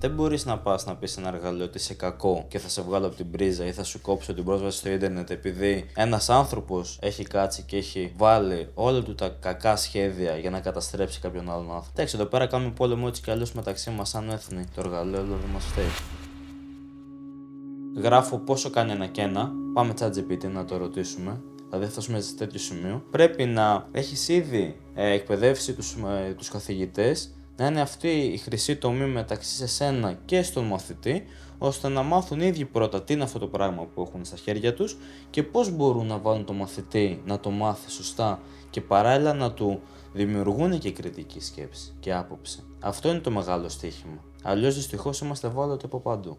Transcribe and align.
Δεν 0.00 0.10
μπορείς 0.10 0.44
να 0.44 0.58
πας 0.58 0.86
να 0.86 0.96
πεις 0.96 1.16
ένα 1.16 1.28
εργαλείο 1.28 1.64
ότι 1.64 1.78
είσαι 1.78 1.94
κακό 1.94 2.44
και 2.48 2.58
θα 2.58 2.68
σε 2.68 2.82
βγάλω 2.82 3.06
από 3.06 3.16
την 3.16 3.30
πρίζα 3.30 3.66
ή 3.66 3.72
θα 3.72 3.84
σου 3.84 4.00
κόψω 4.00 4.34
την 4.34 4.44
πρόσβαση 4.44 4.78
στο 4.78 4.90
ίντερνετ 4.90 5.30
επειδή 5.30 5.90
ένας 5.94 6.28
άνθρωπος 6.28 6.98
έχει 7.02 7.24
κάτσει 7.24 7.62
και 7.62 7.76
έχει 7.76 8.12
βάλει 8.16 8.68
όλα 8.74 9.02
του 9.02 9.14
τα 9.14 9.36
κακά 9.40 9.76
σχέδια 9.76 10.36
για 10.36 10.50
να 10.50 10.60
καταστρέψει 10.60 11.20
κάποιον 11.20 11.50
άλλον 11.50 11.64
άνθρωπο. 11.64 11.86
Εντάξει, 11.94 12.16
εδώ 12.16 12.24
πέρα 12.24 12.46
κάνουμε 12.46 12.70
πόλεμο 12.70 13.04
έτσι 13.08 13.22
κι 13.22 13.30
αλλιώς 13.30 13.52
μεταξύ 13.52 13.90
μας 13.90 14.08
σαν 14.08 14.30
έθνη. 14.30 14.64
Το 14.74 14.80
εργαλείο 14.80 15.22
δηλαδή 15.22 15.46
μας 15.52 15.64
φταίει. 15.64 15.90
Γράφω 18.02 18.38
πόσο 18.38 18.70
κάνει 18.70 18.90
ένα 18.90 19.06
και 19.06 19.20
ένα. 19.20 19.52
Πάμε 19.74 19.94
chat 20.00 20.10
GPT 20.10 20.50
να 20.52 20.64
το 20.64 20.76
ρωτήσουμε. 20.76 21.40
Δηλαδή 21.66 21.84
θα 21.84 21.90
φτάσουμε 21.90 22.20
σε 22.20 22.34
τέτοιο 22.34 22.58
σημείο. 22.58 23.02
Πρέπει 23.10 23.44
να 23.44 23.88
έχεις 23.92 24.28
ήδη 24.28 24.76
ε, 24.94 25.10
εκπαιδεύσει 25.10 25.72
τους 25.72 25.92
ε, 25.92 26.32
τους 26.32 26.48
καθηγητές 26.48 27.32
να 27.58 27.66
είναι 27.66 27.80
αυτή 27.80 28.08
η 28.08 28.36
χρυσή 28.36 28.76
τομή 28.76 29.06
μεταξύ 29.06 29.54
σε 29.54 29.66
σένα 29.66 30.18
και 30.24 30.42
στον 30.42 30.64
μαθητή, 30.64 31.24
ώστε 31.58 31.88
να 31.88 32.02
μάθουν 32.02 32.40
οι 32.40 32.46
ίδιοι 32.46 32.64
πρώτα 32.64 33.02
τι 33.02 33.12
είναι 33.12 33.22
αυτό 33.22 33.38
το 33.38 33.46
πράγμα 33.46 33.84
που 33.84 34.02
έχουν 34.02 34.24
στα 34.24 34.36
χέρια 34.36 34.74
τους 34.74 34.96
και 35.30 35.42
πώς 35.42 35.70
μπορούν 35.70 36.06
να 36.06 36.18
βάλουν 36.18 36.44
το 36.44 36.52
μαθητή 36.52 37.22
να 37.24 37.40
το 37.40 37.50
μάθει 37.50 37.90
σωστά 37.90 38.40
και 38.70 38.80
παράλληλα 38.80 39.32
να 39.32 39.52
του 39.52 39.80
δημιουργούν 40.12 40.78
και 40.78 40.92
κριτική 40.92 41.40
σκέψη 41.40 41.92
και 42.00 42.14
άποψη. 42.14 42.62
Αυτό 42.80 43.08
είναι 43.08 43.18
το 43.18 43.30
μεγάλο 43.30 43.68
στοίχημα. 43.68 44.24
Αλλιώς 44.42 44.74
δυστυχώς 44.74 45.20
είμαστε 45.20 45.46
ευάλωτοι 45.46 45.84
από 45.84 46.00
παντού. 46.00 46.38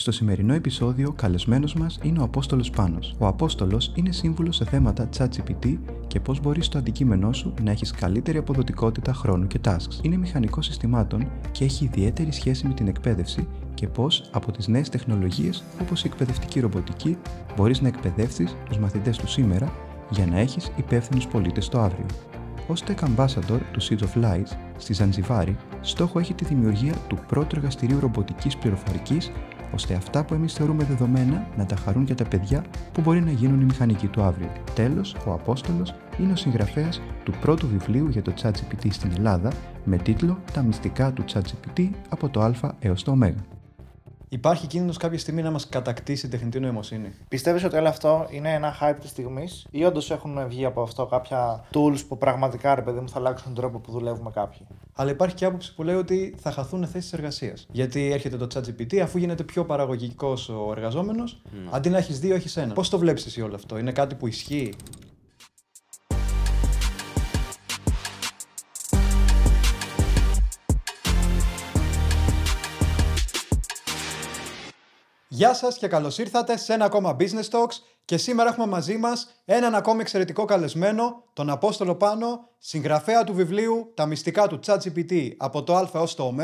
Στο 0.00 0.12
σημερινό 0.12 0.54
επεισόδιο, 0.54 1.12
καλεσμένος 1.12 1.74
μας 1.74 1.98
είναι 2.02 2.20
ο 2.20 2.22
Απόστολος 2.22 2.70
Πάνος. 2.70 3.14
Ο 3.18 3.26
Απόστολος 3.26 3.92
είναι 3.94 4.12
σύμβουλος 4.12 4.56
σε 4.56 4.64
θέματα 4.64 5.08
ChatGPT 5.18 5.78
και 6.06 6.20
πώς 6.20 6.40
μπορείς 6.40 6.66
στο 6.66 6.78
αντικείμενό 6.78 7.32
σου 7.32 7.54
να 7.62 7.70
έχεις 7.70 7.90
καλύτερη 7.90 8.38
αποδοτικότητα 8.38 9.12
χρόνου 9.12 9.46
και 9.46 9.60
tasks. 9.64 10.02
Είναι 10.02 10.16
μηχανικός 10.16 10.66
συστημάτων 10.66 11.30
και 11.52 11.64
έχει 11.64 11.84
ιδιαίτερη 11.84 12.32
σχέση 12.32 12.66
με 12.66 12.74
την 12.74 12.88
εκπαίδευση 12.88 13.48
και 13.74 13.88
πώς 13.88 14.30
από 14.32 14.52
τις 14.52 14.68
νέες 14.68 14.88
τεχνολογίες 14.88 15.64
όπως 15.80 16.04
η 16.04 16.06
εκπαιδευτική 16.06 16.60
ρομποτική 16.60 17.16
μπορείς 17.56 17.80
να 17.80 17.88
εκπαιδεύσεις 17.88 18.56
τους 18.68 18.78
μαθητές 18.78 19.16
του 19.16 19.28
σήμερα 19.28 19.72
για 20.10 20.26
να 20.26 20.38
έχεις 20.38 20.72
υπεύθυνους 20.76 21.26
πολίτες 21.26 21.68
το 21.68 21.80
αύριο. 21.80 22.06
Ω 22.68 22.72
Tech 22.86 23.08
Ambassador 23.08 23.60
του 23.72 23.82
Seeds 23.82 24.02
of 24.02 24.24
Lies 24.24 24.56
στη 24.76 24.92
Ζανζιβάρη, 24.92 25.56
στόχο 25.80 26.18
έχει 26.18 26.34
τη 26.34 26.44
δημιουργία 26.44 26.94
του 27.08 27.18
πρώτου 27.26 27.56
εργαστηρίου 27.56 28.00
ρομποτικής 28.00 28.56
πληροφορικής 28.56 29.30
ώστε 29.74 29.94
αυτά 29.94 30.24
που 30.24 30.34
εμείς 30.34 30.52
θεωρούμε 30.52 30.84
δεδομένα 30.84 31.46
να 31.56 31.66
τα 31.66 31.76
χαρούν 31.76 32.04
και 32.04 32.14
τα 32.14 32.24
παιδιά 32.24 32.64
που 32.92 33.00
μπορεί 33.00 33.20
να 33.20 33.30
γίνουν 33.30 33.60
οι 33.60 33.64
μηχανικοί 33.64 34.06
του 34.06 34.22
αύριο. 34.22 34.52
Τέλος, 34.74 35.16
ο 35.26 35.32
Απόστολος 35.32 35.94
είναι 36.18 36.32
ο 36.32 36.36
συγγραφέας 36.36 37.00
του 37.24 37.32
πρώτου 37.40 37.68
βιβλίου 37.68 38.08
για 38.08 38.22
το 38.22 38.32
ChatGPT 38.42 38.86
στην 38.90 39.10
Ελλάδα 39.16 39.52
με 39.84 39.96
τίτλο 39.96 40.38
Τα 40.52 40.62
μυστικά 40.62 41.12
του 41.12 41.24
ChatGPT 41.32 41.88
από 42.08 42.28
το 42.28 42.40
Α 42.40 42.52
έως 42.78 43.02
το 43.02 43.10
Ω. 43.10 43.57
Υπάρχει 44.28 44.66
κίνδυνος 44.66 44.96
κάποια 44.96 45.18
στιγμή 45.18 45.42
να 45.42 45.50
μας 45.50 45.68
κατακτήσει 45.68 46.26
η 46.26 46.28
τεχνητή 46.28 46.60
νοημοσύνη. 46.60 47.12
Πιστεύεις 47.28 47.64
ότι 47.64 47.76
όλο 47.76 47.88
αυτό 47.88 48.26
είναι 48.30 48.52
ένα 48.52 48.76
hype 48.80 48.96
της 49.00 49.10
στιγμής, 49.10 49.66
ή 49.70 49.84
όντως 49.84 50.10
έχουν 50.10 50.48
βγει 50.48 50.64
από 50.64 50.82
αυτό 50.82 51.06
κάποια 51.06 51.64
tools 51.74 51.98
που 52.08 52.18
πραγματικά 52.18 52.74
ρε 52.74 52.82
παιδί 52.82 53.00
μου 53.00 53.08
θα 53.08 53.18
αλλάξουν 53.18 53.54
τον 53.54 53.54
τρόπο 53.54 53.78
που 53.78 53.92
δουλεύουμε 53.92 54.30
κάποιοι; 54.30 54.66
Αλλά 54.94 55.10
υπάρχει 55.10 55.34
και 55.34 55.44
άποψη 55.44 55.74
που 55.74 55.82
λέει 55.82 55.94
ότι 55.94 56.34
θα 56.38 56.50
χαθούν 56.50 56.86
θέσεις 56.86 57.12
εργασίας. 57.12 57.66
Γιατί 57.70 58.10
έρχεται 58.12 58.36
το 58.36 58.46
ChatGPT, 58.54 58.96
αφού 58.96 59.18
γίνεται 59.18 59.42
πιο 59.42 59.64
παραγωγικός 59.64 60.48
ο 60.48 60.68
εργαζόμενος, 60.70 61.42
mm. 61.44 61.50
αντί 61.70 61.88
να 61.88 61.98
έχεις 61.98 62.18
δύο, 62.20 62.34
έχεις 62.34 62.56
ένα. 62.56 62.74
Πώς 62.74 62.88
το 62.88 62.98
βλέπεις 62.98 63.26
εσύ 63.26 63.40
όλο 63.42 63.54
αυτό, 63.54 63.78
Είναι 63.78 63.92
κάτι 63.92 64.14
που 64.14 64.26
ισχύει; 64.26 64.74
Γεια 75.38 75.54
σας 75.54 75.78
και 75.78 75.88
καλώς 75.88 76.18
ήρθατε 76.18 76.56
σε 76.56 76.72
ένα 76.72 76.84
ακόμα 76.84 77.16
Business 77.18 77.48
Talks 77.50 77.74
και 78.04 78.16
σήμερα 78.16 78.50
έχουμε 78.50 78.66
μαζί 78.66 78.96
μας 78.96 79.42
έναν 79.44 79.74
ακόμη 79.74 80.00
εξαιρετικό 80.00 80.44
καλεσμένο, 80.44 81.24
τον 81.32 81.50
Απόστολο 81.50 81.94
Πάνο, 81.94 82.48
συγγραφέα 82.58 83.24
του 83.24 83.34
βιβλίου 83.34 83.92
«Τα 83.94 84.06
μυστικά 84.06 84.46
του 84.46 84.60
ChatGPT 84.66 85.30
από 85.36 85.62
το 85.62 85.76
Α 85.76 85.90
ως 85.92 86.14
το 86.14 86.24
Ω» 86.24 86.34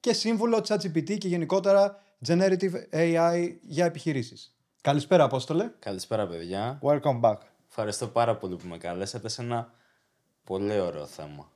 και 0.00 0.12
σύμβουλο 0.12 0.64
ChatGPT 0.68 1.18
και 1.18 1.28
γενικότερα 1.28 2.02
Generative 2.26 2.72
AI 2.92 3.56
για 3.62 3.84
επιχειρήσεις. 3.84 4.56
Καλησπέρα 4.80 5.24
Απόστολε. 5.24 5.70
Καλησπέρα 5.78 6.26
παιδιά. 6.26 6.78
Welcome 6.82 7.20
back. 7.20 7.36
Ευχαριστώ 7.68 8.06
πάρα 8.06 8.36
πολύ 8.36 8.56
που 8.56 8.66
με 8.68 8.78
καλέσατε 8.78 9.28
σε 9.28 9.42
ένα 9.42 9.72
πολύ 10.44 10.80
ωραίο 10.80 11.06
θέμα. 11.06 11.50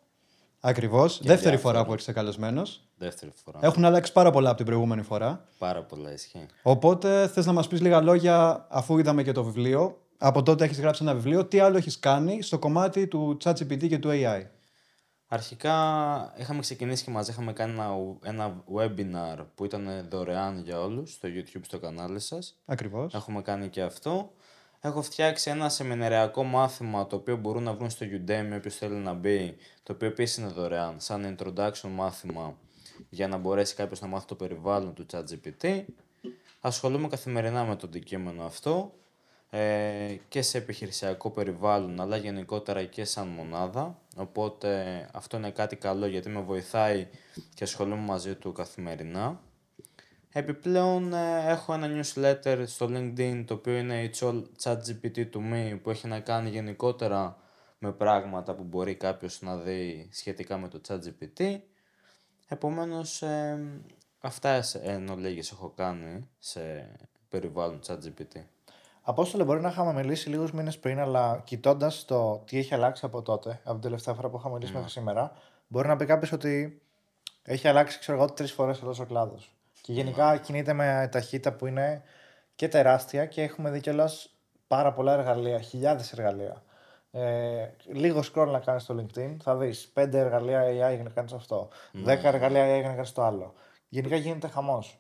Ακριβώς. 0.61 1.21
Δεύτερη 1.23 1.57
φορά 1.57 1.85
που 1.85 1.93
έρχεσαι 1.93 2.13
καλεσμένος. 2.13 2.83
Δεύτερη 2.97 3.33
φορά. 3.45 3.59
Έχουν 3.63 3.85
αλλάξει 3.85 4.13
πάρα 4.13 4.31
πολλά 4.31 4.49
από 4.49 4.57
την 4.57 4.67
προηγούμενη 4.67 5.03
φορά. 5.03 5.45
Πάρα 5.59 5.83
πολλά 5.83 6.13
ισχύει. 6.13 6.47
Οπότε 6.63 7.29
θες 7.29 7.47
να 7.47 7.53
μας 7.53 7.69
πεις 7.69 7.81
λίγα 7.81 8.01
λόγια, 8.01 8.67
αφού 8.71 8.99
είδαμε 8.99 9.23
και 9.23 9.33
το 9.33 9.45
βιβλίο. 9.45 9.99
Από 10.19 10.43
τότε 10.43 10.65
έχεις 10.65 10.81
γράψει 10.81 11.03
ένα 11.03 11.15
βιβλίο. 11.15 11.45
Τι 11.45 11.59
άλλο 11.59 11.77
έχεις 11.77 11.99
κάνει 11.99 12.43
στο 12.43 12.59
κομμάτι 12.59 13.07
του 13.07 13.37
ChatGPT 13.45 13.89
και 13.89 13.99
του 13.99 14.09
AI. 14.13 14.43
Αρχικά 15.33 15.75
είχαμε 16.37 16.61
ξεκινήσει 16.61 17.05
και 17.05 17.11
μαζί 17.11 17.31
είχαμε 17.31 17.53
κάνει 17.53 17.73
ένα, 17.73 17.89
ένα 18.23 18.65
webinar 18.75 19.45
που 19.55 19.65
ήταν 19.65 20.07
δωρεάν 20.11 20.63
για 20.65 20.81
όλους 20.81 21.13
στο 21.13 21.29
YouTube 21.33 21.61
στο 21.63 21.79
κανάλι 21.79 22.21
σας. 22.21 22.57
Ακριβώς. 22.65 23.15
Έχουμε 23.15 23.43
κάνει 23.43 23.69
και 23.69 23.83
αυτό. 23.83 24.33
Έχω 24.83 25.03
φτιάξει 25.03 25.51
ένα 25.51 25.69
σεμινεριακό 25.69 26.43
μάθημα 26.45 27.07
το 27.07 27.17
οποίο 27.17 27.37
μπορούν 27.37 27.63
να 27.63 27.73
βρουν 27.73 27.91
στο 27.91 28.07
Udemy 28.07 28.57
όποιος 28.57 28.77
θέλει 28.77 28.95
να 28.95 29.13
μπει, 29.13 29.57
το 29.83 29.93
οποίο 29.93 30.09
επίσης 30.09 30.37
είναι 30.37 30.49
δωρεάν, 30.49 31.01
σαν 31.01 31.37
introduction 31.37 31.89
μάθημα 31.91 32.57
για 33.09 33.29
να 33.29 33.37
μπορέσει 33.37 33.75
κάποιος 33.75 34.01
να 34.01 34.07
μάθει 34.07 34.27
το 34.27 34.35
περιβάλλον 34.35 34.95
του 34.95 35.07
ChatGPT. 35.13 35.85
Ασχολούμαι 36.61 37.09
καθημερινά 37.09 37.65
με 37.65 37.77
το 37.77 37.87
αντικείμενο 37.87 38.45
αυτό 38.45 38.93
ε, 39.51 40.17
και 40.29 40.43
σε 40.43 40.59
επιχειρησιακό 40.59 41.31
περιβάλλον 41.31 42.01
αλλά 42.01 42.17
γενικότερα 42.17 42.85
και 42.85 43.05
σαν 43.05 43.27
μονάδα 43.29 43.99
οπότε 44.17 45.09
αυτό 45.13 45.37
είναι 45.37 45.51
κάτι 45.51 45.77
καλό 45.77 46.07
γιατί 46.07 46.29
με 46.29 46.41
βοηθάει 46.41 47.07
και 47.55 47.65
ασχολούμαι 47.65 48.05
μαζί 48.05 48.35
του 48.35 48.53
καθημερινά 48.53 49.41
Επιπλέον 50.33 51.13
ε, 51.13 51.45
έχω 51.47 51.75
ένα 51.75 51.87
newsletter 51.87 52.63
στο 52.67 52.87
LinkedIn 52.91 53.45
το 53.47 53.55
οποίο 53.55 53.77
είναι 53.77 54.11
It's 54.13 54.29
All 54.29 54.43
ChatGPT 54.63 55.17
to 55.17 55.37
Me 55.53 55.79
που 55.83 55.91
έχει 55.91 56.07
να 56.07 56.21
κάνει 56.21 56.51
γενικότερα 56.51 57.37
με 57.79 57.93
πράγματα 57.93 58.55
που 58.55 58.63
μπορεί 58.63 58.95
κάποιος 58.95 59.43
να 59.43 59.57
δει 59.57 60.09
σχετικά 60.13 60.59
με 60.59 60.69
το 60.69 60.81
ChatGPT. 60.89 61.59
Επομένως 62.49 63.23
ε, 63.23 63.59
αυτά 64.21 64.63
εν 64.83 65.09
ολίγες 65.09 65.51
έχω 65.51 65.73
κάνει 65.77 66.29
σε 66.39 66.61
περιβάλλον 67.29 67.81
ChatGPT. 67.87 68.41
Απόστολε, 69.03 69.45
μπορεί 69.45 69.61
να 69.61 69.69
είχαμε 69.69 69.93
μιλήσει 69.93 70.29
λίγους 70.29 70.53
μήνες 70.53 70.79
πριν, 70.79 70.99
αλλά 70.99 71.43
κοιτώντας 71.45 72.05
το 72.05 72.43
τι 72.47 72.59
έχει 72.59 72.75
αλλάξει 72.75 73.05
από 73.05 73.23
τότε, 73.23 73.61
από 73.63 73.73
την 73.73 73.81
τελευταία 73.81 74.15
φορά 74.15 74.29
που 74.29 74.37
είχαμε 74.37 74.55
μιλήσει 74.55 74.73
mm. 74.73 74.77
μέχρι 74.77 74.91
σήμερα, 74.91 75.33
μπορεί 75.69 75.89
να 75.89 75.97
πει 75.97 76.05
κάποιος 76.05 76.33
ότι 76.33 76.83
έχει 77.43 77.69
αλλάξει, 77.69 77.99
ξέρω 77.99 78.19
εγώ, 78.19 78.33
τρεις 78.33 78.53
φορές 78.53 78.83
αυτό 78.83 79.03
ο 79.03 79.07
κλάδος. 79.07 79.55
Και 79.91 79.97
γενικά 79.97 80.37
κινείται 80.37 80.73
με 80.73 81.09
ταχύτητα 81.13 81.53
που 81.53 81.67
είναι 81.67 82.03
και 82.55 82.69
τεράστια 82.69 83.27
και 83.27 83.43
έχουμε 83.43 83.71
δει 83.71 83.81
κιόλας 83.81 84.35
πάρα 84.67 84.93
πολλά 84.93 85.13
εργαλεία, 85.13 85.61
χιλιάδες 85.61 86.13
εργαλεία. 86.13 86.63
Ε, 87.11 87.69
λίγο 87.87 88.23
scroll 88.35 88.47
να 88.47 88.59
κάνεις 88.59 88.83
στο 88.83 88.95
LinkedIn, 88.95 89.37
θα 89.43 89.57
δεις 89.57 89.93
5 89.95 90.09
εργαλεία 90.13 90.63
AI 90.63 90.95
για 90.95 91.03
να 91.03 91.11
κάνει 91.11 91.31
αυτό, 91.35 91.69
10 91.93 92.03
ναι. 92.03 92.21
εργαλεία 92.23 92.65
AI 92.65 92.81
για 92.81 92.89
να 92.89 92.95
κάνει 92.95 93.09
το 93.15 93.23
άλλο. 93.23 93.55
Γενικά 93.89 94.17
γίνεται 94.17 94.49
χαμός. 94.49 94.99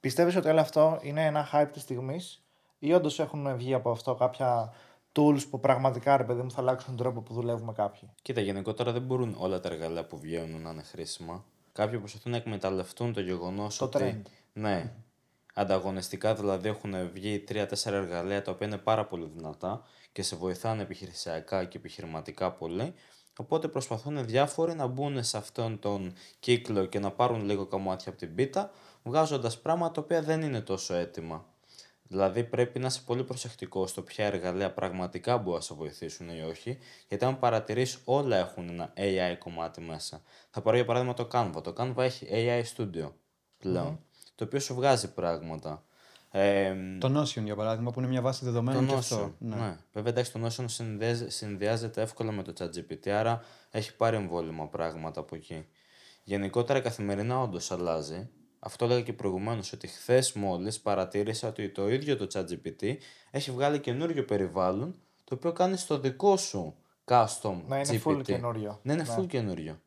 Πιστεύεις 0.00 0.36
ότι 0.36 0.48
όλο 0.48 0.60
αυτό 0.60 0.98
είναι 1.02 1.24
ένα 1.24 1.48
hype 1.52 1.68
της 1.72 1.82
στιγμής 1.82 2.44
ή 2.78 2.92
όντως 2.92 3.18
έχουν 3.20 3.56
βγει 3.56 3.74
από 3.74 3.90
αυτό 3.90 4.14
κάποια 4.14 4.72
tools 5.12 5.48
που 5.50 5.60
πραγματικά 5.60 6.16
ρε 6.16 6.24
παιδί 6.24 6.42
μου 6.42 6.50
θα 6.50 6.60
αλλάξουν 6.60 6.96
τον 6.96 6.96
τρόπο 6.96 7.20
που 7.20 7.34
δουλεύουμε 7.34 7.72
κάποιοι; 7.72 8.10
Κοίτα, 8.22 8.40
γενικότερα 8.40 8.92
δεν 8.92 9.02
μπορούν 9.02 9.36
όλα 9.38 9.60
τα 9.60 9.68
εργαλεία 9.68 10.06
που 10.06 10.18
βγαίνουν 10.18 10.62
να 10.62 10.70
είναι 10.70 10.82
χρήσιμα. 10.82 11.44
Κάποιοι 11.72 11.98
προσπαθούν 11.98 12.30
να 12.30 12.36
εκμεταλλευτούν 12.36 13.12
το 13.12 13.20
γεγονός 13.20 13.80
ότι. 13.80 14.22
Ναι, 14.52 14.92
ανταγωνιστικά 15.54 16.34
δηλαδή 16.34 16.68
έχουν 16.68 17.10
βγει 17.12 17.44
3-4 17.48 17.66
εργαλεία 17.84 18.42
τα 18.42 18.50
οποία 18.50 18.66
είναι 18.66 18.78
πάρα 18.78 19.06
πολύ 19.06 19.30
δυνατά 19.36 19.82
και 20.12 20.22
σε 20.22 20.36
βοηθάνε 20.36 20.82
επιχειρησιακά 20.82 21.64
και 21.64 21.76
επιχειρηματικά 21.76 22.52
πολύ. 22.52 22.94
Οπότε 23.36 23.68
προσπαθούν 23.68 24.26
διάφοροι 24.26 24.74
να 24.74 24.86
μπουν 24.86 25.24
σε 25.24 25.36
αυτόν 25.36 25.78
τον 25.78 26.14
κύκλο 26.40 26.86
και 26.86 26.98
να 26.98 27.10
πάρουν 27.10 27.44
λίγο 27.44 27.66
κομμάτια 27.66 28.10
από 28.10 28.18
την 28.18 28.34
πίτα, 28.34 28.70
βγάζοντας 29.02 29.60
πράγματα 29.60 29.92
τα 29.92 30.00
οποία 30.00 30.22
δεν 30.22 30.42
είναι 30.42 30.60
τόσο 30.60 30.94
έτοιμα. 30.94 31.46
Δηλαδή 32.12 32.44
πρέπει 32.44 32.78
να 32.78 32.86
είσαι 32.86 33.00
πολύ 33.06 33.24
προσεκτικό 33.24 33.86
στο 33.86 34.02
ποια 34.02 34.26
εργαλεία 34.26 34.72
πραγματικά 34.72 35.38
μπορούν 35.38 35.54
να 35.54 35.60
σε 35.60 35.74
βοηθήσουν 35.74 36.28
ή 36.28 36.42
όχι, 36.42 36.78
γιατί 37.08 37.24
αν 37.24 37.38
παρατηρήσει 37.38 37.98
όλα 38.04 38.36
έχουν 38.36 38.68
ένα 38.68 38.92
AI 38.96 39.36
κομμάτι 39.38 39.80
μέσα. 39.80 40.22
Θα 40.50 40.60
πάρω 40.60 40.76
για 40.76 40.84
παράδειγμα 40.84 41.14
το 41.14 41.28
Canva. 41.32 41.62
Το 41.62 41.74
Canva 41.76 41.96
έχει 41.96 42.26
AI 42.30 42.62
Studio 42.76 43.10
πλέον, 43.58 44.00
το 44.34 44.44
οποίο 44.44 44.58
σου 44.60 44.74
βγάζει 44.74 45.12
πράγματα. 45.12 45.84
Ε, 46.30 46.74
το 46.98 47.20
Notion 47.20 47.42
για 47.44 47.56
παράδειγμα 47.56 47.90
που 47.90 48.00
είναι 48.00 48.08
μια 48.08 48.20
βάση 48.20 48.44
δεδομένων 48.44 48.86
το 48.86 48.92
και 48.92 48.98
αυτό. 48.98 49.34
Ναι. 49.38 49.56
ναι. 49.56 49.76
Βέβαια 49.92 50.12
εντάξει 50.12 50.32
το 50.32 50.46
Notion 50.46 50.64
συνδυάζεται 51.26 52.02
εύκολα 52.02 52.32
με 52.32 52.42
το 52.42 52.52
ChatGPT 52.58 53.08
άρα 53.08 53.42
έχει 53.70 53.96
πάρει 53.96 54.16
εμβόλυμα 54.16 54.68
πράγματα 54.68 55.20
από 55.20 55.34
εκεί. 55.34 55.66
Γενικότερα 56.24 56.80
καθημερινά 56.80 57.40
όντως 57.40 57.70
αλλάζει 57.70 58.30
αυτό 58.64 58.84
έλεγα 58.84 59.00
και 59.00 59.12
προηγουμένως, 59.12 59.72
ότι 59.72 59.86
χθες 59.86 60.32
μόλις 60.32 60.80
παρατήρησα 60.80 61.48
ότι 61.48 61.68
το 61.70 61.88
ίδιο 61.88 62.16
το 62.16 62.26
ChatGPT 62.34 62.96
έχει 63.30 63.50
βγάλει 63.50 63.78
καινούριο 63.78 64.24
περιβάλλον 64.24 64.94
το 65.24 65.34
οποίο 65.34 65.52
κάνει 65.52 65.76
στο 65.76 65.98
δικό 65.98 66.36
σου 66.36 66.74
custom 67.04 67.60
Να 67.66 67.78
είναι 67.80 68.00
GPT. 68.04 68.08
full 68.08 68.22
καινούριο. 68.22 68.80
Ναι, 68.82 68.92
είναι 68.92 69.06
full 69.18 69.26
καινούριο. 69.26 69.80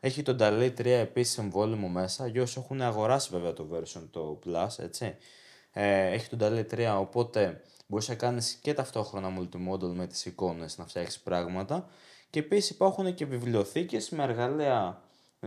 Έχει 0.00 0.22
το 0.22 0.36
DALI 0.40 0.70
3 0.78 0.84
επίσης 0.86 1.38
εμβόλυμο 1.38 1.88
μέσα, 1.88 2.26
για 2.26 2.42
όσοι 2.42 2.58
έχουν 2.58 2.80
αγοράσει 2.80 3.28
βέβαια 3.32 3.52
το 3.52 3.68
version 3.72 4.02
το 4.10 4.38
Plus, 4.46 4.68
έτσι. 4.78 5.16
Ε, 5.72 6.06
έχει 6.06 6.36
το 6.36 6.36
DALI 6.40 6.64
3, 6.74 6.96
οπότε 7.00 7.60
μπορείς 7.86 8.08
να 8.08 8.14
κάνεις 8.14 8.52
και 8.52 8.74
ταυτόχρονα 8.74 9.40
multimodal 9.40 9.92
με 9.94 10.06
τις 10.06 10.26
εικόνες 10.26 10.78
να 10.78 10.86
φτιάξεις 10.86 11.20
πράγματα. 11.20 11.88
Και 12.30 12.38
επίσης 12.38 12.70
υπάρχουν 12.70 13.14
και 13.14 13.26
βιβλιοθήκες 13.26 14.10
με 14.10 14.22
εργαλεία 14.22 15.02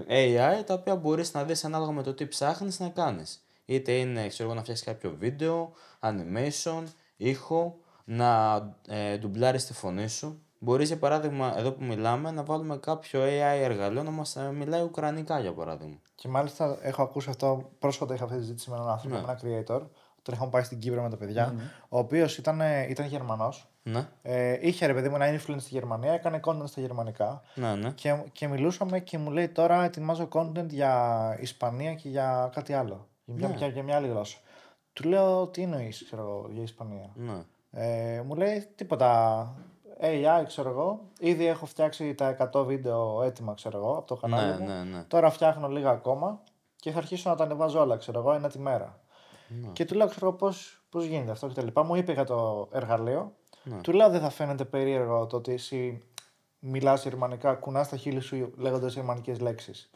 AI 0.09 0.63
τα 0.65 0.73
οποία 0.73 0.95
μπορείς 0.95 1.33
να 1.33 1.43
δεις 1.43 1.65
ανάλογα 1.65 1.91
με 1.91 2.03
το 2.03 2.13
τι 2.13 2.27
ψάχνεις 2.27 2.79
να 2.79 2.89
κάνεις. 2.89 3.41
Είτε 3.65 3.91
είναι 3.91 4.27
ξέρω, 4.27 4.43
εγώ, 4.43 4.53
να 4.57 4.61
φτιάξεις 4.63 4.85
κάποιο 4.85 5.15
βίντεο, 5.19 5.71
animation, 5.99 6.83
ήχο, 7.17 7.77
να 8.05 8.55
ε, 8.87 9.17
ντουμπλάρεις 9.17 9.65
τη 9.65 9.73
φωνή 9.73 10.07
σου. 10.07 10.41
Μπορείς 10.59 10.87
για 10.87 10.97
παράδειγμα, 10.97 11.53
εδώ 11.57 11.71
που 11.71 11.83
μιλάμε, 11.83 12.31
να 12.31 12.43
βάλουμε 12.43 12.77
κάποιο 12.77 13.21
AI 13.23 13.61
εργαλείο 13.63 14.03
να 14.03 14.11
μας 14.11 14.37
μιλάει 14.53 14.81
Ουκρανικά 14.81 15.39
για 15.39 15.53
παράδειγμα. 15.53 15.95
Και 16.15 16.27
μάλιστα 16.27 16.77
έχω 16.81 17.01
ακούσει 17.01 17.29
αυτό. 17.29 17.69
Πρόσφατα 17.79 18.13
είχα 18.13 18.23
αυτή 18.23 18.35
τη 18.35 18.41
συζήτηση 18.41 18.69
με 18.69 18.75
έναν 18.75 18.89
άνθρωπο, 18.89 19.15
Ναι. 19.15 19.21
με 19.21 19.37
έναν 19.41 19.63
creator. 19.65 19.81
Όταν 20.19 20.35
είχαμε 20.35 20.49
πάει 20.49 20.63
στην 20.63 20.79
Κύπρο 20.79 21.01
με 21.01 21.09
τα 21.09 21.17
παιδιά. 21.17 21.55
Ο 21.89 21.97
οποίος 21.97 22.37
ήταν, 22.37 22.61
ήταν 22.89 23.05
Γερμανός. 23.05 23.67
Ναι, 23.91 24.07
Ε, 24.21 24.57
είχε 24.67 24.85
ρε 24.85 24.93
παιδί 24.93 25.09
μου 25.09 25.15
ένα 25.15 25.39
influence 25.39 25.59
στη 25.59 25.69
Γερμανία, 25.73 26.11
έκανε 26.13 26.39
content 26.43 26.67
στα 26.67 26.81
γερμανικά. 26.81 27.41
ναι, 27.55 27.75
ναι. 27.75 27.89
Και, 27.91 28.23
και 28.31 28.47
μιλούσαμε 28.47 28.99
και 28.99 29.17
μου 29.17 29.31
λέει 29.31 29.47
τώρα 29.49 29.83
ετοιμάζω 29.83 30.27
content 30.31 30.67
για 30.69 31.37
Ισπανία 31.41 31.93
και 31.93 32.09
για 32.09 32.49
κάτι 32.53 32.73
άλλο. 32.73 33.07
Για 33.25 33.35
μια, 33.35 33.47
Ναι. 33.47 33.55
για, 33.55 33.67
για 33.67 33.83
μια 33.83 33.95
άλλη 33.95 34.07
γλώσσα. 34.07 34.37
Του 34.93 35.07
λέω 35.09 35.47
τι 35.47 35.61
εννοείς, 35.61 36.03
ξέρω 36.05 36.21
εγώ, 36.21 36.47
για 36.51 36.63
Ισπανία. 36.63 37.09
ναι. 37.15 37.43
Ε, 37.71 38.21
μου 38.21 38.35
λέει 38.35 38.67
τίποτα. 38.75 39.53
AI, 40.01 40.43
ξέρω 40.47 40.69
εγώ. 40.69 40.99
Ήδη 41.19 41.45
έχω 41.45 41.65
φτιάξει 41.65 42.15
τα 42.15 42.49
100 42.53 42.65
βίντεο 42.65 43.21
έτοιμα, 43.23 43.53
ξέρω 43.53 43.77
εγώ, 43.77 43.97
από 43.97 44.07
το 44.07 44.15
κανάλι 44.15 44.51
Ναι, 44.51 44.57
μου. 44.59 44.67
ναι, 44.67 44.83
ναι. 44.83 45.03
Τώρα 45.07 45.29
φτιάχνω 45.29 45.67
λίγα 45.67 45.89
ακόμα 45.89 46.39
και 46.75 46.91
θα 46.91 46.97
αρχίσω 46.97 47.29
να 47.29 47.35
τα 47.35 47.43
ανεβάζω 47.43 47.79
όλα, 47.81 47.97
ξέρω 47.97 48.19
εγώ, 48.19 48.33
ένα 48.33 48.49
τη 48.49 48.59
μέρα. 48.59 48.99
Ναι. 49.47 49.67
Και 49.73 49.85
του 49.85 49.95
λέω, 49.95 50.07
ξέρω 50.07 50.27
εγώ, 50.27 50.35
πώς, 50.35 50.81
πώς 50.89 51.05
γίνεται 51.05 51.31
αυτό 51.31 51.47
και 51.47 51.53
τα 51.53 51.63
λοιπά. 51.63 51.83
Μου 51.83 51.95
είπε 51.95 52.11
για 52.11 52.23
το 52.23 52.67
εργαλείο. 52.71 53.31
Ναι. 53.69 53.81
Του 53.81 53.91
λέω, 53.93 54.09
δεν 54.09 54.21
θα 54.21 54.29
φαίνεται 54.29 54.65
περίεργο 54.65 55.25
το 55.25 55.35
ότι 55.37 55.53
εσύ 55.53 56.01
μιλάς 56.59 57.03
γερμανικά, 57.03 57.53
κουνάς 57.53 57.89
τα 57.89 57.97
χείλη 57.97 58.19
σου 58.19 58.51
λέγοντας 58.57 58.93
γερμανικές 58.93 59.39
λέξεις. 59.39 59.89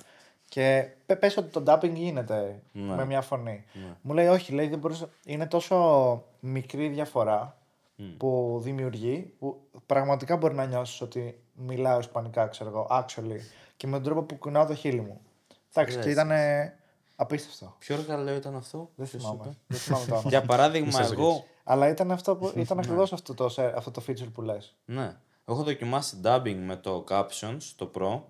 Και 0.49 0.87
πε- 1.05 1.19
πες 1.19 1.37
ότι 1.37 1.49
το 1.49 1.63
dubbing 1.67 1.93
γίνεται 1.93 2.61
Ναι. 2.71 2.95
με 2.95 3.05
μια 3.05 3.21
φωνή. 3.21 3.63
Μου 4.01 4.13
λέει, 4.13 4.27
όχι, 4.27 4.53
λέει, 4.53 4.67
δεν 4.67 4.79
μπορείς... 4.79 5.05
είναι 5.25 5.47
τόσο 5.47 6.23
μικρή 6.39 6.87
διαφορά 6.87 7.57
που 8.17 8.59
δημιουργεί, 8.63 9.33
που 9.39 9.61
πραγματικά 9.85 10.37
μπορεί 10.37 10.53
να 10.55 10.65
νιώσεις 10.65 11.01
ότι 11.01 11.39
μιλάω 11.53 11.99
ισπανικά, 11.99 12.47
ξέρω 12.47 12.69
εγώ, 12.69 12.87
actually, 12.91 13.39
και 13.77 13.87
με 13.87 13.93
τον 13.93 14.03
τρόπο 14.03 14.21
που 14.21 14.35
κουνάω 14.37 14.65
το 14.65 14.75
χείλη 14.75 15.01
μου. 15.01 15.21
Εντάξει, 15.73 15.97
και 15.97 16.03
Λες. 16.03 16.11
ήταν 16.13 16.31
απίστευτο. 17.15 17.75
Ποιο 17.79 17.95
εργαλείο 17.95 18.35
ήταν 18.35 18.55
αυτό, 18.55 18.89
Δεν 18.95 19.07
ποιος 19.07 19.21
θυμάμαι. 19.23 19.39
είπε; 19.43 19.55
Δεν 19.67 19.77
θυμάμαι 19.79 20.05
το 20.05 20.13
όνομα. 20.13 20.29
Για 20.29 20.41
παράδειγμα, 20.41 20.87
Είσαστε 20.87 21.13
εγώ. 21.13 21.45
Αλλά 21.71 21.87
ήταν, 21.89 22.11
αυτό 22.11 22.35
που, 22.35 22.51
ήταν 22.55 22.79
ακριβώς 22.79 23.13
αυτό 23.13 23.33
το, 23.33 23.49
σε- 23.49 23.73
αυτό 23.77 23.91
το 23.91 24.01
feature 24.07 24.29
που 24.33 24.41
λες. 24.41 24.75
Ναι. 24.85 25.15
Έχω 25.45 25.63
δοκιμάσει 25.63 26.17
dubbing 26.23 26.57
με 26.65 26.75
το 26.75 27.03
Captions, 27.09 27.57
το 27.75 27.91
Pro, 27.95 28.21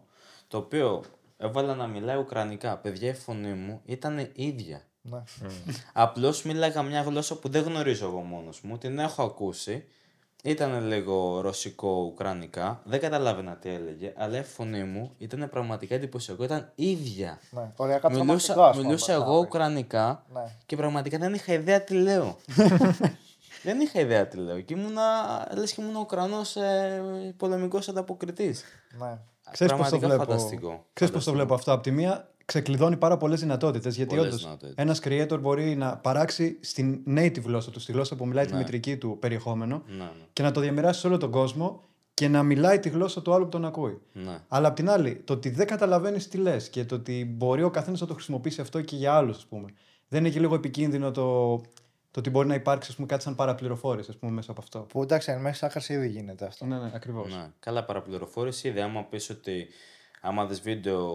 το 0.47 0.57
οποίο 0.57 1.03
έβαλα 1.37 1.75
να 1.75 1.87
μιλάει 1.87 2.17
Ουκρανικά. 2.17 2.77
Παιδιά, 2.77 3.09
η 3.09 3.13
φωνή 3.13 3.53
μου 3.53 3.81
ήταν 3.85 4.29
ίδια. 4.33 4.81
Ναι. 5.01 5.23
Απλώς 5.93 6.43
μίλαγα 6.43 6.81
μια 6.81 7.01
γλώσσα 7.01 7.35
που 7.39 7.49
δεν 7.49 7.63
γνωρίζω 7.63 8.05
εγώ 8.05 8.19
μόνος 8.19 8.61
μου, 8.61 8.77
την 8.77 8.99
έχω 8.99 9.23
ακούσει. 9.23 9.85
Ήταν 10.43 10.87
λίγο 10.87 11.41
ρωσικό-ουκρανικά, 11.41 12.81
δεν 12.83 12.99
καταλάβαινα 12.99 13.55
τι 13.55 13.69
έλεγε, 13.69 14.13
αλλά 14.17 14.37
η 14.37 14.43
φωνή 14.43 14.83
μου 14.83 15.11
ήταν 15.17 15.49
πραγματικά 15.49 15.95
εντυπωσιακό, 15.95 16.43
ήταν 16.43 16.71
ίδια. 16.75 17.39
ναι. 17.51 17.71
Οριακά 17.75 18.09
τρομακτικό, 18.09 18.23
Μιλούσα, 18.25 18.67
ας 18.67 18.75
πούμε, 18.75 18.87
μιλούσα 18.87 19.05
μπορείς 19.05 19.07
να 19.07 19.13
εγώ 19.31 19.39
πεις. 19.39 19.47
ουκρανικά 19.49 20.23
Ναι. 20.33 20.41
και 20.65 20.75
πραγματικά 20.75 21.17
δεν 21.17 21.33
είχα 21.33 21.53
ιδέα 21.53 21.81
τι 21.81 21.93
λέω. 21.93 22.37
δεν 23.63 23.79
είχα 23.79 23.99
ιδέα 23.99 24.27
τι 24.27 24.37
λέω. 24.37 24.61
Και 24.61 24.73
ήμουνα, 24.73 25.01
λες 25.57 25.73
και 25.73 25.81
ήμουν 25.81 25.95
Ουκρανός 25.95 26.55
ε, 26.55 27.01
πολεμικός 27.37 27.89
ανταποκριτής. 27.89 28.63
Ναι. 28.99 29.19
Ξέρεις 29.51 29.73
πώς 29.73 29.89
το 29.89 29.97
Πραγματικά 29.97 30.07
βλέπω; 30.07 30.23
φανταστικό. 30.23 30.85
Ξέρεις 30.93 31.13
πώς 31.13 31.23
το 31.23 31.31
βλέπω 31.33 31.53
αυτό; 31.53 31.71
Από 31.73 31.83
τη 31.83 31.91
μία 31.91 32.29
ξεκλειδώνει 32.45 32.97
πάρα 32.97 33.17
πολλές 33.17 33.39
δυνατότητες. 33.39 33.95
Γιατί 33.95 34.15
Πολλές 34.15 34.31
όντως 34.31 34.41
δυνατότητες. 34.43 34.73
ένας 34.77 34.99
creator 35.03 35.39
μπορεί 35.41 35.75
να 35.75 35.97
παράξει 35.97 36.57
στην 36.61 36.99
native 37.07 37.41
γλώσσα 37.43 37.71
του, 37.71 37.79
στη 37.79 37.91
γλώσσα 37.91 38.15
που 38.15 38.25
μιλάει 38.27 38.45
τη 38.45 38.51
Ναι. 38.51 38.57
μητρική 38.57 38.97
του 38.97 39.17
περιεχόμενο 39.19 39.83
Ναι, 39.87 39.95
ναι. 39.95 40.09
και 40.33 40.43
να 40.43 40.51
το 40.51 40.59
διαμοιράσει 40.59 40.99
σε 40.99 41.07
όλο 41.07 41.17
τον 41.17 41.31
κόσμο 41.31 41.81
και 42.13 42.27
να 42.27 42.43
μιλάει 42.43 42.79
τη 42.79 42.89
γλώσσα 42.89 43.21
του 43.21 43.33
άλλου 43.33 43.43
που 43.43 43.49
τον 43.49 43.65
ακούει. 43.65 44.01
ναι. 44.13 44.37
Αλλά 44.47 44.67
απ' 44.67 44.75
την 44.75 44.89
άλλη, 44.89 45.15
το 45.25 45.33
ότι 45.33 45.49
δεν 45.49 45.67
καταλαβαίνεις 45.67 46.27
τι 46.27 46.37
λες 46.37 46.69
και 46.69 46.85
το 46.85 46.95
ότι 46.95 47.33
μπορεί 47.37 47.63
ο 47.63 47.69
καθένας 47.69 48.01
να 48.01 48.07
το 48.07 48.13
χρησιμοποιήσει 48.13 48.61
αυτό 48.61 48.81
και 48.81 48.95
για 48.95 49.13
άλλους, 49.13 49.37
ας 49.37 49.45
πούμε. 49.45 49.65
Δεν 50.07 50.19
είναι 50.19 50.29
και 50.29 50.39
λίγο 50.39 50.55
επικίνδυνο 50.55 51.11
το, 51.11 51.55
το 52.11 52.19
ότι 52.19 52.29
μπορεί 52.29 52.47
να 52.47 52.55
υπάρξει 52.55 52.87
ας 52.89 52.95
πούμε, 52.95 53.07
κάτι 53.07 53.23
σαν 53.23 53.35
παραπληροφόρηση 53.35 54.09
ας 54.09 54.17
πούμε, 54.17 54.31
μέσα 54.31 54.51
από 54.51 54.61
αυτό. 54.61 54.79
Που 54.79 55.01
εντάξει, 55.01 55.31
εν 55.31 55.41
μέση 55.41 55.65
άκρη 55.65 55.93
ήδη 55.93 56.07
γίνεται 56.07 56.45
αυτό. 56.45 56.65
Ναι, 56.65 56.77
ναι, 56.77 56.91
ακριβώς. 56.93 57.33
Ναι, 57.35 57.49
καλά 57.59 57.85
παραπληροφόρηση. 57.85 58.67
Είδε 58.67 58.81
άμα 58.81 59.03
πεις 59.03 59.29
ότι 59.29 59.67
άμα 60.21 60.45
δεις 60.45 60.61
βίντεο, 60.61 61.07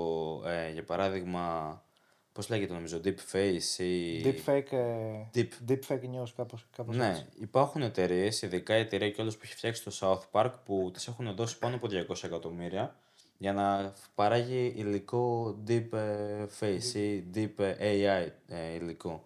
ε, 0.46 0.70
για 0.72 0.84
παράδειγμα, 0.84 1.82
πώς 2.32 2.48
λέγεται 2.48 2.72
νομίζω, 2.72 3.00
deepface 3.04 3.78
ή... 3.78 4.22
Deepfake, 4.25 4.72
ε, 4.72 5.31
Deep. 5.34 5.48
deepfake 5.69 6.20
news, 6.20 6.28
κάπως, 6.37 6.66
κάπως 6.76 6.96
Ναι, 6.96 7.08
έτσι. 7.08 7.26
υπάρχουν 7.40 7.82
εταιρείες, 7.82 8.43
ειδικά 8.43 8.76
η 8.76 8.81
εταιρεία 8.81 9.10
και 9.10 9.22
που 9.22 9.38
έχει 9.43 9.54
φτιάξει 9.54 9.84
το 9.84 9.96
South 10.00 10.40
Park, 10.40 10.52
που 10.64 10.90
τις 10.93 11.06
έχουν 11.06 11.34
δώσει 11.34 11.58
πάνω 11.58 11.75
από 11.75 11.87
200 11.87 12.25
εκατομμύρια 12.25 12.96
για 13.38 13.52
να 13.52 13.93
παράγει 14.14 14.72
υλικό 14.76 15.56
deep 15.69 15.93
ε, 15.93 16.46
face 16.60 16.94
ή 16.94 17.25
deep 17.34 17.58
ε, 17.58 17.75
AI 17.81 18.28
ε, 18.48 18.75
υλικό. 18.75 19.25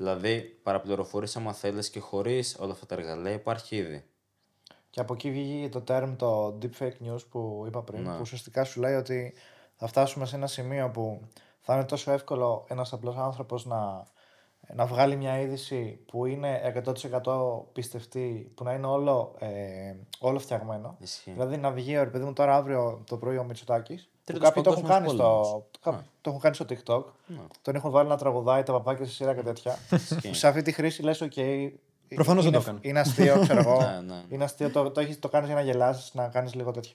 Δηλαδή, 0.00 0.40
παραπληροφορείς 0.62 1.36
άμα 1.36 1.52
θέλεις 1.52 1.90
και 1.90 2.00
χωρίς 2.00 2.56
όλα 2.60 2.72
αυτά 2.72 2.86
τα 2.86 2.94
εργαλεία 2.94 3.32
υπάρχει 3.32 3.76
ήδη. 3.76 4.04
Και 4.90 5.00
από 5.00 5.14
εκεί 5.14 5.30
βγήκε 5.30 5.68
το 5.68 5.82
term 5.88 6.14
το 6.16 6.58
deepfake 6.62 7.06
news 7.06 7.26
που 7.30 7.64
είπα 7.66 7.82
πριν, 7.82 8.02
Ναι. 8.02 8.08
που 8.12 8.18
ουσιαστικά 8.20 8.64
σου 8.64 8.80
λέει 8.80 8.94
ότι 8.94 9.34
θα 9.74 9.86
φτάσουμε 9.86 10.26
σε 10.26 10.36
ένα 10.36 10.46
σημείο 10.46 10.90
που 10.90 11.20
θα 11.60 11.74
είναι 11.74 11.84
τόσο 11.84 12.12
εύκολο 12.12 12.64
ένας 12.68 12.92
απλός 12.92 13.16
άνθρωπος 13.16 13.66
να, 13.66 14.06
να 14.74 14.86
βγάλει 14.86 15.16
μια 15.16 15.40
είδηση 15.40 16.04
που 16.06 16.26
είναι 16.26 16.60
100% 16.64 17.64
πιστευτή, 17.72 18.52
που 18.54 18.64
να 18.64 18.72
είναι 18.72 18.86
όλο, 18.86 19.34
ε, 19.38 19.94
όλο 20.18 20.38
φτιαγμένο. 20.38 20.96
Ισχύει. 20.98 21.30
Δηλαδή 21.30 21.56
να 21.56 21.70
βγει, 21.70 21.94
ρε 21.96 22.06
παιδί 22.10 22.24
μου, 22.24 22.32
τώρα 22.32 22.56
αύριο 22.56 23.02
το 23.06 23.16
πρωί 23.16 23.36
ο 23.36 23.44
Μητσοτάκης, 23.44 24.10
που 24.32 24.38
Τρίτος 24.38 24.48
κάποιοι 24.48 24.62
το 24.62 24.70
έχουν, 24.70 24.82
κάνει 24.88 25.06
παγκόσμιος 25.06 25.46
στο, 25.46 25.66
πόλεμος. 25.80 26.02
κά- 26.02 26.10
το 26.20 26.30
έχουν 26.30 26.40
κάνει 26.40 26.54
στο 26.54 26.64
TikTok, 26.68 27.04
τον 27.62 27.74
έχουν 27.74 27.90
βάλει 27.90 28.08
να 28.08 28.16
τραγουδάει 28.16 28.62
τα 28.62 28.72
παπάκια 28.72 29.04
στη 29.04 29.14
σειρά 29.14 29.34
και 29.34 29.42
τέτοια. 29.42 29.78
Ισχύει. 29.90 30.34
σε 30.34 30.48
αυτή 30.48 30.62
τη 30.62 30.72
χρήση 30.72 31.02
λες, 31.02 31.20
οκ, 31.20 31.32
Προφανώς 32.14 32.44
δεν 32.44 32.52
είναι, 32.52 32.62
το 32.62 32.68
έκανε. 32.70 32.78
είναι 32.82 33.00
αστείο, 33.00 33.40
ξέρω 33.40 33.60
εγώ. 33.60 33.76
Ναι, 33.84 34.00
ναι. 34.14 34.22
Είναι 34.28 34.44
αστείο, 34.44 34.70
το, 34.70 34.90
το, 34.90 35.00
έχεις, 35.00 35.18
το 35.18 35.28
κάνεις 35.28 35.46
για 35.48 35.56
να 35.56 35.62
γελάσεις, 35.62 36.14
να 36.14 36.28
κάνεις 36.28 36.54
λίγο 36.54 36.70
τέτοιο. 36.70 36.92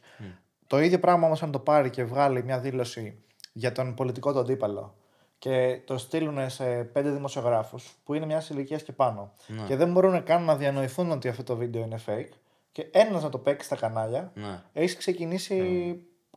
Το 0.67 0.79
ίδιο 0.79 0.99
πράγμα 0.99 1.25
όμως 1.25 1.43
αν 1.43 1.51
το 1.51 1.59
πάρει 1.59 1.89
και 1.89 2.03
βγάλει 2.03 2.43
μια 2.43 2.59
δήλωση 2.59 3.17
για 3.53 3.71
τον 3.71 3.93
πολιτικό 3.93 4.33
του 4.33 4.39
αντίπαλο 4.39 4.93
και 5.39 5.81
το 5.85 5.97
στείλουν 5.97 6.49
σε 6.49 6.65
πέντε 6.83 7.09
δημοσιογράφους 7.09 7.95
που 8.03 8.13
είναι 8.13 8.25
μιας 8.25 8.49
ηλικίας 8.49 8.83
και 8.83 8.91
πάνω 8.91 9.31
και 9.67 9.75
δεν 9.75 9.91
μπορούν 9.91 10.23
καν 10.23 10.43
να 10.43 10.55
διανοηθούν 10.55 11.11
ότι 11.11 11.27
αυτό 11.27 11.43
το 11.43 11.55
βίντεο 11.55 11.81
είναι 11.83 11.99
fake 12.05 12.29
και 12.71 12.87
ένας 12.91 13.23
να 13.23 13.29
το 13.29 13.37
παίξει 13.37 13.65
στα 13.65 13.75
κανάλια, 13.75 14.31
Ναι. 14.35 14.61
έχεις 14.73 14.95
ξεκινήσει 14.97 15.55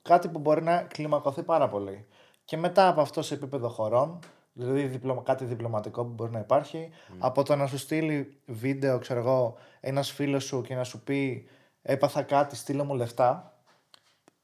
κάτι 0.03 0.29
που 0.29 0.39
μπορεί 0.39 0.63
να 0.63 0.83
κλιμακωθεί 0.83 1.43
πάρα 1.43 1.69
πολύ. 1.69 2.07
Και 2.45 2.57
μετά 2.57 2.89
από 2.89 3.01
αυτό 3.01 3.23
σε 3.23 3.35
επίπεδο 3.35 3.69
χωρών, 3.69 4.19
δηλαδή 4.53 4.83
διπλωμα, 4.87 5.23
κάτι 5.23 5.45
διπλωματικό 5.45 6.05
που 6.05 6.13
μπορεί 6.13 6.31
να 6.31 6.39
υπάρχει, 6.39 6.91
από 7.19 7.43
το 7.43 7.57
να 7.57 7.67
σου 7.67 7.79
στείλει 7.79 8.41
βίντεο, 8.47 8.99
ξέρω 8.99 9.21
εγώ, 9.21 9.55
ένας 9.81 10.11
φίλος 10.11 10.45
σου 10.45 10.63
και 10.63 10.75
να 10.75 10.85
σου 10.85 11.03
πει 11.03 11.49
Έπαθα 11.91 12.23
κάτι, 12.23 12.57
στείλε 12.57 12.83
μου 12.83 12.95
λεφτά. 12.95 13.53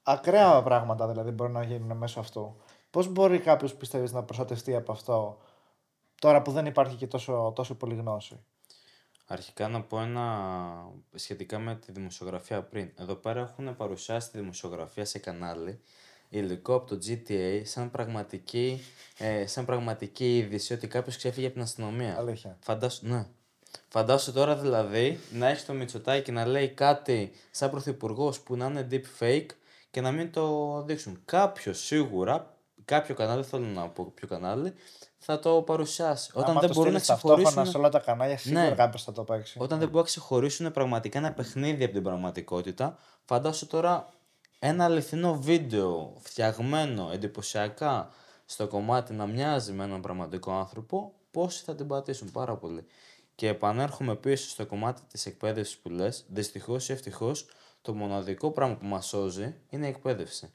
Ακραία 0.03 0.63
πράγματα 0.63 1.09
δηλαδή 1.09 1.31
μπορεί 1.31 1.53
να 1.53 1.63
γίνουν 1.63 1.97
μέσω 1.97 2.21
αυτού. 2.21 2.57
Πώς 2.91 3.09
μπορεί 3.09 3.39
κάποιος 3.39 3.75
πιστεύεις 3.75 4.13
να 4.13 4.23
προστατευτεί 4.23 4.75
από 4.75 4.93
αυτό 4.93 5.39
τώρα 6.21 6.43
που 6.43 6.51
δεν 6.51 6.67
υπάρχει 6.67 6.97
και 6.97 7.07
τόσο, 7.07 7.53
τόσο 7.55 7.75
πολύ 7.75 7.95
γνώση; 7.95 8.45
Αρχικά 9.27 9.69
να 9.69 9.83
πω 9.83 10.01
ένα 10.01 10.93
σχετικά 11.15 11.59
με 11.59 11.77
τη 11.77 11.93
δημοσιογραφία 11.93 12.63
πριν. 12.63 12.91
Εδώ 12.99 13.15
πέρα 13.15 13.41
έχουν 13.41 13.77
παρουσιάσει 13.77 14.31
τη 14.31 14.39
δημοσιογραφία 14.39 15.05
σε 15.05 15.19
κανάλι 15.19 15.81
υλικό 16.29 16.75
από 16.75 16.87
το 16.87 16.99
GTA 17.07 17.61
σαν 17.65 17.91
πραγματική, 17.91 18.81
ε, 19.19 19.47
σαν 19.47 19.65
πραγματική 19.65 20.37
είδηση 20.37 20.73
ότι 20.73 20.87
κάποιος 20.87 21.17
ξέφυγε 21.17 21.47
από 21.47 21.55
την 21.55 21.63
αστυνομία. 21.63 22.17
Αλήθεια. 22.17 22.57
Φαντάσου, 22.61 23.07
ναι. 23.07 23.27
Φαντάσου 23.89 24.33
τώρα 24.33 24.57
δηλαδή 24.57 25.19
να 25.33 25.49
έχεις 25.49 25.65
το 25.65 25.73
Μητσοτάκι 25.73 26.33
να 26.33 26.47
λέει 26.47 26.69
κάτι 26.69 27.33
σαν 27.51 27.71
πρωθυπουργός 27.71 28.41
που 28.41 28.57
να 28.57 28.67
είναι 28.67 28.87
deep 28.91 29.23
fake 29.23 29.47
και 29.91 30.01
να 30.01 30.13
μην 30.13 30.33
το 30.33 30.83
δείξουν. 30.83 31.23
Κάποιος 31.25 31.85
σίγουρα, 31.85 32.57
κάποιο 32.85 33.15
κανάλι, 33.15 33.45
θέλω 33.45 33.67
να 33.67 33.89
πω 33.89 34.13
ποιο 34.15 34.29
κανάλι, 34.29 34.75
θα 35.27 35.39
το 35.39 35.63
παρουσιάσει. 35.63 36.31
Όταν 36.35 36.51
Άμα 36.51 36.61
δεν 36.61 36.69
το 36.69 36.75
μπορούν 36.75 36.93
να 36.93 36.99
στείλεις 36.99 37.21
ταυτόχρονα 37.21 37.43
ξεχωρίσουν. 37.45 37.73
σε 37.73 37.79
όλα 37.79 37.89
τα 37.89 37.99
κανάλια, 37.99 38.39
σίγουρα 38.39 38.63
Ναι. 38.69 38.71
κάποιος 38.75 39.03
θα 39.03 39.13
το 39.13 39.23
παίξει. 39.23 39.59
Όταν 39.61 39.79
δεν 39.79 39.87
μπορούν 39.87 40.01
να 40.03 40.07
ξεχωρίσουν 40.07 40.73
πραγματικά 40.73 41.19
ένα 41.19 41.33
παιχνίδι 41.33 41.85
από 41.85 41.93
την 41.93 42.03
πραγματικότητα, 42.03 42.99
φαντάσου 43.25 43.67
τώρα 43.67 44.09
ένα 44.59 44.85
αληθινό 44.85 45.35
βίντεο 45.41 46.13
φτιαγμένο 46.21 47.11
εντυπωσιακά 47.13 48.09
στο 48.47 48.67
κομμάτι 48.67 49.13
να 49.13 49.27
μοιάζει 49.27 49.73
με 49.73 49.85
έναν 49.85 50.01
πραγματικό 50.01 50.53
άνθρωπο, 50.53 51.13
πόσοι 51.31 51.63
θα 51.65 51.75
την 51.75 51.87
πατήσουν 51.87 52.31
πάρα 52.31 52.57
πολύ. 52.57 52.87
Και 53.35 53.49
επανέρχομαι 53.49 54.15
πίσω 54.15 54.49
στο 54.49 54.67
κομμάτι 54.67 55.03
της 55.11 55.27
εκπαίδευσης 55.27 55.77
που 55.77 55.89
λες, 55.91 56.25
δυστυχώς 56.29 56.89
ή 56.89 56.93
ευτυχώς, 56.93 57.47
το 57.83 57.95
μοναδικό 57.95 58.51
πράγμα 58.51 58.75
που 58.77 58.87
μας 58.87 59.07
σώζει 59.07 59.55
είναι 59.71 59.87
η 59.87 59.89
εκπαίδευση. 59.89 60.53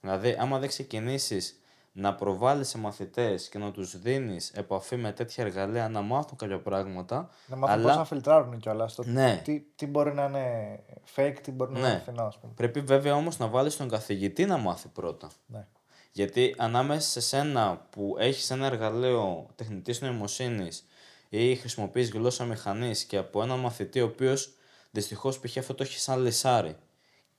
Δηλαδή, 0.00 0.36
άμα 0.40 0.58
δεν 0.58 0.68
ξεκινήσεις 0.68 1.60
να 1.92 2.14
προβάλλεις 2.14 2.68
σε 2.68 2.78
μαθητές 2.78 3.48
και 3.48 3.58
να 3.58 3.70
τους 3.70 3.98
δίνεις 4.00 4.50
επαφή 4.50 4.96
με 4.96 5.12
τέτοια 5.12 5.44
εργαλεία 5.44 5.88
να 5.88 6.00
μάθουν 6.00 6.36
κάποια 6.36 6.60
πράγματα, 6.60 7.30
Να 7.46 7.56
μάθουν 7.56 7.78
αλλά 7.80 7.92
πώ 7.92 7.98
να 7.98 8.04
φιλτράρουν 8.04 8.58
κιόλας. 8.58 8.98
Ναι. 9.04 9.40
Τι, 9.44 9.60
τι 9.60 9.86
μπορεί 9.86 10.14
να 10.14 10.24
είναι 10.24 10.78
fake, 11.16 11.36
τι 11.42 11.50
μπορεί 11.50 11.72
να 11.72 11.78
Ναι. 11.78 11.84
είναι 11.86 11.94
αληθινό, 11.94 12.22
ας 12.24 12.38
πούμε. 12.38 12.52
πρέπει 12.56 12.80
βέβαια 12.80 13.14
όμως 13.14 13.38
να 13.38 13.46
βάλεις 13.46 13.76
τον 13.76 13.88
καθηγητή 13.88 14.44
να 14.44 14.56
μάθει 14.58 14.88
πρώτα. 14.88 15.30
Ναι. 15.46 15.66
Γιατί 16.12 16.54
ανάμεσα 16.58 17.08
σε 17.10 17.20
σένα 17.20 17.86
που 17.90 18.16
έχεις 18.18 18.50
ένα 18.50 18.66
εργαλείο 18.66 19.46
τεχνητής 19.54 20.00
νοημοσύνης 20.00 20.86
ή 21.28 21.56
χρησιμοποιείς 21.56 22.10
γλώσσα 22.10 22.44
μηχανής 22.44 23.04
και 23.04 23.16
από 23.16 23.42
έναν 23.42 23.58
μαθητή 23.58 24.00
ο 24.00 24.04
οποίος 24.04 24.54
δυστυχώς 24.90 25.38
π.χ. 25.40 25.56
αυτό 25.56 25.74
το 25.74 25.82
έχει 25.82 25.98
σαν 25.98 26.22
λυσάρι 26.22 26.76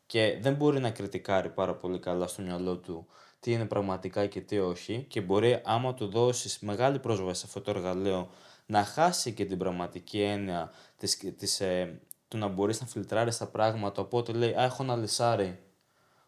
και 0.05 0.37
δεν 0.41 0.53
μπορεί 0.53 0.79
να 0.79 0.89
κριτικάρει 0.91 1.49
πάρα 1.49 1.73
πολύ 1.75 1.99
καλά 1.99 2.27
στο 2.27 2.41
μυαλό 2.41 2.77
του 2.77 3.07
τι 3.43 3.51
είναι 3.51 3.65
πραγματικά 3.65 4.25
και 4.27 4.41
τι 4.41 4.59
όχι 4.59 5.05
και 5.09 5.21
μπορεί 5.21 5.61
άμα 5.63 5.93
του 5.93 6.07
δώσεις 6.07 6.59
μεγάλη 6.59 6.99
πρόσβαση 6.99 7.39
σε 7.39 7.45
αυτό 7.47 7.61
το 7.61 7.71
εργαλείο 7.71 8.29
να 8.65 8.83
χάσει 8.83 9.31
και 9.31 9.45
την 9.45 9.57
πραγματική 9.57 10.21
έννοια 10.21 10.71
της, 10.97 11.17
της, 11.37 11.59
ε, 11.59 12.01
του 12.27 12.37
να 12.37 12.47
μπορείς 12.47 12.81
να 12.81 12.87
φιλτράρεις 12.87 13.37
τα 13.37 13.47
πράγματα 13.47 14.01
οπότε 14.01 14.31
λέει 14.31 14.53
«Α, 14.53 14.63
έχω 14.63 14.83
ένα 14.83 14.95
λυσάρι 14.95 15.59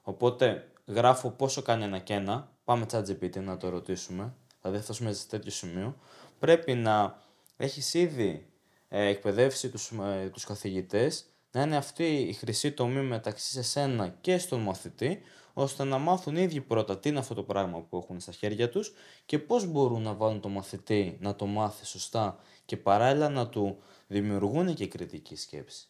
Οπότε 0.08 0.68
γράφω 0.86 1.30
πόσο 1.30 1.62
κάνει 1.62 1.84
ένα 1.84 2.00
και 2.00 2.14
ένα. 2.14 2.52
Πάμε 2.64 2.86
chat 2.92 3.04
GPT 3.06 3.40
να 3.40 3.58
το 3.58 3.70
ρωτήσουμε. 3.70 4.34
Δηλαδή 4.62 4.78
θα 4.78 4.84
φτάσουμε 4.84 5.14
σε 5.14 5.28
τέτοιο 5.28 5.52
σημείο. 5.52 5.96
Πρέπει 6.40 6.74
να 6.74 7.22
έχεις 7.58 7.94
ήδη 7.94 8.48
ε, 8.88 9.06
εκπαιδεύσει 9.06 9.70
τους, 9.70 9.92
ε, 9.92 10.30
τους 10.30 10.44
καθηγητές 10.44 11.26
να 11.52 11.62
είναι 11.62 11.76
αυτή 11.76 12.04
η 12.04 12.34
χρυσή 12.34 12.72
τομή 12.72 13.02
μεταξύ 13.02 13.52
σε 13.52 13.62
σένα 13.62 14.08
και 14.22 14.38
στον 14.38 14.60
μαθητή 14.60 15.22
ώστε 15.58 15.84
να 15.84 15.98
μάθουν 15.98 16.36
οι 16.36 16.42
ίδιοι 16.42 16.62
πρώτα 16.62 16.98
τι 17.00 17.10
είναι 17.10 17.20
αυτό 17.20 17.34
το 17.34 17.44
πράγμα 17.44 17.82
που 17.82 17.98
έχουν 17.98 18.20
στα 18.20 18.32
χέρια 18.32 18.70
τους 18.70 18.94
και 19.26 19.40
πώς 19.40 19.66
μπορούν 19.66 20.02
να 20.02 20.14
βάλουν 20.14 20.40
το 20.42 20.50
μαθητή 20.50 21.18
να 21.22 21.36
το 21.36 21.46
μάθει 21.46 21.86
σωστά 21.86 22.38
και 22.66 22.78
παράλληλα 22.78 23.30
να 23.30 23.48
του 23.50 23.78
δημιουργούν 24.08 24.74
και 24.74 24.88
κριτική 24.88 25.36
σκέψη 25.36 25.88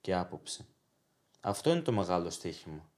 και 0.00 0.14
άποψη. 0.14 0.66
Αυτό 1.40 1.70
είναι 1.70 1.80
το 1.80 1.92
μεγάλο 1.92 2.30
στοίχημα. 2.30 2.88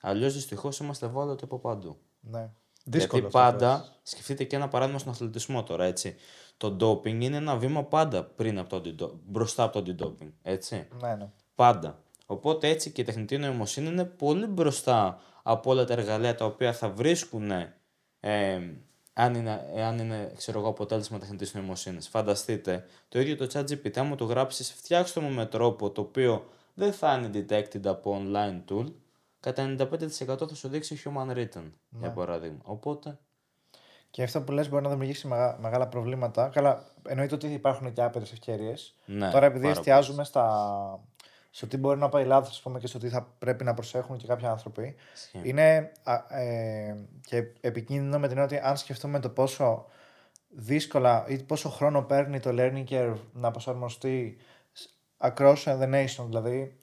Αλλιώς 0.00 0.34
δυστυχώς 0.34 0.78
είμαστε 0.78 1.06
ευάλωτοι 1.06 1.44
από 1.44 1.58
παντού. 1.58 1.98
ναι. 2.20 2.50
Δύσκολος 2.84 3.20
Γιατί 3.22 3.36
αυτό, 3.36 3.58
πάντα, 3.58 3.96
σκεφτείτε 4.02 4.44
και 4.44 4.56
ένα 4.56 4.68
παράδειγμα 4.68 4.98
στον 4.98 5.12
αθλητισμό 5.12 5.62
τώρα, 5.62 5.84
έτσι. 5.84 6.16
Το 6.56 6.70
ντόπινγκ 6.70 7.22
είναι 7.22 7.36
ένα 7.36 7.56
βήμα 7.56 7.84
πάντα 7.84 8.24
πριν 8.24 8.58
από 8.58 8.68
το 8.68 8.76
αντιντο- 8.76 9.20
μπροστά 9.26 9.62
από 9.62 9.72
το 9.72 9.78
αντιντόπινγκ, 9.78 10.30
έτσι. 10.42 10.88
Ναι, 11.00 11.14
ναι. 11.14 11.30
Πάντα. 11.54 12.02
Οπότε 12.30 12.68
έτσι 12.68 12.90
και 12.90 13.00
η 13.00 13.04
τεχνητή 13.04 13.38
νοημοσύνη 13.38 13.88
είναι 13.88 14.04
πολύ 14.04 14.46
μπροστά 14.46 15.20
από 15.42 15.70
όλα 15.70 15.84
τα 15.84 15.92
εργαλεία 15.92 16.34
τα 16.34 16.44
οποία 16.44 16.72
θα 16.72 16.88
βρίσκουν 16.88 17.50
ε, 17.50 18.60
αν 19.12 19.34
είναι, 19.34 19.64
αν 19.86 19.98
είναι 19.98 20.32
ξέρω 20.36 20.58
εγώ, 20.58 20.68
αποτέλεσμα 20.68 21.18
τεχνητής 21.18 21.54
νοημοσύνης. 21.54 22.08
Φανταστείτε, 22.08 22.84
το 23.08 23.20
ίδιο 23.20 23.36
το 23.36 23.46
ChatGPT, 23.52 23.98
άμα 23.98 24.14
το 24.16 24.24
γράψεις, 24.24 24.72
φτιάξτε 24.72 25.20
το 25.20 25.26
μου 25.26 25.32
με 25.32 25.46
τρόπο 25.46 25.90
το 25.90 26.00
οποίο 26.00 26.44
δεν 26.74 26.92
θα 26.92 27.14
είναι 27.14 27.28
detected 27.48 27.86
από 27.86 28.22
online 28.24 28.72
tool, 28.72 28.84
κατά 29.40 29.74
95% 29.78 30.48
θα 30.48 30.54
σου 30.54 30.68
δείξει 30.68 31.02
human 31.04 31.36
written, 31.36 31.72
για 32.00 32.10
παράδειγμα. 32.10 32.58
Οπότε, 32.62 33.18
Και 34.10 34.22
αυτό 34.22 34.42
που 34.42 34.52
λες 34.52 34.68
μπορεί 34.68 34.82
να 34.82 34.90
δημιουργήσει 34.90 35.26
μεγα- 35.26 35.58
μεγάλα 35.60 35.86
προβλήματα. 35.88 36.48
Καλά, 36.48 36.84
εννοείται 37.08 37.34
ότι 37.34 37.46
υπάρχουν 37.46 37.92
και 37.92 38.02
άπειρες 38.02 38.32
ευκαιρίες. 38.32 38.94
ναι. 39.04 39.30
Τώρα, 39.30 39.46
επειδή 39.46 39.64
πάρα 39.66 39.78
εστιάζουμε 39.78 40.24
στα... 40.24 41.00
στο 41.50 41.66
τι 41.66 41.76
μπορεί 41.76 41.98
να 41.98 42.08
πάει 42.08 42.24
λάθος, 42.24 42.50
ας 42.50 42.60
πούμε, 42.60 42.78
και 42.78 42.86
στο 42.86 42.98
τι 42.98 43.08
θα 43.08 43.22
πρέπει 43.38 43.64
να 43.64 43.74
προσέχουν 43.74 44.16
και 44.16 44.26
κάποιοι 44.26 44.46
άνθρωποι, 44.46 44.94
Ισχύει. 45.14 45.40
είναι 45.42 45.92
α, 46.02 46.38
ε, 46.40 46.96
και 47.26 47.44
επικίνδυνο 47.60 48.18
με 48.18 48.28
την 48.28 48.38
έννοια 48.38 48.56
ότι 48.58 48.68
αν 48.68 48.76
σκεφτούμε 48.76 49.20
το 49.20 49.28
πόσο 49.28 49.86
δύσκολα 50.48 51.24
ή 51.28 51.42
πόσο 51.42 51.68
χρόνο 51.68 52.02
παίρνει 52.02 52.40
το 52.40 52.50
learning 52.52 52.84
curve 52.88 53.16
να 53.32 53.50
προσαρμοστεί 53.50 54.36
σ- 54.72 54.90
across 55.18 55.56
the 55.64 55.94
nation, 55.94 56.24
δηλαδή 56.26 56.78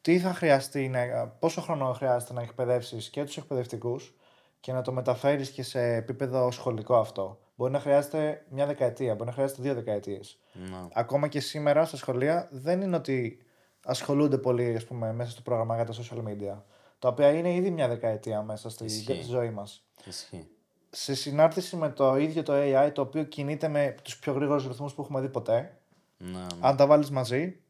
τι 0.00 0.18
θα 0.18 0.34
χρειαστεί, 0.34 0.88
να, 0.88 1.26
πόσο 1.28 1.60
χρόνο 1.60 1.92
χρειάζεται 1.92 2.32
να 2.32 2.42
εκπαιδεύσεις 2.42 3.08
και 3.08 3.24
τους 3.24 3.36
εκπαιδευτικούς 3.36 4.14
και 4.60 4.72
να 4.72 4.82
το 4.82 4.92
μεταφέρεις 4.92 5.50
και 5.50 5.62
σε 5.62 5.80
επίπεδο 5.94 6.50
σχολικό 6.50 6.96
αυτό. 6.96 7.38
Μπορεί 7.56 7.72
να 7.72 7.80
χρειάζεται 7.80 8.44
μια 8.50 8.66
δεκαετία, 8.66 9.12
μπορεί 9.14 9.26
να 9.26 9.32
χρειάζεται 9.32 9.62
δύο 9.62 9.74
δεκαετίες. 9.74 10.38
Ναι. 10.52 10.76
Ακόμα 10.92 11.28
και 11.28 11.40
σήμερα 11.40 11.84
στα 11.84 11.96
σχολεία 11.96 12.48
δεν 12.50 12.80
είναι 12.80 12.96
ότι 12.96 13.42
ασχολούνται 13.90 14.38
πολύ 14.38 14.76
ας 14.76 14.84
πούμε, 14.84 15.12
μέσα 15.12 15.30
στο 15.30 15.42
πρόγραμμα 15.42 15.74
για 15.74 15.84
τα 15.84 15.92
social 15.92 16.22
media, 16.28 16.62
τα 16.98 17.08
οποία 17.08 17.30
είναι 17.30 17.54
ήδη 17.54 17.70
μια 17.70 17.88
δεκαετία 17.88 18.42
μέσα 18.42 18.70
στη 18.70 18.84
Ισχύει. 18.84 19.22
ζωή 19.22 19.50
μας. 19.50 19.84
Ισχύει. 20.04 20.48
Σε 20.90 21.14
συνάρτηση 21.14 21.76
με 21.76 21.90
το 21.90 22.16
ίδιο 22.16 22.42
το 22.42 22.52
AI, 22.56 22.90
το 22.94 23.00
οποίο 23.00 23.24
κινείται 23.24 23.68
με 23.68 23.94
τους 24.02 24.18
πιο 24.18 24.32
γρήγορους 24.32 24.66
ρυθμούς 24.66 24.94
που 24.94 25.02
έχουμε 25.02 25.20
δει 25.20 25.28
ποτέ, 25.28 25.78
Ναι, 26.18 26.30
ναι. 26.38 26.46
αν 26.60 26.76
τα 26.76 26.86
βάλεις 26.86 27.10
μαζί, 27.10 27.60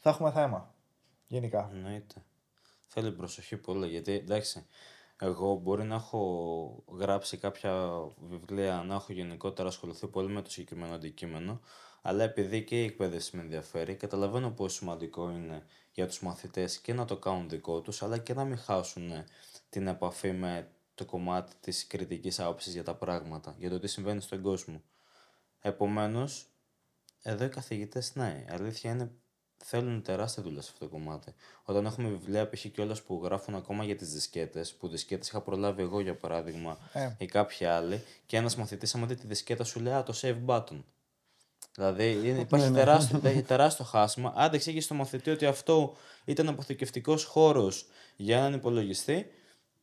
θα 0.00 0.10
έχουμε 0.10 0.30
θέμα. 0.30 0.74
Γενικά. 1.26 1.70
Εννοείται. 1.72 2.14
Θέλει 2.86 3.12
προσοχή 3.12 3.56
πολύ 3.56 3.86
γιατί 3.88 4.12
εντάξει, 4.12 4.66
εγώ 5.20 5.54
μπορεί 5.54 5.84
να 5.84 5.94
έχω 5.94 6.82
γράψει 6.98 7.36
κάποια 7.36 7.88
βιβλία, 8.30 8.82
να 8.86 8.94
έχω 8.94 9.12
γενικότερα 9.12 9.68
ασχοληθεί 9.68 10.06
πολύ 10.06 10.28
με 10.32 10.42
το 10.42 10.50
συγκεκριμένο 10.50 10.94
αντικείμενο, 10.94 11.60
αλλά 12.02 12.24
επειδή 12.24 12.64
και 12.64 12.82
η 12.82 12.84
εκπαίδευση 12.84 13.36
με 13.36 13.42
ενδιαφέρει, 13.42 13.94
καταλαβαίνω 13.94 14.50
πόσο 14.50 14.76
σημαντικό 14.76 15.30
είναι 15.30 15.62
για 15.92 16.06
τους 16.06 16.20
μαθητές 16.20 16.78
και 16.78 16.92
να 16.92 17.04
το 17.04 17.16
κάνουν 17.16 17.48
δικό 17.48 17.80
τους, 17.80 18.02
αλλά 18.02 18.18
και 18.18 18.34
να 18.34 18.44
μην 18.44 18.58
χάσουν 18.58 19.10
την 19.70 19.86
επαφή 19.86 20.32
με 20.32 20.68
το 20.94 21.04
κομμάτι 21.04 21.52
της 21.60 21.86
κριτικής 21.86 22.40
άποψης 22.40 22.72
για 22.72 22.84
τα 22.84 22.94
πράγματα, 22.94 23.54
για 23.58 23.70
το 23.70 23.78
τι 23.78 23.86
συμβαίνει 23.86 24.20
στον 24.20 24.42
κόσμο. 24.42 24.82
Επομένως, 25.60 26.46
εδώ 27.22 27.44
οι 27.44 27.48
καθηγητές, 27.48 28.14
ναι, 28.14 28.44
η 28.48 28.52
αλήθεια 28.52 28.90
είναι 28.90 29.10
θέλουν 29.64 30.02
τεράστια 30.02 30.42
δουλειά 30.42 30.62
σε 30.62 30.70
αυτό 30.72 30.84
το 30.84 30.90
κομμάτι. 30.90 31.34
Όταν 31.64 31.86
έχουμε 31.86 32.08
βιβλία 32.08 32.48
π.χ. 32.48 32.66
κιόλας 32.66 33.02
που 33.02 33.20
γράφουν 33.24 33.54
ακόμα 33.54 33.84
για 33.84 33.96
τις 33.96 34.12
δισκέτες, 34.12 34.74
που 34.74 34.88
δισκέτες 34.88 35.28
είχα 35.28 35.40
προλάβει 35.40 35.82
εγώ 35.82 36.00
για 36.00 36.16
παράδειγμα 36.16 36.78
Ε. 36.92 37.10
ή 37.18 37.26
κάποιοι 37.26 37.66
άλλοι, 37.66 38.04
και 38.26 38.36
ένας 38.36 38.56
μαθητής, 38.56 38.94
άμα 38.94 39.06
δει 39.06 39.14
τη 39.14 39.26
δισκέτα, 39.26 39.64
σου 39.64 39.80
λέει 39.80 39.92
Α, 39.92 40.02
το 40.02 40.14
save 40.22 40.44
button. 40.46 40.82
Δηλαδή 41.78 42.12
είναι, 42.28 42.40
υπάρχει 42.40 42.70
τεράστιο, 42.70 43.18
τε- 43.22 43.46
τεράστιο 43.46 43.84
χάσμα. 43.84 44.32
Άντε 44.36 44.56
εξήγησε 44.56 44.84
στο 44.84 44.94
μαθητή 44.94 45.30
ότι 45.30 45.46
αυτό 45.46 45.96
ήταν 46.24 46.48
αποθηκευτικός 46.48 47.24
χώρος 47.24 47.86
για 48.16 48.38
έναν 48.38 48.52
υπολογιστή, 48.52 49.30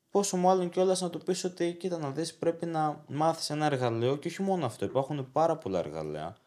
πόσο 0.10 0.38
μάλλον 0.38 0.70
κιόλας 0.70 1.02
να 1.02 1.10
του 1.10 1.20
πεις 1.20 1.44
ότι 1.44 1.74
κοίτα 1.74 1.98
να 1.98 2.12
δεις, 2.12 2.34
πρέπει 2.36 2.66
να 2.66 3.04
μάθεις 3.08 3.50
ένα 3.50 3.66
εργαλείο 3.66 4.18
και 4.18 4.28
όχι 4.28 4.42
μόνο 4.42 4.66
αυτό. 4.66 4.86
Υπάρχουν 4.86 5.32
πάρα 5.32 5.58
πολλά 5.58 5.80
εργαλεία 5.80 6.38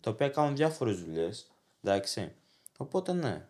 τα 0.00 0.10
οποία 0.10 0.28
κάνουν 0.28 0.56
διάφορες 0.56 1.00
δουλειές. 1.00 1.50
Εντάξει. 1.82 2.32
Οπότε 2.76 3.12
ναι. 3.12 3.46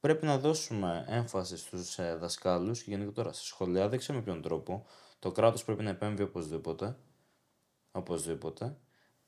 Πρέπει 0.00 0.26
να 0.26 0.38
δώσουμε 0.38 1.04
έμφαση 1.08 1.56
στους 1.56 1.98
ε, 1.98 2.16
δασκάλους 2.20 2.82
και 2.82 2.90
γενικότερα 2.90 3.32
στα 3.32 3.44
σχολεία. 3.44 3.88
Δεν 3.88 3.98
ξέρω 3.98 4.18
με 4.18 4.24
ποιον 4.24 4.42
τρόπο. 4.42 4.86
Το 5.18 5.32
κράτος 5.32 5.64
πρέπει 5.64 5.82
να 5.82 5.90
επέμβει 5.90 6.22
οπωσδήποτε. 6.22 6.96
Οπωσδήποτε. 7.92 8.76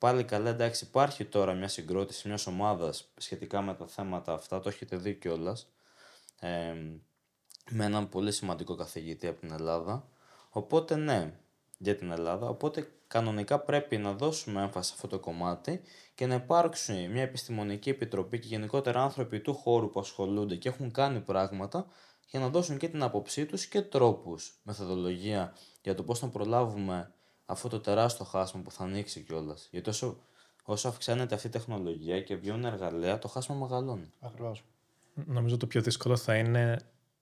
Πάλι 0.06 0.24
καλά, 0.24 0.50
εντάξει, 0.50 0.84
υπάρχει 0.84 1.24
τώρα 1.24 1.52
μια 1.52 1.68
συγκρότηση 1.68 2.28
μιας 2.28 2.46
ομάδας 2.46 3.08
σχετικά 3.16 3.62
με 3.62 3.74
τα 3.74 3.86
θέματα 3.86 4.32
αυτά. 4.32 4.60
Το 4.60 4.68
έχετε 4.68 4.96
δει 4.96 5.14
κιόλας. 5.14 5.68
Ε, 6.40 6.74
με 7.70 7.84
έναν 7.84 8.08
πολύ 8.08 8.32
σημαντικό 8.32 8.74
καθηγητή 8.74 9.26
από 9.26 9.40
την 9.40 9.52
Ελλάδα. 9.52 10.08
Οπότε 10.50 10.96
ναι, 10.96 11.38
για 11.78 11.96
την 11.96 12.10
Ελλάδα. 12.10 12.48
Οπότε 12.48 12.88
κανονικά 13.06 13.58
πρέπει 13.60 13.96
να 13.96 14.12
δώσουμε 14.12 14.62
έμφαση 14.62 14.88
σε 14.88 14.94
αυτό 14.94 15.08
το 15.08 15.18
κομμάτι 15.18 15.80
και 16.14 16.26
να 16.26 16.34
υπάρξει 16.34 17.08
μια 17.12 17.22
επιστημονική 17.22 17.90
επιτροπή 17.90 18.38
και 18.38 18.48
γενικότερα 18.48 19.02
άνθρωποι 19.02 19.40
του 19.40 19.54
χώρου 19.54 19.90
που 19.90 20.00
ασχολούνται 20.00 20.56
και 20.56 20.68
έχουν 20.68 20.90
κάνει 20.90 21.20
πράγματα 21.20 21.86
για 22.26 22.40
να 22.40 22.48
δώσουν 22.48 22.78
και 22.78 22.88
την 22.88 23.02
άποψή 23.02 23.46
τους 23.46 23.66
και 23.66 23.82
τρόπους, 23.82 24.60
μεθοδολογία 24.62 25.54
για 25.82 25.94
το 25.94 26.02
πώς 26.02 26.22
να 26.22 26.28
προλάβουμε 26.28 27.10
αυτό 27.46 27.68
το 27.68 27.80
τεράστιο 27.80 28.24
χάσμα 28.24 28.60
που 28.60 28.70
θα 28.70 28.84
ανοίξει 28.84 29.20
κιόλας. 29.20 29.68
Γιατί 29.70 29.88
όσο, 29.88 30.16
όσο 30.64 30.88
αυξάνεται 30.88 31.34
αυτή 31.34 31.46
η 31.46 31.50
τεχνολογία 31.50 32.20
και 32.22 32.36
βγαίνουν 32.36 32.64
εργαλεία, 32.64 33.18
το 33.18 33.28
χάσμα 33.28 33.54
μεγαλώνει. 33.54 34.12
Ακριβώς. 34.20 34.64
Νομίζω 35.26 35.56
το 35.56 35.66
πιο 35.66 35.80
δύσκολο 35.80 36.16
θα 36.16 36.34
είναι 36.36 36.78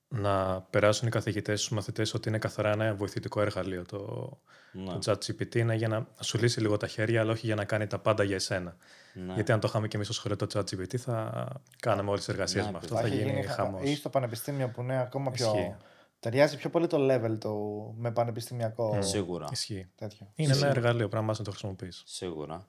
να 0.09 0.61
περάσουν 0.71 1.09
οι 1.09 1.11
καθηγητές 1.11 1.61
στους 1.63 1.73
μαθητές 1.73 2.15
ότι 2.15 2.29
είναι 2.29 2.39
καθαρά 2.39 2.71
ένα 2.71 2.95
βοηθητικό 2.95 3.41
εργαλείο 3.41 3.85
το, 3.85 4.31
Ναι. 4.73 4.99
το 4.99 4.99
ChatGPT, 5.13 5.55
είναι 5.55 5.75
για 5.75 5.89
να 5.89 6.07
σου 6.21 6.39
λύσει 6.39 6.61
λίγο 6.61 6.77
τα 6.77 6.87
χέρια, 6.87 7.21
αλλά 7.21 7.33
όχι 7.33 7.47
για 7.47 7.55
να 7.55 7.65
κάνει 7.65 7.87
τα 7.87 7.99
πάντα 7.99 8.23
για 8.25 8.35
εσένα. 8.35 8.77
Ναι. 9.15 9.35
Γιατί 9.35 9.53
αν 9.53 9.61
το 9.61 9.69
είχαμε 9.69 9.89
και 9.89 9.97
εμείς 9.97 10.07
στο 10.09 10.17
σχολείο 10.17 10.37
το 10.37 10.47
ChatGPT 10.55 10.97
θα 10.97 11.47
κάναμε 11.81 12.09
όλες 12.09 12.25
τις 12.25 12.35
εργασίες 12.35 12.65
Ναι, 12.65 12.71
με 12.71 12.77
αυτό, 12.79 12.95
Θα 12.95 13.01
θα 13.01 13.07
έχει 13.07 13.17
γίνει 13.17 13.31
γίνει 13.31 13.43
χα- 13.47 13.53
χαμός. 13.53 13.83
Ή 13.83 13.95
στο 13.95 14.09
πανεπιστήμιο 14.09 14.69
που 14.69 14.81
είναι 14.83 15.01
ακόμα 15.01 15.31
πιο. 15.31 15.77
Ισχύει. 16.25 16.31
Ταιριάζει 16.31 16.57
πιο 16.57 16.71
πολύ 16.71 16.87
το 16.87 16.97
level 17.01 17.39
του 17.41 17.95
με 17.99 18.13
πανεπιστημιακό 18.13 19.03
Σίγουρα. 19.03 19.49
Ισχύει. 19.53 19.91
τέτοιο. 19.95 20.33
Είναι 20.35 20.53
ένα 20.53 20.67
εργαλείο, 20.67 20.97
πρέπει 21.09 21.15
να 21.15 21.23
μάθεις 21.23 21.39
να 21.39 21.45
το 21.45 21.51
χρησιμοποιείς. 21.51 22.03
Σίγουρα. 22.07 22.69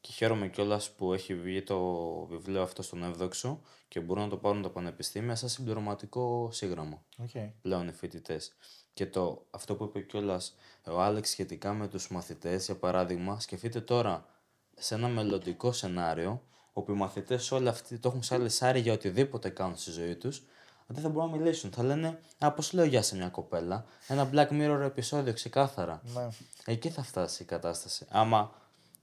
Και 0.00 0.12
χαίρομαι 0.12 0.48
κιόλας 0.48 0.90
που 0.90 1.12
έχει 1.12 1.34
βγει 1.34 1.62
το 1.62 1.80
βιβλίο 2.30 2.62
αυτό 2.62 2.82
στον 2.82 3.02
Εύδοξο 3.04 3.60
και 3.88 4.00
μπορούν 4.00 4.22
να 4.22 4.28
το 4.28 4.36
πάρουν 4.36 4.62
τα 4.62 4.70
πανεπιστήμια 4.70 5.34
σαν 5.34 5.48
συμπληρωματικό 5.48 6.48
σύγγραμμα 6.52 7.02
Okay. 7.22 7.50
πλέον 7.62 7.88
οι 7.88 7.92
φοιτητές. 7.92 8.52
Και 8.92 9.06
το, 9.06 9.46
αυτό 9.50 9.74
που 9.74 9.84
είπε 9.84 10.00
κιόλας 10.00 10.56
ο 10.86 11.00
Άλεξ 11.00 11.28
σχετικά 11.30 11.72
με 11.72 11.88
τους 11.88 12.10
μαθητές, 12.10 12.64
για 12.64 12.76
παράδειγμα, 12.76 13.40
σκεφτείτε 13.40 13.80
τώρα 13.80 14.26
σε 14.76 14.94
ένα 14.94 15.08
μελλοντικό 15.08 15.72
σενάριο 15.72 16.42
όπου 16.72 16.92
οι 16.92 16.94
μαθητές 16.94 17.52
όλοι 17.52 17.68
αυτοί 17.68 17.98
το 17.98 18.08
έχουν 18.08 18.22
σαν 18.22 18.40
λεσάρι 18.42 18.80
για 18.80 18.92
οτιδήποτε 18.92 19.48
κάνουν 19.48 19.76
στη 19.76 19.90
ζωή 19.90 20.16
τους 20.16 20.42
δεν 20.92 21.02
θα 21.02 21.08
μπορούν 21.08 21.30
να 21.30 21.36
μιλήσουν. 21.36 21.70
Θα 21.70 21.82
λένε, 21.82 22.18
Α, 22.38 22.52
πώς 22.52 22.72
λέω 22.72 22.84
γεια 22.84 23.02
σε 23.02 23.16
μια 23.16 23.28
κοπέλα. 23.28 23.84
Ένα 24.08 24.30
Black 24.32 24.48
Mirror 24.48 24.80
επεισόδιο 24.84 25.32
ξεκάθαρα. 25.32 26.02
Ναι. 26.14 26.28
Εκεί 26.64 26.88
θα 26.88 27.02
φτάσει 27.02 27.42
η 27.42 27.46
κατάσταση. 27.46 28.06
Άμα 28.10 28.50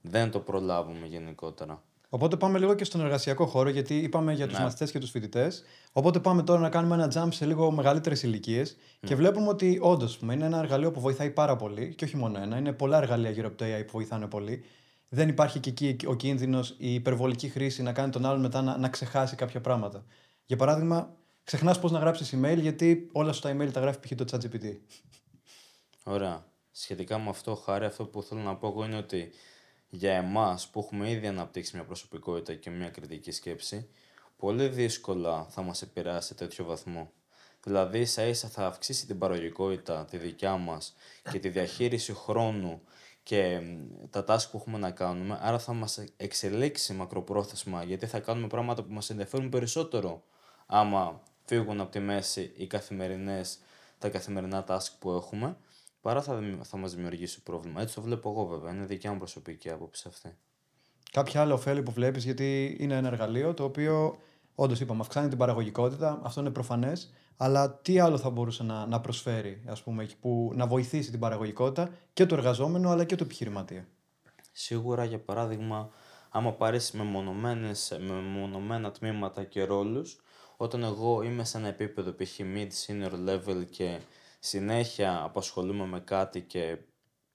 δεν 0.00 0.30
το 0.30 0.38
προλάβουμε 0.38 1.06
γενικότερα. 1.06 1.82
Οπότε 2.08 2.36
πάμε 2.36 2.58
λίγο 2.58 2.74
και 2.74 2.84
στον 2.84 3.00
εργασιακό 3.00 3.46
χώρο, 3.46 3.68
γιατί 3.68 3.98
είπαμε 3.98 4.32
για 4.32 4.46
τους 4.46 4.58
Ναι. 4.58 4.64
μαθητές 4.64 4.90
και 4.90 4.98
τους 4.98 5.10
φοιτητές. 5.10 5.62
Οπότε 5.92 6.18
πάμε 6.20 6.42
τώρα 6.42 6.60
να 6.60 6.68
κάνουμε 6.68 6.94
ένα 6.94 7.12
jump 7.14 7.28
σε 7.32 7.46
λίγο 7.46 7.70
μεγαλύτερες 7.70 8.22
ηλικίες. 8.22 8.76
Και 9.00 9.14
βλέπουμε 9.14 9.48
ότι 9.48 9.78
όντως 9.82 10.18
είναι 10.22 10.44
ένα 10.44 10.58
εργαλείο 10.58 10.90
που 10.90 11.00
βοηθάει 11.00 11.30
πάρα 11.30 11.56
πολύ. 11.56 11.94
Και 11.94 12.04
όχι 12.04 12.16
μόνο 12.16 12.38
ένα, 12.42 12.56
είναι 12.56 12.72
πολλά 12.72 12.96
εργαλεία 12.96 13.30
γύρω 13.30 13.46
από 13.48 13.56
το 13.56 13.64
AI 13.64 13.84
που 13.84 13.90
βοηθάνε 13.92 14.26
πολύ. 14.26 14.64
Δεν 15.08 15.28
υπάρχει 15.28 15.60
και 15.60 15.70
εκεί 15.70 15.96
ο 16.06 16.14
κίνδυνος, 16.14 16.74
η 16.78 16.94
υπερβολική 16.94 17.48
χρήση 17.48 17.82
να 17.82 17.92
κάνει 17.92 18.10
τον 18.10 18.26
άλλον 18.26 18.40
μετά 18.40 18.62
να, 18.62 18.76
να 18.78 18.88
ξεχάσει 18.88 19.36
κάποια 19.36 19.60
πράγματα. 19.60 20.04
Για 20.46 20.56
παράδειγμα, 20.56 21.10
ξεχνάς 21.48 21.78
πώς 21.78 21.90
να 21.90 21.98
γράψεις 21.98 22.34
email, 22.34 22.58
γιατί 22.60 23.08
όλα 23.12 23.32
σου 23.32 23.40
τα 23.40 23.50
email 23.50 23.70
τα 23.72 23.80
γράφει 23.80 23.98
π.χ. 23.98 24.14
το 24.14 24.24
ChatGPT. 24.30 24.76
Ωραία. 26.04 26.46
Σχετικά 26.70 27.18
με 27.18 27.28
αυτό, 27.28 27.54
Χάρη, 27.54 27.84
αυτό 27.84 28.04
που 28.04 28.22
θέλω 28.22 28.40
να 28.40 28.56
πω 28.56 28.66
εγώ 28.68 28.84
είναι 28.84 28.96
ότι 28.96 29.32
για 29.88 30.12
εμάς 30.12 30.68
που 30.68 30.80
έχουμε 30.80 31.10
ήδη 31.10 31.26
αναπτύξει 31.26 31.76
μια 31.76 31.84
προσωπικότητα 31.84 32.54
και 32.54 32.70
μια 32.70 32.90
κριτική 32.90 33.30
σκέψη, 33.30 33.88
πολύ 34.36 34.68
δύσκολα 34.68 35.46
θα 35.50 35.62
μας 35.62 35.82
επηρεάσει 35.82 36.26
σε 36.26 36.34
τέτοιο 36.34 36.64
βαθμό. 36.64 37.12
Δηλαδή, 37.62 37.98
ίσα 37.98 38.24
ίσα 38.24 38.48
θα 38.48 38.66
αυξήσει 38.66 39.06
την 39.06 39.18
παραγωγικότητα, 39.18 40.04
τη 40.04 40.16
δικιά 40.16 40.56
μας 40.56 40.94
και 41.30 41.38
τη 41.38 41.48
διαχείριση 41.48 42.12
χρόνου 42.12 42.82
και 43.22 43.60
μ, 43.60 44.08
τα 44.10 44.24
task 44.28 44.50
που 44.50 44.56
έχουμε 44.56 44.78
να 44.78 44.90
κάνουμε, 44.90 45.38
άρα 45.42 45.58
θα 45.58 45.72
μας 45.72 46.04
εξελίξει 46.16 46.92
μακροπρόθεσμα, 46.92 47.82
γιατί 47.82 48.06
θα 48.06 48.20
κάνουμε 48.20 48.46
πράγματα 48.46 48.82
που 48.82 48.92
μας 48.92 49.10
ενδιαφέρουν 49.10 49.48
περισσότερο 49.48 50.22
άμα 50.66 51.22
φύγουν 51.48 51.80
από 51.80 51.90
τη 51.90 52.00
μέση 52.00 52.52
οι 52.56 52.66
καθημερινές, 52.66 53.58
τα 53.98 54.08
καθημερινά 54.08 54.64
task 54.68 54.88
που 54.98 55.10
έχουμε, 55.10 55.56
παρά 56.00 56.22
θα, 56.22 56.34
δημι- 56.34 56.64
θα 56.64 56.76
μας 56.76 56.94
δημιουργήσει 56.94 57.42
πρόβλημα. 57.42 57.80
Έτσι 57.80 57.94
το 57.94 58.02
βλέπω 58.02 58.30
εγώ 58.30 58.46
βέβαια, 58.46 58.72
είναι 58.72 58.84
δικιά 58.84 59.12
μου 59.12 59.18
προσωπική 59.18 59.70
άποψη 59.70 60.04
αυτή. 60.08 60.36
Κάποια 61.12 61.40
άλλα 61.40 61.54
ωφέλη 61.54 61.82
που 61.82 61.90
βλέπεις, 61.92 62.24
γιατί 62.24 62.76
είναι 62.80 62.96
ένα 62.96 63.08
εργαλείο 63.08 63.54
το 63.54 63.64
οποίο 63.64 64.18
όντως 64.54 64.80
είπαμε 64.80 65.00
αυξάνει 65.00 65.28
την 65.28 65.38
παραγωγικότητα, 65.38 66.20
αυτό 66.22 66.40
είναι 66.40 66.50
προφανές. 66.50 67.12
Αλλά 67.36 67.72
τι 67.72 67.98
άλλο 67.98 68.18
θα 68.18 68.30
μπορούσε 68.30 68.62
να, 68.62 68.86
να 68.86 69.00
προσφέρει, 69.00 69.62
ας 69.66 69.82
πούμε, 69.82 70.02
εκεί 70.02 70.16
που 70.16 70.52
να 70.54 70.66
βοηθήσει 70.66 71.10
την 71.10 71.20
παραγωγικότητα 71.20 71.90
και 72.12 72.26
του 72.26 72.34
εργαζόμενου 72.34 72.88
αλλά 72.88 73.04
και 73.04 73.16
του 73.16 73.22
επιχειρηματία; 73.22 73.88
Σίγουρα, 74.52 75.04
για 75.04 75.18
παράδειγμα, 75.18 75.90
άμα 76.28 76.52
πάρεις 76.52 76.90
μεμονωμένες, 76.90 77.98
μεμονωμένα 78.00 78.90
τμήματα 78.90 79.44
και 79.44 79.64
ρόλους, 79.64 80.20
όταν 80.60 80.82
εγώ 80.82 81.22
είμαι 81.22 81.44
σε 81.44 81.58
ένα 81.58 81.68
επίπεδο 81.68 82.12
π.χ. 82.12 82.40
mid-senior 82.40 83.12
level 83.28 83.66
και 83.70 83.98
συνέχεια 84.40 85.22
απασχολούμαι 85.22 85.86
με 85.86 86.00
κάτι 86.00 86.40
και 86.40 86.78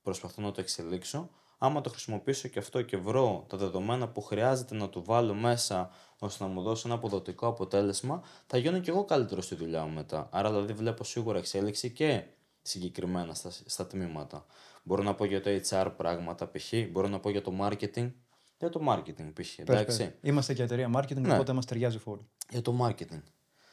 προσπαθώ 0.01 0.41
να 0.41 0.51
το 0.51 0.61
εξελίξω, 0.61 1.29
άμα 1.57 1.81
το 1.81 1.89
χρησιμοποιήσω 1.89 2.47
και 2.47 2.59
αυτό 2.59 2.81
και 2.81 2.97
βρω 2.97 3.45
τα 3.49 3.57
δεδομένα 3.57 4.07
που 4.07 4.21
χρειάζεται 4.21 4.75
να 4.75 4.89
το 4.89 5.03
βάλω 5.03 5.33
μέσα 5.33 5.89
ώστε 6.19 6.43
να 6.43 6.49
μου 6.49 6.61
δώσει 6.61 6.83
ένα 6.85 6.95
αποδοτικό 6.95 7.47
αποτέλεσμα, 7.47 8.23
θα 8.47 8.57
γίνω 8.57 8.79
και 8.79 8.89
εγώ 8.89 9.05
καλύτερος 9.05 9.45
στη 9.45 9.55
δουλειά 9.55 9.83
μου 9.83 9.93
μετά. 9.93 10.29
Άρα 10.31 10.51
δηλαδή 10.51 10.73
βλέπω 10.73 11.03
σίγουρα 11.03 11.37
εξέλιξη 11.37 11.91
και 11.91 12.23
συγκεκριμένα 12.61 13.33
στα, 13.33 13.51
στα 13.65 13.87
τμήματα. 13.87 14.45
Μπορώ 14.83 15.03
να 15.03 15.13
πω 15.13 15.25
για 15.25 15.41
το 15.41 15.49
HR 15.69 15.91
πράγματα 15.97 16.49
π.χ. 16.51 16.73
Μπορώ 16.91 17.07
να 17.07 17.19
πω 17.19 17.29
για 17.29 17.41
το 17.41 17.53
marketing. 17.61 18.11
Για 18.57 18.69
το 18.69 18.81
marketing 18.87 19.13
π.χ. 19.33 19.33
Πες, 19.33 19.57
Εντάξει. 19.57 19.97
πες. 19.97 20.11
Είμαστε 20.21 20.53
και 20.53 20.63
εταιρεία 20.63 20.89
marketing, 20.95 21.15
Ναι. 21.21 21.33
οπότε 21.33 21.53
μας 21.53 21.65
ταιριάζει 21.65 21.99
full. 22.05 22.17
Για 22.49 22.61
το 22.61 22.77
marketing. 22.81 23.21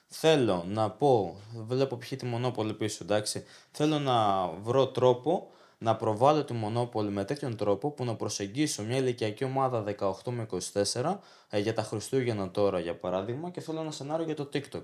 Θέλω 0.06 0.64
να 0.68 0.90
πω, 0.90 1.36
βλέπω 1.66 1.96
π.χ. 1.96 2.08
τη 2.16 2.26
Μονόπολη 2.26 2.74
πίσω, 2.74 3.04
εντάξει. 3.04 3.44
Θέλω 3.70 3.98
να 3.98 4.46
βρω 4.48 4.88
τρόπο 4.88 5.50
να 5.78 5.96
προβάλλω 5.96 6.44
τη 6.44 6.52
Μονόπολη 6.52 7.10
με 7.10 7.24
τέτοιον 7.24 7.56
τρόπο 7.56 7.90
που 7.90 8.04
να 8.04 8.14
προσεγγίσω 8.14 8.82
μια 8.82 8.96
ηλικιακή 8.96 9.44
ομάδα 9.44 9.84
18 9.98 10.12
με 10.24 10.46
24 10.92 11.18
ε, 11.50 11.58
για 11.58 11.72
τα 11.74 11.82
Χριστούγεννα 11.82 12.50
τώρα 12.50 12.78
για 12.80 12.96
παράδειγμα 12.98 13.50
και 13.50 13.60
θέλω 13.60 13.80
ένα 13.80 13.90
σενάριο 13.90 14.24
για 14.24 14.34
το 14.34 14.48
TikTok. 14.52 14.82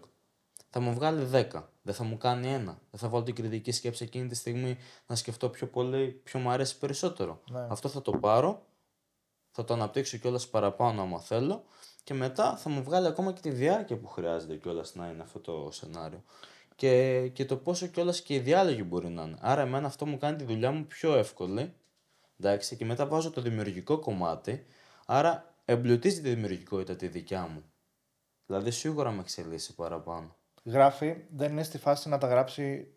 Θα 0.71 0.81
μου 0.81 0.95
βγάλει 0.95 1.29
10, 1.33 1.63
δεν 1.83 1.95
θα 1.95 2.05
μου 2.05 2.17
κάνει 2.19 2.49
ένα. 2.49 2.79
Δεν 2.91 3.01
θα 3.01 3.09
βάλω 3.09 3.23
την 3.25 3.35
κριτική 3.35 3.73
σκέψη 3.73 4.05
εκείνη 4.05 4.29
τη 4.29 4.35
στιγμή 4.35 4.77
να 5.07 5.15
σκεφτώ 5.17 5.49
πιο 5.49 5.67
πολύ, 5.67 6.21
ποιο 6.25 6.41
μου 6.41 6.51
αρέσει 6.51 6.79
περισσότερο. 6.79 7.41
Ναι. 7.51 7.67
Αυτό 7.71 7.89
θα 7.89 8.03
το 8.03 8.13
πάρω, 8.13 8.63
θα 9.57 9.65
το 9.65 9.75
αναπτύξω 9.75 10.17
κιόλας 10.17 10.49
παραπάνω 10.49 11.03
άμα 11.03 11.21
θέλω 11.21 11.65
και 12.05 12.15
μετά 12.15 12.57
θα 12.57 12.71
μου 12.71 12.83
βγάλει 12.83 13.07
ακόμα 13.07 13.33
και 13.33 13.41
τη 13.41 13.51
διάρκεια 13.51 13.97
που 13.97 14.07
χρειάζεται 14.07 14.57
κιόλας 14.57 14.95
να 14.95 15.07
είναι 15.09 15.23
αυτό 15.23 15.39
το 15.39 15.69
σενάριο. 15.73 16.23
Και, 16.77 17.29
και 17.29 17.45
το 17.45 17.57
πόσο 17.57 17.87
κιόλας 17.87 18.21
και 18.21 18.35
οι 18.35 18.39
διάλογοι 18.39 18.83
μπορεί 18.87 19.09
να 19.09 19.23
είναι. 19.23 19.37
Άρα, 19.41 19.61
εμένα 19.61 19.87
αυτό 19.87 20.07
μου 20.07 20.19
κάνει 20.19 20.37
τη 20.37 20.45
δουλειά 20.45 20.71
μου 20.71 20.85
πιο 20.85 21.17
εύκολη. 21.17 21.75
Εντάξει, 22.41 22.77
και 22.77 22.85
μετά 22.85 23.07
βάζω 23.07 23.31
το 23.31 23.41
δημιουργικό 23.41 23.99
κομμάτι. 23.99 24.67
Άρα, 25.07 25.55
εμπλουτίζει 25.65 26.21
τη 26.21 26.29
δημιουργικότητα 26.29 26.97
τη 26.97 27.07
δικιά 27.07 27.47
μου. 27.47 27.65
Δηλαδή, 28.47 28.71
σίγουρα 28.71 29.11
με 29.11 29.21
εξελίσσει 29.21 29.75
παραπάνω. 29.75 30.37
Γράφει, 30.65 31.17
δεν 31.31 31.51
είναι 31.51 31.63
στη 31.63 31.79
φάση 31.79 32.09
να 32.09 32.19
τα 32.19 32.27
γράψει 32.27 32.95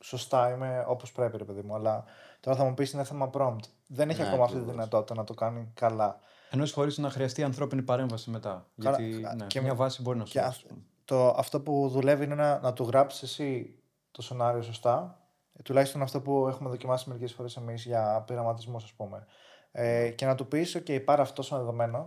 σωστά, 0.00 0.50
είμαι 0.50 0.84
όπως 0.86 1.12
πρέπει, 1.12 1.36
ρε 1.36 1.44
παιδί 1.44 1.62
μου. 1.62 1.74
Αλλά 1.74 2.04
τώρα 2.42 2.56
θα 2.56 2.64
μου 2.64 2.74
πεις 2.74 2.92
είναι 2.92 3.04
θέμα 3.04 3.30
prompt. 3.34 3.64
Δεν 3.86 4.10
έχει 4.10 4.20
Ναι, 4.20 4.26
ακόμα 4.26 4.42
αυτή 4.44 4.54
τη 4.56 4.60
ακριβώς. 4.60 4.74
δυνατότητα 4.84 5.14
να 5.14 5.24
το 5.24 5.34
κάνει 5.34 5.70
καλά. 5.74 6.18
Ενώ 6.50 6.66
χωρί 6.66 6.92
να 6.96 7.10
χρειαστεί 7.10 7.42
ανθρώπινη 7.42 7.82
παρέμβαση 7.82 8.30
μετά. 8.30 8.66
Καλά, 8.82 9.00
γιατί 9.02 9.24
α, 9.24 9.34
ναι, 9.34 9.46
και 9.46 9.60
μια 9.60 9.70
με- 9.70 9.76
βάση 9.76 10.02
μπορεί 10.02 10.18
να 10.18 10.24
σου 10.24 10.32
Και 10.32 10.40
δώσει. 10.40 10.66
αυ- 10.70 10.78
το, 11.04 11.28
αυτό 11.28 11.60
που 11.60 11.88
δουλεύει 11.88 12.24
είναι 12.24 12.34
να, 12.34 12.60
να 12.60 12.72
του 12.72 12.84
γράψεις 12.84 13.22
εσύ 13.22 13.74
το 14.10 14.22
σενάριο 14.22 14.62
σωστά. 14.62 15.20
Ε, 15.52 15.62
τουλάχιστον 15.62 16.02
αυτό 16.02 16.20
που 16.20 16.48
έχουμε 16.48 16.68
δοκιμάσει 16.70 17.08
μερικές 17.08 17.32
φορές 17.32 17.56
εμείς 17.56 17.84
για 17.84 18.24
πειραματισμούς, 18.26 18.84
ας 18.84 18.92
πούμε. 18.92 19.26
Ε, 19.72 20.08
και 20.10 20.26
να 20.26 20.34
του 20.34 20.46
πεις: 20.48 20.76
OK, 20.76 21.04
πάρε 21.04 21.22
αυτό 21.22 21.42
σαν 21.42 21.58
δεδομένο 21.58 22.04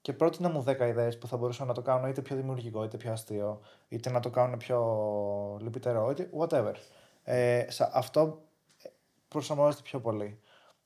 και 0.00 0.12
πρότεινα 0.12 0.48
μου 0.50 0.62
10 0.66 0.86
ιδέες 0.86 1.18
που 1.18 1.26
θα 1.26 1.36
μπορούσα 1.36 1.64
να 1.64 1.74
το 1.74 1.82
κάνω 1.82 2.08
είτε 2.08 2.20
πιο 2.20 2.36
δημιουργικό, 2.36 2.84
είτε 2.84 2.96
πιο 2.96 3.12
αστείο, 3.12 3.60
είτε 3.88 4.10
να 4.10 4.20
το 4.20 4.30
κάνουν 4.30 4.56
πιο 4.58 4.78
λυπητερό, 5.60 6.10
είτε 6.10 6.30
whatever. 6.38 6.72
Ε, 7.24 7.66
σα- 7.70 7.90
αυτό 7.92 8.20
ε, 8.20 8.43
προσαρμόζεται 9.34 9.82
πιο 9.82 10.00
πολύ. 10.00 10.40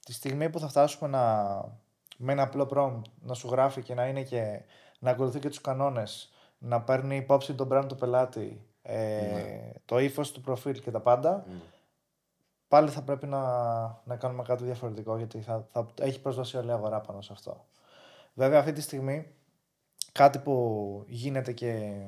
Τη 0.04 0.12
στιγμή 0.12 0.50
που 0.50 0.58
θα 0.58 0.68
φτάσουμε 0.68 1.10
να, 1.10 1.24
με 2.16 2.32
ένα 2.32 2.42
απλό 2.42 2.68
prompt 2.74 3.10
να 3.20 3.34
σου 3.34 3.48
γράφει 3.48 3.82
και 3.82 3.94
να 3.94 4.06
είναι 4.06 4.22
και 4.22 4.62
να 4.98 5.10
ακολουθεί 5.10 5.38
και 5.38 5.48
τους 5.48 5.60
κανόνες, 5.60 6.32
να 6.58 6.80
παίρνει 6.80 7.16
υπόψη 7.16 7.54
τον 7.54 7.68
brand 7.72 7.84
του 7.88 7.96
πελάτη, 7.96 8.66
ε, 8.82 9.70
το 9.84 9.98
ύφος 9.98 10.32
του 10.32 10.40
προφίλ 10.40 10.80
και 10.80 10.90
τα 10.90 11.00
πάντα, 11.00 11.46
πάλι 12.68 12.90
θα 12.90 13.02
πρέπει 13.02 13.26
να, 13.26 13.42
να 14.04 14.16
κάνουμε 14.16 14.42
κάτι 14.42 14.64
διαφορετικό 14.64 15.16
γιατί 15.16 15.40
θα, 15.40 15.66
θα 15.72 15.86
έχει 16.00 16.20
πρόσβαση 16.20 16.56
όλη 16.56 16.68
η 16.68 16.72
αγορά 16.72 17.00
πάνω 17.00 17.20
σε 17.20 17.32
αυτό. 17.32 17.64
Βέβαια 18.34 18.58
αυτή 18.58 18.72
τη 18.72 18.80
στιγμή 18.80 19.34
κάτι 20.12 20.38
που 20.38 21.04
γίνεται 21.06 21.52
και 21.52 22.00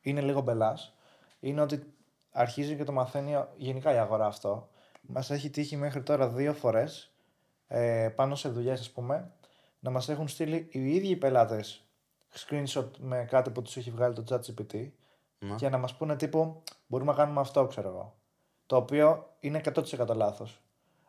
είναι 0.00 0.20
λίγο 0.20 0.40
μπελάς 0.40 0.94
είναι 1.40 1.60
ότι 1.60 1.94
αρχίζει 2.30 2.76
και 2.76 2.84
το 2.84 2.92
μαθαίνει 2.92 3.44
γενικά 3.56 3.94
η 3.94 3.96
αγορά 3.96 4.26
αυτό. 4.26 4.68
Μας 5.06 5.30
έχει 5.30 5.50
τύχει 5.50 5.76
μέχρι 5.76 6.02
τώρα 6.02 6.28
δύο 6.28 6.52
φορές 6.54 7.12
ε, 7.66 8.08
πάνω 8.14 8.34
σε 8.34 8.48
δουλειές 8.48 8.80
ας 8.80 8.90
πούμε 8.90 9.30
να 9.80 9.90
μας 9.90 10.08
έχουν 10.08 10.28
στείλει 10.28 10.68
οι 10.70 10.94
ίδιοι 10.94 11.08
οι 11.08 11.16
πελάτες 11.16 11.84
screenshot 12.34 12.90
με 12.98 13.26
κάτι 13.30 13.50
που 13.50 13.62
τους 13.62 13.76
έχει 13.76 13.90
βγάλει 13.90 14.14
το 14.14 14.24
ChatGPT 14.28 14.90
Ναι. 15.38 15.54
και 15.54 15.68
να 15.68 15.78
μας 15.78 15.94
πούνε 15.96 16.16
τύπου 16.16 16.62
μπορούμε 16.86 17.10
να 17.10 17.16
κάνουμε 17.16 17.40
αυτό 17.40 17.66
ξέρω 17.66 17.88
εγώ. 17.88 18.16
Το 18.66 18.76
οποίο 18.76 19.26
είναι 19.40 19.60
100% 19.64 20.14
λάθος. 20.16 20.60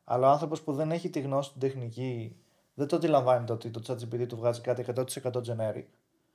Αλλά 0.03 0.27
ο 0.27 0.31
άνθρωπος 0.31 0.61
που 0.61 0.73
δεν 0.73 0.91
έχει 0.91 1.09
τη 1.09 1.19
γνώση 1.19 1.51
την 1.51 1.59
τεχνική 1.59 2.35
δεν 2.73 2.87
το 2.87 2.95
αντιλαμβάνεται 2.95 3.53
ότι 3.53 3.69
το 3.69 3.81
ChatGPT 3.87 4.27
του 4.27 4.37
βγάζει 4.37 4.61
κάτι 4.61 4.85
100% 4.95 5.31
generic 5.31 5.85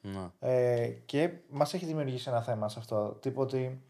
Ναι. 0.00 0.30
ε, 0.38 0.86
και 0.88 1.30
μας 1.50 1.74
έχει 1.74 1.84
δημιουργήσει 1.86 2.28
ένα 2.28 2.42
θέμα 2.42 2.68
σε 2.68 2.78
αυτό. 2.78 3.16
Τύπου 3.20 3.40
ότι 3.40 3.82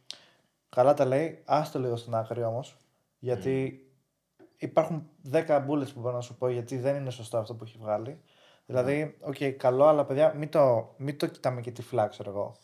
Καλά 0.68 0.94
τα 0.94 1.04
λέει. 1.04 1.42
Άστο 1.44 1.78
λίγο 1.78 1.96
στην 1.96 2.14
άκρη 2.14 2.42
όμως. 2.42 2.76
Γιατί 3.22 3.86
υπάρχουν 4.56 5.08
10 5.32 5.66
bullets 5.68 5.92
που 5.94 6.00
μπορώ 6.00 6.14
να 6.14 6.20
σου 6.20 6.36
πω 6.36 6.48
γιατί 6.48 6.78
δεν 6.78 6.96
είναι 6.96 7.10
σωστό 7.10 7.38
αυτό 7.38 7.54
που 7.54 7.64
έχει 7.64 7.78
βγάλει. 7.80 8.20
Δηλαδή, 8.66 9.16
οκ, 9.20 9.36
καλό, 9.56 9.84
αλλά 9.86 10.04
παιδιά, 10.04 10.34
μην 10.34 10.48
το, 10.48 10.94
μην 10.96 11.18
το 11.18 11.26
κοιτάμε 11.26 11.60
και 11.60 11.70
τυφλά, 11.70 12.08
ξέρω 12.08 12.30
εγώ. 12.30 12.56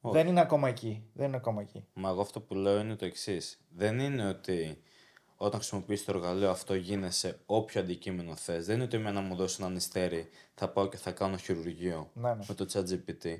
Δεν 0.00 0.26
είναι 0.26 0.40
ακόμα 0.40 0.68
εκεί. 0.68 1.10
Δεν 1.12 1.26
είναι 1.26 1.36
ακόμα 1.36 1.60
εκεί. 1.60 1.86
Μα 1.92 2.08
εγώ 2.08 2.20
αυτό 2.20 2.40
που 2.40 2.54
λέω 2.54 2.80
είναι 2.80 2.96
το 2.96 3.04
εξής. 3.04 3.60
Δεν 3.68 3.98
είναι 3.98 4.28
ότι 4.28 4.82
όταν 5.36 5.60
χρησιμοποιήσει 5.60 6.04
το 6.04 6.12
εργαλείο 6.14 6.50
αυτό 6.50 6.74
γίνεσαι 6.74 7.40
όποιο 7.46 7.80
αντικείμενο 7.80 8.34
θες. 8.34 8.66
Δεν 8.66 8.74
είναι 8.74 8.84
ότι 8.84 8.96
εμένα 8.96 9.20
μου 9.20 9.34
δώσει 9.34 9.56
ένα 9.60 9.70
νηστέρι, 9.70 10.28
θα 10.54 10.68
πάω 10.68 10.88
και 10.88 10.96
θα 10.96 11.12
κάνω 11.12 11.36
χειρουργείο 11.36 12.10
Ναι, 12.14 12.34
ναι. 12.34 12.44
με 12.48 12.54
το 12.54 12.66
ChatGPT. 12.72 13.36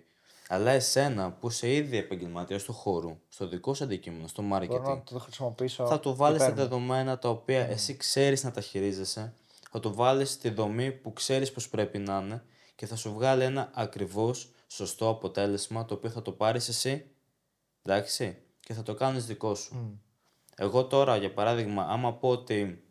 Αλλά 0.52 0.70
εσένα 0.70 1.32
που 1.32 1.48
είσαι 1.48 1.72
ήδη 1.72 1.96
επαγγελματίας 1.96 2.62
του 2.62 2.72
χώρου, 2.72 3.18
στο 3.28 3.48
δικό 3.48 3.74
σου 3.74 3.84
αντικείμενο, 3.84 4.26
στο 4.26 4.42
Μπορώ 4.42 4.56
marketing, 4.64 4.82
να 4.82 5.02
το 5.02 5.18
χρησιμοποιήσω. 5.18 5.86
θα 5.86 6.00
του 6.00 6.14
βάλεις 6.16 6.38
τα 6.38 6.44
υπέρ 6.44 6.56
μου. 6.56 6.62
δεδομένα 6.62 7.18
τα 7.18 7.28
οποία 7.28 7.68
εσύ 7.68 7.96
ξέρεις 7.96 8.44
να 8.44 8.50
τα 8.50 8.60
χειρίζεσαι, 8.60 9.34
θα 9.70 9.80
του 9.80 9.94
βάλεις 9.94 10.38
τη 10.38 10.50
δομή 10.50 10.92
που 10.92 11.12
ξέρεις 11.12 11.52
πώ 11.52 11.62
πρέπει 11.70 11.98
να 11.98 12.18
είναι 12.18 12.42
και 12.74 12.86
θα 12.86 12.96
σου 12.96 13.12
βγάλει 13.12 13.42
ένα 13.42 13.70
ακριβώς 13.74 14.50
σωστό 14.66 15.08
αποτέλεσμα 15.08 15.84
το 15.84 15.94
οποίο 15.94 16.10
θα 16.10 16.22
το 16.22 16.32
πάρεις 16.32 16.68
εσύ, 16.68 17.10
εντάξει, 17.82 18.36
και 18.60 18.74
θα 18.74 18.82
το 18.82 18.94
κάνεις 18.94 19.26
δικό 19.26 19.54
σου. 19.54 20.00
Εγώ 20.56 20.84
τώρα, 20.84 21.16
για 21.16 21.32
παράδειγμα, 21.32 21.82
άμα 21.82 22.12
πω 22.12 22.28
ότι 22.28 22.84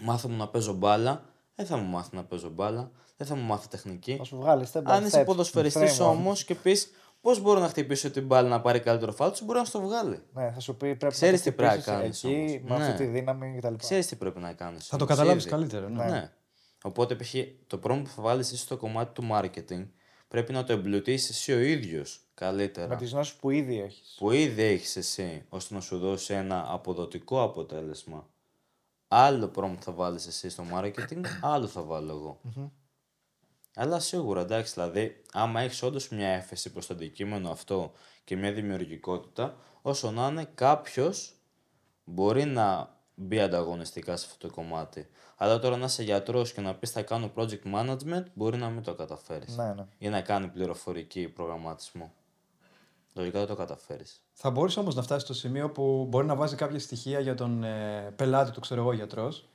μάθω 0.00 0.28
μου 0.28 0.36
να 0.36 0.48
παίζω 0.48 0.72
μπάλα, 0.72 1.24
δεν 1.54 1.66
θα 1.66 1.76
μου 1.76 1.88
μάθει 1.88 2.16
να 2.16 2.24
παίζω 2.24 2.48
μπάλα, 2.48 2.90
δεν 3.20 3.28
θα 3.28 3.34
μου 3.34 3.42
μάθει 3.46 3.68
τεχνική. 3.68 4.16
Θα 4.16 4.24
σου 4.24 4.36
βγάλει 4.36 4.66
step 4.72 4.78
by 4.78 4.82
Αν 4.84 5.04
είσαι 5.04 5.20
step, 5.20 5.24
ποδοσφαιριστής 5.24 5.98
framework. 6.00 6.06
όμως 6.06 6.44
και 6.44 6.54
πεις 6.54 6.90
πώς 7.20 7.40
μπορώ 7.40 7.60
να 7.60 7.68
χτυπήσω 7.68 8.10
την 8.10 8.26
μπάλα 8.26 8.48
να 8.48 8.60
πάρει 8.60 8.80
καλύτερο 8.80 9.12
φάλτσο, 9.12 9.36
σου 9.36 9.44
μπορεί 9.44 9.58
να 9.58 9.64
σου 9.64 9.72
το 9.72 9.80
βγάλει. 9.80 10.22
Ναι, 10.32 10.50
θα 10.52 10.60
σου 10.60 10.76
πει 10.76 10.96
πρέπει 10.96 11.14
Ξέρεις 11.14 11.38
να 11.38 11.44
το 11.44 11.50
τι 11.50 11.56
πρέπει 11.56 11.86
να 11.86 11.94
χτυπήσεις 11.94 12.20
κάνεις 12.22 12.24
εκεί, 12.24 12.60
όμως. 12.64 12.78
με 12.78 12.84
Ναι. 12.84 12.90
αυτή 12.90 13.04
τη 13.04 13.10
δύναμη 13.10 13.56
κτλ. 13.58 13.74
Ξέρεις 13.74 14.06
τι 14.06 14.16
πρέπει 14.16 14.38
να 14.40 14.52
κάνεις. 14.52 14.86
Θα 14.86 14.96
το 14.96 15.04
καταλάβεις 15.04 15.44
καλύτερα. 15.46 15.88
Ναι. 15.88 16.04
Ναι. 16.04 16.30
Οπότε 16.82 17.14
π.χ. 17.16 17.34
το 17.66 17.78
πρόβλημα 17.78 18.08
που 18.08 18.14
θα 18.16 18.22
βάλεις 18.22 18.52
εσύ 18.52 18.62
στο 18.62 18.76
κομμάτι 18.76 19.12
του 19.20 19.28
marketing 19.32 19.86
πρέπει 20.28 20.52
να 20.52 20.64
το 20.64 20.72
εμπλουτίσεις 20.72 21.30
εσύ 21.30 21.52
ο 21.52 21.58
ίδιος 21.58 22.20
καλύτερα. 22.34 22.88
Με 22.88 22.96
τις 22.96 23.10
γνώσεις 23.12 23.34
που 23.34 23.50
ήδη 23.50 23.80
έχεις. 23.80 24.14
Που 24.18 24.30
ήδη 24.30 24.62
έχεις 24.62 24.96
εσύ 24.96 25.44
ώστε 25.48 25.74
να 25.74 25.80
σου 25.80 25.98
δώσει 25.98 26.34
ένα 26.34 26.64
αποδοτικό 26.68 27.42
αποτέλεσμα. 27.42 28.28
Άλλο 29.08 29.48
πρόβλημα 29.48 29.80
θα 29.82 29.92
βάλεις 29.92 30.26
εσύ 30.26 30.48
στο 30.50 30.64
marketing, 30.74 31.20
άλλο 31.40 31.66
θα 31.66 31.82
βάλω 31.82 32.12
εγώ. 32.12 32.40
Αλλά 33.74 33.98
σίγουρα 33.98 34.40
εντάξει, 34.40 34.72
δηλαδή, 34.74 35.22
άμα 35.32 35.60
έχεις 35.60 35.82
όντως 35.82 36.08
μια 36.08 36.28
έφεση 36.28 36.72
προς 36.72 36.86
το 36.86 36.94
αντικείμενο 36.94 37.50
αυτό 37.50 37.92
και 38.24 38.36
μια 38.36 38.52
δημιουργικότητα, 38.52 39.56
όσο 39.82 40.10
να 40.10 40.26
είναι 40.26 40.48
κάποιος 40.54 41.34
μπορεί 42.04 42.44
να 42.44 42.98
μπει 43.14 43.40
ανταγωνιστικά 43.40 44.16
σε 44.16 44.26
αυτό 44.30 44.48
το 44.48 44.54
κομμάτι. 44.54 45.08
Αλλά 45.36 45.58
τώρα 45.58 45.76
να 45.76 45.84
είσαι 45.84 46.02
γιατρός 46.02 46.52
και 46.52 46.60
να 46.60 46.74
πεις 46.74 46.90
θα 46.90 47.02
κάνω 47.02 47.30
project 47.36 47.74
management, 47.74 48.24
μπορεί 48.34 48.58
να 48.58 48.68
μην 48.68 48.82
το 48.82 48.94
καταφέρεις. 48.94 49.56
Ναι, 49.56 49.72
ναι. 49.74 49.86
Ή 49.98 50.08
να 50.08 50.20
κάνει 50.20 50.48
πληροφορική 50.48 51.28
προγραμματισμό. 51.28 52.12
Λογικά 53.14 53.38
δεν 53.38 53.48
το 53.48 53.54
καταφέρεις. 53.54 54.22
Θα 54.32 54.50
μπορούσε 54.50 54.80
όμως 54.80 54.94
να 54.94 55.02
φτάσεις 55.02 55.22
στο 55.22 55.34
σημείο 55.34 55.70
που 55.70 56.06
μπορεί 56.08 56.26
να 56.26 56.34
βάζει 56.34 56.56
κάποια 56.56 56.78
στοιχεία 56.78 57.20
για 57.20 57.34
τον 57.34 57.64
ε, 57.64 58.12
πελάτη 58.16 58.50
του, 58.50 58.60
ξέρω 58.60 58.80
εγώ, 58.80 58.92
γιατρός. 58.92 59.48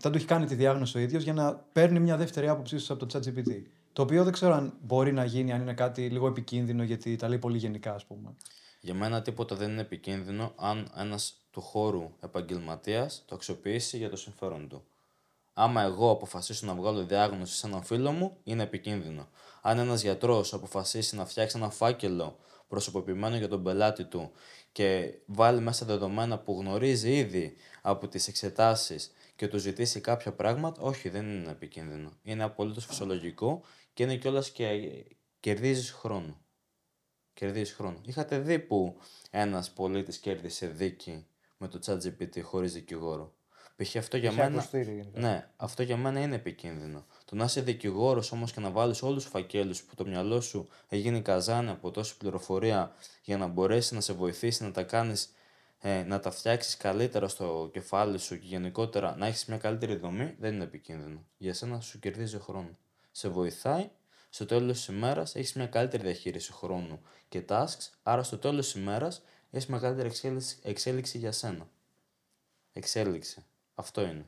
Θα 0.00 0.10
του 0.10 0.16
έχει 0.16 0.26
κάνει 0.26 0.46
τη 0.46 0.54
διάγνωση 0.54 0.96
ο 0.96 1.00
ίδιος 1.00 1.22
για 1.22 1.32
να 1.32 1.54
παίρνει 1.54 2.00
μια 2.00 2.16
δεύτερη 2.16 2.48
άποψη 2.48 2.76
ίσω 2.76 2.92
από 2.92 3.06
το 3.06 3.18
ChatGPT. 3.18 3.62
Το 3.92 4.02
οποίο 4.02 4.24
δεν 4.24 4.32
ξέρω 4.32 4.54
αν 4.54 4.74
μπορεί 4.80 5.12
να 5.12 5.24
γίνει, 5.24 5.52
αν 5.52 5.60
είναι 5.60 5.74
κάτι 5.74 6.08
λίγο 6.08 6.26
επικίνδυνο, 6.26 6.82
γιατί 6.82 7.16
τα 7.16 7.28
λέει 7.28 7.38
πολύ 7.38 7.58
γενικά, 7.58 7.94
ας 7.94 8.04
πούμε. 8.04 8.34
Για 8.80 8.94
μένα 8.94 9.22
τίποτα 9.22 9.56
δεν 9.56 9.70
είναι 9.70 9.80
επικίνδυνο 9.80 10.52
αν 10.56 10.92
ένας 10.96 11.34
του 11.50 11.60
χώρου 11.60 12.10
επαγγελματίας 12.20 13.22
το 13.26 13.34
αξιοποιήσει 13.34 13.96
για 13.96 14.10
το 14.10 14.16
συμφέρον 14.16 14.68
του. 14.68 14.84
Άμα 15.54 15.82
εγώ 15.82 16.10
αποφασίσω 16.10 16.66
να 16.66 16.74
βγάλω 16.74 17.04
διάγνωση 17.04 17.54
σε 17.54 17.66
έναν 17.66 17.82
φίλο 17.82 18.12
μου, 18.12 18.36
είναι 18.44 18.62
επικίνδυνο. 18.62 19.28
Αν 19.62 19.78
ένας 19.78 20.02
γιατρός 20.02 20.54
αποφασίσει 20.54 21.16
να 21.16 21.24
φτιάξει 21.24 21.56
ένα 21.58 21.70
φάκελο 21.70 22.38
προσωποποιημένο 22.68 23.36
για 23.36 23.48
τον 23.48 23.62
πελάτη 23.62 24.04
του 24.04 24.30
και 24.72 25.14
βάλει 25.26 25.60
μέσα 25.60 25.86
δεδομένα 25.86 26.38
που 26.38 26.56
γνωρίζει 26.60 27.16
ήδη 27.16 27.54
από 27.82 28.08
τις 28.08 28.28
εξετάσεις 28.28 29.12
και 29.38 29.48
του 29.48 29.58
ζητήσει 29.58 30.00
κάποια 30.00 30.32
πράγματα, 30.32 30.82
όχι, 30.82 31.08
δεν 31.08 31.26
είναι 31.26 31.50
επικίνδυνο. 31.50 32.12
Είναι 32.22 32.42
απολύτως 32.42 32.86
φυσιολογικό 32.86 33.62
και 33.92 34.02
είναι 34.02 34.16
κιόλας 34.16 34.50
και 34.50 34.68
κερδίζεις 35.40 35.90
χρόνο. 35.90 36.40
Κερδίζεις 37.34 37.74
χρόνο. 37.74 38.00
Είχατε 38.04 38.38
δει 38.38 38.58
που 38.58 39.00
ένας 39.30 39.70
πολίτης 39.70 40.18
κέρδισε 40.18 40.66
δίκη 40.66 41.26
με 41.56 41.68
το 41.68 41.78
ChatGPT 41.86 42.40
χωρίς 42.42 42.72
δικηγόρο; 42.72 43.34
Π.χ. 43.76 43.96
αυτό 43.96 44.16
για 44.16 44.30
Είχε 44.30 44.40
μένα. 44.42 44.54
ακουστεί, 44.58 44.82
γενικά. 44.82 45.20
Ναι, 45.20 45.50
αυτό 45.56 45.82
για 45.82 45.96
μένα 45.96 46.20
είναι 46.20 46.34
επικίνδυνο. 46.34 47.06
Το 47.24 47.34
να 47.36 47.44
είσαι 47.44 47.60
δικηγόρος 47.60 48.32
όμως 48.32 48.52
και 48.52 48.60
να 48.60 48.70
βάλεις 48.70 49.02
όλους 49.02 49.22
τους 49.22 49.32
φακέλους 49.32 49.82
που 49.82 49.94
το 49.94 50.06
μυαλό 50.06 50.40
σου 50.40 50.68
έχει 50.88 51.22
καζάνι 51.22 51.70
από 51.70 51.90
τόση 51.90 52.16
πληροφορία 52.16 52.92
για 53.22 53.36
να 53.36 53.46
μπορέσεις 53.46 53.92
να 53.92 54.00
σε 54.00 54.12
βοηθήσει 54.12 54.62
να 54.62 54.70
τα 54.70 54.82
κάνεις, 54.82 55.32
ε, 55.80 56.02
να 56.02 56.20
τα 56.20 56.30
φτιάξεις 56.30 56.76
καλύτερα 56.76 57.28
στο 57.28 57.70
κεφάλι 57.72 58.18
σου 58.18 58.38
και 58.38 58.46
γενικότερα 58.46 59.16
να 59.16 59.26
έχεις 59.26 59.44
μια 59.44 59.56
καλύτερη 59.58 59.96
δομή, 59.96 60.34
δεν 60.38 60.54
είναι 60.54 60.64
επικίνδυνο. 60.64 61.24
Για 61.36 61.54
σένα 61.54 61.80
σου 61.80 61.98
κερδίζει 61.98 62.38
χρόνο. 62.38 62.70
Σε 63.10 63.28
βοηθάει, 63.28 63.90
στο 64.30 64.46
τέλος 64.46 64.76
της 64.76 64.86
ημέρας 64.86 65.34
έχεις 65.34 65.52
μια 65.52 65.66
καλύτερη 65.66 66.02
διαχείριση 66.02 66.52
χρόνου 66.52 67.00
και 67.28 67.42
tasks, 67.48 67.90
άρα 68.02 68.22
στο 68.22 68.38
τέλος 68.38 68.72
της 68.72 68.80
ημέρας 68.82 69.22
έχεις 69.50 69.66
μεγαλύτερη 69.68 70.08
εξέλιξη, 70.08 70.56
εξέλιξη 70.62 71.18
για 71.18 71.32
σένα. 71.32 71.68
Εξέλιξη. 72.72 73.44
Αυτό 73.74 74.00
είναι. 74.00 74.24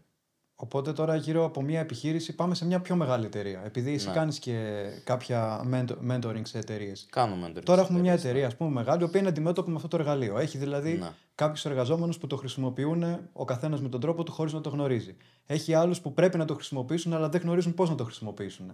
Οπότε 0.54 0.92
τώρα 0.92 1.16
γύρω 1.16 1.44
από 1.44 1.62
μια 1.62 1.80
επιχείρηση 1.80 2.34
πάμε 2.34 2.54
σε 2.54 2.66
μια 2.66 2.80
πιο 2.80 2.96
μεγάλη 2.96 3.26
εταιρεία. 3.26 3.62
Επειδή 3.64 3.92
εσύ 3.94 4.06
Ναι. 4.06 4.12
κάνεις 4.12 4.38
και 4.38 4.84
κάποια 5.04 5.60
mentor- 5.72 6.10
mentoring 6.10 6.42
σε 6.42 6.58
εταιρείες. 6.58 7.06
Κάνουμε 7.10 7.46
mentoring 7.48 7.62
Τώρα 7.64 7.78
στις 7.78 7.82
έχουμε 7.82 8.00
μια 8.00 8.12
εταιρείες, 8.12 8.24
εταιρεία, 8.24 8.46
ας 8.46 8.56
πούμε, 8.56 8.70
μεγάλη, 8.70 9.00
η 9.00 9.04
οποία 9.04 9.20
είναι 9.20 9.28
αντιμέτωπη 9.28 9.70
με 9.70 9.76
αυτό 9.76 9.88
το 9.88 9.96
εργαλείο. 9.96 10.38
Έχει 10.38 10.58
δηλαδή 10.58 10.92
Ναι. 10.92 11.10
Κάποιους 11.40 11.64
εργαζόμενους 11.64 12.18
που 12.18 12.26
το 12.26 12.36
χρησιμοποιούν 12.36 13.28
ο 13.32 13.44
καθένας 13.44 13.80
με 13.80 13.88
τον 13.88 14.00
τρόπο 14.00 14.22
του 14.22 14.32
χωρίς 14.32 14.52
να 14.52 14.60
το 14.60 14.68
γνωρίζει. 14.68 15.16
Έχει 15.46 15.74
άλλους 15.74 16.00
που 16.00 16.12
πρέπει 16.12 16.38
να 16.38 16.44
το 16.44 16.54
χρησιμοποιήσουν, 16.54 17.12
αλλά 17.12 17.28
δεν 17.28 17.40
γνωρίζουν 17.40 17.74
πώς 17.74 17.88
να 17.88 17.94
το 17.94 18.04
χρησιμοποιήσουν. 18.04 18.72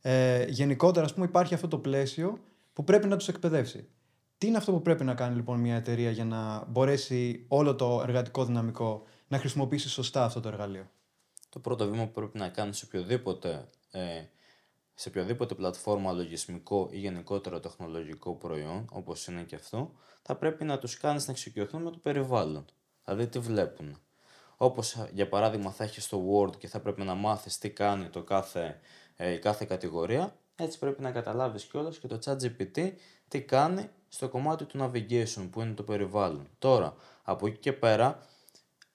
Ε, 0.00 0.44
γενικότερα, 0.48 1.06
ας 1.06 1.14
πούμε, 1.14 1.26
υπάρχει 1.26 1.54
αυτό 1.54 1.68
το 1.68 1.78
πλαίσιο 1.78 2.38
που 2.72 2.84
πρέπει 2.84 3.06
να 3.06 3.16
τους 3.16 3.28
εκπαιδεύσει. 3.28 3.88
Τι 4.38 4.46
είναι 4.46 4.56
αυτό 4.56 4.72
που 4.72 4.82
πρέπει 4.82 5.04
να 5.04 5.14
κάνει 5.14 5.34
λοιπόν 5.34 5.60
μια 5.60 5.76
εταιρεία 5.76 6.10
για 6.10 6.24
να 6.24 6.64
μπορέσει 6.68 7.44
όλο 7.48 7.74
το 7.74 8.00
εργατικό 8.02 8.44
δυναμικό 8.44 9.02
να 9.28 9.38
χρησιμοποιήσει 9.38 9.88
σωστά 9.88 10.24
αυτό 10.24 10.40
το 10.40 10.48
εργαλείο; 10.48 10.90
Το 11.48 11.58
πρώτο 11.58 11.90
βήμα 11.90 12.04
που 12.04 12.12
πρέπει 12.12 12.38
να 12.38 12.48
κάνει 12.48 12.74
σε 12.74 12.84
οποιοδήποτε, 12.84 13.68
ε, 13.90 14.00
σε 15.00 15.08
οποιοδήποτε 15.08 15.54
πλατφόρμα 15.54 16.12
λογισμικό 16.12 16.88
ή 16.90 16.98
γενικότερα 16.98 17.60
τεχνολογικό 17.60 18.34
προϊόν, 18.34 18.88
όπως 18.92 19.26
είναι 19.26 19.42
και 19.42 19.54
αυτό, 19.54 19.92
θα 20.22 20.36
πρέπει 20.36 20.64
να 20.64 20.78
τους 20.78 20.96
κάνεις 20.96 21.26
να 21.26 21.32
εξοικειωθούν 21.32 21.82
με 21.82 21.90
το 21.90 21.98
περιβάλλον. 21.98 22.64
Δηλαδή 23.04 23.26
τι 23.26 23.38
βλέπουν. 23.38 23.98
Όπως 24.56 24.96
για 25.12 25.28
παράδειγμα 25.28 25.70
θα 25.70 25.84
έχεις 25.84 26.04
στο 26.04 26.22
Word 26.30 26.56
και 26.58 26.68
θα 26.68 26.80
πρέπει 26.80 27.02
να 27.02 27.14
μάθεις 27.14 27.58
τι 27.58 27.70
κάνει 27.70 28.08
το 28.08 28.22
κάθε, 28.22 28.80
ε, 29.16 29.32
η 29.32 29.38
κάθε 29.38 29.64
κατηγορία, 29.64 30.36
έτσι 30.56 30.78
πρέπει 30.78 31.02
να 31.02 31.10
καταλάβεις 31.10 31.64
κιόλας 31.64 31.98
και 31.98 32.06
το 32.06 32.18
ChatGPT 32.24 32.92
τι 33.28 33.42
κάνει 33.42 33.88
στο 34.08 34.28
κομμάτι 34.28 34.64
του 34.64 34.78
navigation 34.80 35.48
που 35.50 35.60
είναι 35.60 35.74
το 35.74 35.82
περιβάλλον. 35.82 36.48
Τώρα, 36.58 36.94
από 37.22 37.46
εκεί 37.46 37.58
και 37.58 37.72
πέρα, 37.72 38.26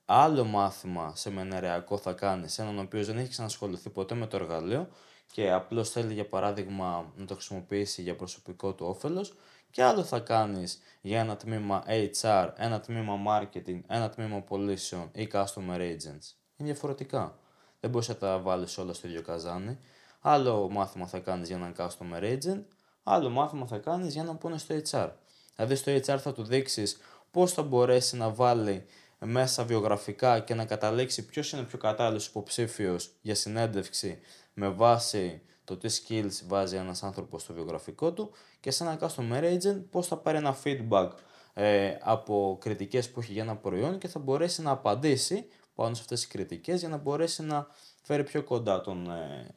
άλλο 0.06 0.44
μάθημα 0.44 1.16
σεμενεριακό 1.16 1.98
θα 1.98 2.14
κάνεις 2.14 2.54
σε 2.54 2.62
έναν 2.62 2.78
ο 2.78 2.82
οποίος 2.82 3.06
δεν 3.06 3.18
έχει 3.18 3.30
ξανασχοληθεί 3.30 3.90
ποτέ 3.90 4.16
με 4.16 4.28
το 4.28 4.38
εργαλείο 4.38 4.88
και 5.34 5.52
απλώς 5.52 5.90
θέλει 5.90 6.14
για 6.14 6.28
παράδειγμα 6.28 7.14
να 7.16 7.26
το 7.26 7.34
χρησιμοποιήσει 7.34 8.02
για 8.02 8.16
προσωπικό 8.16 8.74
του 8.74 8.86
όφελος. 8.86 9.34
Και 9.72 9.84
άλλο 9.84 10.04
θα 10.04 10.20
κάνεις 10.20 10.82
για 11.02 11.20
ένα 11.20 11.38
τμήμα 11.38 11.84
HR, 12.22 12.50
ένα 12.56 12.80
τμήμα 12.80 13.20
marketing, 13.28 13.82
ένα 13.88 14.10
τμήμα 14.10 14.42
πωλήσεων 14.42 15.10
ή 15.14 15.30
customer 15.34 15.78
agents. 15.78 16.28
Είναι 16.58 16.70
διαφορετικά. 16.70 17.38
Δεν 17.80 17.90
μπορείς 17.90 18.08
να 18.08 18.16
τα 18.16 18.40
βάλεις 18.40 18.78
όλα 18.78 18.94
στο 18.94 19.08
ίδιο 19.08 19.22
καζάνι. 19.22 19.78
Άλλο 20.20 20.70
μάθημα 20.70 21.08
θα 21.08 21.20
κάνεις 21.20 21.48
για 21.48 21.56
έναν 21.56 21.74
customer 21.78 22.24
agent, 22.24 22.64
άλλο 23.04 23.30
μάθημα 23.30 23.68
θα 23.68 23.78
κάνεις 23.78 24.14
για 24.14 24.22
έναν 24.22 24.38
που 24.38 24.48
είναι 24.48 24.58
στο 24.58 24.76
HR. 24.92 25.10
Δηλαδή 25.56 25.76
στο 25.76 25.92
HR 25.92 26.18
θα 26.20 26.34
του 26.34 26.44
δείξεις 26.44 26.98
πώς 27.32 27.54
θα 27.54 27.62
μπορέσει 27.62 28.18
να 28.18 28.30
βάλει 28.30 28.86
μέσα 29.26 29.64
βιογραφικά 29.64 30.40
και 30.40 30.54
να 30.54 30.66
καταλήξει 30.66 31.26
ποιος 31.26 31.52
είναι 31.52 31.64
πιο 31.64 31.78
κατάλληλος 31.78 32.28
υποψήφιος 32.28 33.12
για 33.22 33.36
συνέντευξη 33.36 34.20
με 34.54 34.70
βάση 34.70 35.42
το 35.64 35.78
τι 35.78 36.02
skills 36.02 36.42
βάζει 36.48 36.76
ένας 36.76 37.04
άνθρωπος 37.04 37.42
στο 37.42 37.54
βιογραφικό 37.54 38.14
του 38.14 38.32
και 38.60 38.72
σε 38.72 38.84
ένα 38.84 39.00
customer 39.00 39.58
agent 39.58 39.84
πώς 39.90 40.08
θα 40.08 40.18
πάρει 40.18 40.38
ένα 40.38 40.58
feedback 40.64 41.10
ε, 41.54 41.98
από 42.02 42.58
κριτικές 42.62 43.12
που 43.12 43.20
έχει 43.20 43.32
για 43.32 43.42
ένα 43.42 43.56
προϊόν 43.56 43.98
και 43.98 44.08
θα 44.08 44.20
μπορέσει 44.20 44.62
να 44.62 44.72
απαντήσει 44.72 45.48
πάνω 45.76 45.96
σε 45.96 46.02
αυτές 46.02 46.20
τις 46.20 46.30
κριτικές 46.30 46.80
για 46.80 46.90
να 46.90 46.98
μπορέσει 46.98 47.44
να 47.44 47.68
φέρει 48.02 48.24
πιο 48.24 48.44
κοντά 48.44 48.82
τον, 48.82 49.10
ε, 49.10 49.56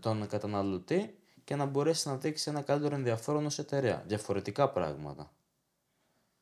τον 0.00 0.26
καταναλωτή 0.26 1.18
και 1.44 1.56
να 1.56 1.64
μπορέσει 1.64 2.08
να 2.08 2.16
δείξει 2.16 2.50
ένα 2.50 2.62
καλύτερο 2.62 2.94
ενδιαφέρον 2.94 3.46
ως 3.46 3.58
εταιρεία. 3.58 4.04
Διαφορετικά 4.06 4.70
πράγματα. 4.70 5.32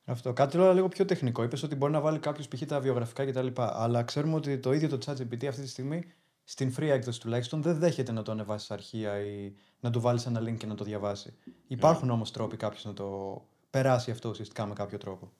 Αυτό. 0.04 0.32
Κάτι 0.32 0.56
τώρα 0.56 0.72
λίγο 0.72 0.88
πιο 0.88 1.04
τεχνικό. 1.04 1.42
Είπες 1.42 1.62
ότι 1.62 1.74
μπορεί 1.74 1.92
να 1.92 2.00
βάλει 2.00 2.18
κάποιος 2.18 2.48
π.χ. 2.48 2.62
τα 2.66 2.80
βιογραφικά 2.80 3.26
κτλ. 3.26 3.46
Αλλά 3.56 4.02
ξέρουμε 4.02 4.34
ότι 4.34 4.58
το 4.58 4.72
ίδιο 4.72 4.88
το 4.88 4.98
ChatGPT 5.06 5.46
αυτή 5.46 5.62
τη 5.62 5.68
στιγμή, 5.68 6.12
στην 6.50 6.74
free 6.78 6.82
έκδοση 6.88 7.20
τουλάχιστον, 7.20 7.62
δεν 7.62 7.78
δέχεται 7.78 8.12
να 8.12 8.22
το 8.22 8.32
ανεβάσει 8.32 8.66
σε 8.66 8.72
αρχεία 8.72 9.20
ή 9.20 9.52
να 9.80 9.90
του 9.90 10.00
βάλεις 10.00 10.26
ένα 10.26 10.40
link 10.40 10.56
και 10.56 10.66
να 10.66 10.74
το 10.74 10.84
διαβάσει. 10.84 11.34
Υπάρχουν 11.66 12.06
Ναι. 12.06 12.12
όμως 12.12 12.30
τρόποι 12.30 12.56
κάποιος 12.56 12.84
να 12.84 12.92
το 12.92 13.40
περάσει 13.70 14.10
αυτό 14.10 14.28
ουσιαστικά 14.28 14.66
με 14.66 14.74
κάποιο 14.74 14.98
τρόπο. 14.98 15.32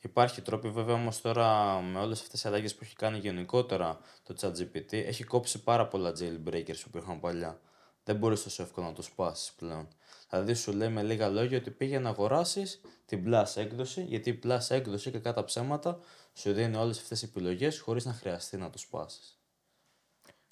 Υπάρχει 0.00 0.42
τρόποι 0.42 0.68
βέβαια 0.70 0.94
όμως 0.94 1.20
τώρα 1.20 1.80
με 1.80 1.98
όλες 1.98 2.16
αυτές 2.16 2.30
τις 2.32 2.46
αλλαγές 2.46 2.74
που 2.74 2.80
έχει 2.84 2.94
κάνει 2.94 3.18
γενικότερα 3.18 3.98
το 4.22 4.34
ChatGPT 4.40 4.92
έχει 4.92 5.24
κόψει 5.24 5.62
πάρα 5.62 5.88
πολλά 5.88 6.10
jailbreakers 6.10 6.80
που 6.82 6.86
υπήρχαν 6.86 7.20
παλιά. 7.20 7.60
Δεν 8.04 8.16
μπορείς 8.16 8.42
τόσο 8.42 8.62
εύκολα 8.62 8.86
να 8.86 8.92
το 8.92 9.02
σπάσεις 9.02 9.52
πλέον. 9.52 9.88
Δηλαδή 10.30 10.54
σου 10.54 10.72
λέει 10.72 10.88
με 10.88 11.02
λίγα 11.02 11.28
λόγια 11.28 11.58
ότι 11.58 11.70
πήγε 11.70 11.98
να 11.98 12.08
αγοράσεις 12.08 12.80
την 13.06 13.24
Plus 13.26 13.44
έκδοση 13.54 14.02
γιατί 14.02 14.30
η 14.30 14.38
Plus 14.44 14.58
έκδοση 14.68 15.10
και 15.10 15.18
κατά 15.18 15.44
ψέματα 15.44 15.98
σου 16.34 16.52
δίνει 16.52 16.76
όλες 16.76 16.98
αυτές 16.98 17.20
τις 17.20 17.28
επιλογές 17.28 17.80
χωρίς 17.80 18.04
να 18.04 18.12
χρειαστεί 18.12 18.56
να 18.56 18.70
το 18.70 18.78
σπάσεις. 18.78 19.39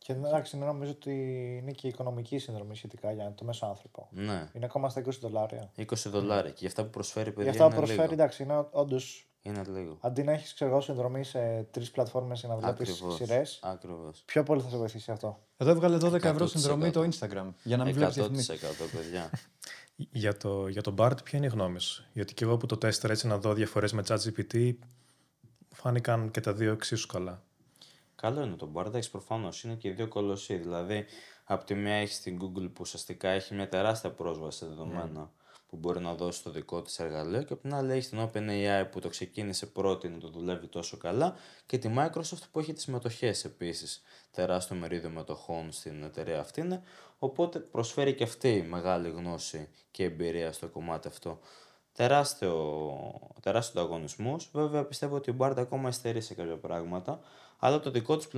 Και 0.09 0.15
εντάξει, 0.15 0.57
νομίζω 0.57 0.91
ότι 0.91 1.11
είναι 1.63 1.71
και 1.71 1.87
η 1.87 1.91
οικονομική 1.91 2.39
συνδρομή 2.39 2.77
σχετικά 2.77 3.13
για 3.13 3.35
το 3.35 3.45
μέσο 3.45 3.67
άνθρωπο. 3.67 4.09
Ναι, 4.11 4.49
Είναι 4.53 4.65
ακόμα 4.65 4.89
στα 4.89 5.03
20 5.07 5.09
δολάρια. 5.21 5.71
20 5.77 5.85
δολάρια 6.07 6.51
και 6.51 6.57
για 6.59 6.69
αυτά 6.69 6.85
που 6.85 6.91
προσφέρει 6.91 7.29
Γι' 7.29 7.35
παιδιά 7.35 7.51
αυτά 7.51 7.63
που 7.65 7.71
είναι 7.71 7.77
προσφέρει, 7.81 8.01
λίγο. 8.09 8.13
εντάξει, 8.13 8.43
είναι 8.43 8.67
όντως. 8.71 9.29
Είναι 9.43 9.63
λίγο. 9.69 9.99
Αντί 10.01 10.23
να 10.23 10.33
έχεις 10.33 10.55
ξέρω 10.55 10.71
εγώ, 10.71 10.81
συνδρομή 10.81 11.25
σε 11.25 11.63
τρεις 11.71 11.91
πλατφόρμες 11.91 12.41
για 12.41 12.49
να 12.49 12.57
βλέπεις 12.57 12.91
Ακριβώς. 12.91 13.15
σειρές, 13.15 13.59
Ακριβώς. 13.63 14.23
πιο 14.27 14.43
πολύ 14.43 14.61
θα 14.63 14.69
σε 14.69 14.77
βοηθήσει 14.77 15.11
αυτό. 15.11 15.39
Εδώ 15.57 15.71
έβγαλε 15.71 15.97
12 15.97 16.15
ευρώ 16.15 16.45
100%. 16.45 16.49
συνδρομή 16.49 16.91
το 16.91 17.09
Instagram 17.13 17.53
για 17.63 17.77
να 17.77 17.85
μην 17.85 17.95
βλέπεις 17.95 18.17
100% 18.17 18.29
διαφημίσει. 18.31 18.59
παιδιά. 18.97 19.31
Για 20.13 20.37
το, 20.37 20.69
για 20.69 20.83
το 20.83 20.95
BART, 20.99 21.25
ποια 21.25 21.39
είναι 21.39 21.47
η 21.47 21.51
γνώμη 21.51 21.81
σου; 21.81 22.05
Γιατί 22.13 22.35
και 22.35 22.45
εγώ 22.45 22.57
που 22.57 22.67
το 22.67 22.77
τέστερα 22.77 23.13
έτσι 23.13 23.27
να 23.27 23.39
δω 23.39 23.53
διαφορές 23.55 23.93
με 23.93 24.03
ChatGPT, 24.09 24.73
φάνηκαν 25.75 26.31
και 26.31 26.41
τα 26.41 26.53
δύο 26.53 26.73
εξίσου 26.73 27.07
καλά. 27.07 27.43
Καλό 28.21 28.43
είναι 28.43 28.57
το 28.57 28.71
Bardex 28.75 29.11
προφανώς. 29.11 29.65
Είναι 29.65 29.75
και 29.75 29.89
οι 29.89 29.91
δύο 29.91 30.09
κολοσσοί. 30.09 30.57
Δηλαδή, 30.57 31.05
από 31.45 31.65
τη 31.65 31.75
μία 31.75 31.95
έχεις 31.95 32.21
την 32.21 32.39
Google 32.43 32.69
που 32.73 32.81
ουσιαστικά 32.81 33.29
έχει 33.29 33.55
μια 33.55 33.69
τεράστια 33.69 34.11
πρόσβαση 34.11 34.59
σε 34.59 34.67
δεδομένα 34.67 35.31
που 35.69 35.77
μπορεί 35.77 36.01
να 36.01 36.15
δώσει 36.15 36.43
το 36.43 36.51
δικό 36.51 36.83
της 36.83 36.99
εργαλείο 36.99 37.43
και 37.43 37.53
από 37.53 37.63
την 37.63 37.75
άλλη 37.75 37.93
έχεις 37.93 38.09
την 38.09 38.19
OpenAI 38.21 38.85
που 38.91 39.01
το 39.01 39.09
ξεκίνησε 39.09 39.67
πρώτη 39.67 40.09
να 40.09 40.19
το 40.19 40.29
δουλεύει 40.29 40.67
τόσο 40.67 40.97
καλά 40.97 41.37
και 41.67 41.79
τη 41.79 41.91
Microsoft 41.97 42.43
που 42.53 42.59
έχει 42.59 42.73
τις 42.73 42.87
μετοχέ 42.87 43.35
επίσης. 43.45 44.03
Τεράστιο 44.31 44.77
μερίδιο 44.77 45.11
μετοχών 45.11 45.73
στην 45.73 46.03
εταιρεία 46.03 46.41
αυτή 46.41 46.61
είναι. 46.61 46.83
Οπότε 47.19 47.59
προσφέρει 47.59 48.15
και 48.15 48.25
αυτή 48.25 48.67
μεγάλη 48.69 49.09
γνώση 49.09 49.69
και 49.91 50.05
εμπειρία 50.05 50.53
στο 50.53 50.69
κομμάτι 50.69 51.09
αυτό. 51.09 51.41
Τεράστιο, 51.93 52.75
τεράστιος 53.41 53.83
ανταγωνισμός. 53.83 54.51
Βέβαια, 54.53 54.85
πιστεύω 54.85 55.17
ότι 55.17 55.31
η 55.31 55.37
Bard 55.39 55.55
ακόμα 55.57 55.89
υστερεί 55.89 56.21
σε 56.21 56.35
κάποια 56.35 56.57
πράγματα. 56.57 57.21
Αλλά 57.59 57.81
το 57.81 57.91
δικό 57.91 58.17
της 58.17 58.29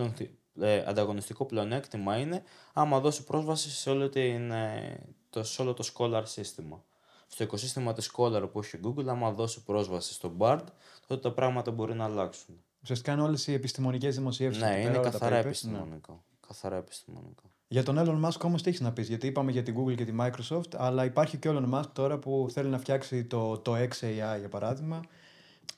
ε, 0.60 0.84
ανταγωνιστικό 0.86 1.44
πλεονέκτημα 1.44 2.16
είναι 2.16 2.42
άμα 2.72 3.00
δώσει 3.00 3.24
πρόσβαση 3.24 3.70
σε 3.70 3.90
όλο, 3.90 4.08
την, 4.08 4.50
ε, 4.50 5.00
το, 5.30 5.42
σε 5.42 5.62
όλο 5.62 5.74
το 5.74 5.88
Scholar 5.94 6.22
σύστημα. 6.24 6.84
Στο 7.26 7.44
οικοσύστημα 7.44 7.92
της 7.92 8.12
Scholar 8.12 8.48
που 8.52 8.58
έχει 8.58 8.76
η 8.76 8.80
Google, 8.84 9.06
άμα 9.06 9.32
δώσει 9.32 9.62
πρόσβαση 9.62 10.12
στο 10.12 10.32
Bard, 10.38 10.64
τότε 11.06 11.20
τα 11.20 11.32
πράγματα 11.32 11.70
μπορεί 11.70 11.94
να 11.94 12.04
αλλάξουν. 12.04 12.62
Ουσιαστικά 12.82 13.12
είναι 13.12 13.22
όλες 13.22 13.46
οι 13.46 13.52
επιστημονικές 13.52 14.16
δημοσιεύσεις. 14.16 14.62
ναι, 14.62 14.80
είναι 14.80 14.98
καθαρά 14.98 15.36
επιστημονικό. 15.36 16.24
Καθαρά 16.46 16.76
επιστημονικό. 16.76 17.42
Για 17.68 17.82
τον 17.82 17.96
Elon 17.98 18.28
Musk 18.28 18.40
όμως 18.42 18.62
τι 18.62 18.68
έχεις 18.68 18.80
να 18.80 18.92
πεις, 18.92 19.08
γιατί 19.08 19.26
είπαμε 19.26 19.50
για 19.50 19.62
την 19.62 19.76
Google 19.78 19.94
και 19.94 20.04
τη 20.04 20.12
Microsoft, 20.20 20.74
αλλά 20.76 21.04
υπάρχει 21.04 21.36
και 21.36 21.48
ο 21.48 21.56
Elon 21.56 21.78
Musk 21.78 21.86
τώρα 21.92 22.18
που 22.18 22.46
θέλει 22.52 22.68
να 22.68 22.78
φτιάξει 22.78 23.24
το, 23.24 23.58
το 23.58 23.74
XAI 23.74 24.38
για 24.38 24.48
παράδειγμα. 24.50 25.00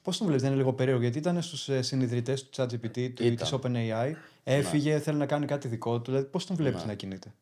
Πώς 0.02 0.16
τον 0.16 0.26
βλέπεις, 0.26 0.42
δεν 0.42 0.52
είναι 0.52 0.60
λίγο 0.60 0.72
περίεργο, 0.74 1.02
γιατί 1.02 1.18
ήταν 1.18 1.42
στους 1.42 1.68
συνειδητές 1.86 2.48
του 2.48 2.62
ChatGPT, 2.62 3.12
του, 3.14 3.24
Ήταν. 3.24 3.36
της 3.36 3.52
OpenAI, 3.52 4.12
έφυγε, 4.44 4.98
θέλει 4.98 5.18
να 5.18 5.26
κάνει 5.26 5.46
κάτι 5.46 5.68
δικό 5.68 6.00
του. 6.00 6.10
Δηλαδή, 6.10 6.26
πώς 6.30 6.46
τον 6.46 6.56
βλέπεις 6.56 6.80
Ναι. 6.80 6.86
να 6.86 6.94
κινείται; 6.94 7.32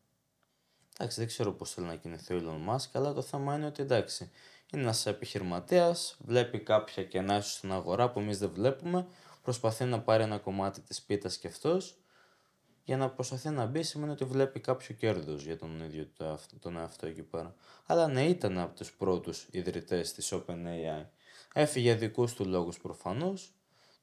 Εντάξει, 0.97 1.19
δεν 1.19 1.27
ξέρω 1.27 1.51
πώς 1.51 1.71
θέλει 1.71 1.87
να 1.87 1.95
κινηθεί 1.95 2.33
ο 2.33 2.41
Elon 2.43 2.73
Musk, 2.75 2.89
αλλά 2.93 3.13
το 3.13 3.21
θέμα 3.21 3.55
είναι 3.55 3.65
ότι 3.65 3.81
εντάξει, 3.81 4.29
είναι 4.73 4.81
ένας 4.81 5.05
επιχειρηματίας, 5.05 6.17
βλέπει 6.25 6.59
κάποια 6.59 7.03
κενά 7.03 7.37
ίσως 7.37 7.51
στην 7.53 7.71
αγορά 7.71 8.09
που 8.11 8.19
εμείς 8.19 8.37
δεν 8.39 8.51
βλέπουμε, 8.53 9.05
προσπαθεί 9.41 9.83
να 9.85 9.99
πάρει 10.01 10.23
ένα 10.23 10.37
κομμάτι 10.37 10.81
της 10.81 11.01
πίτας 11.01 11.37
και 11.37 11.47
αυτός. 11.47 11.95
Για 12.83 12.97
να 12.97 13.09
προσπαθεί 13.09 13.49
να 13.49 13.65
μπει 13.65 13.83
σημαίνει 13.83 14.11
ότι 14.11 14.25
βλέπει 14.25 14.59
κάποιο 14.59 14.95
κέρδος 14.95 15.43
για 15.43 15.57
τον 15.57 15.79
ίδιο 15.83 16.07
το 16.17 16.25
εαυτό, 16.25 16.59
τον 16.59 16.77
εαυτό 16.77 17.07
εκεί 17.07 17.21
πέρα. 17.21 17.55
Αλλά 17.85 18.07
ναι, 18.07 18.23
ήταν 18.27 18.57
από 18.57 18.75
τους 18.75 18.91
πρώτους 18.91 19.47
ιδρυτές 19.51 20.13
της 20.13 20.33
OpenAI. 20.33 21.05
Έφυγε 21.53 21.85
για 21.85 21.97
δικούς 21.97 22.33
του 22.33 22.45
λόγους 22.45 22.77
προφανώς. 22.77 23.53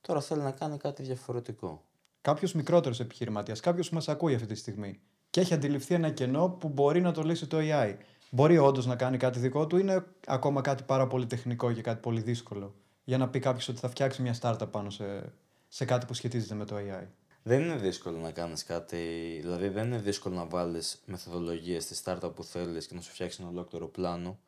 Τώρα 0.01 0.21
θέλει 0.21 0.41
να 0.41 0.51
κάνει 0.51 0.77
κάτι 0.77 1.03
διαφορετικό. 1.03 1.85
Κάποιος 2.21 2.53
μικρότερος 2.53 3.01
επιχειρηματίας, 3.01 3.61
κάποιος 3.61 3.89
που 3.89 3.95
μας 3.95 4.09
ακούει 4.09 4.35
αυτή 4.35 4.47
τη 4.47 4.55
στιγμή 4.55 5.01
και 5.31 5.41
έχει 5.41 5.55
αντιληφθεί 5.55 5.95
ένα 5.95 6.11
κενό 6.11 6.49
που 6.49 6.69
μπορεί 6.69 7.01
να 7.01 7.13
το 7.13 7.23
λύσει 7.23 7.47
το 7.47 7.59
AI. 7.61 7.97
Μπορεί 8.31 8.59
όντως 8.59 8.87
να 8.87 8.97
κάνει 8.97 9.17
κάτι 9.17 9.39
δικό 9.39 9.67
του, 9.67 9.77
ή 9.77 9.81
είναι 9.83 10.05
ακόμα 10.27 10.61
κάτι 10.61 10.83
πάρα 10.83 11.07
πολύ 11.07 11.27
τεχνικό 11.27 11.73
και 11.73 11.81
κάτι 11.81 12.01
πολύ 12.01 12.21
δύσκολο. 12.21 12.75
Για 13.05 13.19
να 13.19 13.29
πει 13.29 13.39
κάποιος 13.39 13.69
ότι 13.69 13.79
θα 13.79 13.89
φτιάξει 13.89 14.23
μια 14.23 14.37
startup 14.41 14.71
πάνω 14.71 14.91
σε, 14.91 15.33
σε 15.69 15.85
κάτι 15.85 16.07
που 16.07 16.15
σχετίζεται 16.15 16.55
με 16.55 16.65
το 16.65 16.77
AI. 16.77 17.07
Δεν 17.43 17.61
είναι 17.61 17.77
δύσκολο 17.77 18.19
να 18.19 18.31
κάνεις 18.31 18.65
κάτι, 18.65 18.97
δηλαδή 19.41 19.69
δεν 19.69 19.87
είναι 19.87 19.99
δύσκολο 19.99 20.35
να 20.35 20.47
βάλεις 20.47 21.03
μεθοδολογίες 21.05 21.85
στη 21.85 21.97
startup 22.05 22.31
που 22.35 22.45
θέλεις 22.45 22.87
και 22.87 22.95
να 22.95 23.01
σου 23.01 23.11
φτιάξει 23.11 23.39
ένα 23.41 23.51
ολόκληρο 23.51 23.89
πλάνο. 23.89 24.39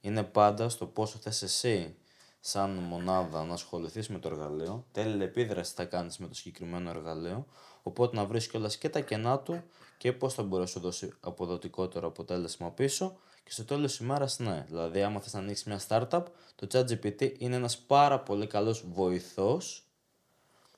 Είναι 0.00 0.22
πάντα 0.22 0.68
στο 0.68 0.86
πόσο 0.86 1.18
θες 1.18 1.42
εσύ 1.42 1.96
σαν 2.40 2.70
μονάδα 2.70 3.44
να 3.44 3.52
ασχοληθείς 3.52 4.08
με 4.08 4.18
το 4.18 4.28
εργαλείο, 4.28 4.84
τι 4.92 5.00
επίδραση 5.00 5.72
θα 5.74 5.84
κάνεις 5.84 6.18
με 6.18 6.26
το 6.26 6.34
συγκεκριμένο 6.34 6.90
εργαλείο, 6.90 7.46
οπότε 7.82 8.16
να 8.16 8.24
βρεις 8.24 8.48
κιόλας 8.48 8.76
και 8.76 8.88
τα 8.88 9.00
κενά 9.00 9.38
του 9.38 9.62
και 9.98 10.12
πώς 10.12 10.34
θα 10.34 10.42
μπορεί 10.42 10.62
να 10.62 10.68
σου 10.68 10.80
δώσει 10.80 11.12
αποδοτικότερο 11.20 12.08
αποτέλεσμα 12.08 12.70
πίσω. 12.70 13.18
Και 13.44 13.50
στο 13.50 13.64
τέλος 13.64 13.90
της 13.90 14.00
ημέρας 14.00 14.38
ναι. 14.38 14.64
Δηλαδή 14.68 15.02
άμα 15.02 15.20
θες 15.20 15.32
να 15.32 15.38
ανοίξεις 15.38 15.64
μια 15.64 15.80
startup, 15.88 16.22
το 16.54 16.66
ChatGPT 16.72 17.38
είναι 17.38 17.56
ένας 17.56 17.78
πάρα 17.78 18.20
πολύ 18.20 18.46
καλός 18.46 18.84
βοηθός 18.92 19.84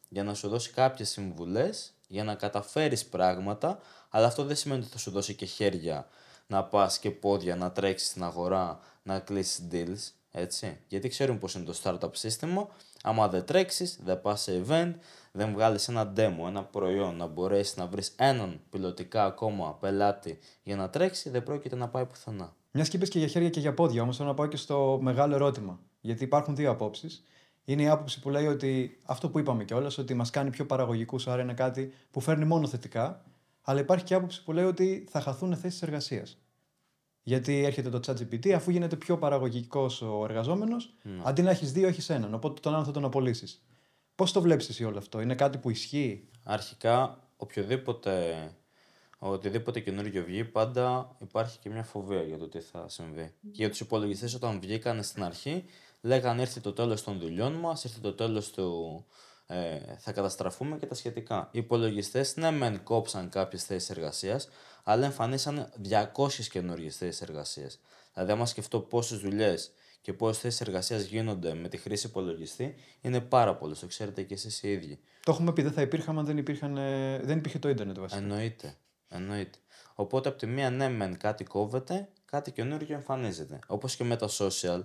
για 0.09 0.25
να 0.25 0.35
σου 0.35 0.49
δώσει 0.49 0.71
κάποιες 0.71 1.11
συμβουλές, 1.11 1.93
για 2.09 2.25
να 2.25 2.35
καταφέρεις 2.35 3.07
πράγματα, 3.07 3.79
αλλά 4.09 4.27
αυτό 4.27 4.45
δεν 4.45 4.57
σημαίνει 4.57 4.81
ότι 4.81 4.91
θα 4.91 4.99
σου 4.99 5.11
δώσει 5.11 5.35
και 5.35 5.47
χέρια 5.47 6.07
να 6.47 6.65
πας 6.65 6.99
και 6.99 7.11
πόδια, 7.11 7.57
να 7.57 7.73
τρέξεις 7.73 8.09
στην 8.09 8.25
αγορά, 8.25 8.81
να 9.03 9.19
κλείσεις 9.19 9.69
deals, 9.71 10.13
έτσι. 10.33 10.79
Γιατί 10.89 11.09
ξέρουν 11.09 11.39
πώς 11.39 11.55
είναι 11.55 11.65
το 11.65 11.81
startup 11.83 12.11
σύστημα, 12.17 12.69
άμα 13.03 13.29
δεν 13.29 13.45
τρέξεις, 13.45 14.01
δεν 14.05 14.21
πας 14.21 14.41
σε 14.43 14.63
event, 14.67 14.93
δεν 15.33 15.53
βγάλεις 15.53 15.89
ένα 15.89 16.13
demo, 16.17 16.47
ένα 16.47 16.65
προϊόν, 16.65 17.17
να 17.17 17.27
μπορέσεις 17.27 17.77
να 17.77 17.87
βρεις 17.87 18.13
έναν 18.17 18.61
πιλωτικά 18.71 19.25
ακόμα 19.25 19.77
πελάτη 19.81 20.39
για 20.63 20.77
να 20.77 20.91
τρέξει, 20.91 21.31
δεν 21.31 21.43
πρόκειται 21.43 21.77
να 21.77 21.89
πάει 21.89 22.07
πουθενά. 22.07 22.55
Μιας 22.71 22.89
και 22.89 22.97
είπες 22.97 23.09
και 23.09 23.19
για 23.19 23.29
χέρια 23.29 23.51
και 23.51 23.61
για 23.61 23.75
πόδια, 23.75 24.03
όμως 24.03 24.17
θέλω 24.17 24.29
να 24.29 24.35
πάω 24.35 24.47
και 24.47 24.57
στο 24.57 24.99
μεγάλο 25.03 25.35
ερώτημα. 25.35 25.81
Γιατί 26.01 26.25
υπάρχουν 26.25 26.57
δύο 26.57 26.71
απόψεις. 26.71 27.25
Είναι 27.65 27.83
η 27.83 27.89
άποψη 27.89 28.21
που 28.21 28.31
λέει 28.31 28.47
ότι 28.47 29.01
αυτό 29.05 29.29
που 29.29 29.39
είπαμε 29.39 29.65
κιόλας, 29.65 29.99
ότι 29.99 30.15
μας 30.15 30.31
κάνει 30.31 30.51
πιο 30.51 30.67
παραγωγικούς, 30.67 31.29
άρα 31.29 31.43
είναι 31.43 31.55
κάτι 31.55 31.93
που 32.11 32.21
φέρνει 32.21 32.45
μόνο 32.45 32.67
θετικά. 32.67 33.25
Αλλά 33.63 33.81
υπάρχει 33.81 34.05
και 34.05 34.15
άποψη 34.15 34.45
που 34.45 34.53
λέει 34.53 34.65
ότι 34.65 35.07
θα 35.11 35.21
χαθούν 35.21 35.57
θέσεις 35.57 35.83
εργασίας. 35.83 36.42
Γιατί 37.23 37.65
έρχεται 37.65 37.89
το 37.89 38.01
ChatGPT, 38.07 38.51
αφού 38.51 38.71
γίνεται 38.71 38.97
πιο 38.97 39.19
παραγωγικός 39.19 40.03
ο 40.03 40.21
εργαζόμενος, 40.25 40.95
αντί 41.25 41.43
να 41.43 41.51
έχεις 41.51 41.73
δύο, 41.73 41.89
έχεις 41.89 42.11
έναν. 42.11 42.35
Οπότε 42.35 42.61
τον 42.61 42.73
άλλον 42.73 42.85
θα 42.85 42.91
τον 42.91 43.05
απολύσεις. 43.05 43.63
Πώς 44.15 44.33
το 44.33 44.41
βλέπεις 44.41 44.69
εσύ 44.69 44.85
όλο 44.85 44.99
αυτό, 44.99 45.21
Είναι 45.21 45.35
κάτι 45.35 45.59
που 45.59 45.71
ισχύει; 45.71 46.29
Αρχικά, 46.45 47.19
οποιοδήποτε, 47.37 48.37
οτιδήποτε 49.19 49.81
καινούργιο 49.81 50.25
βγει, 50.25 50.45
πάντα 50.45 51.17
υπάρχει 51.21 51.59
και 51.59 51.71
μια 51.71 51.83
φοβία 51.83 52.23
για 52.23 52.39
το 52.39 52.49
τι 52.49 52.61
θα 52.61 52.89
συμβεί. 52.89 53.33
Και 53.41 53.49
για 53.53 53.69
τους 53.69 53.81
υπολογιστές, 53.81 54.35
όταν 54.35 54.61
βγήκαν 54.61 55.03
στην 55.03 55.25
αρχή, 55.25 55.65
λέγανε 56.01 56.41
ήρθε 56.41 56.61
το 56.61 56.73
τέλος 56.73 57.03
των 57.03 57.19
δουλειών 57.19 57.53
μας, 57.53 57.85
ήρθε 57.85 58.01
το 58.01 58.13
τέλος 58.13 58.51
του. 58.51 59.05
Ε, 59.53 59.97
θα 59.99 60.13
καταστραφούμε 60.13 60.79
και 60.79 60.87
τα 60.87 60.95
σχετικά. 60.95 61.49
Οι 61.53 61.59
υπολογιστές, 61.59 62.37
ναι, 62.37 62.51
μεν 62.51 62.83
κόψαν 62.83 63.29
κάποιες 63.29 63.65
θέσεις 63.65 63.91
εργασίας, 63.91 64.49
αλλά 64.83 65.05
εμφανίσαν 65.05 65.73
200 65.77 66.49
καινούργιες 66.51 66.97
θέσεις 66.97 67.21
εργασίας. 67.21 67.81
Δηλαδή, 68.15 68.33
άμα 68.33 68.47
σκεφτώ 68.47 68.81
πόσες 68.81 69.19
δουλειές 69.19 69.73
και 70.01 70.13
πόσες 70.13 70.39
θέσεις 70.39 70.61
εργασίας 70.61 71.03
γίνονται 71.03 71.55
με 71.55 71.69
τη 71.69 71.77
χρήση 71.77 72.07
υπολογιστή, 72.07 72.75
είναι 73.01 73.21
πάρα 73.21 73.55
πολλές. 73.57 73.79
Το 73.79 73.87
ξέρετε 73.87 74.23
και 74.23 74.35
εσείς 74.35 74.63
οι 74.63 74.73
ίδιοι. 74.73 74.99
Το 75.25 75.33
έχουμε 75.33 75.53
πει, 75.53 75.63
δεν 75.63 75.73
θα 75.73 75.83
υπήρχαν 75.83 76.19
αν 76.19 76.25
δεν, 76.25 76.39
υπήρχαν, 76.39 76.77
ε, 76.77 77.19
δεν 77.19 77.39
υπήρχε 77.39 77.59
το 77.59 77.69
ίντερνετ 77.69 77.99
βασικά. 77.99 78.21
Εννοείται. 78.21 78.77
Εννοείται. 79.09 79.59
Οπότε 79.95 80.29
από 80.29 80.39
τη 80.39 80.47
μία 80.47 80.71
ναι 80.71 80.89
μεν 80.89 81.19
κάτι 81.19 81.45
κόβεται, 81.45 82.09
κάτι 82.25 82.51
καινούργιο 82.51 82.95
εμφανίζεται. 82.95 83.59
Όπως 83.67 83.97
και 83.97 84.05
με 84.05 84.17
τα 84.17 84.29
social, 84.39 84.83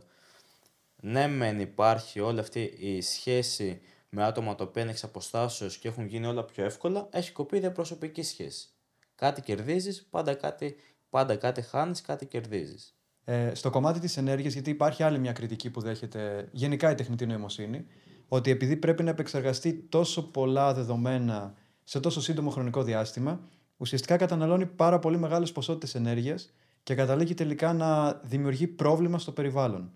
ναι 1.01 1.27
μεν 1.27 1.59
υπάρχει 1.59 2.19
όλη 2.19 2.39
αυτή 2.39 2.73
η 2.77 3.01
σχέση 3.01 3.81
με 4.09 4.23
άτομα 4.23 4.55
τα 4.55 4.63
οποία 4.63 4.81
είναι 4.81 4.91
εξ 4.91 5.03
αποστάσεως 5.03 5.77
και 5.77 5.87
έχουν 5.87 6.05
γίνει 6.05 6.25
όλα 6.25 6.43
πιο 6.43 6.63
εύκολα, 6.63 7.07
έχει 7.11 7.31
κοπεί 7.31 7.57
η 7.57 7.59
διαπροσωπική 7.59 8.23
σχέση. 8.23 8.69
Κάτι 9.15 9.41
κερδίζεις, 9.41 10.07
πάντα 10.09 10.33
κάτι, 10.33 10.75
πάντα 11.09 11.35
κάτι 11.35 11.61
χάνεις, 11.61 12.01
κάτι 12.01 12.25
κερδίζεις. 12.25 12.95
Ε, 13.23 13.55
στο 13.55 13.69
κομμάτι 13.69 13.99
της 13.99 14.17
ενέργειας, 14.17 14.53
γιατί 14.53 14.69
υπάρχει 14.69 15.03
άλλη 15.03 15.19
μια 15.19 15.31
κριτική 15.31 15.69
που 15.69 15.81
δέχεται 15.81 16.49
γενικά 16.51 16.91
η 16.91 16.95
τεχνητή 16.95 17.25
νοημοσύνη, 17.25 17.85
ότι 18.27 18.51
επειδή 18.51 18.75
πρέπει 18.75 19.03
να 19.03 19.09
επεξεργαστεί 19.09 19.73
τόσο 19.73 20.31
πολλά 20.31 20.73
δεδομένα 20.73 21.53
σε 21.83 21.99
τόσο 21.99 22.21
σύντομο 22.21 22.49
χρονικό 22.49 22.83
διάστημα, 22.83 23.41
ουσιαστικά 23.77 24.17
καταναλώνει 24.17 24.65
πάρα 24.65 24.99
πολύ 24.99 25.17
μεγάλες 25.17 25.51
ποσότητες 25.51 25.95
ενέργειας 25.95 26.53
και 26.83 26.95
καταλήγει 26.95 27.33
τελικά 27.33 27.73
να 27.73 28.13
δημιουργεί 28.13 28.67
πρόβλημα 28.67 29.19
στο 29.19 29.31
περιβάλλον. 29.31 29.91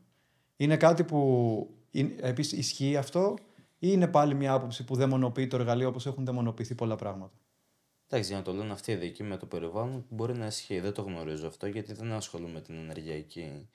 Είναι 0.56 0.78
κάτι 0.78 1.04
που 1.04 1.70
επίσης 2.22 2.58
ισχύει 2.60 2.98
αυτό; 2.98 3.36
Ή 3.84 3.88
είναι 3.92 4.08
πάλι 4.08 4.36
μια 4.36 4.54
άποψη 4.54 4.84
που 4.84 4.96
δαιμονοποιεί 4.96 5.48
το 5.48 5.56
εργαλείο 5.56 5.88
όπως 5.88 6.06
έχουν 6.06 6.26
δαιμονοποιηθεί 6.26 6.76
πολλά 6.76 6.96
πράγματα; 6.96 7.34
Εντάξει, 8.08 8.30
για 8.30 8.38
να 8.38 8.44
το 8.44 8.54
λένε 8.54 8.72
αυτοί 8.72 8.92
ειδικοί 8.92 9.24
με 9.24 9.38
το 9.38 9.46
περιβάλλον, 9.46 10.06
μπορεί 10.10 10.34
να 10.34 10.46
ισχύει. 10.46 10.80
Δεν 10.80 10.94
το 10.94 11.02
γνωρίζω 11.02 11.48
αυτό 11.48 11.68
γιατί 11.68 11.94
δεν 11.94 12.12
ασχολούμαι 12.12 12.54
με 12.54 12.62
την 12.62 12.76
ενεργειακή, 12.76 13.70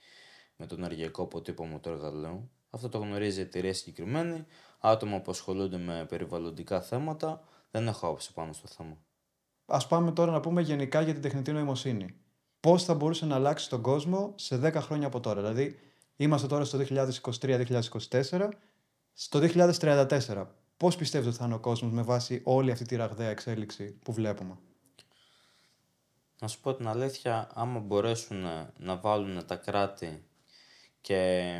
με 0.57 0.67
το 0.67 0.75
ενεργειακό 0.79 1.23
αποτύπωμα 1.23 1.81
του 1.81 1.89
εργαλείου. 1.89 2.51
Αυτό 2.71 2.89
το 2.89 2.99
γνωρίζει 2.99 3.39
η 3.39 3.43
εταιρεία 3.43 3.75
συγκεκριμένη. 3.75 4.45
Άτομα 4.79 5.21
που 5.21 5.31
ασχολούνται 5.31 5.79
με 5.79 6.07
περιβαλλοντικά 6.09 6.81
θέματα. 6.81 7.43
Δεν 7.71 7.87
έχω 7.87 8.07
άποψη 8.07 8.33
πάνω 8.33 8.53
στο 8.53 8.69
θέμα. 8.69 8.99
Α 9.67 9.87
πάμε 9.87 10.13
τώρα 10.13 10.33
να 10.33 10.41
πούμε 10.41 10.63
γενικά 10.63 11.01
για 11.01 11.13
την 11.13 11.23
τεχνητή 11.23 11.53
νοημοσύνη. 11.53 12.15
Πώς 12.61 12.85
θα 12.85 12.95
μπορούσε 12.95 13.27
να 13.27 13.35
αλλάξει 13.35 13.69
τον 13.69 13.83
κόσμο 13.83 14.33
σε 14.37 14.61
10 14.65 14.73
χρόνια 14.75 15.07
από 15.07 15.21
τώρα; 15.21 15.41
Δηλαδή, 15.41 15.79
είμαστε 16.17 16.47
τώρα 16.47 16.65
στο 16.65 16.79
2023-2024. 17.41 18.49
Στο 19.19 19.41
2034, 19.43 20.47
Πώς 20.77 20.97
πιστεύετε 20.97 21.29
ότι 21.29 21.39
θα 21.39 21.45
είναι 21.45 21.55
ο 21.55 21.59
κόσμος 21.59 21.93
με 21.93 22.03
βάση 22.03 22.41
όλη 22.45 22.71
αυτή 22.71 22.85
τη 22.85 22.97
ραγδαία 22.97 23.29
εξέλιξη 23.29 23.99
που 24.05 24.13
βλέπουμε; 24.13 24.59
Να 26.41 26.49
σου 26.49 26.61
πω 26.61 26.75
την 26.75 26.89
αλήθεια, 26.89 27.49
άμα 27.55 27.81
μπορέσουν 27.81 28.45
να 28.79 28.97
βάλουν 28.97 29.47
τα 29.47 29.57
κράτη 29.57 30.25
και 31.01 31.53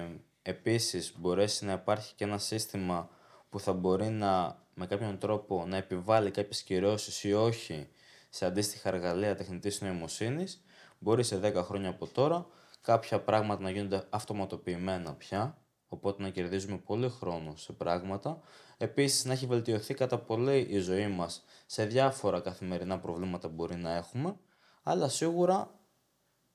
επίσης 0.43 1.15
μπορέσει 1.19 1.65
να 1.65 1.73
υπάρχει 1.73 2.15
και 2.15 2.25
ένα 2.25 2.39
σύστημα 2.39 3.11
που 3.51 3.61
θα 3.61 3.73
μπορεί 3.73 4.09
να 4.09 4.63
με 4.75 4.87
κάποιον 4.87 5.19
τρόπο 5.19 5.67
να 5.67 5.77
επιβάλλει 5.77 6.31
κάποιες 6.31 6.63
κυρώσεις 6.63 7.25
ή 7.25 7.33
όχι 7.33 7.89
σε 8.31 8.47
αντίστοιχα 8.47 8.89
εργαλεία 8.89 9.35
τεχνητής 9.35 9.81
νοημοσύνης, 9.81 10.65
μπορεί 10.99 11.23
σε 11.23 11.41
10 11.43 11.55
χρόνια 11.55 11.89
από 11.89 12.07
τώρα 12.07 12.47
κάποια 12.81 13.21
πράγματα 13.21 13.63
να 13.63 13.71
γίνονται 13.71 14.07
αυτοματοποιημένα 14.11 15.15
πια 15.15 15.59
οπότε 15.89 16.23
να 16.23 16.29
κερδίζουμε 16.29 16.79
πολύ 16.79 17.09
χρόνο 17.09 17.57
σε 17.57 17.73
πράγματα. 17.73 18.41
Επίσης 18.77 19.25
να 19.25 19.33
έχει 19.33 19.47
βελτιωθεί 19.47 19.95
κατά 19.95 20.19
πολύ 20.19 20.67
η 20.71 20.79
ζωή 20.79 21.09
μας 21.09 21.45
σε 21.67 21.85
διάφορα 21.85 22.41
καθημερινά 22.41 22.99
προβλήματα 22.99 23.49
που 23.49 23.55
μπορεί 23.55 23.77
να 23.77 23.95
έχουμε, 23.95 24.37
αλλά 24.83 25.09
σίγουρα 25.09 25.71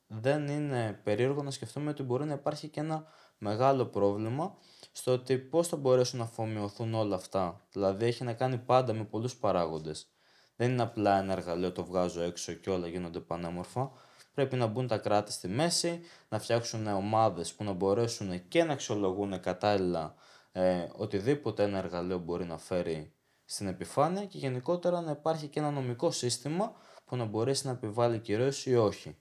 δεν 0.07 0.47
είναι 0.47 0.99
περίεργο 1.03 1.43
να 1.43 1.51
σκεφτούμε 1.51 1.89
ότι 1.89 2.03
μπορεί 2.03 2.25
να 2.25 2.33
υπάρχει 2.33 2.67
και 2.67 2.79
ένα 2.79 3.05
μεγάλο 3.37 3.85
πρόβλημα 3.85 4.57
στο 4.91 5.11
ότι 5.11 5.37
πώς 5.37 5.67
θα 5.67 5.77
μπορέσουν 5.77 6.19
να 6.19 6.25
αφομοιωθούν 6.25 6.93
όλα 6.93 7.15
αυτά. 7.15 7.61
Δηλαδή 7.71 8.05
έχει 8.05 8.23
να 8.23 8.33
κάνει 8.33 8.57
πάντα 8.57 8.93
με 8.93 9.03
πολλούς 9.03 9.35
παράγοντες. 9.35 10.07
Δεν 10.55 10.71
είναι 10.71 10.81
απλά 10.81 11.17
ένα 11.17 11.31
εργαλείο, 11.31 11.71
το 11.71 11.85
βγάζω 11.85 12.21
έξω 12.21 12.53
και 12.53 12.69
όλα 12.69 12.87
γίνονται 12.87 13.19
πανέμορφα 13.19 13.91
πρέπει 14.33 14.55
να 14.55 14.67
μπουν 14.67 14.87
τα 14.87 14.97
κράτη 14.97 15.31
στη 15.31 15.47
μέση, 15.47 16.01
να 16.29 16.39
φτιάξουν 16.39 16.87
ομάδες 16.87 17.53
που 17.53 17.63
να 17.63 17.71
μπορέσουν 17.71 18.47
και 18.47 18.63
να 18.63 18.73
αξιολογούν 18.73 19.39
κατάλληλα 19.39 20.15
ε, 20.51 20.87
οτιδήποτε 20.95 21.63
ένα 21.63 21.77
εργαλείο 21.77 22.17
μπορεί 22.17 22.45
να 22.45 22.57
φέρει 22.57 23.13
στην 23.45 23.67
επιφάνεια 23.67 24.25
και 24.25 24.37
γενικότερα 24.37 25.01
να 25.01 25.11
υπάρχει 25.11 25.47
και 25.47 25.59
ένα 25.59 25.71
νομικό 25.71 26.11
σύστημα 26.11 26.73
που 27.05 27.15
να 27.15 27.25
μπορέσει 27.25 27.65
να 27.65 27.71
επιβάλλει 27.71 28.19
κυρώσεις 28.19 28.65
ή 28.65 28.75
όχι. 28.75 29.17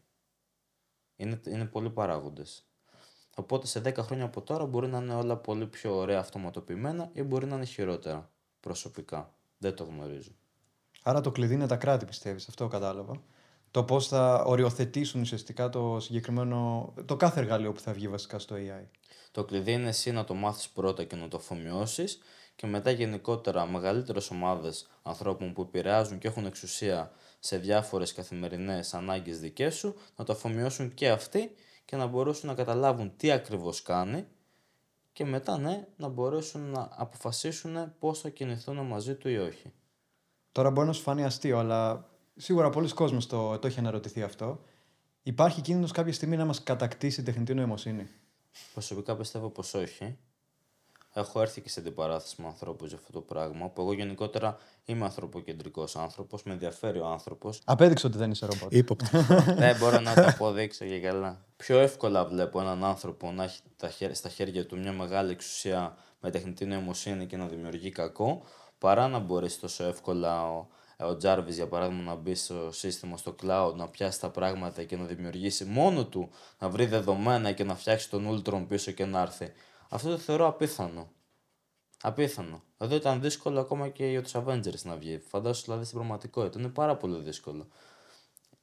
Είναι, 1.16 1.40
είναι 1.46 1.64
πολλοί 1.64 1.90
παράγοντες. 1.90 2.64
Οπότε 3.36 3.66
σε 3.66 3.80
10 3.84 3.96
χρόνια 3.98 4.24
από 4.24 4.42
τώρα 4.42 4.66
μπορεί 4.66 4.88
να 4.88 4.98
είναι 4.98 5.14
όλα 5.14 5.36
πολύ 5.36 5.66
πιο 5.66 5.96
ωραία 5.96 6.18
αυτοματοποιημένα 6.18 7.10
ή 7.12 7.22
μπορεί 7.22 7.46
να 7.46 7.56
είναι 7.56 7.64
χειρότερα 7.64 8.30
προσωπικά. 8.60 9.34
Δεν 9.58 9.74
το 9.74 9.84
γνωρίζω. 9.84 10.32
Άρα 11.02 11.20
το 11.20 11.30
κλειδί 11.30 11.54
είναι 11.54 11.66
τα 11.66 11.76
κράτη 11.76 12.04
πιστεύεις, 12.04 12.48
αυτό 12.48 12.68
κατάλαβα 12.68 13.22
το 13.70 13.84
πώς 13.84 14.08
θα 14.08 14.42
οριοθετήσουν 14.46 15.20
ουσιαστικά 15.20 15.68
το 15.68 16.00
συγκεκριμένο. 16.00 16.92
το 17.04 17.16
κάθε 17.16 17.40
εργαλείο 17.40 17.72
που 17.72 17.80
θα 17.80 17.92
βγει 17.92 18.08
βασικά 18.08 18.38
στο 18.38 18.56
AI. 18.56 18.86
Το 19.30 19.44
κλειδί 19.44 19.72
είναι 19.72 19.88
εσύ 19.88 20.10
να 20.10 20.24
το 20.24 20.34
μάθεις 20.34 20.68
πρώτα 20.68 21.04
και 21.04 21.16
να 21.16 21.28
το 21.28 21.36
αφομοιώσεις 21.36 22.18
και 22.56 22.66
μετά 22.66 22.90
γενικότερα 22.90 23.66
μεγαλύτερες 23.66 24.30
ομάδες 24.30 24.88
ανθρώπων 25.02 25.52
που 25.52 25.62
επηρεάζουν 25.62 26.18
και 26.18 26.28
έχουν 26.28 26.46
εξουσία 26.46 27.12
σε 27.38 27.56
διάφορες 27.56 28.12
καθημερινές 28.12 28.94
ανάγκες 28.94 29.40
δικές 29.40 29.74
σου 29.74 29.94
να 30.16 30.24
το 30.24 30.32
αφομοιώσουν 30.32 30.94
και 30.94 31.10
αυτοί 31.10 31.50
και 31.84 31.96
να 31.96 32.06
μπορέσουν 32.06 32.48
να 32.48 32.54
καταλάβουν 32.54 33.16
τι 33.16 33.30
ακριβώς 33.30 33.82
κάνει 33.82 34.26
και 35.12 35.24
μετά 35.24 35.58
ναι 35.58 35.86
να 35.96 36.08
μπορέσουν 36.08 36.70
να 36.70 36.88
αποφασίσουν 36.90 37.94
πώς 37.98 38.20
θα 38.20 38.28
κινηθούν 38.28 38.86
μαζί 38.86 39.14
του 39.14 39.28
ή 39.28 39.38
όχι. 39.38 39.72
Τώρα 40.52 40.70
μπορεί 40.70 40.86
να 40.86 40.92
σου 40.92 41.02
φανεί 41.02 41.24
αστείο, 41.24 41.58
αλλά 41.58 42.09
σίγουρα 42.36 42.70
πολλοί 42.70 42.88
κόσμοι 42.88 43.24
το, 43.24 43.58
το 43.58 43.66
έχει 43.66 43.78
αναρωτηθεί 43.78 44.22
αυτό. 44.22 44.60
Υπάρχει 45.22 45.60
κίνδυνος 45.60 45.92
κάποια 45.92 46.12
στιγμή 46.12 46.36
να 46.36 46.44
μας 46.44 46.62
κατακτήσει 46.62 47.20
η 47.20 47.24
τεχνητή 47.24 47.54
νοημοσύνη; 47.54 48.08
Προσωπικά 48.72 49.16
πιστεύω 49.16 49.48
πως 49.48 49.74
όχι. 49.74 50.16
Έχω 51.12 51.40
έρθει 51.40 51.60
και 51.60 51.68
σε 51.68 51.80
αντιπαράθεση 51.80 52.42
με 52.42 52.46
ανθρώπους 52.46 52.88
για 52.88 52.98
αυτό 52.98 53.12
το 53.12 53.20
πράγμα. 53.20 53.68
Που 53.68 53.80
εγώ 53.80 53.92
γενικότερα 53.92 54.56
είμαι 54.84 55.04
ανθρωποκεντρικός 55.04 55.96
άνθρωπος, 55.96 56.42
με 56.42 56.52
ενδιαφέρει 56.52 56.98
ο 56.98 57.06
άνθρωπος. 57.06 57.60
Απέδειξε 57.64 58.06
ότι 58.06 58.18
δεν 58.18 58.30
είσαι 58.30 58.46
ρομπότ. 58.46 58.72
Υπόπτη. 58.72 59.08
δεν 59.56 59.76
μπορώ 59.78 60.00
να 60.00 60.14
το 60.14 60.24
αποδείξω 60.26 60.84
και 60.84 61.00
καλά. 61.00 61.44
Πιο 61.56 61.78
εύκολα 61.78 62.24
βλέπω 62.24 62.60
έναν 62.60 62.84
άνθρωπο 62.84 63.32
να 63.32 63.44
έχει 63.44 64.14
στα 64.14 64.28
χέρια 64.28 64.66
του 64.66 64.78
μια 64.78 64.92
μεγάλη 64.92 65.30
εξουσία 65.30 65.96
με 66.20 66.30
τεχνητή 66.30 66.64
νοημοσύνη 66.64 67.26
και 67.26 67.36
να 67.36 67.46
δημιουργεί 67.46 67.90
κακό, 67.90 68.42
παρά 68.78 69.08
να 69.08 69.18
μπορέσει 69.18 69.60
τόσο 69.60 69.84
εύκολα 69.84 70.42
ε, 70.42 70.66
ο 71.00 71.16
Jarvis 71.22 71.52
για 71.52 71.68
παράδειγμα 71.68 72.02
να 72.02 72.14
μπει 72.14 72.34
στο 72.34 72.72
σύστημα, 72.72 73.16
στο 73.16 73.34
cloud, 73.42 73.72
να 73.76 73.88
πιάσει 73.88 74.20
τα 74.20 74.30
πράγματα 74.30 74.84
και 74.84 74.96
να 74.96 75.04
δημιουργήσει 75.04 75.64
μόνο 75.64 76.06
του, 76.06 76.30
να 76.58 76.68
βρει 76.68 76.86
δεδομένα 76.86 77.52
και 77.52 77.64
να 77.64 77.74
φτιάξει 77.74 78.10
τον 78.10 78.42
Ultron 78.44 78.64
πίσω 78.68 78.90
και 78.90 79.04
να 79.04 79.20
έρθει. 79.20 79.52
Αυτό 79.88 80.10
το 80.10 80.18
θεωρώ 80.18 80.46
απίθανο. 80.46 81.10
Απίθανο. 82.02 82.62
Εδώ 82.78 82.94
ήταν 82.94 83.20
δύσκολο 83.20 83.60
ακόμα 83.60 83.88
και 83.88 84.06
για 84.06 84.22
τους 84.22 84.32
Avengers 84.34 84.82
να 84.82 84.96
βγει. 84.96 85.18
Φαντάσου 85.18 85.64
δηλαδή 85.64 85.84
στην 85.84 85.96
πραγματικότητα. 85.96 86.58
Είναι 86.58 86.68
πάρα 86.68 86.96
πολύ 86.96 87.22
δύσκολο. 87.22 87.68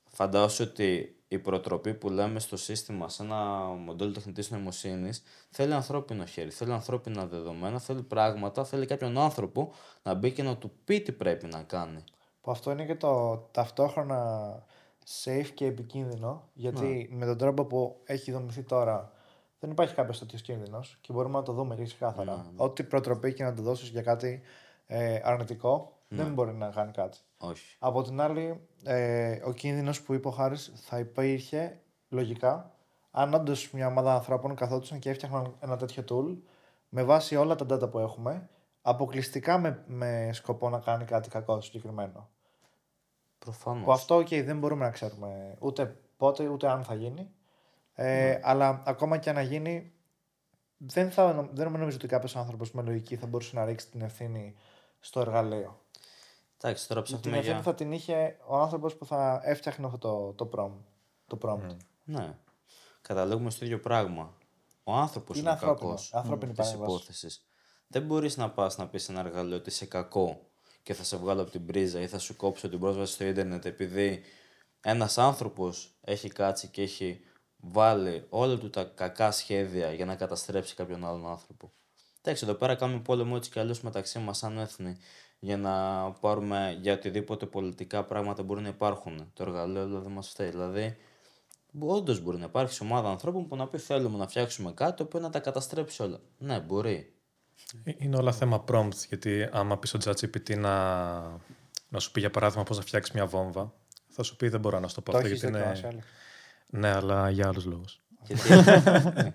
Φαντάσου 0.04 0.64
ότι 0.70 1.16
η 1.28 1.40
προτροπή 1.40 1.94
που 1.94 2.10
λέμε 2.10 2.40
στο 2.40 2.58
σύστημα 2.58 3.10
σε 3.10 3.24
ένα 3.24 3.36
μοντέλο 3.64 4.12
τεχνητής 4.12 4.52
νοημοσύνης 4.52 5.24
θέλει 5.50 5.74
ανθρώπινο 5.74 6.26
χέρι, 6.26 6.50
θέλει 6.50 6.72
ανθρώπινα 6.72 7.26
δεδομένα, 7.26 7.80
θέλει 7.80 8.04
πράγματα, 8.04 8.66
θέλει 8.66 8.86
κάποιον 8.86 9.18
άνθρωπο 9.18 9.74
να 10.04 10.14
μπει 10.14 10.32
και 10.32 10.44
να 10.44 10.58
του 10.58 10.72
πει 10.84 11.02
τι 11.02 11.12
πρέπει 11.12 11.46
να 11.46 11.64
κάνει 11.64 12.04
που 12.48 12.54
αυτό 12.54 12.72
είναι 12.72 12.86
και 12.86 12.96
το 12.96 13.38
ταυτόχρονα 13.52 14.50
safe 15.24 15.48
και 15.54 15.66
επικίνδυνο, 15.66 16.50
γιατί 16.54 17.08
ναι. 17.12 17.18
με 17.18 17.26
τον 17.26 17.38
τρόπο 17.38 17.66
που 17.66 18.02
έχει 18.04 18.32
δομηθεί 18.32 18.64
τώρα 18.64 19.12
δεν 19.60 19.72
υπάρχει 19.72 19.96
κάποιος 19.96 20.20
τέτοιος 20.20 20.42
κίνδυνος 20.42 20.98
και 21.02 21.14
μπορούμε 21.14 21.38
να 21.38 21.44
το 21.44 21.54
δούμε 21.54 21.76
και 21.76 21.84
ξεκάθαρα. 21.84 22.36
Ναι, 22.36 22.42
ναι. 22.42 22.50
Ό,τι 22.56 22.84
προτροπή 22.84 23.34
και 23.34 23.44
να 23.44 23.54
το 23.54 23.62
δώσεις 23.62 23.90
για 23.90 24.02
κάτι 24.02 24.42
ε, 24.86 25.20
αρνητικό, 25.24 25.98
δεν 26.08 26.34
μπορεί 26.34 26.54
να 26.54 26.70
κάνει 26.70 26.92
κάτι. 26.92 27.18
Όχι. 27.38 27.76
Από 27.80 28.02
την 28.02 28.22
άλλη, 28.22 28.68
ε, 28.84 29.40
ο 29.46 29.54
κίνδυνος 29.54 30.02
που 30.02 30.14
είπε 30.14 30.28
ο 30.28 30.32
Χάρης 30.32 30.72
θα 30.76 31.00
υπήρχε 31.00 31.80
λογικά 32.10 32.72
αν 33.12 33.34
όντως 33.34 33.72
μια 33.72 33.88
ομάδα 33.88 34.14
ανθρώπων 34.14 34.56
καθόντουσαν 34.56 35.00
και 35.00 35.10
έφτιαχναν 35.10 35.56
ένα 35.60 35.78
τέτοιο 35.78 36.04
tool 36.10 36.38
με 36.90 37.04
βάση 37.04 37.36
όλα 37.36 37.56
τα 37.56 37.66
data 37.70 37.92
που 37.92 38.00
έχουμε, 38.00 38.50
αποκλειστικά 38.82 39.58
με, 39.58 39.84
με 39.88 40.30
σκοπό 40.34 40.70
να 40.70 40.80
κάνει 40.80 41.06
κάτι 41.06 41.30
κακό 41.30 41.62
συγκεκριμένο. 41.62 42.30
Προφανώς. 43.52 43.84
Που 43.84 43.92
αυτό 43.92 44.18
okay, 44.18 44.44
δεν 44.46 44.60
μπορούμε 44.60 44.86
να 44.86 44.92
ξέρουμε 44.92 45.56
ούτε 45.60 46.00
πότε 46.18 46.48
ούτε 46.48 46.70
αν 46.70 46.84
θα 46.84 46.94
γίνει. 46.94 47.32
Ε, 47.94 48.04
ναι. 48.04 48.40
Αλλά 48.44 48.84
ακόμα 48.86 49.18
και 49.18 49.32
να 49.32 49.42
γίνει, 49.42 49.94
δεν, 50.78 51.12
θα, 51.12 51.50
δεν 51.54 51.72
νομίζω 51.72 51.98
ότι 51.98 52.08
κάποιος 52.08 52.36
άνθρωπος 52.36 52.72
με 52.72 52.82
λογική 52.82 53.16
θα 53.16 53.28
μπορούσε 53.28 53.56
να 53.56 53.66
ρίξει 53.66 53.90
την 53.90 54.02
ευθύνη 54.02 54.56
στο 55.00 55.20
εργαλείο. 55.20 55.82
Εντάξει, 56.62 56.88
τώρα 56.88 57.02
ψάχνουμε 57.02 57.30
Την 57.30 57.40
ευθύνη 57.40 57.62
θα 57.62 57.76
την 57.76 57.92
είχε 57.92 58.38
ο 58.48 58.58
άνθρωπος 58.58 58.96
που 58.96 59.06
θα 59.06 59.42
έφτιαχνε 59.44 59.86
αυτό 59.86 59.98
το, 59.98 60.34
το, 60.34 60.50
prom, 60.56 60.72
το 61.28 61.38
prompt. 61.42 61.72
Mm. 61.72 61.78
Ναι. 62.04 62.38
Καταλήγουμε 63.02 63.50
στο 63.50 63.66
ίδιο 63.66 63.80
πράγμα. 63.80 64.38
Ο 64.84 64.94
άνθρωπος 64.94 65.38
είναι, 65.38 65.50
είναι 65.50 65.60
κακός 65.60 66.14
της 66.56 66.72
υπόθεσης. 66.72 67.48
Δεν 67.88 68.04
μπορείς 68.04 68.38
να 68.38 68.52
πας 68.52 68.78
να 68.78 68.88
πεις 68.88 69.10
ένα 69.10 69.20
εργαλείο 69.20 69.56
ότι 69.56 69.70
είσαι 69.70 69.86
κακό 69.86 70.47
και 70.88 70.94
θα 70.94 71.04
σε 71.04 71.18
βγάλω 71.18 71.42
από 71.42 71.52
την 71.52 71.66
πρίζα 71.66 72.02
ή 72.02 72.08
θα 72.08 72.20
σου 72.20 72.36
κόψω 72.36 72.70
την 72.70 72.80
πρόσβαση 72.80 73.14
στο 73.14 73.26
ίντερνετ 73.26 73.66
επειδή 73.66 74.22
ένας 74.82 75.18
άνθρωπος 75.18 75.98
έχει 76.02 76.30
κάτσει 76.30 76.68
και 76.68 76.82
έχει 76.82 77.20
βάλει 77.58 78.26
όλα 78.30 78.58
του 78.58 78.70
τα 78.70 78.84
κακά 78.84 79.32
σχέδια 79.32 79.94
για 79.94 80.06
να 80.06 80.16
καταστρέψει 80.16 80.76
κάποιον 80.76 81.06
άλλον 81.06 81.28
άνθρωπο. 81.28 81.72
Εντάξει, 82.22 82.46
εδώ 82.46 82.54
πέρα 82.54 82.76
κάνουμε 82.76 83.00
πόλεμο 83.00 83.34
έτσι 83.38 83.50
κι 83.50 83.60
αλλιώς 83.60 83.82
μεταξύ 83.82 84.20
μας 84.20 84.38
σαν 84.38 84.58
έθνη 84.58 84.98
για 85.40 85.58
να 85.58 85.74
πάρουμε 86.12 86.78
για 86.82 86.94
οτιδήποτε 86.94 87.46
πολιτικά 87.46 88.04
πράγματα 88.06 88.44
μπορεί 88.44 88.62
να 88.62 88.70
υπάρχουν. 88.70 89.32
Το 89.34 89.44
εργαλείο 89.44 89.86
δηλαδή 89.86 90.10
μας 90.10 90.30
φταίει. 90.30 90.50
Δηλαδή 90.50 90.98
Όντως 91.80 92.22
μπορεί 92.22 92.38
να 92.38 92.46
υπάρξει 92.46 92.84
ομάδα 92.84 93.10
ανθρώπων 93.10 93.48
που 93.48 93.56
να 93.56 93.68
πει 93.68 93.78
θέλουμε 93.78 94.18
να 94.18 94.28
φτιάξουμε 94.28 94.72
κάτι 94.72 95.04
που 95.04 95.20
να 95.20 95.30
τα 95.30 95.40
καταστρέψει 95.40 96.04
όλα. 96.04 96.20
Ναι, 96.38 96.60
μπορεί. 96.60 97.17
Ε, 97.84 97.92
είναι 97.98 98.16
όλα 98.18 98.32
θέμα 98.32 98.64
prompt, 98.68 98.96
γιατί 99.10 99.50
άμα 99.52 99.78
πεις 99.78 99.90
στο 99.90 100.00
ChatGPT 100.04 100.58
να, 100.58 101.18
να 101.90 102.00
σου 102.00 102.12
πει 102.12 102.20
για 102.20 102.32
παράδειγμα 102.32 102.64
πώς 102.64 102.78
να 102.78 102.84
φτιάξεις 102.84 103.14
μια 103.14 103.26
βόμβα, 103.26 103.74
θα 104.08 104.24
σου 104.24 104.36
πει 104.36 104.48
δεν 104.48 104.60
μπορώ 104.60 104.80
να 104.80 104.88
σου 104.88 104.96
το 104.96 105.02
πω 105.02 105.12
Το 105.12 105.18
αυτό. 105.18 105.30
έχεις 105.30 105.40
Γιατί 105.40 105.56
δει 105.58 105.64
το 105.64 105.70
είναι... 105.70 105.78
Άσαλ. 105.80 105.96
Ναι, 106.70 106.90
αλλά 106.90 107.30
για 107.30 107.48
άλλους 107.48 107.66
λόγους. 107.66 108.00
Γιατί; 108.24 108.50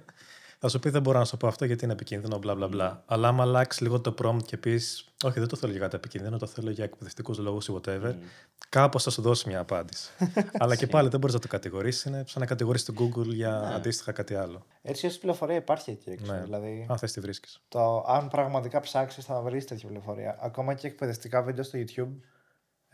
Θα 0.64 0.70
σου 0.70 0.78
πει 0.78 0.90
δεν 0.90 1.02
μπορώ 1.02 1.18
να 1.18 1.24
σου 1.24 1.30
το 1.30 1.36
πω 1.36 1.46
αυτό 1.46 1.64
γιατί 1.64 1.84
είναι 1.84 1.92
επικίνδυνο, 1.92 2.38
μπλα 2.38 2.54
μπλα 2.54 2.68
μπλα. 2.68 3.02
Αλλά 3.06 3.28
άμα 3.28 3.42
αλλάξει 3.42 3.82
λίγο 3.82 4.00
το 4.00 4.14
prompt 4.22 4.42
και 4.46 4.56
πεις, 4.56 5.04
Όχι, 5.24 5.38
δεν 5.38 5.48
το 5.48 5.56
θέλω 5.56 5.72
για 5.72 5.80
κάτι 5.80 5.96
επικίνδυνο, 5.96 6.38
το 6.38 6.46
θέλω 6.46 6.70
για 6.70 6.84
εκπαιδευτικούς 6.84 7.38
λόγους 7.38 7.68
ή 7.68 7.72
whatever, 7.80 8.10
Mm. 8.10 8.14
κάπως 8.68 9.02
θα 9.02 9.10
σου 9.10 9.22
δώσει 9.22 9.48
μια 9.48 9.58
απάντηση. 9.60 10.10
Αλλά 10.62 10.76
και 10.76 10.86
πάλι 10.86 11.08
δεν 11.08 11.20
μπορείς 11.20 11.34
να 11.34 11.40
το 11.40 11.48
κατηγορήσεις. 11.48 12.04
Είναι 12.04 12.24
σαν 12.26 12.40
να 12.40 12.46
κατηγορήσει 12.46 12.84
το 12.84 12.92
Google 12.98 13.26
για 13.26 13.64
Ναι. 13.68 13.74
αντίστοιχα 13.74 14.12
κάτι 14.12 14.34
άλλο. 14.34 14.66
Έτσι, 14.82 15.06
ω 15.06 15.10
πληροφορία 15.20 15.56
υπάρχει 15.56 15.90
εκεί 15.90 16.10
έξω. 16.10 16.32
Ναι. 16.32 16.40
Δηλαδή, 16.40 16.86
Αν 16.90 16.98
θες 16.98 17.12
τη 17.12 17.20
βρίσκεις. 17.20 17.60
το, 17.68 18.04
αν 18.08 18.28
πραγματικά 18.28 18.80
ψάξεις, 18.80 19.24
θα 19.24 19.40
βρεις 19.40 19.64
τέτοια 19.66 19.88
πληροφορία. 19.88 20.36
Ακόμα 20.40 20.74
και 20.74 20.86
εκπαιδευτικά 20.86 21.42
βίντεο 21.42 21.64
στο 21.64 21.78
YouTube 21.78 22.08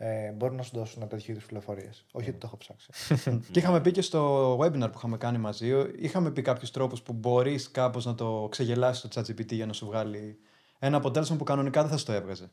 ε, 0.01 0.31
μπορούν 0.31 0.55
να 0.55 0.63
σου 0.63 0.71
δώσουν 0.73 1.07
τέτοιου 1.07 1.31
είδους 1.31 1.45
πληροφορίες. 1.45 2.05
Όχι 2.11 2.29
ότι 2.29 2.37
το 2.37 2.47
έχω 2.47 2.57
ψάξει. 2.57 2.89
Και 3.51 3.59
είχαμε 3.59 3.81
πει 3.81 3.91
και 3.91 4.01
στο 4.01 4.53
webinar 4.57 4.89
που 4.91 4.93
είχαμε 4.95 5.17
κάνει 5.17 5.37
μαζί, 5.37 5.71
είχαμε 5.97 6.31
πει 6.31 6.41
κάποιους 6.41 6.71
τρόπους 6.71 7.01
που 7.01 7.13
μπορείς 7.13 7.71
κάπως 7.71 8.05
να 8.05 8.15
το 8.15 8.47
ξεγελάσεις 8.51 9.09
το 9.09 9.21
ChatGPT 9.21 9.51
για 9.51 9.65
να 9.65 9.73
σου 9.73 9.85
βγάλει 9.85 10.39
ένα 10.79 10.97
αποτέλεσμα 10.97 11.35
που 11.35 11.43
κανονικά 11.43 11.81
δεν 11.81 11.91
θα 11.91 11.97
σου 11.97 12.05
το 12.05 12.11
έβγαζε. 12.11 12.51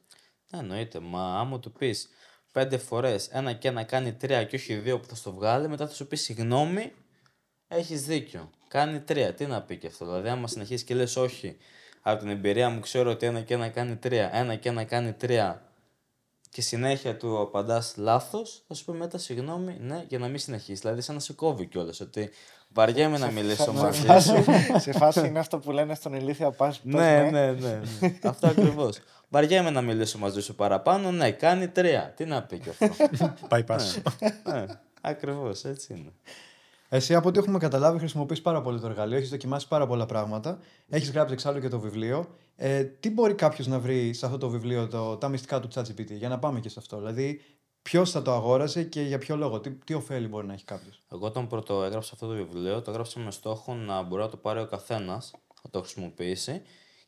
Ναι, 0.51 0.59
εννοείται. 0.59 1.01
Μα 1.01 1.39
άμα 1.41 1.61
του 1.61 1.73
πεις 1.73 2.09
πέντε 2.53 2.79
φορές 2.79 3.29
ένα 3.29 3.53
και 3.53 3.69
ένα 3.69 3.85
κάνει 3.85 4.13
τρία 4.13 4.45
και 4.45 4.57
όχι 4.57 4.75
δύο 4.75 5.01
που 5.01 5.07
θα 5.07 5.15
στο 5.15 5.33
βγάλει, 5.33 5.69
μετά 5.69 5.87
θα 5.87 5.95
σου 5.95 6.07
πει 6.07 6.17
συγγνώμη, 6.17 6.93
έχεις 7.69 8.07
δίκιο. 8.07 8.51
Κάνει 8.69 9.01
τρία. 9.01 9.35
Τι 9.35 9.47
να 9.47 9.63
πει 9.63 9.77
και 9.77 9.87
αυτό. 9.87 10.05
Δηλαδή, 10.05 10.29
άμα 10.29 10.47
συνεχίσεις 10.47 10.85
και 10.85 10.95
λες 10.95 11.17
όχι, 11.17 11.57
από 12.03 12.21
την 12.21 12.29
εμπειρία 12.29 12.71
μου 12.71 12.81
ξέρω 12.81 13.11
ότι 13.11 13.27
ένα 13.27 13.41
και 13.41 13.55
ένα 13.55 13.69
κάνει 13.69 13.97
τρία, 13.97 14.37
ένα 14.37 14.55
και 14.55 14.69
ένα 14.69 14.85
κάνει 14.85 15.13
τρία 15.13 15.67
και 16.57 16.63
συνέχεια 16.63 17.17
του 17.17 17.41
απαντάς 17.41 17.95
λάθος, 17.97 18.63
θα 18.69 18.75
σου 18.75 18.85
πει 18.85 18.93
μετά 18.93 19.19
συγγνώμη, 19.19 19.77
ναι, 19.81 20.05
για 20.09 20.19
να 20.19 20.29
μην 20.29 20.39
συνεχίσεις. 20.39 20.81
Δηλαδή, 20.81 21.01
σαν 21.01 21.15
να 21.15 21.21
σε 21.21 21.33
κόβει 21.33 21.67
κιόλας. 21.67 22.01
Ότι 22.01 22.31
βαριέμαι 22.73 23.19
να 23.19 23.31
μιλήσω 23.31 23.63
σε, 23.63 23.71
μαζί 23.71 24.01
σου. 24.01 24.07
φάση, 24.07 24.45
σε 24.77 24.93
φάση 24.93 25.27
είναι 25.27 25.39
αυτό 25.39 25.59
που 25.59 25.71
λένε 25.71 25.95
στον 25.95 26.15
ηλίθιο 26.15 26.51
πας. 26.51 26.81
πες 26.81 26.95
Ναι, 26.95 27.31
ναι, 27.31 27.53
ναι. 27.53 27.81
ναι. 28.01 28.19
αυτό 28.23 28.47
ακριβώς. 28.47 28.99
Βαριέμαι 29.29 29.71
να 29.71 29.81
μιλήσω 29.81 30.19
μαζί 30.19 30.41
σου 30.41 30.55
παραπάνω. 30.55 31.11
Ναι, 31.11 31.31
κάνει 31.31 31.69
τρία. 31.69 32.13
Τι 32.17 32.25
να 32.25 32.43
πει 32.43 32.59
κι 32.59 32.69
αυτό. 32.69 33.35
Πάει 33.49 33.65
πάση. 33.65 34.03
ναι, 34.45 34.65
ακριβώς 35.01 35.65
έτσι 35.65 35.95
είναι. 35.95 36.13
Εσύ, 36.89 37.15
από 37.15 37.29
ό,τι 37.29 37.39
έχουμε 37.39 37.59
καταλάβει, 37.59 37.99
χρησιμοποιείς 37.99 38.43
πάρα 38.43 38.61
πολύ 38.61 38.81
το 38.81 38.87
εργαλείο, 38.87 39.17
έχεις 39.17 39.31
δοκιμάσει 39.31 39.69
πάρα 39.69 39.87
πολλά 39.87 40.07
πράγματα. 40.07 40.59
Έχεις 40.89 41.11
γράψει 41.11 41.33
εξάλλου 41.33 41.61
και 41.61 41.69
το 41.69 41.81
βιβλίο. 41.81 42.29
Ε, 42.57 42.85
τι 42.85 43.11
μπορεί 43.11 43.35
κάποιος 43.35 43.67
να 43.67 43.79
βρει 43.79 44.13
σε 44.13 44.27
αυτό 44.27 44.39
το 44.39 44.49
βιβλίο, 44.49 44.89
το, 44.89 45.17
τα 45.17 45.29
μυστικά 45.29 45.61
του 45.61 45.69
ChatGPT, 45.75 46.11
για 46.11 46.29
να 46.29 46.39
πάμε 46.39 46.61
και 46.61 46.69
σε 46.69 46.79
αυτό. 46.79 46.97
Δηλαδή, 46.97 47.41
ποιος 47.83 48.11
θα 48.11 48.23
το 48.23 48.33
αγόρασε 48.33 48.83
και 48.83 49.01
για 49.01 49.19
ποιο 49.19 49.37
λόγο, 49.37 49.61
τι, 49.61 49.71
τι 49.71 49.95
ωφέλη 49.95 50.29
μπορεί 50.29 50.47
να 50.47 50.53
έχει 50.53 50.65
κάποιος. 50.65 51.03
Εγώ 51.13 51.27
όταν 51.27 51.47
πρώτο 51.47 51.83
έγραψα 51.83 52.11
αυτό 52.15 52.27
το 52.27 52.35
βιβλίο, 52.35 52.83
το 52.83 52.91
έγραψα 52.91 53.21
με 53.21 53.31
στόχο 53.31 53.75
να 53.75 54.03
μπορεί 54.03 54.23
να 54.23 54.29
το 54.29 54.37
πάρει 54.37 54.61
ο 54.61 54.67
καθένας, 54.67 55.31
να 55.63 55.71
το 55.71 55.81
χρησιμοποιήσει 55.81 56.63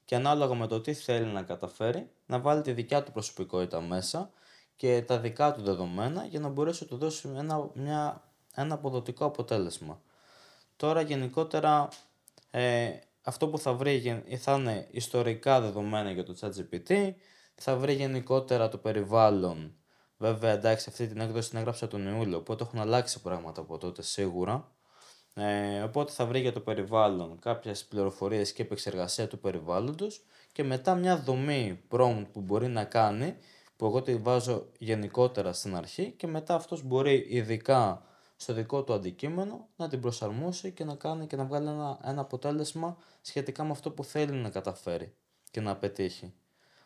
και 0.05 0.14
ανάλογα 0.14 0.55
με 0.55 0.66
το 0.66 0.81
τι 0.81 0.95
θέλει 0.95 1.26
να 1.26 1.43
καταφέρει, 1.43 2.11
να 2.26 2.41
βάλει 2.41 2.62
τη 2.62 2.72
δικιά 2.72 3.03
του 3.03 3.12
προσωπικότητα 3.12 3.81
μέσα 3.81 4.31
και 4.76 5.03
τα 5.07 5.18
δικά 5.18 5.53
του 5.53 5.62
δεδομένα 5.62 6.24
για 6.24 6.41
να 6.41 6.49
μπορέσει 6.49 6.83
να 6.83 6.89
του 6.89 6.97
δώσει 6.97 7.29
ένα, 7.37 7.70
μια, 7.74 8.28
ένα 8.59 8.74
αποδοτικό 8.74 9.24
αποτέλεσμα. 9.24 10.00
Τώρα 10.76 11.00
γενικότερα 11.00 11.88
ε, 12.50 12.90
αυτό 13.22 13.48
που 13.48 13.59
θα 13.59 13.72
βρει 13.72 13.94
γεν- 13.94 14.38
θα 14.38 14.54
είναι 14.54 14.88
ιστορικά 14.90 15.61
δεδομένα 15.61 16.11
για 16.11 16.24
το 16.24 16.36
ChatGPT, 16.40 17.12
θα 17.54 17.76
βρει 17.76 17.92
γενικότερα 17.92 18.68
το 18.68 18.78
περιβάλλον. 18.78 19.72
Βέβαια, 20.16 20.52
εντάξει, 20.52 20.86
αυτή 20.88 21.06
την 21.06 21.20
έκδοση 21.20 21.48
την 21.48 21.59
έγραψα 21.59 21.88
τον 21.88 22.06
Ιούλιο, 22.06 22.36
οπότε 22.38 22.64
έχουν 22.64 22.78
αλλάξει 22.78 23.22
πράγματα 23.22 23.61
από 23.61 23.78
τότε 23.78 24.02
σίγουρα. 24.02 24.72
Ε, 25.34 25.80
οπότε 25.80 26.12
θα 26.12 26.26
βρει 26.26 26.40
για 26.40 26.52
το 26.52 26.61
περιβάλλον 26.61 27.38
κάποιες 27.38 27.84
πληροφορίες 27.84 28.52
και 28.52 28.62
επεξεργασία 28.62 29.28
του 29.28 29.38
περιβάλλοντος 29.38 30.24
και 30.52 30.62
μετά 30.62 30.94
μια 30.94 31.16
δομή 31.16 31.80
prompt 31.90 32.26
που 32.32 32.40
μπορεί 32.40 32.68
να 32.68 32.84
κάνει, 32.84 33.36
που 33.76 33.86
εγώ 33.86 34.02
τη 34.02 34.16
βάζω 34.16 34.66
γενικότερα 34.78 35.52
στην 35.52 35.76
αρχή 35.76 36.14
και 36.16 36.26
μετά 36.26 36.54
αυτός 36.54 36.82
μπορεί 36.82 37.26
ειδικά 37.28 38.02
στο 38.41 38.53
δικό 38.53 38.84
του 38.84 38.93
αντικείμενο 38.93 39.68
να 39.76 39.89
την 39.89 40.01
προσαρμόσει 40.01 40.72
και 40.72 40.84
να 40.84 40.95
κάνει 40.95 41.26
και 41.26 41.36
να 41.36 41.45
βγάλει 41.45 41.68
ένα, 41.68 41.99
ένα 42.05 42.20
αποτέλεσμα 42.20 42.97
σχετικά 43.20 43.64
με 43.64 43.70
αυτό 43.70 43.91
που 43.91 44.05
θέλει 44.05 44.32
να 44.32 44.51
καταφέρει 44.51 45.14
και 45.51 45.61
να 45.61 45.76
πετύχει. 45.76 46.34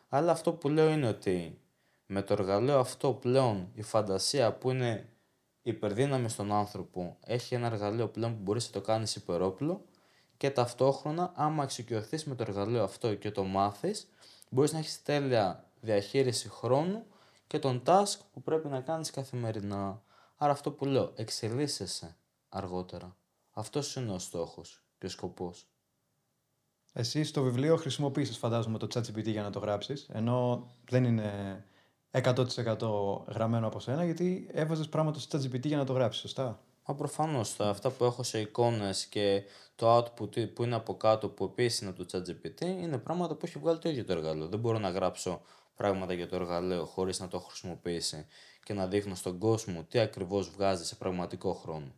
Αλλά 0.09 0.31
αυτό 0.31 0.53
που 0.53 0.69
λέω 0.69 0.89
είναι 0.89 1.07
ότι 1.07 1.61
με 2.05 2.21
το 2.21 2.33
εργαλείο 2.33 2.79
αυτό 2.79 3.13
πλέον 3.13 3.69
η 3.73 3.81
φαντασία 3.81 4.53
που 4.53 4.69
είναι 4.69 5.09
υπερδύναμη 5.61 6.29
στον 6.29 6.51
άνθρωπο 6.51 7.17
έχει 7.25 7.55
ένα 7.55 7.65
εργαλείο 7.65 8.07
πλέον 8.07 8.35
που 8.35 8.41
μπορείς 8.41 8.65
να 8.65 8.71
το 8.71 8.81
κάνεις 8.81 9.15
υπερόπλο 9.15 9.85
και 10.37 10.49
ταυτόχρονα 10.49 11.31
άμα 11.35 11.63
εξοικειωθείς 11.63 12.25
με 12.25 12.35
το 12.35 12.43
εργαλείο 12.47 12.83
αυτό 12.83 13.15
και 13.15 13.31
το 13.31 13.43
μάθεις 13.43 14.09
μπορείς 14.49 14.71
να 14.73 14.79
έχεις 14.79 15.03
τέλεια 15.03 15.69
διαχείριση 15.81 16.49
χρόνου 16.49 17.05
και 17.47 17.59
τον 17.59 17.83
task 17.85 18.17
που 18.33 18.41
πρέπει 18.41 18.67
να 18.67 18.81
κάνεις 18.81 19.11
καθημερινά. 19.11 20.02
Άρα 20.43 20.51
αυτό 20.51 20.71
που 20.71 20.85
λέω, 20.85 21.11
εξελίσσεσαι 21.15 22.17
αργότερα. 22.49 23.17
Αυτός 23.51 23.95
είναι 23.95 24.11
ο 24.11 24.19
στόχος 24.19 24.83
και 24.97 25.05
ο 25.05 25.09
σκοπός. 25.09 25.67
Εσύ 26.93 27.23
στο 27.23 27.41
βιβλίο 27.41 27.75
χρησιμοποίησες 27.75 28.37
φαντάζομαι 28.37 28.77
το 28.77 28.87
ChatGPT 28.93 29.25
για 29.25 29.41
να 29.41 29.49
το 29.49 29.59
γράψεις, 29.59 30.09
ενώ 30.11 30.67
δεν 30.89 31.03
είναι 31.03 31.65
100% 32.11 33.25
γραμμένο 33.27 33.67
από 33.67 33.79
σένα, 33.79 34.05
γιατί 34.05 34.49
έβαζες 34.51 34.89
πράγματα 34.89 35.19
στο 35.19 35.37
ChatGPT 35.37 35.65
για 35.65 35.77
να 35.77 35.85
το 35.85 35.93
γράψεις, 35.93 36.21
σωστά; 36.21 36.63
Μα 36.85 36.95
προφανώς 36.95 37.59
αυτά 37.59 37.89
που 37.89 38.03
έχω 38.03 38.23
σε 38.23 38.39
εικόνες 38.39 39.05
και 39.05 39.43
το 39.75 39.97
output 39.97 40.53
που 40.53 40.63
είναι 40.63 40.75
από 40.75 40.97
κάτω 40.97 41.29
που 41.29 41.43
επίσης 41.43 41.79
είναι 41.79 41.89
από 41.89 42.05
το 42.05 42.17
ChatGPT 42.17 42.61
είναι 42.61 42.97
πράγματα 42.97 43.35
που 43.35 43.45
έχει 43.45 43.59
βγάλει 43.59 43.79
το 43.79 43.89
ίδιο 43.89 44.05
το 44.05 44.11
εργαλείο. 44.11 44.47
Δεν 44.47 44.59
μπορώ 44.59 44.79
να 44.79 44.89
γράψω 44.89 45.41
πράγματα 45.75 46.13
για 46.13 46.27
το 46.27 46.35
εργαλείο 46.35 46.85
χωρίς 46.85 47.19
να 47.19 47.27
το 47.27 47.37
έχω 47.37 47.47
χρησιμοποιήσει 47.47 48.25
και 48.63 48.73
να 48.73 48.87
δείχνω 48.87 49.15
στον 49.15 49.37
κόσμο 49.37 49.85
τι 49.89 49.99
ακριβώς 49.99 50.49
βγάζει 50.49 50.85
σε 50.85 50.95
πραγματικό 50.95 51.53
χρόνο. 51.53 51.93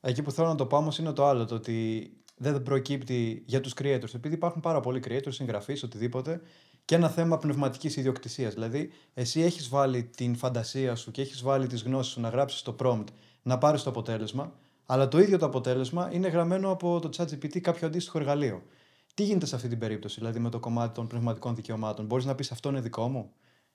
Εκεί 0.00 0.22
που 0.22 0.30
θέλω 0.30 0.48
να 0.48 0.54
το 0.54 0.66
πάω 0.66 0.80
όμως 0.80 0.98
είναι 0.98 1.12
το 1.12 1.26
άλλο, 1.26 1.44
το 1.44 1.54
ότι 1.54 2.10
δεν 2.36 2.62
προκύπτει 2.62 3.42
για 3.46 3.60
τους 3.60 3.74
creators. 3.80 4.14
Επειδή 4.14 4.34
υπάρχουν 4.34 4.60
πάρα 4.60 4.80
πολλοί 4.80 5.02
creators, 5.08 5.32
συγγραφείς, 5.32 5.82
οτιδήποτε, 5.82 6.40
και 6.84 6.94
ένα 6.94 7.08
θέμα 7.08 7.38
πνευματικής 7.38 7.96
ιδιοκτησίας. 7.96 8.54
Δηλαδή, 8.54 8.90
εσύ 9.14 9.40
έχεις 9.40 9.68
βάλει 9.68 10.04
την 10.04 10.36
φαντασία 10.36 10.94
σου 10.94 11.10
και 11.10 11.20
έχεις 11.20 11.42
βάλει 11.42 11.66
τις 11.66 11.82
γνώσεις 11.82 12.12
σου 12.12 12.20
να 12.20 12.28
γράψεις 12.28 12.62
το 12.62 12.76
prompt, 12.78 13.04
να 13.42 13.58
πάρεις 13.58 13.82
το 13.82 13.90
αποτέλεσμα, 13.90 14.52
αλλά 14.86 15.08
το 15.08 15.18
ίδιο 15.18 15.38
το 15.38 15.46
αποτέλεσμα 15.46 16.08
είναι 16.12 16.28
γραμμένο 16.28 16.70
από 16.70 17.00
το 17.00 17.10
ChatGPT 17.16 17.60
κάποιο 17.60 17.86
αντίστοιχο 17.86 18.18
εργαλείο. 18.18 18.62
Τι 19.14 19.22
γίνεται 19.22 19.46
σε 19.46 19.54
αυτή 19.54 19.68
την 19.68 19.78
περίπτωση, 19.78 20.18
δηλαδή 20.18 20.38
με 20.38 20.50
το 20.50 20.60
κομμάτι 20.60 20.94
των 20.94 21.06
πνευματικών 21.06 21.54
δικαιωμάτων, 21.54 22.06
Μπορείς 22.06 22.24
να 22.24 22.34
πεις 22.34 22.52
αυτό 22.52 22.68
είναι 22.68 22.80
δικό 22.80 23.08
μου, 23.08 23.32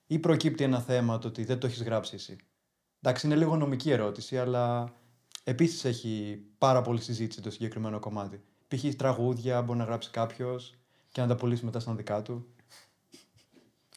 ή 0.07 0.19
προκύπτει 0.19 0.63
ένα 0.63 0.79
θέμα 0.79 1.19
το 1.19 1.27
ότι 1.27 1.43
δεν 1.43 1.59
το 1.59 1.67
έχεις 1.67 1.83
γράψει 1.83 2.15
εσύ; 2.15 2.35
Εντάξει, 3.01 3.25
είναι 3.25 3.35
λίγο 3.35 3.55
νομική 3.55 3.91
ερώτηση, 3.91 4.37
αλλά 4.37 4.93
επίσης 5.43 5.85
έχει 5.85 6.43
πάρα 6.57 6.81
πολύ 6.81 7.01
συζήτηση 7.01 7.41
το 7.41 7.51
συγκεκριμένο 7.51 7.99
κομμάτι. 7.99 8.43
Π.χ. 8.67 8.95
τραγούδια 8.95 9.61
μπορεί 9.61 9.77
να 9.77 9.83
γράψει 9.83 10.09
κάποιος 10.09 10.73
και 11.11 11.21
να 11.21 11.27
τα 11.27 11.35
πουλήσει 11.35 11.65
μετά 11.65 11.79
σαν 11.79 11.95
δικά 11.95 12.21
του. 12.21 12.47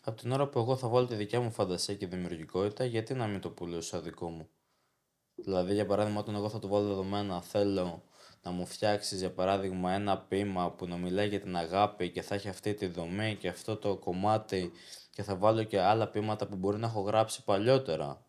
Από 0.03 0.21
την 0.21 0.33
ώρα 0.33 0.47
που 0.49 0.59
εγώ 0.59 0.77
θα 0.77 0.89
βάλω 0.89 1.07
τη 1.07 1.15
δικιά 1.15 1.41
μου 1.41 1.51
φαντασία 1.51 1.95
και 1.95 2.07
δημιουργικότητα, 2.07 2.85
γιατί 2.85 3.15
να 3.15 3.27
μην 3.27 3.41
το 3.41 3.51
πουλήσω 3.51 3.81
σαν 3.81 4.03
δικό 4.03 4.29
μου; 4.29 4.49
Δηλαδή, 5.35 5.75
για 5.75 5.87
παράδειγμα, 5.87 6.21
όταν 6.21 6.35
εγώ 6.35 6.49
θα 6.49 6.59
του 6.59 6.69
βάλω 6.69 6.87
δεδομένα, 6.87 7.43
θέλω 7.43 8.03
να 8.47 8.53
μου 8.53 8.67
φτιάξεις, 8.67 9.19
για 9.19 9.31
παράδειγμα, 9.31 9.93
ένα 9.93 10.19
ποίημα 10.19 10.71
που 10.71 10.87
να 10.87 10.97
μιλάει 10.97 11.29
για 11.29 11.41
την 11.41 11.57
αγάπη 11.57 12.11
και 12.11 12.23
θα 12.23 12.35
έχει 12.35 12.49
αυτή 12.49 12.75
τη 12.75 12.87
δομή 12.87 13.37
και 13.41 13.49
αυτό 13.49 13.77
το 13.77 13.97
κομμάτι 13.97 14.73
και 15.11 15.23
θα 15.23 15.37
βάλω 15.37 15.63
και 15.63 15.81
άλλα 15.81 16.09
ποίηματα 16.09 16.47
που 16.47 16.57
μπορεί 16.57 16.79
να 16.79 16.87
έχω 16.87 17.01
γράψει 17.01 17.45
παλιότερα 17.45 18.23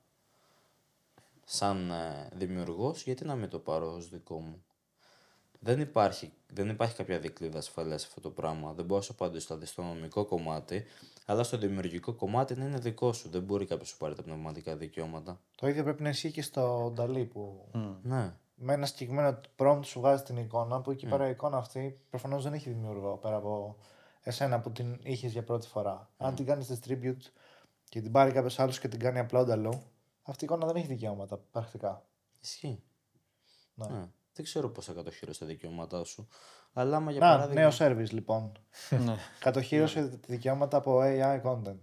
σαν 1.46 1.92
ε, 1.92 2.30
δημιουργός, 2.34 3.04
γιατί 3.04 3.26
να 3.26 3.36
μην 3.36 3.50
το 3.50 3.60
πάρω 3.60 3.94
ως 3.94 4.10
δικό 4.10 4.40
μου; 4.40 4.64
Δεν 5.60 5.80
υπάρχει, 5.80 6.32
δεν 6.54 6.70
υπάρχει 6.70 6.96
κάποια 6.96 7.20
δικλίδα 7.20 7.58
ασφαλείας 7.58 8.02
σε 8.02 8.08
αυτό 8.08 8.22
το 8.22 8.30
πράγμα. 8.30 8.74
Δεν 8.74 8.86
μπορώ 8.86 9.00
να 9.00 9.06
σου 9.06 9.12
απαντήσω 9.14 9.46
δηλαδή 9.48 9.66
στο 9.66 9.82
νομικό 9.82 10.26
κομμάτι, 10.26 10.86
αλλά 11.26 11.44
στο 11.44 11.58
δημιουργικό 11.58 12.14
κομμάτι 12.14 12.56
να 12.56 12.66
είναι 12.66 12.80
δικό 12.80 13.14
σου. 13.14 13.30
Δεν 13.30 13.42
μπορεί 13.42 13.66
κάποιος 13.66 13.88
να 13.88 13.94
σου 13.94 13.98
πάρει 13.98 14.16
τα 14.16 14.24
πνευματικά 14.24 14.76
δικαιώματα. 14.76 15.40
Το 15.56 15.68
ίδιο 15.68 15.84
πρέπει 15.84 16.04
να 16.04 16.10
ισχύει 16.10 16.32
και 16.32 16.42
στο 16.42 16.92
Νταλή 16.96 17.26
που 17.26 17.66
Ναι. 18.02 18.34
Με 18.60 18.74
ένα 18.74 18.86
συγκεκριμένο 18.86 19.40
prompt 19.58 19.80
σου 19.84 20.00
βγάζει 20.00 20.24
την 20.24 20.38
εικόνα 20.38 20.82
που 20.82 20.92
εκεί 20.92 21.06
πέρα 21.08 21.28
η 21.28 21.30
εικόνα 21.30 21.58
αυτή 21.58 22.00
προφανώς 22.10 22.44
δεν 22.44 22.54
έχει 22.54 22.70
δημιουργό 22.70 23.18
πέρα 23.18 23.36
από 23.36 23.78
εσένα 24.22 24.60
που 24.60 24.72
την 24.72 25.00
είχες 25.04 25.32
για 25.32 25.44
πρώτη 25.44 25.68
φορά. 25.68 26.10
Αν 26.18 26.36
την 26.36 26.46
κάνεις 26.46 26.72
distribute 26.72 27.32
και 27.90 28.02
την 28.02 28.12
πάρει 28.12 28.32
κάποιος 28.32 28.60
άλλος 28.60 28.80
και 28.80 28.88
την 28.88 29.00
κάνει 29.00 29.26
upload 29.30 29.50
αλλού, 29.50 29.82
αυτή 30.24 30.44
η 30.44 30.48
εικόνα 30.50 30.66
δεν 30.66 30.76
έχει 30.76 30.88
δικαιώματα 30.88 31.38
πρακτικά. 31.52 32.06
Ισχύει. 32.40 32.84
Ναι. 33.74 33.88
Ναι. 33.88 34.06
Δεν 34.34 34.46
ξέρω 34.46 34.70
πώ 34.70 34.82
θα 34.82 34.94
κατοχυρώσει 34.94 35.40
τα 35.40 35.46
δικαιώματά 35.46 36.04
σου. 36.04 36.28
Αλλά 36.74 36.96
άμα 36.98 37.12
για 37.12 37.20
Να, 37.20 37.28
παράδειγμα. 37.32 37.62
νέο 37.62 37.72
service 37.78 38.10
λοιπόν. 38.12 38.52
ναι. 39.06 39.16
Κατοχύρωσε 39.40 40.08
τα 40.08 40.18
δικαιώματα 40.28 40.78
από 40.78 41.00
AI 41.04 41.42
content. 41.42 41.82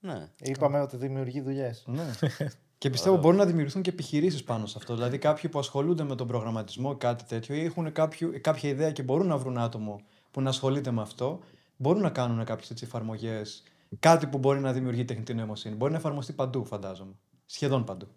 Ναι. 0.00 0.28
Είπαμε 0.40 0.80
ότι 0.80 0.96
δημιουργεί 0.96 1.40
δουλειές. 1.40 1.84
ναι. 1.86 2.10
και 2.82 2.90
πιστεύω 2.90 3.16
μπορούν 3.16 3.38
να 3.38 3.46
δημιουργηθούν 3.46 3.82
και 3.82 3.90
επιχειρήσεις 3.90 4.44
πάνω 4.44 4.66
σε 4.66 4.74
αυτό. 4.78 4.94
Δηλαδή, 4.94 5.18
κάποιοι 5.18 5.50
που 5.50 5.58
ασχολούνται 5.58 6.04
με 6.04 6.14
τον 6.14 6.26
προγραμματισμό, 6.26 6.96
κάτι 6.96 7.24
τέτοιο, 7.24 7.54
ή 7.54 7.60
έχουν 7.64 7.92
κάποιο, 7.92 8.40
κάποια 8.40 8.68
ιδέα 8.68 8.92
και 8.92 9.02
μπορούν 9.02 9.26
να 9.26 9.38
βρουν 9.38 9.58
άτομο 9.58 10.00
που 10.30 10.40
να 10.40 10.48
ασχολείται 10.48 10.90
με 10.90 11.00
αυτό, 11.00 11.40
μπορούν 11.76 12.02
να 12.02 12.10
κάνουν 12.10 12.44
κάποιες 12.44 12.82
εφαρμογές. 12.82 13.62
Κάτι 13.98 14.26
που 14.26 14.38
μπορεί 14.38 14.60
να 14.60 14.72
δημιουργεί 14.72 15.04
τεχνητή 15.04 15.34
νοημοσύνη. 15.34 15.74
Μπορεί 15.74 15.92
να 15.92 15.98
εφαρμοστεί 15.98 16.32
παντού, 16.32 16.64
φαντάζομαι. 16.64 17.12
Σχεδόν 17.46 17.84
παντού. 17.84 18.08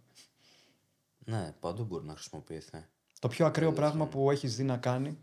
ναι, 1.26 1.56
παντού 1.60 1.84
μπορεί 1.84 2.06
να 2.06 2.14
χρησιμοποιηθεί. 2.14 2.86
Το 3.20 3.28
πιο 3.28 3.46
ακραίο 3.46 3.74
πράγμα 3.74 4.06
που 4.06 4.32
έχεις 4.32 4.56
δει 4.56 4.64
να 4.64 4.78
κάνει, 4.78 5.18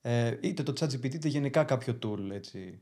ε, 0.00 0.36
είτε 0.40 0.62
το 0.62 0.72
ChatGPT 0.80 1.14
είτε 1.14 1.28
γενικά 1.28 1.64
κάποιο 1.64 1.98
tool 2.02 2.30
έτσι, 2.30 2.80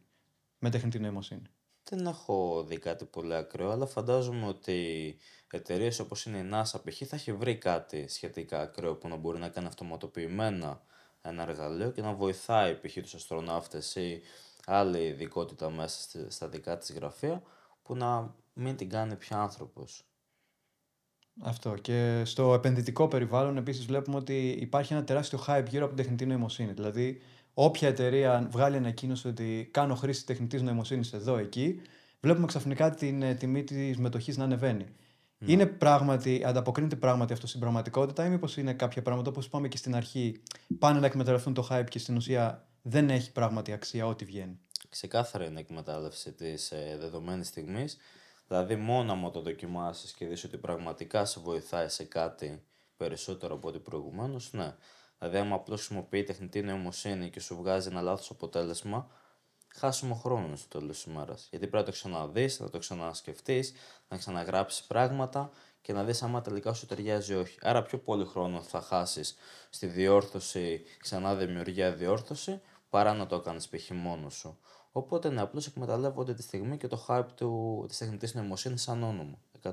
με 0.58 0.70
τεχνητή 0.70 0.98
νοημοσύνη. 0.98 1.42
Δεν 1.84 2.06
έχω 2.06 2.64
δει 2.68 2.78
κάτι 2.78 3.04
πολύ 3.04 3.34
ακραίο, 3.34 3.70
αλλά 3.70 3.86
φαντάζομαι 3.86 4.46
ότι 4.46 5.16
εταιρείες 5.52 5.98
όπως 5.98 6.26
είναι 6.26 6.38
η 6.38 6.50
NASA 6.52 6.80
π.χ. 6.84 7.02
θα 7.06 7.16
έχει 7.16 7.32
βρει 7.32 7.56
κάτι 7.56 8.08
σχετικά 8.08 8.60
ακραίο 8.60 8.94
που 8.96 9.08
να 9.08 9.16
μπορεί 9.16 9.38
να 9.38 9.48
κάνει 9.48 9.66
αυτοματοποιημένα 9.66 10.82
ένα 11.22 11.42
εργαλείο 11.42 11.90
και 11.90 12.02
να 12.02 12.12
βοηθάει 12.14 12.74
π.χ. 12.74 12.92
τους 12.92 13.14
αστροναύτες 13.14 13.94
ή 13.94 14.20
άλλη 14.66 15.06
ειδικότητα 15.06 15.70
μέσα 15.70 16.00
στη- 16.00 16.30
στα 16.30 16.48
δικά 16.48 16.78
της 16.78 16.92
γραφεία 16.92 17.42
που 17.82 17.96
να 17.96 18.34
μην 18.52 18.76
την 18.76 18.88
κάνει 18.88 19.16
πια 19.16 19.40
άνθρωπος. 19.40 20.04
Αυτό. 21.42 21.74
Και 21.74 22.22
στο 22.24 22.54
επενδυτικό 22.54 23.08
περιβάλλον 23.08 23.56
επίσης 23.56 23.86
βλέπουμε 23.86 24.16
ότι 24.16 24.48
υπάρχει 24.48 24.92
ένα 24.92 25.04
τεράστιο 25.04 25.44
hype 25.46 25.64
γύρω 25.68 25.84
από 25.84 25.94
την 25.94 26.02
τεχνητή 26.04 26.26
νοημοσύνη. 26.26 26.72
Δηλαδή, 26.72 27.20
όποια 27.54 27.88
εταιρεία 27.88 28.48
βγάλει 28.50 28.76
ανακοίνωση 28.76 29.28
ότι 29.28 29.68
κάνω 29.70 29.94
χρήση 29.94 30.26
τεχνητής 30.26 30.62
νοημοσύνης 30.62 31.12
εδώ, 31.12 31.36
εκεί, 31.36 31.80
βλέπουμε 32.20 32.46
ξαφνικά 32.46 32.90
την 32.90 33.22
ε, 33.22 33.34
τιμή 33.34 33.64
της 33.64 33.98
μετοχής 33.98 34.36
να 34.36 34.44
ανεβαίνει. 34.44 34.86
Είναι 35.46 35.66
πράγματι, 35.66 36.42
ανταποκρίνεται 36.44 36.96
πράγματι 36.96 37.32
αυτό 37.32 37.46
στην 37.46 37.60
πραγματικότητα, 37.60 38.24
ή 38.24 38.28
μήπως 38.28 38.56
είναι 38.56 38.72
κάποια 38.72 39.02
πράγματα 39.02 39.30
όπως 39.30 39.46
είπαμε 39.46 39.68
και 39.68 39.76
στην 39.76 39.94
αρχή, 39.94 40.42
πάνε 40.78 41.00
να 41.00 41.06
εκμεταλλευτούν 41.06 41.54
το 41.54 41.68
hype 41.70 41.86
και 41.88 41.98
στην 41.98 42.16
ουσία 42.16 42.68
δεν 42.82 43.10
έχει 43.10 43.32
πράγματι 43.32 43.72
αξία 43.72 44.06
ό,τι 44.06 44.24
βγαίνει. 44.24 44.58
Ξεκάθαρα 44.88 45.44
είναι 45.44 45.60
εκμετάλλευση 45.60 46.32
της 46.32 46.70
ε, 46.70 46.96
δεδομένης 47.00 47.46
στιγμής. 47.48 47.96
Δηλαδή, 48.48 48.76
μόνο 48.76 49.12
άμα 49.12 49.30
το 49.30 49.40
δοκιμάσεις 49.40 50.12
και 50.12 50.26
δεις 50.26 50.44
ότι 50.44 50.56
πραγματικά 50.56 51.24
σε 51.24 51.40
βοηθάει 51.40 51.88
σε 51.88 52.04
κάτι 52.04 52.62
περισσότερο 52.96 53.54
από 53.54 53.68
ό,τι 53.68 53.78
προηγουμένως, 53.78 54.52
ναι. 54.52 54.74
Δηλαδή, 55.20 55.38
άμα 55.38 55.54
απλώς 55.54 55.78
χρησιμοποιεί 55.80 56.22
τεχνητή 56.22 56.62
νοημοσύνη 56.62 57.30
και 57.30 57.40
σου 57.40 57.56
βγάζει 57.56 57.88
ένα 57.88 58.00
λάθος 58.00 58.30
αποτέλεσμα, 58.30 59.08
χάσιμο 59.74 60.14
χρόνο 60.14 60.56
στο 60.56 60.78
τέλος 60.78 61.02
της 61.02 61.12
ημέρας. 61.12 61.46
Γιατί 61.50 61.66
πρέπει 61.66 61.76
να 61.76 61.84
το 61.84 61.90
ξαναδείς, 61.90 62.60
να 62.60 62.70
το 62.70 62.78
ξανασκεφτείς, 62.78 63.72
να 64.08 64.16
ξαναγράψεις 64.16 64.84
πράγματα 64.84 65.50
και 65.82 65.92
να 65.92 66.04
δεις 66.04 66.22
άμα 66.22 66.40
τελικά 66.40 66.72
σου 66.72 66.86
ταιριάζει 66.86 67.32
ή 67.32 67.36
όχι. 67.36 67.58
Άρα, 67.62 67.82
πιο 67.82 67.98
πολύ 67.98 68.24
χρόνο 68.24 68.62
θα 68.62 68.80
χάσεις 68.80 69.36
στη 69.70 69.86
διόρθωση, 69.86 70.82
ξανά 70.98 71.34
δημιουργία 71.34 71.92
διόρθωση, 71.92 72.60
παρά 72.90 73.14
να 73.14 73.26
το 73.26 73.40
κάνει 73.40 73.58
π.χ. 73.58 73.90
μόνος 73.90 74.34
σου. 74.34 74.58
Οπότε, 74.92 75.30
ναι, 75.30 75.40
απλώς 75.40 75.66
εκμεταλλεύονται 75.66 76.34
τη 76.34 76.42
στιγμή 76.42 76.76
και 76.76 76.86
το 76.86 77.04
hype 77.08 77.28
του, 77.34 77.84
της 77.88 77.98
τεχνητής 77.98 78.34
νοημοσύνης 78.34 78.82
σαν 78.82 79.02
όνομα. 79.02 79.38
100%. 79.62 79.72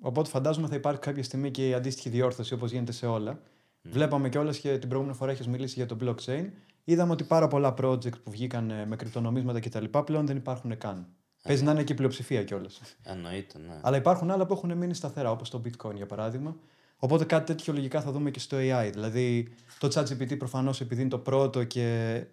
Οπότε 0.00 0.28
φαντάζομαι 0.28 0.68
θα 0.68 0.74
υπάρχει 0.74 1.00
κάποια 1.00 1.22
στιγμή 1.22 1.50
και 1.50 1.68
η 1.68 1.74
αντίστοιχη 1.74 2.08
διόρθωση 2.08 2.54
όπως 2.54 2.70
γίνεται 2.70 2.92
σε 2.92 3.06
όλα. 3.06 3.40
Βλέπαμε 3.90 4.28
κιόλας 4.28 4.58
και 4.58 4.78
την 4.78 4.88
προηγούμενη 4.88 5.18
φορά 5.18 5.30
έχεις 5.30 5.48
μιλήσει 5.48 5.74
για 5.74 5.86
το 5.86 5.96
blockchain. 6.00 6.48
Είδαμε 6.84 7.12
ότι 7.12 7.24
πάρα 7.24 7.48
πολλά 7.48 7.74
project 7.78 8.22
που 8.22 8.30
βγήκαν 8.30 8.70
ε, 8.70 8.86
με 8.86 8.96
κρυπτονομίσματα 8.96 9.60
κτλ. 9.60 9.84
πλέον 10.04 10.26
δεν 10.26 10.36
υπάρχουν 10.36 10.78
καν. 10.78 11.06
Παίζει 11.42 11.62
να 11.62 11.70
είναι 11.70 11.82
και 11.82 11.92
η 11.92 11.96
πλειοψηφία 11.96 12.44
κιόλας. 12.44 12.80
Εννοείται, 13.02 13.58
ναι. 13.58 13.78
Αλλά 13.80 13.96
υπάρχουν 13.96 14.30
άλλα 14.30 14.46
που 14.46 14.52
έχουν 14.52 14.72
μείνει 14.76 14.94
σταθερά, 14.94 15.30
όπως 15.30 15.50
το 15.50 15.60
bitcoin 15.64 15.94
για 15.94 16.06
παράδειγμα. 16.06 16.56
Οπότε 16.96 17.24
κάτι 17.24 17.46
τέτοιο 17.46 17.72
λογικά 17.72 18.00
θα 18.00 18.12
δούμε 18.12 18.30
και 18.30 18.38
στο 18.38 18.56
AI. 18.60 18.90
Δηλαδή 18.92 19.48
το 19.78 19.88
ChatGPT 19.94 20.38
προφανώς 20.38 20.80
επειδή 20.80 21.00
είναι 21.00 21.10
το 21.10 21.18
πρώτο 21.18 21.64
και 21.64 22.26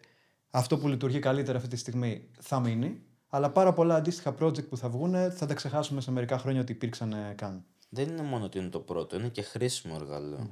αυτό 0.49 0.77
που 0.77 0.87
λειτουργεί 0.87 1.19
καλύτερα 1.19 1.57
αυτή 1.57 1.69
τη 1.69 1.77
στιγμή 1.77 2.27
θα 2.39 2.59
μείνει. 2.59 3.01
Αλλά 3.29 3.49
πάρα 3.49 3.73
πολλά 3.73 3.95
αντίστοιχα 3.95 4.35
project 4.39 4.67
που 4.67 4.77
θα 4.77 4.89
βγουν 4.89 5.31
θα 5.31 5.45
τα 5.45 5.53
ξεχάσουμε 5.53 6.01
σε 6.01 6.11
μερικά 6.11 6.37
χρόνια 6.37 6.61
ότι 6.61 6.71
υπήρξαν 6.71 7.13
ε, 7.13 7.33
καν. 7.35 7.63
Δεν 7.89 8.09
είναι 8.09 8.21
μόνο 8.21 8.45
ότι 8.45 8.59
είναι 8.59 8.69
το 8.69 8.79
πρώτο, 8.79 9.15
είναι 9.15 9.27
και 9.27 9.41
χρήσιμο 9.41 9.97
εργαλείο. 9.99 10.49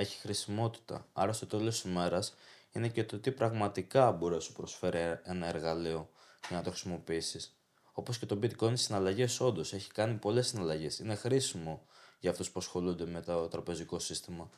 Έχει 0.00 0.18
χρησιμότητα. 0.18 1.06
Άρα 1.12 1.32
στο 1.32 1.46
τέλος 1.46 1.80
της 1.80 1.90
ημέρας 1.90 2.34
είναι 2.72 2.88
και 2.88 3.04
το 3.04 3.18
τι 3.18 3.30
πραγματικά 3.30 4.12
μπορεί 4.12 4.34
να 4.34 4.40
σου 4.40 4.52
προσφέρει 4.52 4.98
ένα 5.22 5.46
εργαλείο 5.46 6.08
για 6.48 6.56
να 6.56 6.62
το 6.62 6.70
χρησιμοποιήσεις. 6.70 7.56
Όπως 7.92 8.18
και 8.18 8.26
το 8.26 8.38
bitcoin 8.42 8.72
συναλλαγές, 8.76 9.40
όντως 9.40 9.72
έχει 9.72 9.90
κάνει 9.92 10.14
πολλές 10.14 10.46
συναλλαγές. 10.48 10.98
Είναι 10.98 11.14
χρήσιμο 11.14 11.82
για 12.20 12.30
αυτούς 12.30 12.50
που 12.50 12.58
ασχολούνται 12.60 13.06
με 13.06 13.20
το 13.20 13.48
τραπεζικό 13.48 13.98
σύστημα. 13.98 14.50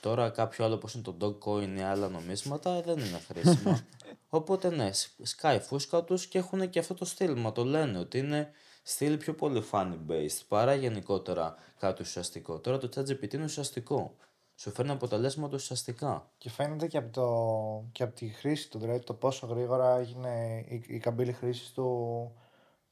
Τώρα 0.00 0.30
κάποιο 0.30 0.64
άλλο 0.64 0.74
όπως 0.74 0.94
είναι 0.94 1.02
το 1.02 1.16
Dogecoin 1.20 1.76
ή 1.76 1.80
άλλα 1.80 2.08
νομίσματα 2.08 2.80
δεν 2.82 2.98
είναι 2.98 3.20
χρήσιμα. 3.28 3.86
Οπότε 4.28 4.70
ναι, 4.70 4.92
σ- 4.92 5.10
σκάει 5.22 5.58
φούσκα 5.60 6.04
τους 6.04 6.26
και 6.26 6.38
έχουν 6.38 6.70
και 6.70 6.78
αυτό 6.78 6.94
το 6.94 7.04
στυλ. 7.04 7.38
Μα 7.38 7.52
το 7.52 7.64
λένε 7.64 7.98
ότι 7.98 8.18
είναι 8.18 8.50
στυλ 8.82 9.16
πιο 9.16 9.34
πολύ 9.34 9.64
funny 9.70 9.98
based 10.08 10.40
παρά 10.48 10.74
γενικότερα 10.74 11.54
κάτι 11.78 12.02
ουσιαστικό. 12.02 12.58
Τώρα 12.58 12.78
το 12.78 12.88
ChatGPT 12.94 13.34
είναι 13.34 13.44
ουσιαστικό. 13.44 14.16
Σου 14.58 14.70
φέρνει 14.70 14.90
αποτελέσματα 14.90 15.54
ουσιαστικά. 15.54 16.30
Και 16.38 16.50
φαίνεται 16.50 16.86
και 16.86 16.96
από, 16.96 17.12
το, 17.12 17.88
και 17.92 18.02
από 18.02 18.14
τη 18.14 18.28
χρήση 18.28 18.70
του, 18.70 18.78
δηλαδή 18.78 19.00
το 19.00 19.14
πόσο 19.14 19.46
γρήγορα 19.46 19.96
έγινε 19.96 20.64
η, 20.68 20.84
η 20.86 20.98
καμπύλη 20.98 21.32
χρήσης 21.32 21.72
του. 21.72 22.32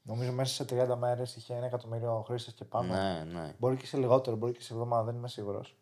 Νομίζω 0.01 0.31
μέσα 0.31 0.53
σε 0.53 0.87
30 0.91 0.95
μέρες 0.97 1.35
είχε 1.35 1.53
ένα 1.53 1.65
εκατομμύριο 1.65 2.23
χρήστες 2.27 2.53
και 2.53 2.65
πάνω. 2.65 2.93
Ναι, 2.93 3.23
ναι. 3.33 3.53
Μπορεί 3.57 3.75
και 3.75 3.85
σε 3.85 3.97
λιγότερο, 3.97 4.35
μπορεί 4.35 4.51
και 4.51 4.61
σε 4.61 4.73
εβδομάδα, 4.73 5.03
δεν 5.03 5.15
είμαι 5.15 5.27
σίγουρος. 5.27 5.77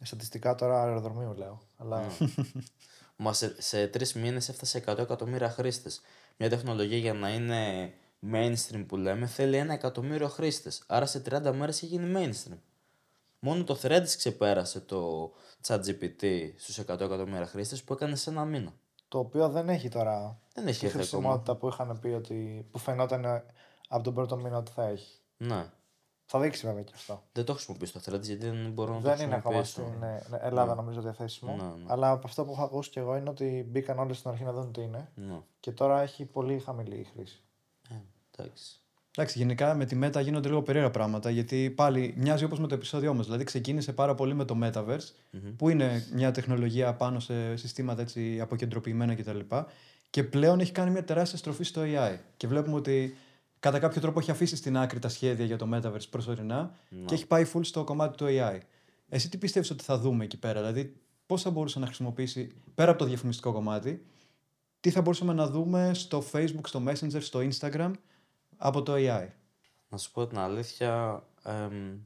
Στατιστικά 0.00 0.54
τώρα 0.54 0.82
αεροδρομίου 0.82 1.34
λέω. 1.34 1.60
Αλλά 1.76 2.02
Μα 3.16 3.32
σε, 3.32 3.62
σε 3.62 3.86
τρεις 3.86 4.14
μήνες 4.14 4.48
έφτασε 4.48 4.84
100 4.86 4.98
εκατομμύρια 4.98 5.50
χρήστες. 5.50 6.00
Μια 6.36 6.48
τεχνολογία 6.48 6.98
για 6.98 7.12
να 7.12 7.34
είναι 7.34 7.92
mainstream 8.32 8.84
που 8.86 8.96
λέμε 8.96 9.26
θέλει 9.26 9.56
ένα 9.56 9.72
εκατομμύριο 9.72 10.28
χρήστες. 10.28 10.82
Άρα 10.86 11.06
σε 11.06 11.22
30 11.30 11.52
μέρες 11.54 11.82
έχει 11.82 11.86
γίνει 11.86 12.12
mainstream. 12.16 12.58
Μόνο 13.38 13.64
το 13.64 13.78
Threads 13.82 14.06
ξεπέρασε 14.16 14.80
το 14.80 15.32
ChatGPT 15.66 16.52
στους 16.56 16.78
100 16.80 16.88
εκατομμύρια 16.88 17.46
χρήστες 17.46 17.82
που 17.84 17.92
έκανε 17.92 18.16
σε 18.16 18.30
ένα 18.30 18.44
μήνα. 18.44 18.72
το 19.08 19.18
οποίο 19.18 19.48
δεν 19.48 19.68
έχει 19.68 19.88
τώρα 19.88 20.40
Δεν 20.54 20.66
έχει 20.66 20.78
τη 20.78 20.86
έρθει 20.86 20.98
ακόμα. 20.98 21.02
χρησιμότητα 21.18 21.56
που 21.56 21.68
είχαν 21.68 21.98
πει 22.00 22.08
ότι. 22.08 22.66
που 22.70 22.78
φαινόταν 22.78 23.24
από 23.88 24.02
τον 24.02 24.14
πρώτο 24.14 24.36
μήνα 24.36 24.56
ότι 24.56 24.70
θα 24.70 24.84
έχει. 24.86 25.20
Ναι. 25.36 25.70
Θα 26.28 26.40
δείξει 26.40 26.66
βέβαια 26.66 26.82
και 26.82 26.92
αυτό. 26.94 27.22
Δεν 27.32 27.44
το 27.44 27.52
χρησιμοποιήσω 27.52 27.92
το 28.00 28.12
Threads 28.12 28.22
γιατί 28.22 28.48
δεν 28.50 28.70
μπορώ 28.72 28.94
να 28.94 29.00
το 29.00 29.08
Δεν 29.08 29.26
είναι 29.26 29.34
ακόμα 29.34 29.56
χρησιμοποιήσω. 29.56 29.98
στην 29.98 30.08
ε, 30.08 30.26
ναι, 30.30 30.38
Ελλάδα 30.40 30.74
νομίζω 30.74 31.00
διαθέσιμο. 31.00 31.56
Ναι, 31.56 31.62
ναι. 31.62 31.84
Αλλά 31.86 32.10
από 32.10 32.26
αυτό 32.26 32.44
που 32.44 32.52
έχω 32.52 32.62
ακούσει 32.62 32.90
και 32.90 33.00
εγώ 33.00 33.16
είναι 33.16 33.28
ότι 33.30 33.66
μπήκαν 33.68 33.98
όλοι 33.98 34.14
στην 34.14 34.30
αρχή 34.30 34.44
να 34.44 34.52
δουν 34.52 34.72
τι 34.72 34.80
είναι. 34.82 35.10
Ναι. 35.14 35.40
Και 35.60 35.72
τώρα 35.72 36.00
έχει 36.00 36.24
πολύ 36.24 36.58
χαμηλή 36.58 36.96
η 36.96 37.04
χρήση. 37.04 37.42
Ε, 37.90 37.94
εντάξει. 38.36 38.80
Εντάξει, 39.18 39.38
γενικά 39.38 39.74
με 39.74 39.84
τη 39.84 39.98
Meta 40.02 40.22
γίνονται 40.22 40.48
λίγο 40.48 40.62
περίεργα 40.62 40.90
πράγματα 40.90 41.30
γιατί 41.30 41.70
πάλι 41.70 42.14
μοιάζει 42.16 42.44
όπως 42.44 42.58
με 42.58 42.66
το 42.66 42.74
επεισόδιό 42.74 43.14
μα. 43.14 43.22
Δηλαδή 43.22 43.44
ξεκίνησε 43.44 43.92
πάρα 43.92 44.14
πολύ 44.14 44.34
με 44.34 44.44
το 44.44 44.58
Metaverse, 44.62 45.40
που 45.56 45.68
είναι 45.68 46.06
μια 46.12 46.30
τεχνολογία 46.30 46.94
πάνω 46.94 47.20
σε 47.20 47.56
συστήματα 47.56 48.02
έτσι 48.02 48.40
αποκεντρωποιημένα 48.40 49.14
κτλ. 49.14 49.38
Και 50.10 50.24
πλέον 50.24 50.60
έχει 50.60 50.72
κάνει 50.72 50.90
μια 50.90 51.04
τεράστια 51.04 51.38
στροφή 51.38 51.64
στο 51.64 51.82
AI. 51.84 52.16
Και 52.36 52.46
βλέπουμε 52.46 52.76
ότι 52.76 53.16
κατά 53.60 53.78
κάποιο 53.78 54.00
τρόπο 54.00 54.20
έχει 54.20 54.30
αφήσει 54.30 54.56
στην 54.56 54.76
άκρη 54.76 54.98
τα 54.98 55.08
σχέδια 55.08 55.44
για 55.44 55.56
το 55.56 55.68
Metaverse 55.72 56.08
προσωρινά 56.10 56.74
και 57.04 57.14
έχει 57.14 57.26
πάει 57.26 57.46
full 57.54 57.60
στο 57.62 57.84
κομμάτι 57.84 58.16
του 58.16 58.26
AI. 58.28 58.58
Εσύ 59.08 59.30
τι 59.30 59.38
πιστεύεις 59.38 59.70
ότι 59.70 59.84
θα 59.84 59.98
δούμε 59.98 60.24
εκεί 60.24 60.38
πέρα, 60.38 60.60
δηλαδή 60.60 60.96
πώς 61.26 61.42
θα 61.42 61.50
μπορούσε 61.50 61.78
να 61.78 61.86
χρησιμοποιήσει 61.86 62.52
πέρα 62.74 62.90
από 62.90 62.98
το 62.98 63.04
διαφημιστικό 63.04 63.52
κομμάτι, 63.52 64.04
τι 64.80 64.90
θα 64.90 65.00
μπορούσαμε 65.00 65.32
να 65.32 65.46
δούμε 65.46 65.90
στο 65.94 66.24
Facebook, 66.32 66.66
στο 66.66 66.82
Messenger, 66.86 67.20
στο 67.20 67.40
Instagram 67.50 67.90
από 68.56 68.82
το 68.82 68.92
AI. 68.96 69.28
Να 69.88 69.98
σου 69.98 70.12
πω 70.12 70.26
την 70.26 70.38
αλήθεια, 70.38 71.22
εμ, 71.44 71.98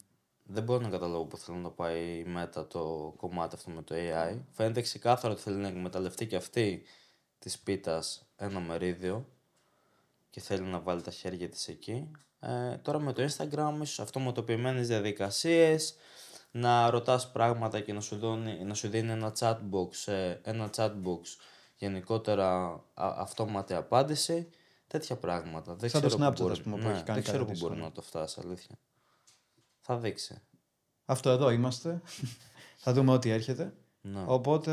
δεν 0.43 0.63
μπορώ 0.63 0.81
να 0.81 0.89
καταλάβω 0.89 1.25
που 1.25 1.37
θέλει 1.37 1.59
να 1.59 1.71
πάει 1.71 2.25
μετά 2.25 2.67
το 2.67 3.15
κομμάτι 3.17 3.55
αυτό 3.55 3.71
με 3.71 3.83
το 3.83 3.95
AI. 3.99 4.39
Φαίνεται 4.51 4.81
ξεκάθαρο 4.81 5.33
ότι 5.33 5.43
θέλει 5.43 5.57
να 5.57 5.69
εκμεταλλευτεί 5.69 6.27
και 6.27 6.37
αυτή 6.37 6.83
της 7.39 7.59
πίτας 7.59 8.27
ένα 8.37 8.61
μερίδιο 8.61 9.27
και 10.31 10.41
θέλει 10.41 10.63
να 10.63 10.81
βάλει 10.81 11.03
τα 11.03 11.11
χέρια 11.11 11.49
της 11.49 11.69
εκεί. 11.69 12.11
Ε, 12.41 12.77
τώρα 12.77 12.99
με 12.99 13.13
το 13.13 13.23
Instagram, 13.23 13.73
ίσως 13.83 14.01
αυτοματοποιημένες 14.01 14.87
διαδικασίες, 14.87 15.95
να 16.51 16.91
ρωτάς 16.91 17.33
πράγματα 17.33 17.81
και 17.81 17.93
να 17.93 18.01
σου, 18.01 18.17
δίνει, 18.17 18.65
να 18.65 18.75
σου 18.75 18.89
δίνει 18.89 19.11
ένα 19.11 19.33
chatbox, 19.39 20.13
ε, 20.13 20.39
ένα 20.43 20.71
chatbox 20.77 21.21
γενικότερα 21.77 22.65
α, 22.95 23.15
αυτόματη 23.19 23.75
απάντηση, 23.75 24.49
τέτοια 24.91 25.17
πράγματα. 25.17 25.75
Δεν 25.75 25.91
Σαν 25.91 26.01
το 26.01 26.07
ξέρω 26.07 26.23
πού 26.23 26.29
Snapchat, 26.33 26.41
μπορεί- 26.41 26.53
ας 26.53 26.61
πούμε, 26.61 26.77
που 26.77 26.83
ναι, 26.87 26.93
έχει 26.93 27.03
κάνει 27.03 27.21
δεν 27.21 27.23
ξέρω 27.23 27.45
κάτι 27.45 27.53
πού 27.59 27.67
μπορεί 27.67 27.81
αντίστοιχο. 27.81 27.89
να 27.89 27.93
το 27.95 28.03
φτάσει, 28.03 28.41
αλήθεια. 28.45 28.75
Θα 29.81 29.97
δείξει. 29.99 30.41
Αυτό 31.05 31.31
εδώ 31.31 31.51
είμαστε. 31.51 32.01
θα 32.83 32.93
δούμε 32.93 33.13
ό,τι 33.13 33.31
έρχεται. 33.31 33.75
Ναι. 34.01 34.23
Οπότε 34.27 34.73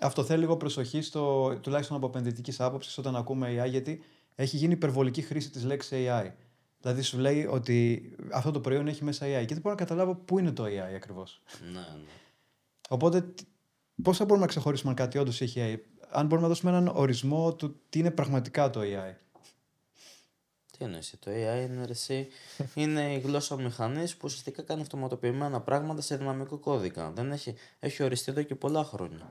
αυτό 0.00 0.24
θέλει 0.24 0.40
λίγο 0.40 0.56
προσοχή, 0.56 1.00
στο, 1.02 1.54
τουλάχιστον 1.60 1.96
από 1.96 2.06
επενδυτικής 2.06 2.60
άποψης, 2.60 2.98
όταν 2.98 3.16
ακούμε 3.16 3.62
AI, 3.64 3.68
γιατί 3.68 4.04
έχει 4.34 4.56
γίνει 4.56 4.72
υπερβολική 4.72 5.22
χρήση 5.22 5.50
της 5.50 5.64
λέξης 5.64 5.90
AI. 5.92 6.30
Δηλαδή 6.80 7.02
σου 7.02 7.18
λέει 7.18 7.44
ότι 7.46 8.10
αυτό 8.32 8.50
το 8.50 8.60
προϊόν 8.60 8.88
έχει 8.88 9.04
μέσα 9.04 9.26
AI 9.26 9.44
και 9.46 9.52
δεν 9.54 9.60
μπορώ 9.62 9.74
να 9.74 9.80
καταλάβω 9.84 10.14
πού 10.14 10.38
είναι 10.38 10.52
το 10.52 10.64
AI 10.64 10.94
ακριβώς. 10.94 11.42
Ναι, 11.64 11.70
ναι. 11.70 12.04
Οπότε, 12.88 13.34
πώς 14.02 14.16
θα 14.16 14.24
μπορούμε 14.24 14.44
να 14.44 14.50
ξεχωρίσουμε 14.50 14.90
αν 14.90 14.96
κάτι 14.96 15.18
όντως 15.18 15.40
έχει 15.40 15.60
AI, 15.60 15.78
αν 16.10 16.26
μπορούμε 16.26 16.46
να 16.46 16.52
δώσουμε 16.54 16.70
έναν 16.70 16.90
ορισμό 16.94 17.54
του 17.54 17.80
τι 17.88 17.98
είναι 17.98 18.10
πραγματικά 18.10 18.70
το 18.70 18.80
AI. 18.80 19.14
Τι 20.78 20.84
εννοείς, 20.84 21.14
το 21.18 21.30
AI 21.30 21.68
είναι, 21.70 21.84
ρε, 21.84 21.90
εσύ, 21.92 22.28
είναι 22.74 23.12
η 23.12 23.18
γλώσσα 23.18 23.56
μηχανής 23.56 24.12
που 24.12 24.20
ουσιαστικά 24.24 24.62
κάνει 24.62 24.80
αυτοματοποιημένα 24.80 25.60
πράγματα 25.60 26.00
σε 26.00 26.16
δυναμικό 26.16 26.56
κώδικα. 26.58 27.10
Δεν 27.14 27.32
έχει, 27.32 27.54
έχει 27.80 28.02
οριστεί 28.02 28.30
εδώ 28.30 28.42
και 28.42 28.54
πολλά 28.54 28.84
χρόνια. 28.84 29.28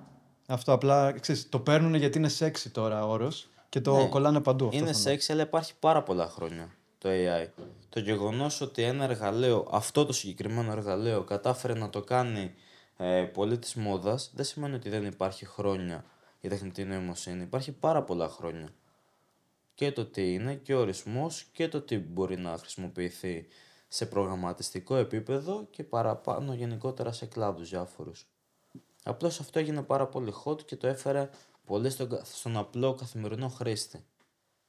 Αυτό 0.47 0.71
απλά 0.71 1.11
ξέρεις, 1.11 1.49
το 1.49 1.59
παίρνουν 1.59 1.93
γιατί 1.95 2.17
είναι 2.17 2.29
sexy 2.39 2.65
τώρα 2.71 3.07
όρος 3.07 3.49
και 3.69 3.81
το 3.81 3.97
Ναι. 3.97 4.07
κολλάνε 4.07 4.39
παντού. 4.39 4.65
Αυτό 4.65 4.77
είναι 4.77 4.93
θέλω 4.93 5.15
να- 5.15 5.21
sexy, 5.21 5.25
αλλά 5.29 5.41
υπάρχει 5.41 5.73
πάρα 5.79 6.03
πολλά 6.03 6.27
χρόνια 6.27 6.69
το 6.97 7.09
AI. 7.11 7.47
Το 7.89 7.99
γεγονός 7.99 8.61
ότι 8.61 8.81
ένα 8.83 9.03
εργαλείο, 9.03 9.67
αυτό 9.71 10.05
το 10.05 10.13
συγκεκριμένο 10.13 10.71
εργαλείο, 10.71 11.23
κατάφερε 11.23 11.73
να 11.73 11.89
το 11.89 12.01
κάνει 12.01 12.53
ε, 12.97 13.21
πολύ 13.21 13.57
της 13.57 13.73
μόδας, 13.75 14.31
δεν 14.35 14.45
σημαίνει 14.45 14.75
ότι 14.75 14.89
δεν 14.89 15.05
υπάρχει 15.05 15.45
χρόνια 15.45 16.03
η 16.41 16.47
τεχνητή 16.47 16.83
νοημοσύνη. 16.83 17.43
Υπάρχει 17.43 17.71
πάρα 17.71 18.03
πολλά 18.03 18.27
χρόνια. 18.29 18.67
Και 19.75 19.91
το 19.91 20.05
τι 20.05 20.33
είναι 20.33 20.55
και 20.55 20.73
ο 20.73 20.79
ορισμός 20.79 21.43
και 21.51 21.67
το 21.67 21.81
τι 21.81 21.97
μπορεί 21.97 22.37
να 22.37 22.57
χρησιμοποιηθεί 22.57 23.47
σε 23.87 24.05
προγραμματιστικό 24.05 24.95
επίπεδο 24.95 25.67
και 25.69 25.83
παραπάνω 25.83 26.53
γενικότερα 26.53 27.11
σε 27.11 27.25
κλάδους 27.25 27.69
διάφορους. 27.69 28.27
Απλώς 29.03 29.39
αυτό 29.39 29.59
έγινε 29.59 29.81
πάρα 29.81 30.07
πολύ 30.07 30.33
hot 30.45 30.65
και 30.65 30.75
το 30.75 30.87
έφερε 30.87 31.29
πολύ 31.65 31.89
στον, 31.89 32.09
κα- 32.09 32.21
στον 32.23 32.57
απλό 32.57 32.93
καθημερινό 32.93 33.47
χρήστη. 33.49 34.03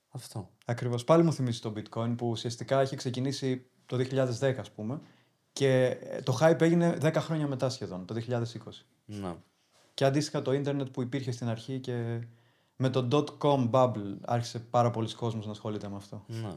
Αυτό. 0.09 0.51
Ακριβώς. 0.65 1.05
Πάλι 1.05 1.23
μου 1.23 1.33
θυμίζει 1.33 1.61
το 1.61 1.73
bitcoin 1.77 2.15
που 2.17 2.29
ουσιαστικά 2.29 2.83
είχε 2.83 2.97
ξεκινήσει 2.97 3.67
το 3.87 3.97
2010, 3.97 4.55
ας 4.59 4.71
πούμε, 4.71 5.01
και 5.53 5.99
ε, 6.01 6.21
το 6.23 6.39
hype 6.41 6.61
έγινε 6.61 6.99
10 7.01 7.13
χρόνια 7.15 7.47
μετά 7.47 7.69
σχεδόν, 7.69 8.07
το 8.07 8.15
2020. 8.29 8.43
Ναι. 9.05 9.35
Και 9.95 10.05
αντίστοιχα 10.05 10.43
το 10.43 10.53
ίντερνετ 10.53 10.89
που 10.89 11.03
υπήρχε 11.03 11.31
στην 11.31 11.49
αρχή 11.49 11.79
και 11.79 12.21
με 12.77 12.91
το 12.91 13.09
dot-com 13.13 13.71
bubble 13.71 14.17
άρχισε 14.25 14.59
πάρα 14.59 14.91
πολλοί 14.91 15.15
κόσμος 15.15 15.47
να 15.47 15.53
ασχολείται 15.53 15.89
με 15.89 15.97
αυτό. 15.97 16.25
Ναι. 16.27 16.57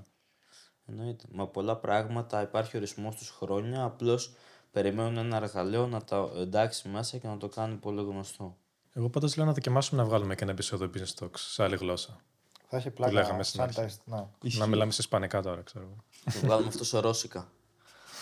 Εννοείται. 0.85 1.25
Μα 1.31 1.47
πολλά 1.47 1.75
πράγματα 1.75 2.41
υπάρχει 2.41 2.77
ορισμός 2.77 3.15
τους 3.15 3.29
χρόνια, 3.29 3.83
απλώς 3.83 4.35
περιμένουν 4.71 5.17
ένα 5.17 5.35
εργαλείο 5.35 5.87
να 5.87 6.01
τα 6.01 6.29
εντάξει 6.35 6.89
μέσα 6.89 7.17
και 7.17 7.27
να 7.27 7.37
το 7.37 7.47
κάνει 7.47 7.75
πολύ 7.75 8.01
γνωστό. 8.01 8.57
Εγώ 8.93 9.09
πάντως 9.09 9.37
λέω 9.37 9.45
να 9.45 9.53
δοκιμάσουμε 9.53 10.01
να 10.01 10.07
βγάλουμε 10.07 10.35
και 10.35 10.43
ένα 10.43 10.51
επεισόδιο 10.51 10.91
Business 10.93 11.23
Talks 11.23 11.37
σε 11.37 11.63
άλλη 11.63 11.75
γλώσσα. 11.75 12.21
Θα 12.69 12.77
έχει 12.77 12.89
πλάκα 12.89 13.13
λέγαμε 13.13 13.43
στην 13.43 13.59
σαν 13.59 13.67
αρχή. 13.69 13.79
τεστ. 13.79 14.01
Ναι. 14.05 14.25
Ισχύει. 14.41 14.59
Να 14.59 14.65
μιλάμε 14.67 14.91
σε 14.91 15.01
Ισπανικά 15.01 15.41
τώρα, 15.41 15.61
ξέρω 15.61 15.85
εγώ. 15.85 16.03
Το 16.23 16.39
βγάλουμε 16.45 16.67
αυτό 16.67 16.83
σε 16.83 16.99
ρώσικα. 16.99 17.51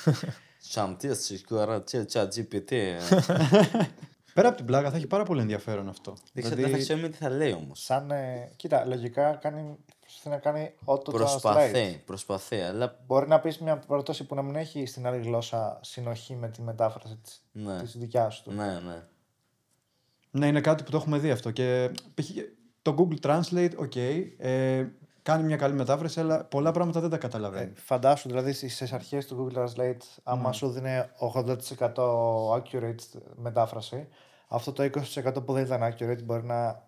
Σαν 0.58 0.98
τι, 0.98 1.16
σικουαρά, 1.16 1.84
τσι, 4.36 4.42
τσι, 4.42 4.42
GPT. 4.42 4.42
ε. 4.42 4.42
Πέρα 4.42 4.48
από 4.48 4.58
την 4.58 4.66
πλάκα 4.66 4.90
θα 4.92 4.98
έχει 4.98 5.08
πάρα 5.08 5.24
πολύ 5.24 5.42
ενδιαφέρον 5.42 5.90
αυτό. 5.90 6.14
Δεν 6.34 6.44
ξέρω- 6.44 6.62
Δεν 6.62 6.72
θα 6.72 6.78
ξέρουμε 6.78 7.10
τι 7.10 7.18
θα 7.18 7.30
λέει 7.30 7.52
όμως. 7.52 7.84
Σαν, 7.84 8.12
ε, 8.12 8.52
κοίτα, 8.56 8.86
λογικά 8.86 9.36
κάνει, 9.36 9.78
προσπαθεί 10.00 10.30
να 10.30 10.38
κάνει 10.38 10.74
auto 10.86 10.96
translate. 10.96 11.12
Προσπαθεί, 11.30 12.02
προσπαθεί, 12.06 12.56
αλλά 12.60 13.00
Μπορεί 13.06 13.28
να 13.28 13.40
πεις 13.40 13.60
μια 13.60 13.78
πρόταση 13.78 14.24
που 14.26 14.36
να 14.36 14.42
μην 14.42 14.56
έχει 14.56 14.86
στην 14.86 15.08
άλλη 15.08 15.24
γλώσσα 15.24 15.80
συνοχή 15.84 16.36
με 16.36 16.50
τη 16.50 16.62
μετάφραση 16.62 17.16
της, 17.24 17.44
ναι, 17.52 17.80
της 17.82 17.98
δικιάς 17.98 18.42
του. 18.42 18.52
ναι, 18.52 18.80
ναι. 18.80 19.04
Ναι, 20.32 20.48
είναι 20.48 20.62
κάτι 20.62 20.84
που 20.84 20.92
το 20.92 20.98
έχουμε 20.98 21.18
δει 21.18 21.32
αυτό. 21.32 21.52
Και 21.52 21.92
π.χ. 22.14 22.30
το 22.82 22.96
Google 22.98 23.26
Translate, 23.26 23.72
ok, 23.80 24.24
ε, 24.38 24.86
κάνει 25.26 25.44
μια 25.44 25.56
καλή 25.56 25.74
μετάφραση, 25.74 26.20
αλλά 26.20 26.44
πολλά 26.44 26.72
πράγματα 26.72 27.00
δεν 27.00 27.10
τα 27.10 27.16
Ε, 27.16 27.20
καταλαβαίνει. 27.20 27.72
φαντάσου 27.76 28.28
δηλαδή 28.30 28.54
στις 28.54 28.94
αρχές 28.94 29.26
του 29.28 29.52
Google 29.54 29.58
Translate, 29.64 29.98
άμα 30.24 30.52
σου 30.52 30.70
δίνει 30.70 30.90
80% 31.34 31.94
accurate 32.56 33.20
μετάφραση, 33.36 34.08
αυτό 34.48 34.72
το 34.72 34.84
20% 34.84 35.46
που 35.46 35.54
δεν 35.54 35.66
ήταν 35.66 35.82
accurate 35.84 36.24
μπορεί 36.24 36.44
να 36.44 36.84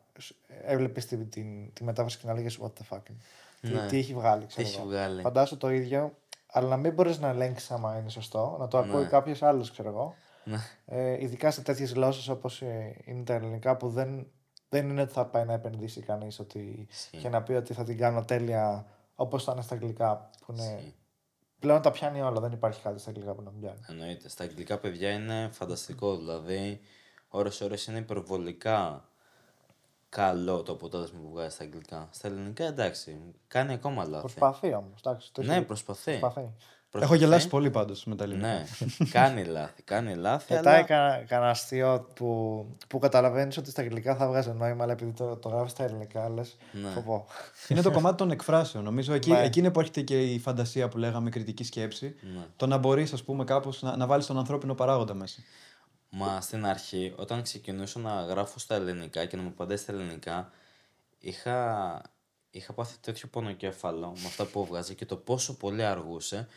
έβλεπες 0.66 1.06
τη, 1.06 1.18
τη, 1.26 1.70
τη 1.74 1.84
μετάφραση 1.84 2.18
και 2.20 2.28
να 2.28 2.34
λέγε 2.34 2.48
What 2.62 2.68
the 2.68 2.96
fuck. 2.96 3.02
Τι, 3.62 3.70
Ναι. 3.70 3.86
τι 3.88 3.98
έχει 3.98 4.14
βγάλει, 4.14 4.42
Τι 4.42 4.48
ξέρω 4.48 4.68
έχει 4.68 4.78
εγώ. 4.78 4.88
βγάλει. 4.88 5.22
Φαντάσου 5.22 5.58
το 5.58 5.70
ίδιο, 5.70 6.14
αλλά 6.52 6.68
να 6.68 6.78
μην 6.78 6.94
μπορείς 6.94 7.20
να 7.20 7.28
ελέγξεις 7.28 7.72
άμα 7.72 7.98
είναι 7.98 8.10
σωστό, 8.10 8.56
να 8.60 8.68
το 8.68 8.78
ακούει 8.78 9.02
Ναι. 9.02 9.08
κάποιος 9.08 9.42
άλλος, 9.44 9.72
ξέρω 9.72 9.90
εγώ. 9.90 10.16
Ναι. 10.44 10.58
Ε, 10.86 11.24
ειδικά 11.24 11.52
σε 11.52 11.62
τέτοιες 11.62 11.94
γλώσσες 11.94 12.28
όπως 12.28 12.62
είναι 13.06 13.24
τα 13.24 13.34
ελληνικά, 13.34 13.78
που 13.78 13.90
δεν, 13.90 14.28
δεν 14.70 14.90
είναι 14.90 15.02
ότι 15.02 15.14
θα 15.14 15.26
πάει 15.26 15.46
να 15.46 15.54
επενδύσει 15.54 16.02
κανείς 16.02 16.40
ότι 16.40 16.88
Ισχύει. 16.90 17.18
και 17.18 17.30
να 17.30 17.44
πει 17.44 17.54
ότι 17.54 17.74
θα 17.74 17.84
την 17.84 17.98
κάνω 17.98 18.26
τέλεια 18.26 18.86
όπως 19.16 19.44
ήταν 19.44 19.64
στα 19.64 19.76
αγγλικά. 19.76 20.30
Που 20.46 20.52
είναι... 20.52 20.64
Ισχύει. 20.64 20.96
Πλέον 21.60 21.82
τα 21.82 21.92
πιάνει 21.92 22.22
όλα, 22.22 22.40
δεν 22.40 22.52
υπάρχει 22.52 22.82
κάτι 22.82 23.00
στα 23.00 23.10
αγγλικά 23.10 23.34
που 23.34 23.42
να 23.42 23.52
μην 23.52 23.62
πιάνει. 23.62 23.80
Εννοείται. 23.88 24.30
Στα 24.30 24.44
αγγλικά 24.44 24.78
παιδιά 24.78 25.12
είναι 25.12 25.50
φανταστικό. 25.52 26.18
Δηλαδή, 26.18 26.82
ώρες 27.28 27.62
ώρες 27.62 27.86
είναι 27.86 27.98
υπερβολικά 27.98 29.10
καλό 30.10 30.64
το 30.64 30.72
αποτέλεσμα 30.72 31.20
που 31.20 31.30
βγάζει 31.30 31.56
στα 31.56 31.64
αγγλικά. 31.64 32.08
Στα 32.12 32.28
ελληνικά 32.28 32.64
εντάξει, 32.66 33.34
κάνει 33.48 33.74
ακόμα 33.74 34.04
λάθη. 34.06 34.22
Προσπαθεί 34.22 34.74
όμως. 34.74 35.02
Ναι, 35.38 35.62
προσπαθεί. 35.62 36.20
προσπαθεί. 36.20 36.54
Έχω 36.92 37.00
Προσπαθεί. 37.08 37.24
γελάσει 37.24 37.48
πολύ 37.48 37.70
πάντως 37.70 38.06
με 38.06 38.16
τα 38.16 38.24
ελληνικά. 38.24 38.48
Ναι, 38.48 38.66
κάνει 39.12 39.44
λάθη. 39.44 39.84
Κάνει 39.84 40.16
λάθη, 40.16 40.54
Μετά 40.54 40.70
αλλά... 40.70 40.80
έκανα 40.80 41.24
κανένα 41.28 41.50
αστείο 41.50 42.08
που, 42.16 42.66
που 42.88 43.00
καταλαβαίνεις 43.00 43.58
ότι 43.58 43.70
στα 43.70 43.82
αγγλικά 43.82 44.16
θα 44.16 44.28
βγάζει 44.28 44.52
νόημα, 44.52 44.84
αλλά 44.84 44.92
επειδή 44.94 45.12
το, 45.12 45.36
το 45.36 45.50
γράφεις 45.50 45.72
στα 45.72 45.84
ελληνικά, 45.84 46.30
λες. 46.30 46.58
Ναι. 46.72 46.90
Πω, 46.90 47.02
πω. 47.06 47.26
Είναι 47.68 47.82
το 47.82 47.92
κομμάτι 47.98 48.18
των 48.18 48.32
εκφράσεων. 48.32 48.84
Νομίζω 48.84 49.14
εκεί, 49.14 49.32
Ναι. 49.32 49.44
εκεί 49.44 49.60
είναι 49.60 49.72
που 49.72 49.80
έρχεται 49.80 50.02
και 50.02 50.24
η 50.34 50.40
φαντασία 50.40 50.88
που 50.88 50.98
λέγαμε, 50.98 51.28
η 51.28 51.32
κριτική 51.32 51.64
σκέψη. 51.64 52.16
Ναι. 52.22 52.46
Το 52.56 52.68
να 52.68 52.78
μπορείς, 52.78 53.14
ας 53.14 53.24
πούμε, 53.24 53.44
κάπως 53.44 53.82
να, 53.82 53.96
να 53.98 54.06
βάλεις 54.06 54.26
τον 54.26 54.38
ανθρώπινο 54.38 54.74
παράγοντα 54.76 55.14
μέσα. 55.14 55.42
Μα 56.10 56.42
στην 56.42 56.66
αρχή, 56.66 57.14
όταν 57.16 57.42
ξεκινούσα 57.42 58.00
να 58.00 58.22
γράφω 58.22 58.60
στα 58.60 58.76
ελληνικά 58.76 59.26
και 59.26 59.36
να 59.36 59.42
μου 59.42 59.48
απαντάει 59.48 59.78
στα 59.78 59.92
ελληνικά, 59.94 60.50
είχα, 61.20 62.02
είχα 62.50 62.74
πάθει 62.74 62.98
τέτοιο 63.02 63.28
πονοκέφαλο 63.28 64.08
με 64.08 64.26
αυτά 64.28 64.46
που 64.46 64.62
έβγαζε 64.62 64.94
και 64.94 65.06
το 65.06 65.16
πόσο 65.16 65.58
πολύ 65.58 65.84
αργούσε, 65.84 66.48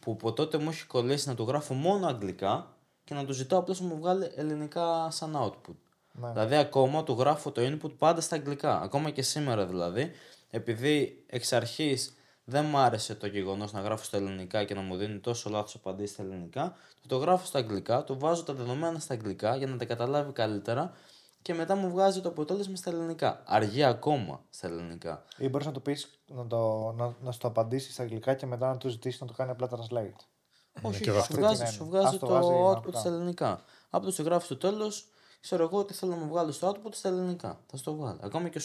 που 0.00 0.12
από 0.12 0.32
τότε 0.32 0.58
μου 0.58 0.68
έχει 0.70 0.86
κολλήσει 0.86 1.28
να 1.28 1.34
του 1.34 1.44
γράφω 1.44 1.74
μόνο 1.74 2.06
αγγλικά 2.06 2.76
και 3.04 3.14
να 3.14 3.24
του 3.24 3.32
ζητώ 3.32 3.56
απλώς 3.56 3.80
να 3.80 3.86
μου 3.86 3.98
βγάλει 3.98 4.30
ελληνικά 4.34 5.10
σαν 5.10 5.36
output. 5.36 5.74
Ναι. 6.12 6.32
Δηλαδή, 6.32 6.56
ακόμα 6.56 7.04
του 7.04 7.12
γράφω 7.18 7.50
το 7.50 7.62
input 7.62 7.92
πάντα 7.98 8.20
στα 8.20 8.36
αγγλικά. 8.36 8.80
Ακόμα 8.80 9.10
και 9.10 9.22
σήμερα 9.22 9.66
δηλαδή, 9.66 10.10
επειδή 10.50 11.24
εξ 11.26 11.52
αρχής 11.52 12.16
δεν 12.44 12.64
μ' 12.64 12.76
άρεσε 12.76 13.14
το 13.14 13.26
γεγονός 13.26 13.72
να 13.72 13.80
γράφω 13.80 14.04
στα 14.04 14.16
ελληνικά 14.16 14.64
και 14.64 14.74
να 14.74 14.80
μου 14.80 14.96
δίνει 14.96 15.18
τόσο 15.18 15.50
λάθος 15.50 15.74
απαντήσεις 15.74 16.14
στα 16.14 16.22
ελληνικά, 16.22 16.76
το, 17.02 17.08
το 17.08 17.16
γράφω 17.16 17.46
στα 17.46 17.58
αγγλικά, 17.58 18.04
του 18.04 18.18
βάζω 18.18 18.42
τα 18.42 18.52
δεδομένα 18.52 18.98
στα 18.98 19.14
αγγλικά 19.14 19.56
για 19.56 19.66
να 19.66 19.76
τα 19.76 19.84
καταλάβει 19.84 20.32
καλύτερα 20.32 20.92
και 21.48 21.54
μετά 21.54 21.74
μου 21.74 21.90
βγάζει 21.90 22.20
το 22.20 22.28
αποτέλεσμα 22.28 22.76
στα 22.76 22.90
ελληνικά. 22.90 23.42
Αργεί 23.46 23.84
ακόμα 23.84 24.44
στα 24.50 24.66
ελληνικά. 24.66 25.24
Ή 25.38 25.48
μπορείς 25.48 25.66
να 25.66 25.72
το 25.72 25.80
πεις, 25.80 26.20
να, 26.26 26.46
το, 26.46 26.92
να, 26.96 27.14
να 27.20 27.32
στο 27.32 27.46
απαντήσεις 27.46 27.92
στα 27.92 28.02
αγγλικά 28.02 28.34
και 28.34 28.46
μετά 28.46 28.68
να 28.68 28.76
του 28.76 28.88
ζητήσεις 28.88 29.20
να 29.20 29.26
το 29.26 29.32
κάνει 29.32 29.50
απλά 29.50 29.68
translate. 29.70 30.20
Όχι, 30.82 31.00
και 31.02 31.10
όχι, 31.10 31.18
εγώ 31.18 31.18
σου 31.18 31.22
αυτό. 31.24 31.36
βγάζει, 31.36 31.62
την 31.62 31.72
σου 31.72 31.82
έννοια. 31.82 32.00
βγάζει 32.00 32.14
Ας 32.14 32.20
το 32.20 32.26
το 32.26 32.32
βάζει 32.32 32.48
output 32.48 32.76
απλά. 32.76 32.98
στα 32.98 33.08
ελληνικά. 33.08 33.62
Απλώ 33.90 34.12
το 34.12 34.22
γράφει 34.22 34.44
στο 34.44 34.56
τέλος, 34.56 35.08
ξέρω 35.40 35.62
εγώ 35.62 35.84
τι 35.84 35.94
θέλω 35.94 36.14
να 36.14 36.18
μου 36.18 36.28
βγάλεις 36.28 36.54
στο 36.54 36.68
output 36.70 36.90
στα 36.94 37.08
ελληνικά. 37.08 37.60
Θα 37.66 37.76
στο 37.76 37.94
βγάλει. 37.94 38.18
Ακόμα 38.22 38.48
και 38.48 38.58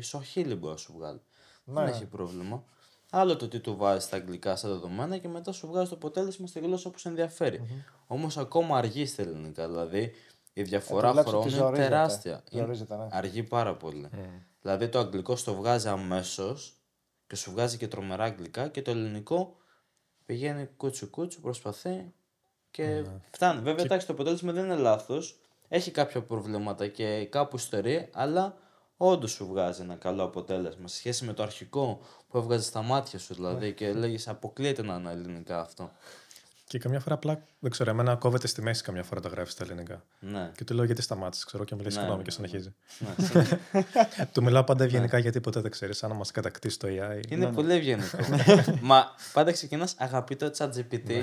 στο 0.00 0.18
αχίλι 0.18 0.54
μπορεί 0.54 0.72
να 0.72 0.78
σου 0.78 0.92
βγάλει. 0.96 1.20
Δεν 1.64 1.84
Ναι. 1.84 1.90
έχει 1.90 2.04
πρόβλημα. 2.06 2.64
Άλλο 3.10 3.36
το 3.36 3.48
τι 3.48 3.60
του 3.60 3.76
βάζεις 3.76 4.04
στα 4.04 4.16
αγγλικά 4.16 4.56
στα 4.56 4.68
δεδομένα 4.68 5.18
και 5.18 5.28
μετά 5.28 5.52
σου 5.52 5.66
βγάζει 5.66 5.88
το 5.88 5.94
αποτέλεσμα 5.94 6.46
στη 6.46 6.60
γλώσσα 6.60 6.90
που 6.90 6.98
σε 6.98 7.08
ενδιαφέρει. 7.08 7.84
Όμως 8.06 8.36
ακόμα 8.38 8.76
αργεί 8.78 9.06
στα 9.06 9.22
ελληνικά. 9.22 9.68
Δηλαδή 9.68 10.12
η 10.56 10.62
διαφορά 10.62 11.08
Ε, 11.08 11.12
το 11.12 11.14
βλέπεις 11.14 11.32
ότι 11.32 11.40
χρόνου 11.40 11.48
είναι 11.48 11.64
ζορίζεται. 11.64 11.88
τεράστια. 11.88 12.42
Ζορίζεται, 12.50 12.96
ναι. 12.96 13.06
Αργεί 13.10 13.42
πάρα 13.42 13.74
πολύ. 13.74 14.08
Δηλαδή 14.60 14.88
το 14.88 14.98
αγγλικό 14.98 15.36
στο 15.36 15.54
βγάζει 15.54 15.88
αμέσως 15.88 16.74
και 17.26 17.36
σου 17.36 17.50
βγάζει 17.50 17.76
και 17.76 17.88
τρομερά 17.88 18.24
αγγλικά 18.24 18.68
και 18.68 18.82
το 18.82 18.90
ελληνικό 18.90 19.56
πηγαίνει 20.26 20.68
κούτσου 20.76 21.10
κούτσου, 21.10 21.40
προσπαθεί 21.40 22.12
και 22.70 23.04
φτάνει. 23.30 23.60
Βέβαια, 23.60 23.84
εντάξει, 23.84 24.06
το 24.06 24.12
αποτέλεσμα 24.12 24.52
δεν 24.52 24.64
είναι 24.64 24.74
λάθος. 24.76 25.38
Έχει 25.68 25.90
κάποια 25.90 26.22
προβλήματα 26.22 26.86
και 26.88 27.24
κάπου 27.24 27.56
ιστορεί, 27.56 28.08
αλλά 28.12 28.56
όντως 28.96 29.30
σου 29.30 29.46
βγάζει 29.46 29.82
ένα 29.82 29.94
καλό 29.94 30.22
αποτέλεσμα 30.22 30.88
σε 30.88 30.96
σχέση 30.96 31.24
με 31.24 31.32
το 31.32 31.42
αρχικό 31.42 32.00
που 32.28 32.38
έβγαζε 32.38 32.64
στα 32.64 32.82
μάτια 32.82 33.18
σου 33.18 33.34
δηλαδή 33.34 33.72
και 33.72 33.92
λέγεις 33.92 34.28
αποκλείεται 34.28 34.82
να 34.82 34.94
είναι 34.94 35.10
ελληνικά 35.10 35.60
αυτό. 35.60 35.90
Και 36.66 36.78
καμιά 36.78 37.00
φορά 37.00 37.14
απλά, 37.14 37.42
δεν 37.58 37.70
ξέρω, 37.70 37.90
εμένα 37.90 38.16
κόβεται 38.16 38.46
στη 38.46 38.62
μέση 38.62 38.82
καμιά 38.82 39.02
φορά 39.02 39.20
το 39.20 39.28
γράφεις 39.28 39.52
στα 39.52 39.64
ελληνικά. 39.64 40.04
Ναι. 40.20 40.50
Και 40.56 40.64
του 40.64 40.74
λέω 40.74 40.84
γιατί 40.84 41.02
σταμάτησες, 41.02 41.44
ξέρω, 41.44 41.64
και 41.64 41.74
μου 41.74 41.80
λέει 41.80 41.90
Ναι, 41.92 41.98
συγγνώμη 41.98 42.18
ναι, 42.18 42.24
και 42.24 42.30
συνεχίζει. 42.30 42.74
ναι. 42.98 43.44
του 44.32 44.42
μιλάω 44.42 44.64
πάντα 44.64 44.84
ευγενικά 44.84 45.18
γιατί 45.18 45.40
ποτέ 45.40 45.60
δεν 45.60 45.70
ξέρεις 45.70 46.02
αν 46.04 46.12
μας 46.12 46.30
κατακτήσει 46.30 46.78
το 46.78 46.88
AI. 46.90 47.22
Είναι 47.30 47.46
πολύ 47.52 47.72
ευγενικό. 47.72 48.18
Μα 48.80 49.04
πάντα 49.32 49.52
ξεκινάς 49.52 49.94
αγαπητό 49.98 50.50
ChatGPT. 50.58 51.22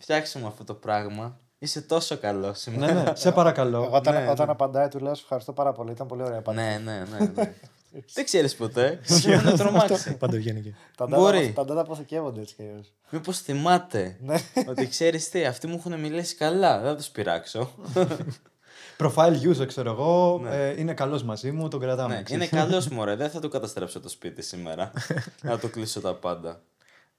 Φτιάξε 0.00 0.38
μου 0.38 0.46
αυτό 0.46 0.64
το 0.64 0.74
πράγμα. 0.74 1.38
Είσαι 1.58 1.80
τόσο 1.80 2.16
καλός 2.16 2.66
ναι, 2.66 2.72
σήμερα. 2.72 3.02
ναι, 3.02 3.14
σε 3.14 3.32
παρακαλώ. 3.32 3.82
Εγώ 3.82 3.96
όταν, 3.96 4.14
ναι, 4.14 4.30
όταν 4.30 4.46
ναι. 4.46 4.52
απαντάει 4.52 4.88
του 4.88 4.98
λέω 4.98 5.14
«Σου 5.14 5.22
ευχαριστώ 5.22 5.52
πάρα 5.52 5.72
πολύ. 5.72 5.90
Ήταν 5.90 6.06
πολύ 6.06 6.22
ωραία 6.22 6.38
απάντηση. 6.38 6.64
ναι, 6.64 6.78
ναι, 6.84 7.04
ναι, 7.18 7.30
ναι. 7.34 7.54
Δεν 8.12 8.24
ξέρεις 8.24 8.54
ποτέ. 8.54 9.00
Μπορεί 9.08 9.42
να 9.44 9.56
τρομάξεις. 9.56 10.16
Πάντα 10.18 10.36
βγαίνει 10.36 10.60
και. 10.60 10.72
Τα 10.96 11.06
Μπορεί. 11.06 11.54
data- 11.56 11.66
Τα 11.66 11.74
data 11.74 11.76
αποθηκεύονται 11.78 12.40
έτσι 12.40 12.54
κι 12.54 12.62
αλλιώς. 12.62 12.92
Μήπως 13.10 13.38
θυμάται 13.38 14.16
Ναι. 14.20 14.36
ότι 14.68 14.86
ξέρεις 14.88 15.28
τι, 15.28 15.44
αυτοί 15.44 15.66
μου 15.66 15.74
έχουν 15.78 16.00
μιλήσει 16.00 16.34
καλά. 16.34 16.78
Δεν 16.78 16.88
θα 16.90 16.96
τους 16.96 17.08
πειράξω. 17.08 17.70
Profile 18.98 19.36
user, 19.52 19.66
ξέρω 19.66 19.90
εγώ, 19.90 20.40
Ναι. 20.42 20.56
ε, 20.68 20.80
είναι 20.80 20.94
καλός 20.94 21.22
μαζί 21.22 21.50
μου, 21.52 21.68
τον 21.68 21.80
κρατάμε. 21.80 22.14
ναι, 22.14 22.22
ξέρεις. 22.22 22.50
είναι 22.50 22.60
καλός 22.62 22.88
μωρέ. 22.88 23.14
Δεν 23.24 23.30
θα 23.30 23.40
του 23.40 23.48
καταστρέψω 23.48 24.00
το 24.00 24.08
σπίτι 24.08 24.42
σήμερα. 24.42 24.92
να 25.42 25.58
του 25.58 25.70
κλείσω 25.70 26.00
τα 26.00 26.14
πάντα. 26.14 26.60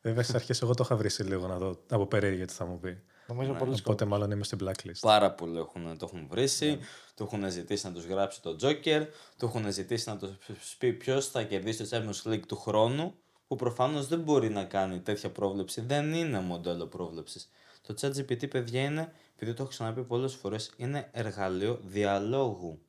Βέβαια 0.01 0.23
στις 0.23 0.35
αρχές 0.35 0.61
εγώ 0.61 0.73
το 0.73 0.83
είχα 0.85 0.95
βρει 0.95 1.09
λίγο 1.19 1.47
να 1.47 1.57
δω 1.57 1.79
από 1.89 2.05
περίεργα 2.05 2.45
τι 2.45 2.53
θα 2.53 2.65
μου 2.65 2.79
πει. 2.79 2.97
Νομίζω 3.27 3.51
Ναι. 3.51 3.57
πολύ 3.57 3.75
Οπότε 3.79 4.05
μάλλον 4.05 4.31
είμαι 4.31 4.43
στην 4.43 4.59
blacklist. 4.61 4.99
Πάρα 5.01 5.31
πολλοί 5.31 5.57
έχουν, 5.57 5.97
το 5.97 6.09
έχουν 6.11 6.27
βρήσει. 6.29 6.79
Του 7.15 7.23
έχουν 7.23 7.49
ζητήσει 7.51 7.87
να 7.87 7.93
τους 7.93 8.05
γράψει 8.05 8.41
το 8.41 8.57
Joker. 8.61 9.07
Του 9.37 9.45
έχουν 9.45 9.71
ζητήσει 9.71 10.09
να 10.09 10.17
τους 10.17 10.75
πει 10.77 10.93
ποιος 10.93 11.27
θα 11.27 11.43
κερδίσει 11.43 11.89
το 11.89 11.97
Champions 11.97 12.31
League 12.31 12.45
του 12.47 12.55
χρόνου. 12.55 13.15
Που 13.47 13.55
προφανώς 13.55 14.07
δεν 14.07 14.19
μπορεί 14.19 14.49
να 14.49 14.63
κάνει 14.63 14.99
τέτοια 14.99 15.31
πρόβλεψη. 15.31 15.81
Δεν 15.81 16.13
είναι 16.13 16.39
μοντέλο 16.39 16.85
πρόβλεψης. 16.87 17.49
Το 17.81 17.93
ChatGPT, 18.01 18.49
παιδιά, 18.49 18.81
είναι, 18.83 19.13
επειδή 19.33 19.53
το 19.53 19.61
έχω 19.61 19.71
ξαναπεί 19.71 20.03
πολλές 20.03 20.33
φορές, 20.35 20.71
είναι 20.77 21.09
εργαλείο 21.11 21.79
διαλόγου. 21.83 22.79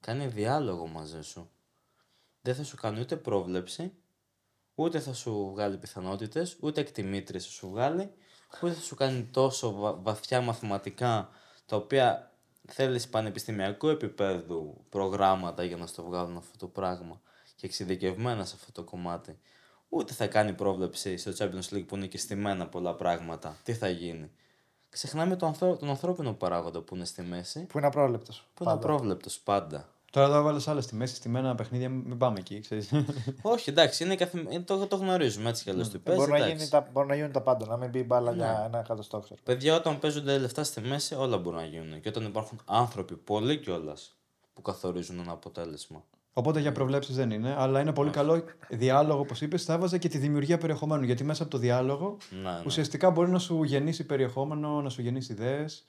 Κάνει 0.00 0.26
διάλογο 0.26 0.86
μαζί 0.86 1.22
σου. 1.22 1.50
Δεν 2.42 2.54
θα 2.54 2.64
σου 2.64 2.76
κάνει 2.76 3.00
ούτε 3.00 3.16
πρόβλεψη, 3.16 3.92
ούτε 4.74 5.00
θα 5.00 5.12
σου 5.12 5.50
βγάλει 5.52 5.76
πιθανότητες, 5.76 6.56
ούτε 6.60 6.80
εκτιμήτρες 6.80 7.44
θα 7.44 7.50
σου 7.50 7.68
βγάλει, 7.68 8.10
ούτε 8.62 8.72
θα 8.74 8.80
σου 8.80 8.94
κάνει 8.94 9.22
τόσο 9.24 9.72
βα- 9.72 9.92
βαθιά 10.02 10.40
μαθηματικά, 10.40 11.28
τα 11.66 11.76
οποία 11.76 12.32
θέλεις 12.68 13.08
πανεπιστημιακού 13.08 13.88
επίπεδου 13.88 14.84
προγράμματα 14.88 15.64
για 15.64 15.76
να 15.76 15.86
στο 15.86 16.02
βγάλουν 16.02 16.36
αυτό 16.36 16.58
το 16.58 16.66
πράγμα 16.66 17.20
και 17.56 17.66
εξειδικευμένα 17.66 18.44
σε 18.44 18.54
αυτό 18.58 18.72
το 18.72 18.82
κομμάτι; 18.90 19.38
Ούτε 19.88 20.12
θα 20.12 20.26
κάνει 20.26 20.52
πρόβλεψη 20.52 21.16
στο 21.16 21.30
Champions 21.38 21.74
League 21.74 21.84
που 21.86 21.96
είναι 21.96 22.06
και 22.06 22.18
στημένα 22.18 22.68
πολλά 22.68 22.94
πράγματα. 22.94 23.56
Τι 23.62 23.74
θα 23.74 23.88
γίνει; 23.88 24.30
Ξεχνάμε 24.88 25.36
τον, 25.36 25.48
ανθρω- 25.48 25.78
τον 25.78 25.88
ανθρώπινο 25.88 26.32
παράγοντα 26.32 26.80
που 26.80 26.94
είναι 26.94 27.04
στη 27.04 27.22
μέση, 27.22 27.66
Που 27.66 27.78
είναι 27.78 27.86
απρόβλεπτος. 27.86 28.46
που 28.54 28.62
είναι 28.64 28.72
απρόβλεπτος 28.72 29.40
πάντα. 29.40 29.91
Τώρα 30.12 30.26
εδώ 30.26 30.36
έβαλε 30.36 30.60
άλλα 30.66 30.80
στη 30.80 30.94
μέση, 30.94 31.14
στημένα 31.14 31.54
παιχνίδια, 31.54 31.88
μην 31.88 32.18
πάμε 32.18 32.38
εκεί, 32.38 32.60
ξέρεις. 32.60 32.90
Όχι, 33.42 33.70
εντάξει, 33.70 34.04
είναι 34.04 34.14
καθημε... 34.14 34.42
είναι- 34.50 34.62
το, 34.62 34.86
το 34.86 34.96
γνωρίζουμε 34.96 35.48
έτσι 35.48 35.62
κι 35.62 35.70
αλλιώς 35.70 35.88
τι 35.88 35.98
παίζει. 35.98 36.20
Μπορεί 36.20 36.30
να, 36.30 36.36
εντάξει. 36.36 36.56
γίνει 36.56 36.68
τα, 36.68 36.88
μπορεί 36.92 37.06
να 37.08 37.14
γίνουν 37.14 37.32
τα 37.32 37.40
πάντα. 37.40 37.66
Να 37.66 37.76
μην 37.76 37.90
μπει 37.90 38.02
μπάλα 38.02 38.32
για 38.32 38.62
ένα 38.66 38.78
εκατοστό, 38.78 39.18
ξέρω. 39.18 39.40
Παιδιά, 39.44 39.76
όταν 39.76 39.98
παίζονται 39.98 40.38
λεφτά 40.38 40.64
στη 40.64 40.80
μέση, 40.80 41.14
όλα 41.14 41.38
μπορούν 41.38 41.58
να 41.58 41.64
γίνουν. 41.66 42.00
Και 42.00 42.08
όταν 42.08 42.24
υπάρχουν 42.24 42.60
άνθρωποι, 42.64 43.14
πολλοί 43.16 43.56
κιόλας, 43.58 44.14
που 44.54 44.62
καθορίζουν 44.62 45.18
ένα 45.18 45.32
αποτέλεσμα. 45.32 46.04
Οπότε 46.32 46.60
για 46.60 46.72
προβλέψεις 46.72 47.16
δεν 47.16 47.30
είναι, 47.30 47.54
αλλά 47.58 47.80
είναι 47.80 47.92
πολύ 47.92 48.10
καλό 48.10 48.44
διάλογο, 48.68 49.20
όπως 49.20 49.40
είπες. 49.40 49.64
Θα 49.64 49.72
έβαζα 49.72 49.98
και 49.98 50.08
τη 50.08 50.18
δημιουργία 50.18 50.58
περιεχομένου. 50.58 51.04
Γιατί 51.04 51.24
μέσα 51.24 51.42
από 51.42 51.50
το 51.52 51.58
διάλογο 51.58 52.16
Ναι, 52.42 52.50
ναι. 52.50 52.62
ουσιαστικά 52.66 53.10
μπορεί 53.10 53.30
να 53.30 53.38
σου 53.38 53.62
γεννήσει 53.62 54.04
περιεχόμενο, 54.06 54.80
να 54.82 54.88
σου 54.88 55.02
γεννήσει 55.02 55.32
ιδέες. 55.32 55.84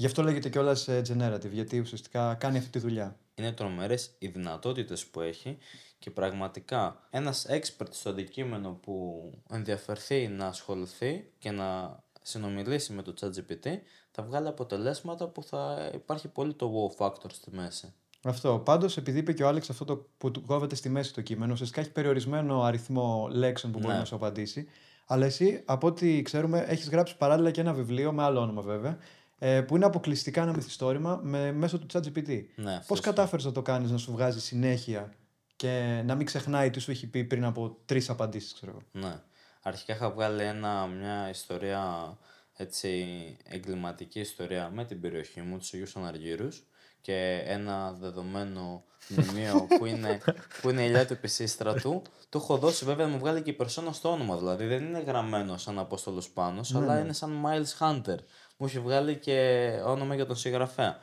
Γι' 0.00 0.06
αυτό 0.06 0.22
λέγεται 0.22 0.48
κιόλας 0.48 0.88
generative, 0.88 1.50
γιατί 1.52 1.78
ουσιαστικά 1.80 2.34
κάνει 2.34 2.58
αυτή 2.58 2.70
τη 2.70 2.78
δουλειά. 2.78 3.16
Είναι 3.34 3.52
τρομερές 3.52 4.10
οι 4.18 4.26
δυνατότητες 4.28 5.06
που 5.06 5.20
έχει 5.20 5.58
και 5.98 6.10
πραγματικά 6.10 7.06
ένας 7.10 7.46
expert 7.48 7.86
στο 7.90 8.10
αντικείμενο 8.10 8.70
που 8.82 9.22
ενδιαφερθεί 9.50 10.28
να 10.28 10.46
ασχοληθεί 10.46 11.30
και 11.38 11.50
να 11.50 11.98
συνομιλήσει 12.22 12.92
με 12.92 13.02
το 13.02 13.14
ChatGPT 13.20 13.68
θα 14.10 14.22
βγάλει 14.22 14.48
αποτελέσματα 14.48 15.28
που 15.28 15.42
θα 15.42 15.90
υπάρχει 15.94 16.28
πολύ 16.28 16.54
το 16.54 16.94
wow 16.98 17.04
factor 17.06 17.30
στη 17.32 17.50
μέση. 17.50 17.92
Αυτό. 18.22 18.58
Πάντως, 18.58 18.96
επειδή 18.96 19.18
είπε 19.18 19.32
και 19.32 19.42
ο 19.42 19.48
Άλεξ 19.48 19.70
αυτό 19.70 19.84
το 19.84 20.08
που 20.18 20.30
του 20.30 20.42
κόβεται 20.42 20.74
στη 20.74 20.88
μέση 20.88 21.14
το 21.14 21.20
κείμενο, 21.20 21.52
ουσιαστικά 21.52 21.80
έχει 21.80 21.90
περιορισμένο 21.90 22.62
αριθμό 22.62 23.28
λέξεων 23.32 23.72
που 23.72 23.78
μπορεί 23.78 23.92
Ναι. 23.92 23.98
να 23.98 24.04
σου 24.04 24.14
απαντήσει. 24.14 24.68
Αλλά 25.06 25.26
εσύ, 25.26 25.62
από 25.64 25.86
ό,τι 25.86 26.22
ξέρουμε, 26.22 26.64
έχεις 26.68 26.88
γράψει 26.88 27.16
παράλληλα 27.16 27.50
και 27.50 27.60
ένα 27.60 27.72
βιβλίο, 27.72 28.12
με 28.12 28.22
άλλο 28.22 28.40
όνομα 28.40 28.62
βέβαια, 28.62 28.98
ε, 29.38 29.60
που 29.60 29.76
είναι 29.76 29.84
αποκλειστικά 29.84 30.42
ένα 30.42 30.52
μυθιστόρημα 30.54 31.20
με, 31.22 31.52
μέσω 31.52 31.78
του 31.78 31.86
ChatGPT. 31.92 32.44
Ναι, 32.56 32.70
αυτό 32.72 32.84
Πώς 32.86 32.98
ισχύει. 32.98 33.00
κατάφερες 33.00 33.44
να 33.44 33.52
το 33.52 33.62
κάνεις 33.62 33.90
να 33.90 33.98
σου 33.98 34.12
βγάζει 34.12 34.40
συνέχεια 34.40 35.12
και 35.56 36.02
να 36.04 36.14
μην 36.14 36.26
ξεχνάει 36.26 36.70
τι 36.70 36.78
σου 36.80 36.90
έχει 36.90 37.06
πει 37.06 37.24
πριν 37.24 37.44
από 37.44 37.78
τρεις 37.84 38.10
απαντήσεις, 38.10 38.52
ξέρω 38.54 38.72
εγώ; 38.72 39.06
Ναι. 39.06 39.20
Αρχικά 39.62 39.94
είχα 39.94 40.10
βγάλει 40.10 40.42
ένα, 40.42 40.86
μια 40.86 41.28
ιστορία, 41.28 42.16
έτσι, 42.56 43.06
εγκληματική 43.44 44.20
ιστορία 44.20 44.70
με 44.74 44.84
την 44.84 45.00
περιοχή 45.00 45.40
μου, 45.40 45.58
τους 45.58 45.72
Αγίους 45.72 45.96
Αναργύρους 45.96 46.66
και 47.00 47.42
ένα 47.46 47.92
δεδομένο 47.92 48.84
μνημείο 49.08 49.66
που 49.78 49.86
είναι, 49.86 50.20
που 50.60 50.70
είναι 50.70 50.82
η 50.82 50.86
ηλιά 50.88 51.06
του 51.06 51.12
Επισύστρατου. 51.12 52.02
Το 52.28 52.38
έχω 52.38 52.56
δώσει 52.56 52.84
βέβαια 52.84 53.06
να 53.06 53.12
μου 53.12 53.18
βγάλει 53.18 53.42
και 53.42 53.50
η 53.50 53.52
περσόνα 53.52 53.92
στο 53.92 54.12
όνομα, 54.12 54.36
δηλαδή 54.36 54.66
δεν 54.66 54.84
είναι 54.84 54.98
γραμμένο 54.98 55.56
σαν 55.56 55.78
Απόστολος 55.78 56.28
Πάνος, 56.30 56.74
αλλά 56.74 57.00
είναι 57.00 57.12
σαν 57.12 57.46
Miles 57.46 57.78
Hunter. 57.78 58.16
Μου 58.60 58.66
έχει 58.66 58.78
βγάλει 58.78 59.16
και 59.16 59.68
όνομα 59.84 60.14
για 60.14 60.26
τον 60.26 60.36
συγγραφέα. 60.36 60.98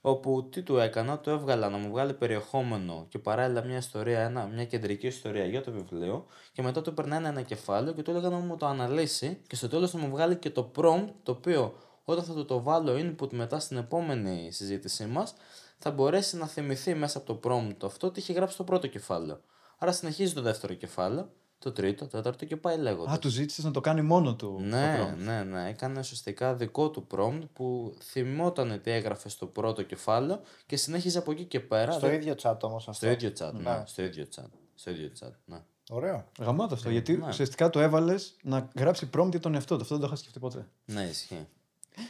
Όπου 0.00 0.48
τι 0.48 0.62
του 0.62 0.76
έκανα, 0.76 1.20
το 1.20 1.30
έβγαλα 1.30 1.68
να 1.68 1.76
μου 1.76 1.90
βγάλει 1.90 2.14
περιεχόμενο 2.14 3.06
και 3.08 3.18
παράλληλα 3.18 3.64
μια 3.64 3.76
ιστορία, 3.76 4.20
ένα, 4.20 4.46
μια 4.46 4.64
κεντρική 4.64 5.06
ιστορία 5.06 5.44
για 5.44 5.62
το 5.62 5.70
βιβλίο 5.70 6.26
και 6.52 6.62
μετά 6.62 6.82
του 6.82 6.94
περνάει 6.94 7.24
ένα 7.24 7.42
κεφάλαιο 7.42 7.92
και 7.92 8.02
του 8.02 8.10
έλεγα 8.10 8.28
να 8.28 8.36
μου 8.36 8.56
το 8.56 8.66
αναλύσει 8.66 9.40
και 9.46 9.56
στο 9.56 9.68
τέλος 9.68 9.90
θα 9.90 9.98
μου 9.98 10.10
βγάλει 10.10 10.36
και 10.36 10.50
το 10.50 10.70
prompt 10.76 11.12
το 11.22 11.32
οποίο 11.32 11.74
όταν 12.04 12.24
θα 12.24 12.34
του 12.34 12.44
το 12.44 12.62
βάλω 12.62 12.92
input 12.92 13.32
μετά 13.32 13.58
στην 13.58 13.76
επόμενη 13.76 14.52
συζήτησή 14.52 15.06
μας 15.06 15.34
θα 15.78 15.90
μπορέσει 15.90 16.36
να 16.36 16.46
θυμηθεί 16.46 16.94
μέσα 16.94 17.18
από 17.18 17.34
το 17.34 17.40
prompt 17.48 17.84
αυτό 17.84 18.10
τι 18.10 18.20
είχε 18.20 18.32
γράψει 18.32 18.56
το 18.56 18.64
πρώτο 18.64 18.86
κεφάλαιο. 18.86 19.40
Άρα 19.78 19.92
συνεχίζει 19.92 20.34
το 20.34 20.42
δεύτερο 20.42 20.74
κεφάλαιο, 20.74 21.30
το 21.58 21.72
τρίτο, 21.72 22.04
το 22.04 22.10
τέταρτο 22.16 22.44
και 22.44 22.56
πάει 22.56 22.76
λέγοντας. 22.78 23.14
Α, 23.14 23.18
του 23.18 23.28
ζήτησες 23.28 23.64
να 23.64 23.70
το 23.70 23.80
κάνει 23.80 24.02
μόνο 24.02 24.34
του. 24.34 24.58
Ναι, 24.60 24.96
το 24.98 25.04
prompt. 25.04 25.16
ναι, 25.24 25.42
ναι. 25.42 25.68
Έκανε 25.68 25.98
ουσιαστικά 25.98 26.54
δικό 26.54 26.90
του 26.90 27.06
prompt 27.14 27.42
που 27.52 27.94
θυμόταν 28.02 28.80
τι 28.82 28.90
έγραφε 28.90 29.28
στο 29.28 29.46
πρώτο 29.46 29.82
κεφάλαιο 29.82 30.40
και 30.66 30.76
συνέχιζε 30.76 31.18
από 31.18 31.30
εκεί 31.30 31.44
και 31.44 31.60
πέρα. 31.60 31.92
Στο 31.92 32.06
Δεν- 32.06 32.14
ίδιο 32.14 32.34
chat 32.42 32.56
όμως 32.62 32.88
αυτό. 32.88 33.06
στο 33.06 33.10
ίδιο 33.10 33.32
chat, 33.38 33.52
ναι. 33.52 33.60
Ναι. 33.70 33.82
Στο 33.86 34.02
ίδιο 34.02 34.26
chat. 34.36 34.48
Στο 34.74 34.90
ίδιο 34.90 35.10
chat, 35.20 35.30
ναι. 35.44 35.58
Ωραίο. 35.90 36.24
Γαμάτο 36.40 36.74
αυτό. 36.74 36.90
Γιατί 36.90 37.16
ναι. 37.16 37.26
ουσιαστικά 37.28 37.70
το 37.70 37.80
έβαλες 37.80 38.36
να 38.42 38.68
γράψει 38.78 39.10
prompt 39.16 39.30
για 39.30 39.40
τον 39.40 39.54
εαυτό 39.54 39.76
του. 39.76 39.82
Αυτό 39.82 39.94
δεν 39.94 40.00
το 40.04 40.06
είχα 40.10 40.16
σκεφτεί 40.20 40.38
ποτέ. 40.38 40.66
Ναι, 40.84 41.02
ισχύει. 41.02 41.46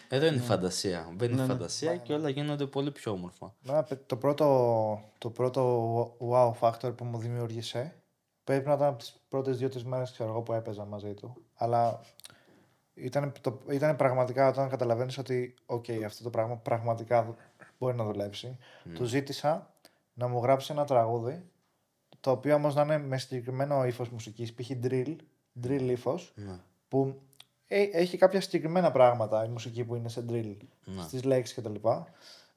Εδώ 0.09 0.27
είναι 0.27 0.37
η 0.37 0.41
φαντασία. 0.41 1.09
Μπαίνει 1.15 1.35
Ναι, 1.35 1.43
η 1.43 1.47
ναι. 1.47 1.53
φαντασία 1.53 1.97
και 1.97 2.13
όλα 2.13 2.29
γίνονται 2.29 2.67
πολύ 2.67 2.91
πιο 2.91 3.13
όμορφα. 3.13 3.55
Εμένα 3.67 3.83
παι- 3.83 4.07
το 4.07 4.17
πρώτο, 4.17 5.01
το 5.19 5.31
πρώτο 5.31 6.17
wow 6.31 6.53
factor 6.61 6.97
που 6.97 7.05
μου 7.05 7.19
δημιούργησε 7.19 7.95
πρέπει 8.49 8.69
να 8.69 8.75
ήταν 8.75 8.89
από 8.89 8.99
τις 8.99 9.21
πρώτες 9.29 9.59
δύο-τρεις 9.59 9.85
μέρες 9.85 10.21
που 10.45 10.53
έπαιζα 10.53 10.85
μαζί 10.85 11.15
του. 11.15 11.37
Αλλά 11.55 12.01
ήταν, 12.95 13.33
το, 13.41 13.61
ήταν 13.71 13.97
πραγματικά 13.97 14.49
όταν 14.49 14.69
καταλαβαίνεις 14.69 15.19
ότι 15.19 15.55
okay, 15.67 16.03
αυτό 16.03 16.23
το 16.23 16.31
πράγμα 16.31 16.57
πραγματικά 16.57 17.37
μπορεί 17.79 17.97
να 17.97 18.05
δουλέψει. 18.05 18.57
Του 18.95 19.05
ζήτησα 19.05 19.75
να 20.15 20.29
μου 20.29 20.41
γράψει 20.43 20.73
ένα 20.73 20.85
τραγούδι 20.85 21.45
το 22.21 22.31
οποίο 22.31 22.55
όμως 22.55 22.75
να 22.75 22.83
είναι 22.83 22.99
με 22.99 23.19
συγκεκριμένο 23.19 23.87
ύφος 23.87 24.09
μουσικής, 24.09 24.55
π.χ. 24.55 24.71
drill, 24.83 25.17
drill 25.65 25.81
ύφος, 25.91 26.33
Ναι. 26.37 26.59
που 26.89 27.21
ε, 27.67 27.83
έχει 27.83 28.17
κάποια 28.17 28.41
συγκεκριμένα 28.41 28.91
πράγματα 28.91 29.45
η 29.45 29.49
μουσική 29.49 29.85
που 29.85 29.95
είναι 29.95 30.09
σε 30.09 30.25
drill 30.29 30.57
Ναι. 30.85 31.03
στις 31.03 31.25
λέξεις 31.25 31.57
κτλ. 31.57 31.75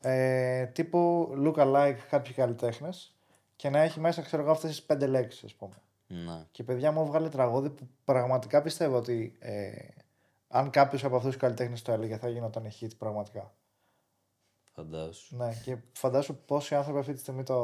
Ε, 0.01 0.65
τύπου 0.65 1.29
look 1.45 1.55
alike 1.55 1.97
κάποιοι 2.09 2.33
καλλιτέχνες 2.33 3.15
και 3.61 3.69
να 3.69 3.79
έχει 3.79 3.99
μέσα 3.99 4.21
ξέρω 4.21 4.41
εγώ 4.41 4.51
αυτές 4.51 4.69
τις 4.69 4.83
πέντε 4.83 5.07
λέξεις 5.07 5.43
ας 5.43 5.53
πούμε. 5.53 5.73
Ναι. 6.07 6.45
Και 6.51 6.63
παιδιά 6.63 6.91
μου 6.91 7.05
βγάλε 7.05 7.29
τραγούδι 7.29 7.69
που 7.69 7.89
πραγματικά 8.05 8.61
πιστεύω 8.61 8.97
ότι 8.97 9.35
ε, 9.39 9.71
αν 10.47 10.69
κάποιος 10.69 11.03
από 11.03 11.15
αυτούς 11.15 11.31
τους 11.31 11.41
καλλιτέχνες 11.41 11.81
το 11.81 11.91
έλεγε 11.91 12.17
θα 12.17 12.29
γινόταν 12.29 12.67
hit 12.79 12.89
πραγματικά. 12.97 13.53
Φαντάσου. 14.73 15.35
Ναι, 15.35 15.53
και 15.63 15.77
φαντάσου 15.91 16.35
πόσοι 16.45 16.75
άνθρωποι 16.75 16.99
αυτή 16.99 17.13
τη 17.13 17.19
στιγμή 17.19 17.43
το, 17.43 17.57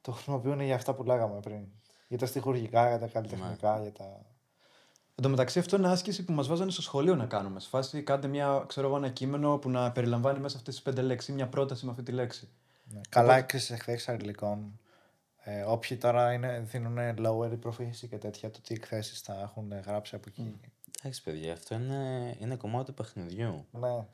το 0.00 0.12
χρησιμοποιούν 0.12 0.60
για 0.60 0.74
αυτά 0.74 0.94
που 0.94 1.04
λέγαμε 1.04 1.40
πριν. 1.40 1.66
Για 2.08 2.18
τα 2.18 2.26
στοιχουργικά, 2.26 2.88
για 2.88 2.98
τα 2.98 3.06
καλλιτεχνικά, 3.06 3.80
για 3.80 3.92
τα... 3.92 4.04
Εν 5.14 5.22
τω 5.22 5.28
μεταξύ, 5.28 5.58
αυτό 5.58 5.76
είναι 5.76 5.88
άσκηση 5.88 6.24
που 6.24 6.32
μας 6.32 6.48
βάζανε 6.48 6.70
στο 6.70 6.82
σχολείο 6.82 7.16
να 7.16 7.26
κάνουμε. 7.26 7.60
Σε 7.60 7.68
φάση, 7.68 8.02
κάντε 8.02 8.26
μια, 8.26 8.64
ξέρω 8.66 8.86
εγώ, 8.86 8.96
ένα 8.96 9.08
κείμενο 9.08 9.58
που 9.58 9.70
να 9.70 9.92
περιλαμβάνει 9.92 10.38
μέσα 10.38 10.56
αυτές 10.56 10.74
τις 10.74 10.82
πέντε 10.82 11.02
λέξεις, 11.02 11.34
μια 11.34 11.48
πρόταση 11.48 11.84
με 11.84 11.90
αυτή 11.90 12.02
τη 12.02 12.12
λέξη. 12.12 12.48
Ναι. 12.88 13.00
Καλά 13.08 13.40
και 13.40 13.58
στι 13.58 13.74
εκθέσει 13.74 14.10
αγγλικών. 14.10 14.80
Ε, 15.42 15.62
όποιοι 15.62 15.96
τώρα 15.96 16.32
είναι, 16.32 16.60
δίνουν 16.60 16.98
lower 16.98 17.52
η 17.52 17.58
proficiency 17.64 18.08
και 18.10 18.18
τέτοια, 18.18 18.50
το 18.50 18.60
τι 18.60 18.74
εκθέσεις 18.74 19.20
θα 19.20 19.40
έχουν 19.42 19.72
γράψει 19.86 20.14
από 20.14 20.24
εκεί. 20.28 20.60
Εντάξει, 20.98 21.22
παιδιά, 21.22 21.52
αυτό 21.52 21.74
είναι, 21.74 22.34
είναι 22.38 22.56
κομμάτι 22.56 22.84
του 22.84 22.94
παιχνιδιού. 22.94 23.66
Ναι. 23.70 24.06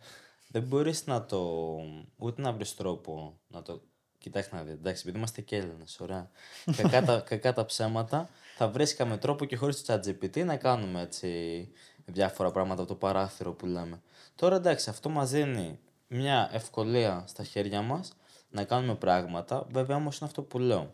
Δεν 0.48 0.62
μπορείς 0.62 1.06
να 1.06 1.24
το. 1.24 1.78
ούτε 2.16 2.42
να 2.42 2.52
βρεις 2.52 2.74
τρόπο 2.74 3.38
να 3.48 3.62
το. 3.62 3.82
Κοιτάξτε 4.18 4.56
να 4.56 4.62
δείτε, 4.62 4.74
εντάξει, 4.74 5.00
επειδή 5.02 5.18
είμαστε 5.18 5.40
και 5.40 5.56
Έλληνες, 5.56 6.00
ωραία. 6.00 6.30
κακά, 6.76 7.02
τα, 7.02 7.20
κακά 7.20 7.52
τα 7.52 7.64
ψέματα, 7.64 8.28
θα 8.56 8.68
βρίσκαμε 8.68 9.16
τρόπο 9.16 9.44
και 9.44 9.56
χωρίς 9.56 9.82
το 9.82 9.94
ChatGPT 9.94 10.44
να 10.44 10.56
κάνουμε 10.56 11.00
έτσι 11.00 11.68
διάφορα 12.04 12.50
πράγματα 12.50 12.82
από 12.82 12.90
το 12.90 12.96
παράθυρο 12.96 13.52
που 13.52 13.66
λέμε. 13.66 14.02
Τώρα 14.34 14.56
εντάξει, 14.56 14.90
αυτό 14.90 15.08
μας 15.08 15.30
δίνει 15.30 15.78
μια 16.08 16.50
ευκολία 16.52 17.24
στα 17.26 17.44
χέρια 17.44 17.82
μας 17.82 18.12
να 18.54 18.64
κάνουμε 18.64 18.94
πράγματα, 18.94 19.66
βέβαια 19.70 19.96
όμως 19.96 20.18
είναι 20.18 20.28
αυτό 20.28 20.42
που 20.42 20.58
λέω. 20.58 20.92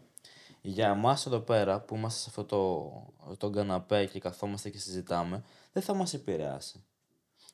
Για 0.61 0.89
εμάς 0.89 1.27
εδώ 1.27 1.39
πέρα 1.41 1.81
που 1.81 1.95
είμαστε 1.95 2.21
σε 2.21 2.27
αυτό 2.29 2.45
το, 2.45 3.37
το 3.37 3.51
καναπέ 3.51 4.05
και 4.05 4.19
καθόμαστε 4.19 4.71
και 4.71 4.79
συζητάμε, 4.79 5.43
δεν 5.73 5.83
θα 5.83 5.95
μας 5.95 6.15
επηρεάσει. 6.15 6.85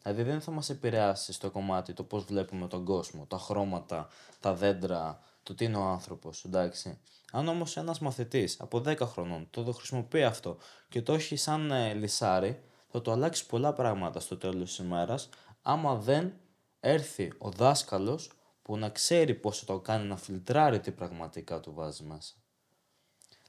Δηλαδή 0.02 0.22
δεν 0.22 0.40
θα 0.40 0.50
μας 0.50 0.70
επηρεάσει 0.70 1.32
στο 1.32 1.50
κομμάτι 1.50 1.92
το 1.92 2.02
πώς 2.02 2.24
βλέπουμε 2.24 2.66
τον 2.66 2.84
κόσμο, 2.84 3.26
τα 3.26 3.38
χρώματα, 3.38 4.08
τα 4.40 4.54
δέντρα, 4.54 5.20
το 5.42 5.54
τι 5.54 5.64
είναι 5.64 5.76
ο 5.76 5.82
άνθρωπος, 5.82 6.44
εντάξει. 6.44 6.98
Αν 7.32 7.48
όμως 7.48 7.76
ένας 7.76 7.98
μαθητής 7.98 8.60
από 8.60 8.82
10 8.86 8.98
χρονών 9.00 9.46
το, 9.50 9.64
το 9.64 9.72
χρησιμοποιεί 9.72 10.24
αυτό 10.24 10.56
και 10.88 11.02
το 11.02 11.12
έχει 11.12 11.36
σαν 11.36 11.70
ε, 11.70 11.94
λυσάρι, 11.94 12.62
θα 12.88 13.02
το 13.02 13.12
αλλάξει 13.12 13.46
πολλά 13.46 13.72
πράγματα 13.72 14.20
στο 14.20 14.36
τέλος 14.36 14.68
της 14.68 14.78
ημέρας, 14.78 15.28
άμα 15.62 15.94
δεν 15.94 16.32
έρθει 16.80 17.32
ο 17.38 17.50
δάσκαλος 17.50 18.35
που 18.66 18.78
να 18.78 18.88
ξέρει 18.88 19.34
πώς 19.34 19.58
θα 19.58 19.64
το 19.64 19.78
κάνει 19.78 20.08
να 20.08 20.16
φιλτράρει 20.16 20.80
τι 20.80 20.90
πραγματικά 20.90 21.60
του 21.60 21.72
βάζει 21.74 22.02
μέσα. 22.02 22.34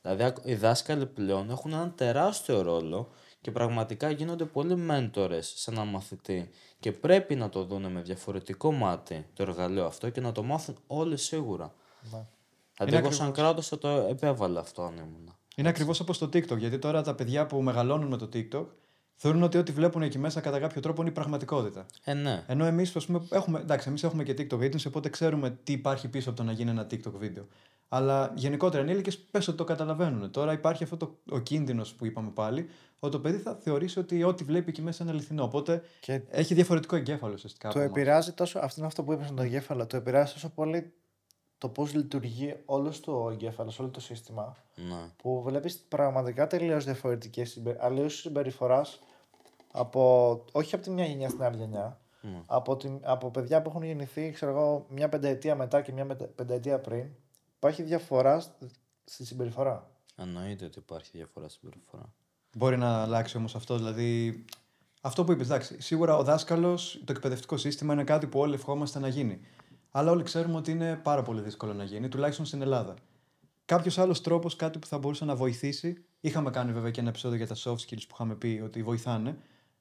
Δηλαδή 0.02 0.34
οι 0.44 0.56
δάσκαλοι 0.56 1.06
πλέον 1.06 1.50
έχουν 1.50 1.72
έναν 1.74 1.96
τεράστιο 1.96 2.62
ρόλο 2.62 3.10
και 3.42 3.52
πραγματικά 3.52 4.10
γίνονται 4.10 4.46
πολύ 4.46 4.76
μέντορες 4.76 5.54
σε 5.56 5.72
έναν 5.72 5.88
μαθητή 5.88 6.50
και 6.80 6.92
πρέπει 6.92 7.36
να 7.36 7.50
το 7.50 7.64
δουν 7.64 7.92
με 7.92 8.02
διαφορετικό 8.02 8.72
μάτι 8.72 9.26
το 9.34 9.44
εργαλείο 9.44 9.86
αυτό 9.86 10.10
και 10.10 10.22
να 10.22 10.32
το 10.32 10.44
μάθουν 10.44 10.78
όλοι 10.88 11.18
σίγουρα. 11.18 11.74
Ναι. 12.12 12.26
Δηλαδή 12.78 12.96
εγώ 12.96 13.12
σαν 13.12 13.32
κράτος 13.32 13.68
θα 13.68 13.78
το 13.78 13.88
επέβαλα 13.88 14.60
αυτό 14.60 14.82
αν 14.82 14.98
ήμουν. 14.98 15.36
Είναι 15.56 15.70
ακριβώς 15.70 16.00
όπως 16.00 16.18
το 16.18 16.26
TikTok. 16.26 16.58
Γιατί 16.58 16.80
τώρα 16.80 17.02
τα 17.02 17.16
παιδιά 17.16 17.46
που 17.46 17.62
μεγαλώνουν 17.62 18.08
με 18.08 18.18
το 18.18 18.30
TikTok 18.34 18.66
θεωρούν 19.20 19.44
ότι 19.44 19.58
ό,τι 19.58 19.72
βλέπουν 19.72 20.02
εκεί 20.02 20.20
μέσα 20.20 20.42
κατά 20.42 20.60
κάποιο 20.60 20.82
τρόπο 20.82 21.02
είναι 21.02 21.10
η 21.10 21.14
πραγματικότητα. 21.14 21.86
Ε, 22.04 22.14
ναι. 22.14 22.44
Ενώ 22.48 22.66
εμείς 22.66 22.96
έχουμε, 23.30 23.60
εντάξει, 23.60 23.90
εμείς 23.90 24.04
έχουμε 24.04 24.24
και 24.24 24.34
TikTok 24.38 24.60
agency, 24.60 24.86
οπότε 24.88 25.10
ξέρουμε 25.10 25.58
τι 25.64 25.72
υπάρχει 25.72 26.08
πίσω 26.08 26.30
από 26.30 26.38
το 26.38 26.44
να 26.44 26.52
γίνει 26.52 26.70
ένα 26.70 26.88
TikTok 26.92 27.14
βίντεο. 27.18 27.48
Αλλά 27.90 28.34
γενικότερα 28.36 28.84
ενήλικε 28.84 29.18
πες 29.32 29.48
ότι 29.48 29.58
το 29.58 29.64
καταλαβαίνουν. 29.64 30.32
Τώρα 30.32 30.54
υπάρχει 30.54 30.84
αυτό 30.84 30.98
το, 30.98 31.18
ο 31.30 31.40
κίνδυνος 31.40 31.94
που 31.94 32.06
είπαμε 32.06 32.30
πάλι, 32.30 32.70
ότι 33.00 33.12
το 33.12 33.20
παιδί 33.20 33.38
θα 33.38 33.58
θεωρήσει 33.62 34.00
ότι 34.00 34.24
ό,τι 34.24 34.44
βλέπει 34.44 34.70
εκεί 34.70 34.82
μέσα 34.82 35.04
είναι 35.04 35.12
αληθινό. 35.12 35.44
Οπότε 35.44 35.82
και 36.00 36.22
έχει 36.30 36.54
διαφορετικό 36.54 36.96
εγκέφαλο 36.96 37.34
ουσιαστικά. 37.34 37.70
Το 37.70 37.80
επηρεάζει 37.80 38.32
τόσο, 38.32 38.60
αυτό 38.60 38.76
είναι 38.78 38.88
αυτό 38.88 39.04
που 39.04 39.14
είπες 39.14 39.30
με 39.30 39.36
το 39.36 39.42
εγκέφαλο, 39.42 39.86
το 39.86 39.98
επηρεάζει 39.98 40.34
τόσο 40.34 40.50
πολύ 40.50 40.94
το 41.58 41.70
πώς 41.70 41.94
λειτουργεί 41.94 42.56
όλος 42.66 43.00
το 43.00 43.30
εγκέφαλος, 43.32 43.80
όλο 43.80 43.90
το 43.90 44.00
σύστημα. 44.00 44.56
Ναι. 44.76 45.10
Που 45.18 45.42
βλέπεις 45.42 45.78
πραγματικά 45.78 46.48
τελείως 46.48 46.86
διαφορετικές 46.86 47.62
αλλιώς 47.80 48.20
συμπεριφοράς 48.20 49.00
από, 49.72 50.44
όχι 50.52 50.76
από 50.76 50.84
τη 50.84 50.90
μια 50.90 51.06
γενιά 51.06 51.30
στην 51.30 51.44
άλλη 51.44 51.58
γενιά. 51.58 52.00
Ναι. 52.22 52.42
Από, 52.46 52.78
τη, 52.78 52.90
από 53.02 53.32
παιδιά 53.32 53.62
που 53.62 53.70
έχουν 53.70 53.84
γεννηθεί, 53.84 54.32
ξέρω 54.32 54.52
εγώ, 54.52 54.86
μια 54.90 55.10
πενταετία 55.10 55.56
μετά 55.56 55.82
και 55.82 55.92
μια 55.92 56.06
πενταετία 56.36 56.80
πριν 56.80 57.10
υπάρχει 57.56 57.84
διαφορά 57.84 58.40
στη 59.04 59.26
συμπεριφορά. 59.26 59.92
Εννοείται 60.16 60.66
ότι 60.66 60.80
υπάρχει 60.80 61.18
διαφορά 61.18 61.48
στη 61.48 61.60
συμπεριφορά. 61.60 62.14
Μπορεί 62.56 62.78
να 62.78 63.02
αλλάξει 63.02 63.38
όμως 63.38 63.56
αυτό, 63.56 63.78
δηλαδή. 63.78 64.46
Αυτό 65.02 65.24
που 65.24 65.32
είπες, 65.32 65.46
εντάξει, 65.46 65.82
σίγουρα 65.82 66.18
ο 66.18 66.24
δάσκαλος, 66.24 67.02
το 67.06 67.12
εκπαιδευτικό 67.12 67.58
σύστημα 67.58 67.94
είναι 67.94 68.04
κάτι 68.04 68.28
που 68.28 68.40
όλοι 68.40 68.54
ευχόμαστε 68.54 69.00
να 69.00 69.08
γίνει. 69.08 69.40
Αλλά 69.98 70.12
όλοι 70.12 70.24
ξέρουμε 70.24 70.58
ότι 70.58 70.72
είναι 70.72 70.96
πάρα 70.96 71.22
πολύ 71.22 71.42
δύσκολο 71.42 71.74
να 71.74 71.84
γίνει, 71.84 72.08
τουλάχιστον 72.08 72.46
στην 72.46 72.62
Ελλάδα. 72.62 72.94
Κάποιος 73.66 73.98
άλλος 73.98 74.22
τρόπος, 74.22 74.56
κάτι 74.56 74.80
που 74.80 74.88
θα 74.88 74.98
μπορούσε 74.98 75.26
να 75.26 75.36
βοηθήσει. 75.36 76.06
Είχαμε 76.20 76.50
κάνει 76.50 76.72
βέβαια 76.72 76.92
και 76.92 77.00
ένα 77.00 77.10
επεισόδιο 77.10 77.38
για 77.38 77.48
τα 77.48 77.56
soft 77.56 77.76
skills 77.76 78.02
που 78.08 78.14
είχαμε 78.14 78.36
πει 78.36 78.62
ότι 78.64 78.84
βοηθάνε. 78.84 79.38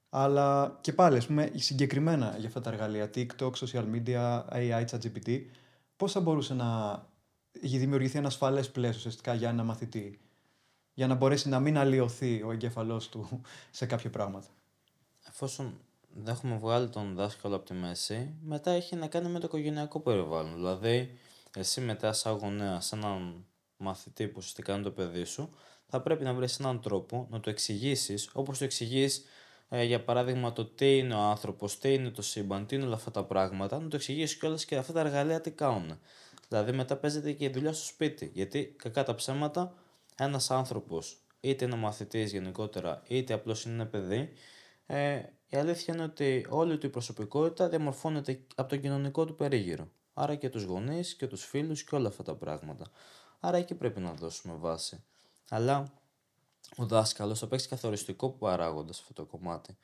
Αλλά 0.09 0.79
και 0.81 0.93
πάλι, 0.93 1.17
ας 1.17 1.27
πούμε, 1.27 1.51
συγκεκριμένα 1.55 2.35
για 2.39 2.49
αυτά 2.49 2.61
τα 2.61 2.71
εργαλεία, 2.71 3.11
TikTok, 3.15 3.51
social 3.51 3.85
media, 3.95 4.45
AI, 4.53 4.85
ChatGPT, 4.91 5.41
πώς 5.97 6.13
θα 6.13 6.21
μπορούσε 6.21 6.55
να 6.55 7.03
έχει 7.63 7.79
δημιουργηθεί 7.79 8.19
ένα 8.19 8.27
ασφαλές 8.27 8.71
πλαίσιο 8.71 8.97
ουσιαστικά 8.99 9.35
για 9.35 9.49
ένα 9.49 9.65
μαθητή, 9.65 10.19
για 10.95 11.07
να 11.07 11.15
μπορέσει 11.15 11.49
να 11.49 11.61
μην 11.61 11.79
αλλοιωθεί 11.79 12.43
ο 12.43 12.53
εγκέφαλός 12.53 13.09
του 13.09 13.41
σε 13.71 13.87
κάποια 13.87 14.11
πράγματα; 14.11 14.49
Εφόσον 15.29 15.65
δεν 15.67 15.86
έχουμε 16.27 16.57
βγάλει 16.57 16.89
τον 16.89 17.15
δάσκαλο 17.15 17.57
από 17.57 17.65
τη 17.65 17.75
μέση, 17.75 18.35
μετά 18.43 18.71
έχει 18.71 18.97
να 18.97 19.07
κάνει 19.07 19.29
με 19.29 19.39
το 19.39 19.47
οικογενειακό 19.47 20.01
περιβάλλον. 20.01 20.55
Δηλαδή, 20.55 21.19
εσύ 21.57 21.81
μετά, 21.81 22.13
σαν 22.13 22.37
γονέα, 22.37 22.81
σαν 22.81 22.99
έναν 22.99 23.45
μαθητή 23.77 24.27
που 24.27 24.35
ουσιαστικά 24.37 24.75
είναι 24.75 24.83
το 24.83 24.91
παιδί 24.91 25.25
σου, 25.25 25.51
θα 25.87 26.01
πρέπει 26.01 26.25
να 26.25 26.35
βρεις 26.35 26.59
έναν 26.59 26.81
τρόπο 26.81 27.27
να 27.31 27.41
το 27.41 27.51
εξηγήσεις, 27.51 28.31
όπως 28.33 28.59
το 28.59 28.65
εξηγείς, 28.65 29.25
ε, 29.69 29.83
για 29.83 30.05
παράδειγμα, 30.05 30.53
το 30.53 30.65
τι 30.65 30.99
είναι 30.99 31.15
ο 31.15 31.19
άνθρωπος, 31.21 31.79
τι 31.79 31.95
είναι 31.95 32.11
το 32.11 32.23
σύμπαν, 32.23 32.67
τι 32.67 32.75
είναι 32.75 32.85
όλα 32.85 32.95
αυτά 32.95 33.11
τα 33.11 33.25
πράγματα, 33.25 33.79
να 33.81 33.89
το 33.89 33.97
εξηγήσεις 33.97 34.39
κιόλας 34.39 34.65
και 34.65 34.77
αυτά 34.77 34.93
τα 34.93 35.01
εργαλεία 35.01 35.41
τι 35.41 35.51
κάνουν. 35.51 35.99
Δηλαδή 36.49 36.73
μετά 36.73 36.97
παίζεται 36.97 37.33
και 37.33 37.45
η 37.45 37.49
δουλειά 37.49 37.73
στο 37.73 37.85
σπίτι. 37.85 38.31
Γιατί 38.35 38.75
κακά 38.77 39.05
τα 39.05 39.15
ψέματα, 39.15 39.75
ένας 40.17 40.51
άνθρωπος, 40.51 41.17
είτε 41.41 41.65
είναι 41.65 41.77
μαθητής 41.77 42.33
γενικότερα, 42.33 43.03
είτε 43.07 43.33
απλώς 43.33 43.65
είναι 43.65 43.75
ένα 43.75 43.87
παιδί, 43.87 44.33
ε, 44.87 45.23
η 45.49 45.57
αλήθεια 45.57 45.95
είναι 45.95 46.03
ότι 46.03 46.47
όλη 46.49 46.79
του 46.79 46.87
η 46.87 46.91
προσωπικότητα 46.91 47.69
διαμορφώνεται 47.69 48.41
από 48.55 48.69
τον 48.69 48.81
κοινωνικό 48.81 49.25
του 49.25 49.37
περίγυρο. 49.37 49.89
Άρα 50.15 50.35
και 50.35 50.49
τους 50.49 50.63
γονείς 50.63 51.15
και 51.15 51.27
τους 51.27 51.45
φίλους 51.45 51.85
και 51.85 51.95
όλα 51.95 52.09
αυτά 52.09 52.23
τα 52.23 52.35
πράγματα. 52.35 52.87
Άρα 53.41 53.57
εκεί 53.57 53.75
πρέπει 53.75 54.01
να 54.01 54.13
δώσουμε 54.13 54.55
βάση. 54.55 55.05
Αλλά 55.49 55.93
ο 56.77 56.87
δάσκαλος 56.87 57.39
θα 57.39 57.47
παίξει 57.47 57.69
καθοριστικό 57.69 58.31
παράγοντα 58.31 58.93
σε 58.93 59.01
αυτό 59.03 59.23
το 59.23 59.25
κομμάτι. 59.25 59.77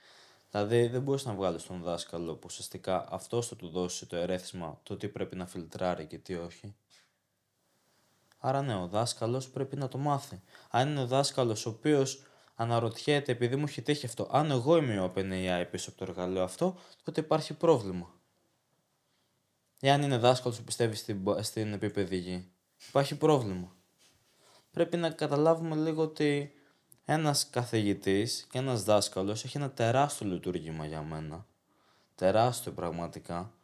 Δηλαδή 0.51 0.87
δεν 0.87 1.03
μπορείς 1.03 1.25
να 1.25 1.35
βγάλεις 1.35 1.67
τον 1.67 1.83
δάσκαλο 1.83 2.35
που 2.35 2.45
ουσιαστικά 2.45 3.07
αυτός 3.11 3.49
θα 3.49 3.57
του 3.57 3.69
δώσει 3.69 4.07
το 4.07 4.17
ερέθισμα 4.17 4.81
το 4.83 4.97
τι 4.97 5.09
πρέπει 5.09 5.37
να 5.37 5.47
φιλτράρει 5.47 6.07
και 6.07 6.19
τι 6.19 6.35
όχι. 6.35 6.75
Άρα 8.39 8.63
ναι, 8.63 8.75
ο 8.75 8.87
δάσκαλος 8.87 9.49
πρέπει 9.51 9.77
να 9.77 9.89
το 9.89 9.99
μάθει. 9.99 10.43
Αν 10.71 10.89
είναι 10.89 11.01
ο 11.01 11.07
δάσκαλος 11.07 11.67
ο 11.67 11.69
οποίος 11.69 12.23
αναρωτιέται, 12.63 13.33
επειδή 13.33 13.57
μου 13.57 13.65
έχει 13.69 13.83
τύχει 13.83 14.07
αυτό, 14.07 14.29
αν 14.31 14.51
εγώ 14.51 14.77
είμαι 14.77 15.01
ο 15.01 15.13
OpenAI 15.15 15.67
πίσω 15.71 15.91
από 15.91 15.99
το 15.99 16.05
εργαλείο 16.09 16.43
αυτό, 16.43 16.79
τότε 17.03 17.21
υπάρχει 17.21 17.55
πρόβλημα. 17.55 18.11
Εάν 19.81 20.03
είναι 20.03 20.17
δάσκαλος 20.17 20.59
που 20.59 20.65
πιστεύει 20.65 20.95
στην, 20.95 21.25
στην 21.41 21.73
επίπεδη 21.73 22.17
γη, 22.17 22.53
υπάρχει 22.89 23.17
πρόβλημα. 23.17 23.77
Πρέπει 24.71 24.97
να 24.97 25.11
καταλάβουμε 25.11 25.77
λίγο 25.77 26.03
ότι 26.03 26.53
ένας 27.05 27.51
καθηγητής 27.51 28.47
και 28.51 28.59
ένας 28.59 28.83
δάσκαλος 28.83 29.45
έχει 29.45 29.57
ένα 29.57 29.71
τεράστιο 29.71 30.27
λειτουργήμα 30.27 30.87
για 30.87 31.03
μένα. 31.03 31.47
Τεράστιο 32.15 32.73
πραγματικά. 32.73 33.55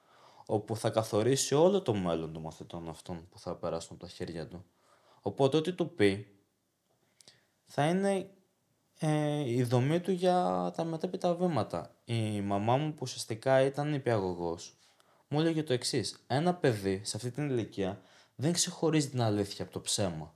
Όπου 0.46 0.76
θα 0.76 0.90
καθορίσει 0.90 1.55
όλο 1.55 1.82
το 1.82 1.94
μέλλον 1.94 2.32
των 2.32 2.42
μαθητών 2.42 2.88
αυτών 2.88 3.28
που 3.28 3.38
θα 3.38 3.55
περάσουν 3.55 3.90
από 3.92 4.07
τα 4.07 4.11
χέρια 4.11 4.49
του. 4.49 4.64
Οπότε 5.20 5.57
ό,τι 5.57 5.72
του 5.72 5.94
πει 5.94 6.38
θα 7.66 7.88
είναι 7.88 8.30
ε, 8.99 9.51
η 9.51 9.62
δομή 9.62 10.01
του 10.01 10.11
για 10.11 10.72
τα 10.76 10.84
μετέπειτα 10.84 11.34
βήματα. 11.34 11.94
Η 12.05 12.40
μαμά 12.40 12.76
μου 12.76 12.90
που 12.90 13.01
ουσιαστικά 13.01 13.61
ήταν 13.61 13.94
υπηαγωγός 13.94 14.78
μου 15.28 15.40
έλεγε 15.40 15.62
το 15.62 15.72
εξής. 15.72 16.24
Ένα 16.26 16.55
παιδί 16.55 17.01
σε 17.05 17.16
αυτή 17.16 17.30
την 17.30 17.51
ηλικία 17.51 18.01
δεν 18.34 18.53
ξεχωρίζει 18.53 19.09
την 19.09 19.22
αλήθεια 19.22 19.64
από 19.64 19.72
το 19.72 19.80
ψέμα. 19.80 20.34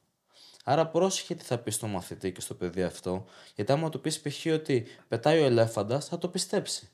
Άρα 0.65 0.87
πρόσεχε 0.87 1.35
τι 1.35 1.45
θα 1.45 1.59
πεις 1.59 1.75
στο 1.75 1.87
μαθητή 1.87 2.33
και 2.33 2.41
στο 2.41 2.55
παιδί 2.55 2.83
αυτό, 2.83 3.25
γιατί 3.55 3.73
άμα 3.73 3.89
του 3.89 4.01
πεις 4.01 4.21
π.χ. 4.21 4.47
ότι 4.47 4.87
πετάει 5.09 5.41
ο 5.41 5.45
ελέφαντας, 5.45 6.07
θα 6.07 6.19
το 6.19 6.29
πιστέψει. 6.29 6.89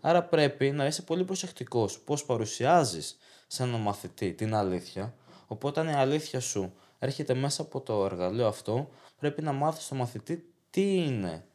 Άρα 0.00 0.22
πρέπει 0.24 0.70
να 0.70 0.86
είσαι 0.86 1.02
πολύ 1.02 1.24
προσεκτικός 1.24 1.98
πώς 1.98 2.24
παρουσιάζεις 2.24 3.18
σε 3.46 3.62
έναν 3.62 3.80
μαθητή 3.80 4.32
την 4.32 4.54
αλήθεια. 4.54 5.14
Οπότε, 5.46 5.80
αν 5.80 5.88
η 5.88 5.94
αλήθεια 5.94 6.40
σου 6.40 6.72
έρχεται 6.98 7.34
μέσα 7.34 7.62
από 7.62 7.80
το 7.80 8.04
εργαλείο 8.04 8.46
αυτό, 8.46 8.88
πρέπει 9.18 9.42
να 9.42 9.52
μάθεις 9.52 9.84
στο 9.84 9.94
μαθητή 9.94 10.49
τι 10.70 10.94
είναι 10.94 11.46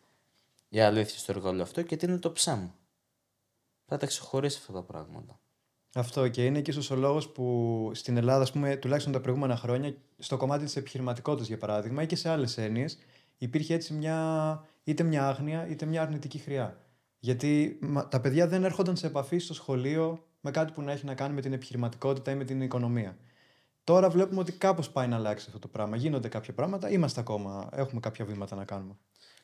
η 0.70 0.80
αλήθεια 0.80 1.20
στο 1.20 1.32
εργαλείο 1.32 1.62
αυτό 1.62 1.82
και 1.82 1.98
τι 1.98 2.06
είναι 2.06 2.18
το 2.18 2.32
ψέμα; 2.32 2.76
Πρέπει 3.86 3.92
να 3.92 3.98
τα 3.98 4.06
ξεχωρίσει 4.06 4.58
αυτά 4.60 4.74
τα 4.74 4.82
πράγματα. 4.82 5.40
Αυτό 5.94 6.28
και 6.28 6.46
είναι 6.46 6.62
και 6.62 6.72
ίσως 6.72 6.92
ο 6.92 6.96
λόγος 6.96 7.30
που 7.30 7.92
στην 7.94 8.18
Ελλάδα, 8.18 8.52
πούμε, 8.52 8.76
τουλάχιστον 8.76 9.14
τα 9.14 9.22
προηγούμενα 9.22 9.56
χρόνια, 9.56 9.96
στο 10.18 10.38
κομμάτι 10.38 10.64
της 10.66 10.76
επιχειρηματικότητας 10.76 11.48
για 11.48 11.58
παράδειγμα 11.58 12.02
ή 12.02 12.06
και 12.06 12.16
σε 12.16 12.30
άλλες 12.30 12.58
έννοιες, 12.58 12.98
υπήρχε 13.38 13.74
έτσι 13.74 13.94
μια, 13.94 14.68
είτε 14.84 15.04
μια 15.04 15.28
άγνοια 15.28 15.68
είτε 15.68 15.86
μια 15.86 16.02
αρνητική 16.02 16.38
χρειά. 16.38 16.78
Γιατί 17.20 17.80
τα 18.10 18.22
παιδιά 18.22 18.48
δεν 18.48 18.64
έρχονταν 18.64 18.96
σε 18.96 19.08
επαφή 19.08 19.38
στο 19.38 19.54
σχολείο 19.54 20.26
με 20.42 20.52
κάτι 20.52 20.72
που 20.72 20.82
να 20.82 20.92
έχει 20.92 21.06
να 21.06 21.16
κάνει 21.16 21.34
με 21.34 21.42
την 21.42 21.54
επιχειρηματικότητα 21.54 22.32
ή 22.32 22.36
με 22.36 22.44
την 22.44 22.62
οικονομία. 22.62 23.18
Τώρα 23.86 24.10
βλέπουμε 24.10 24.40
ότι 24.40 24.52
κάπως 24.52 24.90
πάει 24.90 25.08
να 25.08 25.16
αλλάξει 25.16 25.46
αυτό 25.48 25.60
το 25.60 25.68
πράγμα. 25.68 25.96
Γίνονται 25.96 26.28
κάποια 26.28 26.54
πράγματα, 26.54 26.90
είμαστε 26.90 27.20
ακόμα, 27.20 27.70
έχουμε 27.72 28.00
κάποια 28.00 28.26
βήματα 28.26 28.56
να 28.56 28.66
κάνουμε. 28.66 28.98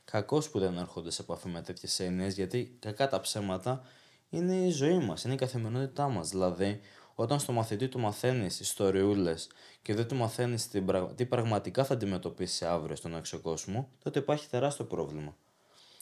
Κακός 0.06 0.50
που 0.50 0.60
δεν 0.60 0.78
έρχονται 0.78 1.12
σε 1.12 1.22
επαφή 1.22 1.48
με 1.48 1.62
τέτοιες 1.62 2.00
έννοιες, 2.00 2.36
γιατί 2.36 2.78
κακά 2.80 3.08
τα 3.08 3.20
ψέματα 3.20 3.82
είναι 4.30 4.56
η 4.56 4.70
ζωή 4.70 4.98
μας, 4.98 5.24
είναι 5.24 5.34
η 5.34 5.38
καθημερινότητά 5.38 6.10
μας. 6.10 6.30
Δηλαδή, 6.30 6.80
όταν 7.16 7.40
στο 7.40 7.52
μαθητή 7.52 7.88
του 7.88 8.00
μαθαίνεις 8.00 8.60
ιστοριούλες 8.60 9.50
και 9.82 9.94
δεν 9.94 10.08
του 10.08 10.16
μαθαίνεις 10.16 10.68
τι 11.16 11.26
πραγματικά 11.26 11.84
θα 11.84 11.94
αντιμετωπίσει 11.94 12.66
αύριο 12.66 12.96
στον 12.96 13.16
έξω 13.16 13.40
κόσμο, 13.40 13.90
τότε 14.04 14.20
υπάρχει 14.20 14.48
τεράστιο 14.50 14.86
πρόβλημα. 14.86 15.36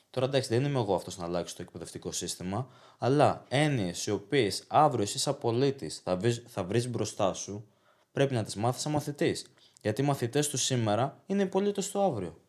Τώρα 0.09 0.25
εντάξει, 0.25 0.49
δεν 0.49 0.65
είμαι 0.65 0.79
εγώ 0.79 0.95
αυτός 0.95 1.17
να 1.17 1.25
αλλάξει 1.25 1.55
το 1.55 1.61
εκπαιδευτικό 1.61 2.11
σύστημα, 2.11 2.67
αλλά 2.97 3.43
έννοιες 3.47 4.05
οι 4.05 4.11
οποίες 4.11 4.63
αύριο 4.67 5.03
εσύ, 5.03 5.19
σαν 5.19 5.37
πολίτη, 5.37 5.89
θα, 5.89 6.17
βρεις, 6.17 6.43
θα 6.47 6.63
βρεις 6.63 6.89
μπροστά 6.89 7.33
σου, 7.33 7.67
πρέπει 8.20 8.34
να 8.34 8.43
τις 8.43 8.55
μάθεις 8.55 8.82
σαν 8.82 8.91
μαθητής. 8.91 9.45
Γιατί 9.82 10.01
οι 10.01 10.05
μαθητές 10.05 10.49
τους 10.49 10.63
σήμερα 10.63 11.24
είναι 11.26 11.43
οι 11.43 11.45
πολίτες 11.45 11.91
του 11.91 12.01
αύριο. 12.01 12.41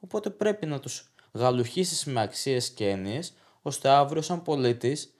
Οπότε 0.00 0.30
πρέπει 0.30 0.66
να 0.66 0.80
τους 0.80 1.12
γαλουχίσεις 1.32 2.04
με 2.04 2.20
αξίες 2.20 2.70
και 2.70 2.88
έννοιες, 2.88 3.34
ώστε 3.62 3.88
αύριο, 3.88 4.22
σαν 4.22 4.42
πολίτης, 4.42 5.14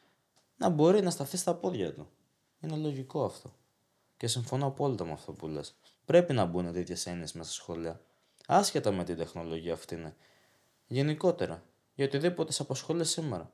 να 0.57 0.69
μπορεί 0.69 1.03
να 1.03 1.11
σταθεί 1.11 1.37
στα 1.37 1.55
πόδια 1.55 1.95
του. 1.95 2.09
Είναι 2.61 2.77
λογικό 2.77 3.25
αυτό. 3.25 3.55
Και 4.17 4.27
συμφωνώ 4.27 4.67
απόλυτα 4.67 5.05
με 5.05 5.13
αυτό 5.13 5.33
που 5.33 5.47
λες. 5.47 5.75
Πρέπει 6.05 6.33
να 6.33 6.45
μπουν 6.45 6.73
τέτοιες 6.73 7.07
έννοιες 7.07 7.33
μέσα 7.33 7.51
στα 7.51 7.63
σχολεία. 7.63 8.01
Άσχετα 8.47 8.93
με 8.93 9.05
την 9.05 9.17
τεχνολογία 9.17 9.73
αυτή 9.73 9.95
είναι. 9.95 10.17
Γενικότερα, 10.87 11.63
για 11.95 12.05
οτιδήποτε 12.05 12.53
σε 12.53 12.63
απασχολεί 12.63 13.05
σήμερα. 13.05 13.51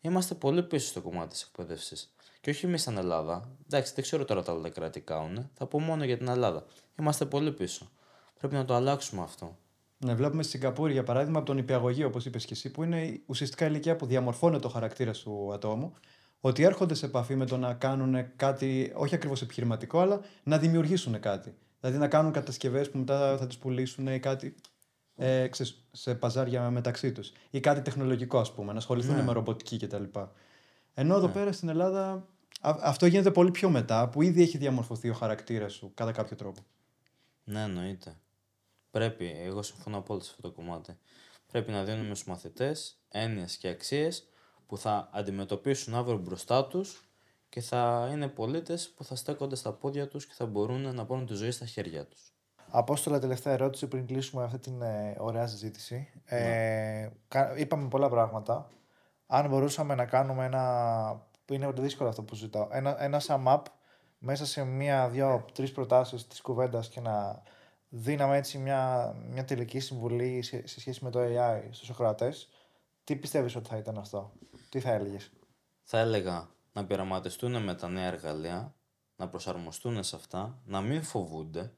Είμαστε 0.00 0.34
πολύ 0.34 0.62
πίσω 0.62 0.86
στο 0.86 1.00
κομμάτι 1.00 1.28
της 1.28 1.42
εκπαίδευσης. 1.42 2.14
Και 2.46 2.52
όχι 2.52 2.66
εμείς 2.66 2.80
στην 2.80 2.96
Ελλάδα. 2.96 3.48
Εντάξει, 3.66 3.92
δεν 3.94 4.04
ξέρω 4.04 4.24
τώρα 4.24 4.42
τα 4.42 4.52
άλλα 4.52 4.68
κράτη 4.68 5.00
κάνουν. 5.00 5.50
Θα 5.54 5.66
πω 5.66 5.80
μόνο 5.80 6.04
για 6.04 6.16
την 6.18 6.28
Ελλάδα. 6.28 6.64
Είμαστε 6.98 7.24
πολύ 7.24 7.52
πίσω. 7.52 7.88
Πρέπει 8.38 8.54
να 8.54 8.64
το 8.64 8.74
αλλάξουμε 8.74 9.22
αυτό. 9.22 9.56
Ναι, 9.98 10.14
βλέπουμε 10.14 10.42
στη 10.42 10.52
Σιγκαπούρη 10.52 10.92
για 10.92 11.02
παράδειγμα 11.02 11.36
από 11.38 11.46
τον 11.46 11.58
υπηαγωγή, 11.58 12.04
όπως 12.04 12.26
είπες 12.26 12.44
και 12.44 12.52
εσύ, 12.52 12.70
που 12.70 12.82
είναι 12.82 13.20
ουσιαστικά 13.26 13.66
ηλικία 13.66 13.96
που 13.96 14.06
διαμορφώνει 14.06 14.58
το 14.58 14.68
χαρακτήρα 14.68 15.12
του 15.12 15.50
ατόμου, 15.52 15.92
ότι 16.40 16.62
έρχονται 16.62 16.94
σε 16.94 17.06
επαφή 17.06 17.36
με 17.36 17.46
το 17.46 17.56
να 17.56 17.74
κάνουν 17.74 18.36
κάτι, 18.36 18.92
όχι 18.96 19.14
ακριβώς 19.14 19.42
επιχειρηματικό, 19.42 20.00
αλλά 20.00 20.20
να 20.42 20.58
δημιουργήσουν 20.58 21.20
κάτι. 21.20 21.54
Δηλαδή 21.80 21.98
να 21.98 22.08
κάνουν 22.08 22.32
κατασκευές 22.32 22.90
που 22.90 22.98
μετά 22.98 23.36
θα 23.36 23.46
τις 23.46 23.56
πουλήσουν 23.58 24.06
ή 24.06 24.18
κάτι 24.18 24.54
ε, 25.16 25.48
σε 25.92 26.14
παζάρια 26.14 26.70
μεταξύ 26.70 27.12
τους. 27.12 27.32
Ή 27.50 27.60
κάτι 27.60 27.80
τεχνολογικό, 27.80 28.38
ας 28.38 28.52
πούμε, 28.52 28.72
να 28.72 28.78
ασχοληθούν 28.78 29.14
Ναι. 29.16 29.22
με 29.22 29.32
ρομποτική 29.32 29.76
κτλ. 29.78 30.02
Ενώ 30.98 31.16
εδώ 31.16 31.26
Ναι. 31.26 31.32
πέρα 31.32 31.52
στην 31.52 31.68
Ελλάδα 31.68 32.10
α- 32.12 32.34
αυτό 32.60 33.06
γίνεται 33.06 33.30
πολύ 33.30 33.50
πιο 33.50 33.70
μετά, 33.70 34.08
που 34.08 34.22
ήδη 34.22 34.42
έχει 34.42 34.58
διαμορφωθεί 34.58 35.10
ο 35.10 35.14
χαρακτήρας 35.14 35.72
σου 35.72 35.92
κατά 35.94 36.12
κάποιο 36.12 36.36
τρόπο. 36.36 36.60
Ναι, 37.44 37.62
εννοείται. 37.62 38.16
Πρέπει, 38.90 39.36
εγώ 39.38 39.62
συμφωνώ 39.62 39.96
απόλυτα 39.96 40.24
σε 40.24 40.32
αυτό 40.36 40.48
το 40.48 40.54
κομμάτι. 40.54 40.98
Πρέπει 41.46 41.70
να 41.70 41.84
δίνουμε 41.84 42.14
στους 42.14 42.26
μαθητές 42.26 42.98
έννοιες 43.08 43.56
και 43.56 43.68
αξίες 43.68 44.28
που 44.66 44.78
θα 44.78 45.08
αντιμετωπίσουν 45.12 45.94
αύριο 45.94 46.18
μπροστά 46.18 46.66
τους 46.66 47.08
και 47.48 47.60
θα 47.60 48.08
είναι 48.12 48.28
πολίτες 48.28 48.88
που 48.96 49.04
θα 49.04 49.16
στέκονται 49.16 49.56
στα 49.56 49.72
πόδια 49.72 50.08
τους 50.08 50.26
και 50.26 50.34
θα 50.36 50.46
μπορούν 50.46 50.94
να 50.94 51.06
πάρουν 51.06 51.26
τη 51.26 51.34
ζωή 51.34 51.50
στα 51.50 51.66
χέρια 51.66 52.06
τους. 52.06 52.32
Απόστολα, 52.70 53.18
τελευταία 53.18 53.52
ερώτηση 53.52 53.86
πριν 53.86 54.06
κλείσουμε 54.06 54.44
αυτή 54.44 54.58
την 54.58 54.82
ε, 54.82 55.16
ωραία 55.18 55.46
συζήτηση. 55.46 56.08
Ε, 56.24 57.08
κα- 57.28 57.58
είπαμε 57.58 57.88
πολλά 57.88 58.08
πράγματα. 58.08 58.70
Αν 59.26 59.48
μπορούσαμε 59.48 59.94
να 59.94 60.04
κάνουμε 60.04 60.44
ένα. 60.44 61.25
Που 61.46 61.54
είναι 61.54 61.72
δύσκολο 61.72 62.08
αυτό 62.08 62.22
που 62.22 62.34
ζητάω. 62.34 62.68
Ένα, 62.70 63.02
ένα 63.02 63.20
sum 63.26 63.44
up 63.44 63.62
μέσα 64.18 64.46
σε 64.46 64.64
μία, 64.64 65.08
δύο, 65.08 65.44
τρεις 65.52 65.72
προτάσεις 65.72 66.26
της 66.26 66.40
κουβέντας 66.40 66.88
και 66.88 67.00
να 67.00 67.42
δίναμε 67.88 68.36
έτσι 68.36 68.58
μια, 68.58 69.14
μια 69.30 69.44
τελική 69.44 69.80
συμβουλή 69.80 70.42
σε, 70.42 70.66
σε 70.66 70.80
σχέση 70.80 71.04
με 71.04 71.10
το 71.10 71.20
AI 71.22 71.60
στους 71.70 71.90
ακροατές. 71.90 72.48
Τι 73.04 73.16
πιστεύεις 73.16 73.56
ότι 73.56 73.68
θα 73.68 73.76
ήταν 73.76 73.98
αυτό, 73.98 74.32
τι 74.68 74.80
θα 74.80 74.92
έλεγες; 74.92 75.30
Θα 75.82 75.98
έλεγα 75.98 76.48
να 76.72 76.84
πειραματιστούν 76.84 77.62
με 77.62 77.74
τα 77.74 77.88
νέα 77.88 78.06
εργαλεία, 78.06 78.74
να 79.16 79.28
προσαρμοστούν 79.28 80.02
σε 80.02 80.16
αυτά, 80.16 80.58
να 80.64 80.80
μην 80.80 81.02
φοβούνται, 81.02 81.72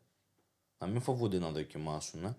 να 0.79 0.87
μην 0.87 1.01
φοβούνται 1.01 1.39
να 1.39 1.51
δοκιμάσουν. 1.51 2.37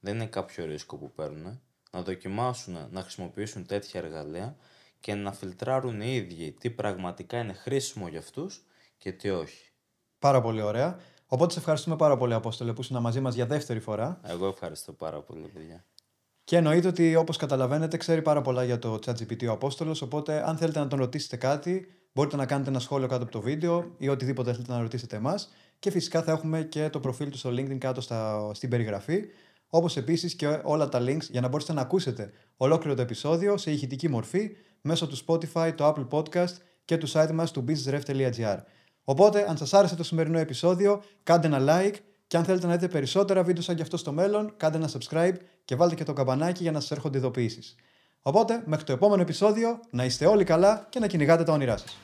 Δεν 0.00 0.14
είναι 0.14 0.26
κάποιο 0.26 0.64
ρίσκο 0.64 0.96
που 0.96 1.12
παίρνουν. 1.12 1.60
Να 1.90 2.02
δοκιμάσουν 2.02 2.88
να 2.90 3.02
χρησιμοποιήσουν 3.02 3.66
τέτοια 3.66 4.00
εργαλεία 4.00 4.56
και 5.06 5.14
να 5.14 5.32
φιλτράρουν 5.32 6.00
οι 6.00 6.14
ίδιοι 6.14 6.52
τι 6.52 6.70
πραγματικά 6.70 7.38
είναι 7.38 7.52
χρήσιμο 7.52 8.08
για 8.08 8.18
αυτούς 8.18 8.64
και 8.98 9.12
τι 9.12 9.30
όχι. 9.30 9.70
Πάρα 10.18 10.40
πολύ 10.40 10.62
ωραία. 10.62 10.98
Οπότε 11.26 11.52
σε 11.52 11.58
ευχαριστούμε 11.58 11.96
πάρα 11.96 12.16
πολύ, 12.16 12.34
Απόστολε, 12.34 12.72
που 12.72 12.80
ήσουν 12.80 13.00
μαζί 13.00 13.20
μας 13.20 13.34
για 13.34 13.46
δεύτερη 13.46 13.80
φορά. 13.80 14.20
Εγώ 14.22 14.46
ευχαριστώ 14.46 14.92
πάρα 14.92 15.20
πολύ, 15.20 15.48
παιδιά. 15.48 15.84
Και 16.44 16.56
εννοείται 16.56 16.88
ότι 16.88 17.16
όπως 17.16 17.36
καταλαβαίνετε, 17.36 17.96
ξέρει 17.96 18.22
πάρα 18.22 18.42
πολλά 18.42 18.64
για 18.64 18.78
το 18.78 18.98
ChatGPT 19.06 19.46
ο 19.48 19.50
Απόστολος. 19.50 20.02
Οπότε, 20.02 20.48
αν 20.48 20.56
θέλετε 20.56 20.78
να 20.78 20.86
τον 20.86 20.98
ρωτήσετε 20.98 21.36
κάτι, 21.36 21.86
μπορείτε 22.12 22.36
να 22.36 22.46
κάνετε 22.46 22.70
ένα 22.70 22.78
σχόλιο 22.78 23.08
κάτω 23.08 23.22
από 23.22 23.32
το 23.32 23.40
βίντεο 23.40 23.94
ή 23.98 24.08
οτιδήποτε 24.08 24.52
θέλετε 24.52 24.72
να 24.72 24.80
ρωτήσετε 24.80 25.16
εμάς. 25.16 25.52
Και 25.78 25.90
φυσικά 25.90 26.22
θα 26.22 26.32
έχουμε 26.32 26.62
και 26.62 26.90
το 26.90 27.00
προφίλ 27.00 27.30
του 27.30 27.38
στο 27.38 27.50
LinkedIn 27.50 27.78
κάτω 27.78 28.00
στα, 28.00 28.50
στην 28.54 28.68
περιγραφή. 28.68 29.24
Όπως 29.68 29.96
επίσης 29.96 30.34
και 30.34 30.60
όλα 30.62 30.88
τα 30.88 31.00
links 31.00 31.30
για 31.30 31.40
να 31.40 31.48
μπορέσετε 31.48 31.74
να 31.74 31.80
ακούσετε 31.80 32.30
ολόκληρο 32.56 32.96
το 32.96 33.02
επεισόδιο 33.02 33.56
σε 33.56 33.70
ηχητική 33.70 34.08
μορφή 34.08 34.50
μέσω 34.86 35.06
του 35.06 35.16
Spotify, 35.26 35.72
το 35.74 35.94
Apple 35.94 36.08
Podcast 36.08 36.54
και 36.84 36.96
του 36.96 37.08
site 37.10 37.30
μας 37.32 37.50
του 37.50 37.64
businessref.gr. 37.68 38.56
Οπότε, 39.04 39.46
αν 39.48 39.56
σας 39.56 39.74
άρεσε 39.74 39.96
το 39.96 40.04
σημερινό 40.04 40.38
επεισόδιο, 40.38 41.02
κάντε 41.22 41.46
ένα 41.46 41.58
like 41.60 41.94
και 42.26 42.36
αν 42.36 42.44
θέλετε 42.44 42.66
να 42.66 42.72
δείτε 42.72 42.88
περισσότερα 42.88 43.42
βίντεο 43.42 43.62
σαν 43.62 43.76
και 43.76 43.82
αυτό 43.82 43.96
στο 43.96 44.12
μέλλον, 44.12 44.54
κάντε 44.56 44.76
ένα 44.76 44.90
subscribe 44.92 45.34
και 45.64 45.76
βάλτε 45.76 45.94
και 45.94 46.04
το 46.04 46.12
καμπανάκι 46.12 46.62
για 46.62 46.72
να 46.72 46.80
σας 46.80 46.90
έρχονται 46.90 47.18
ειδοποιήσεις. 47.18 47.74
Οπότε, 48.22 48.62
μέχρι 48.66 48.84
το 48.84 48.92
επόμενο 48.92 49.22
επεισόδιο, 49.22 49.80
να 49.90 50.04
είστε 50.04 50.26
όλοι 50.26 50.44
καλά 50.44 50.86
και 50.88 50.98
να 50.98 51.06
κυνηγάτε 51.06 51.44
τα 51.44 51.52
όνειρά 51.52 51.76
σας. 51.76 51.98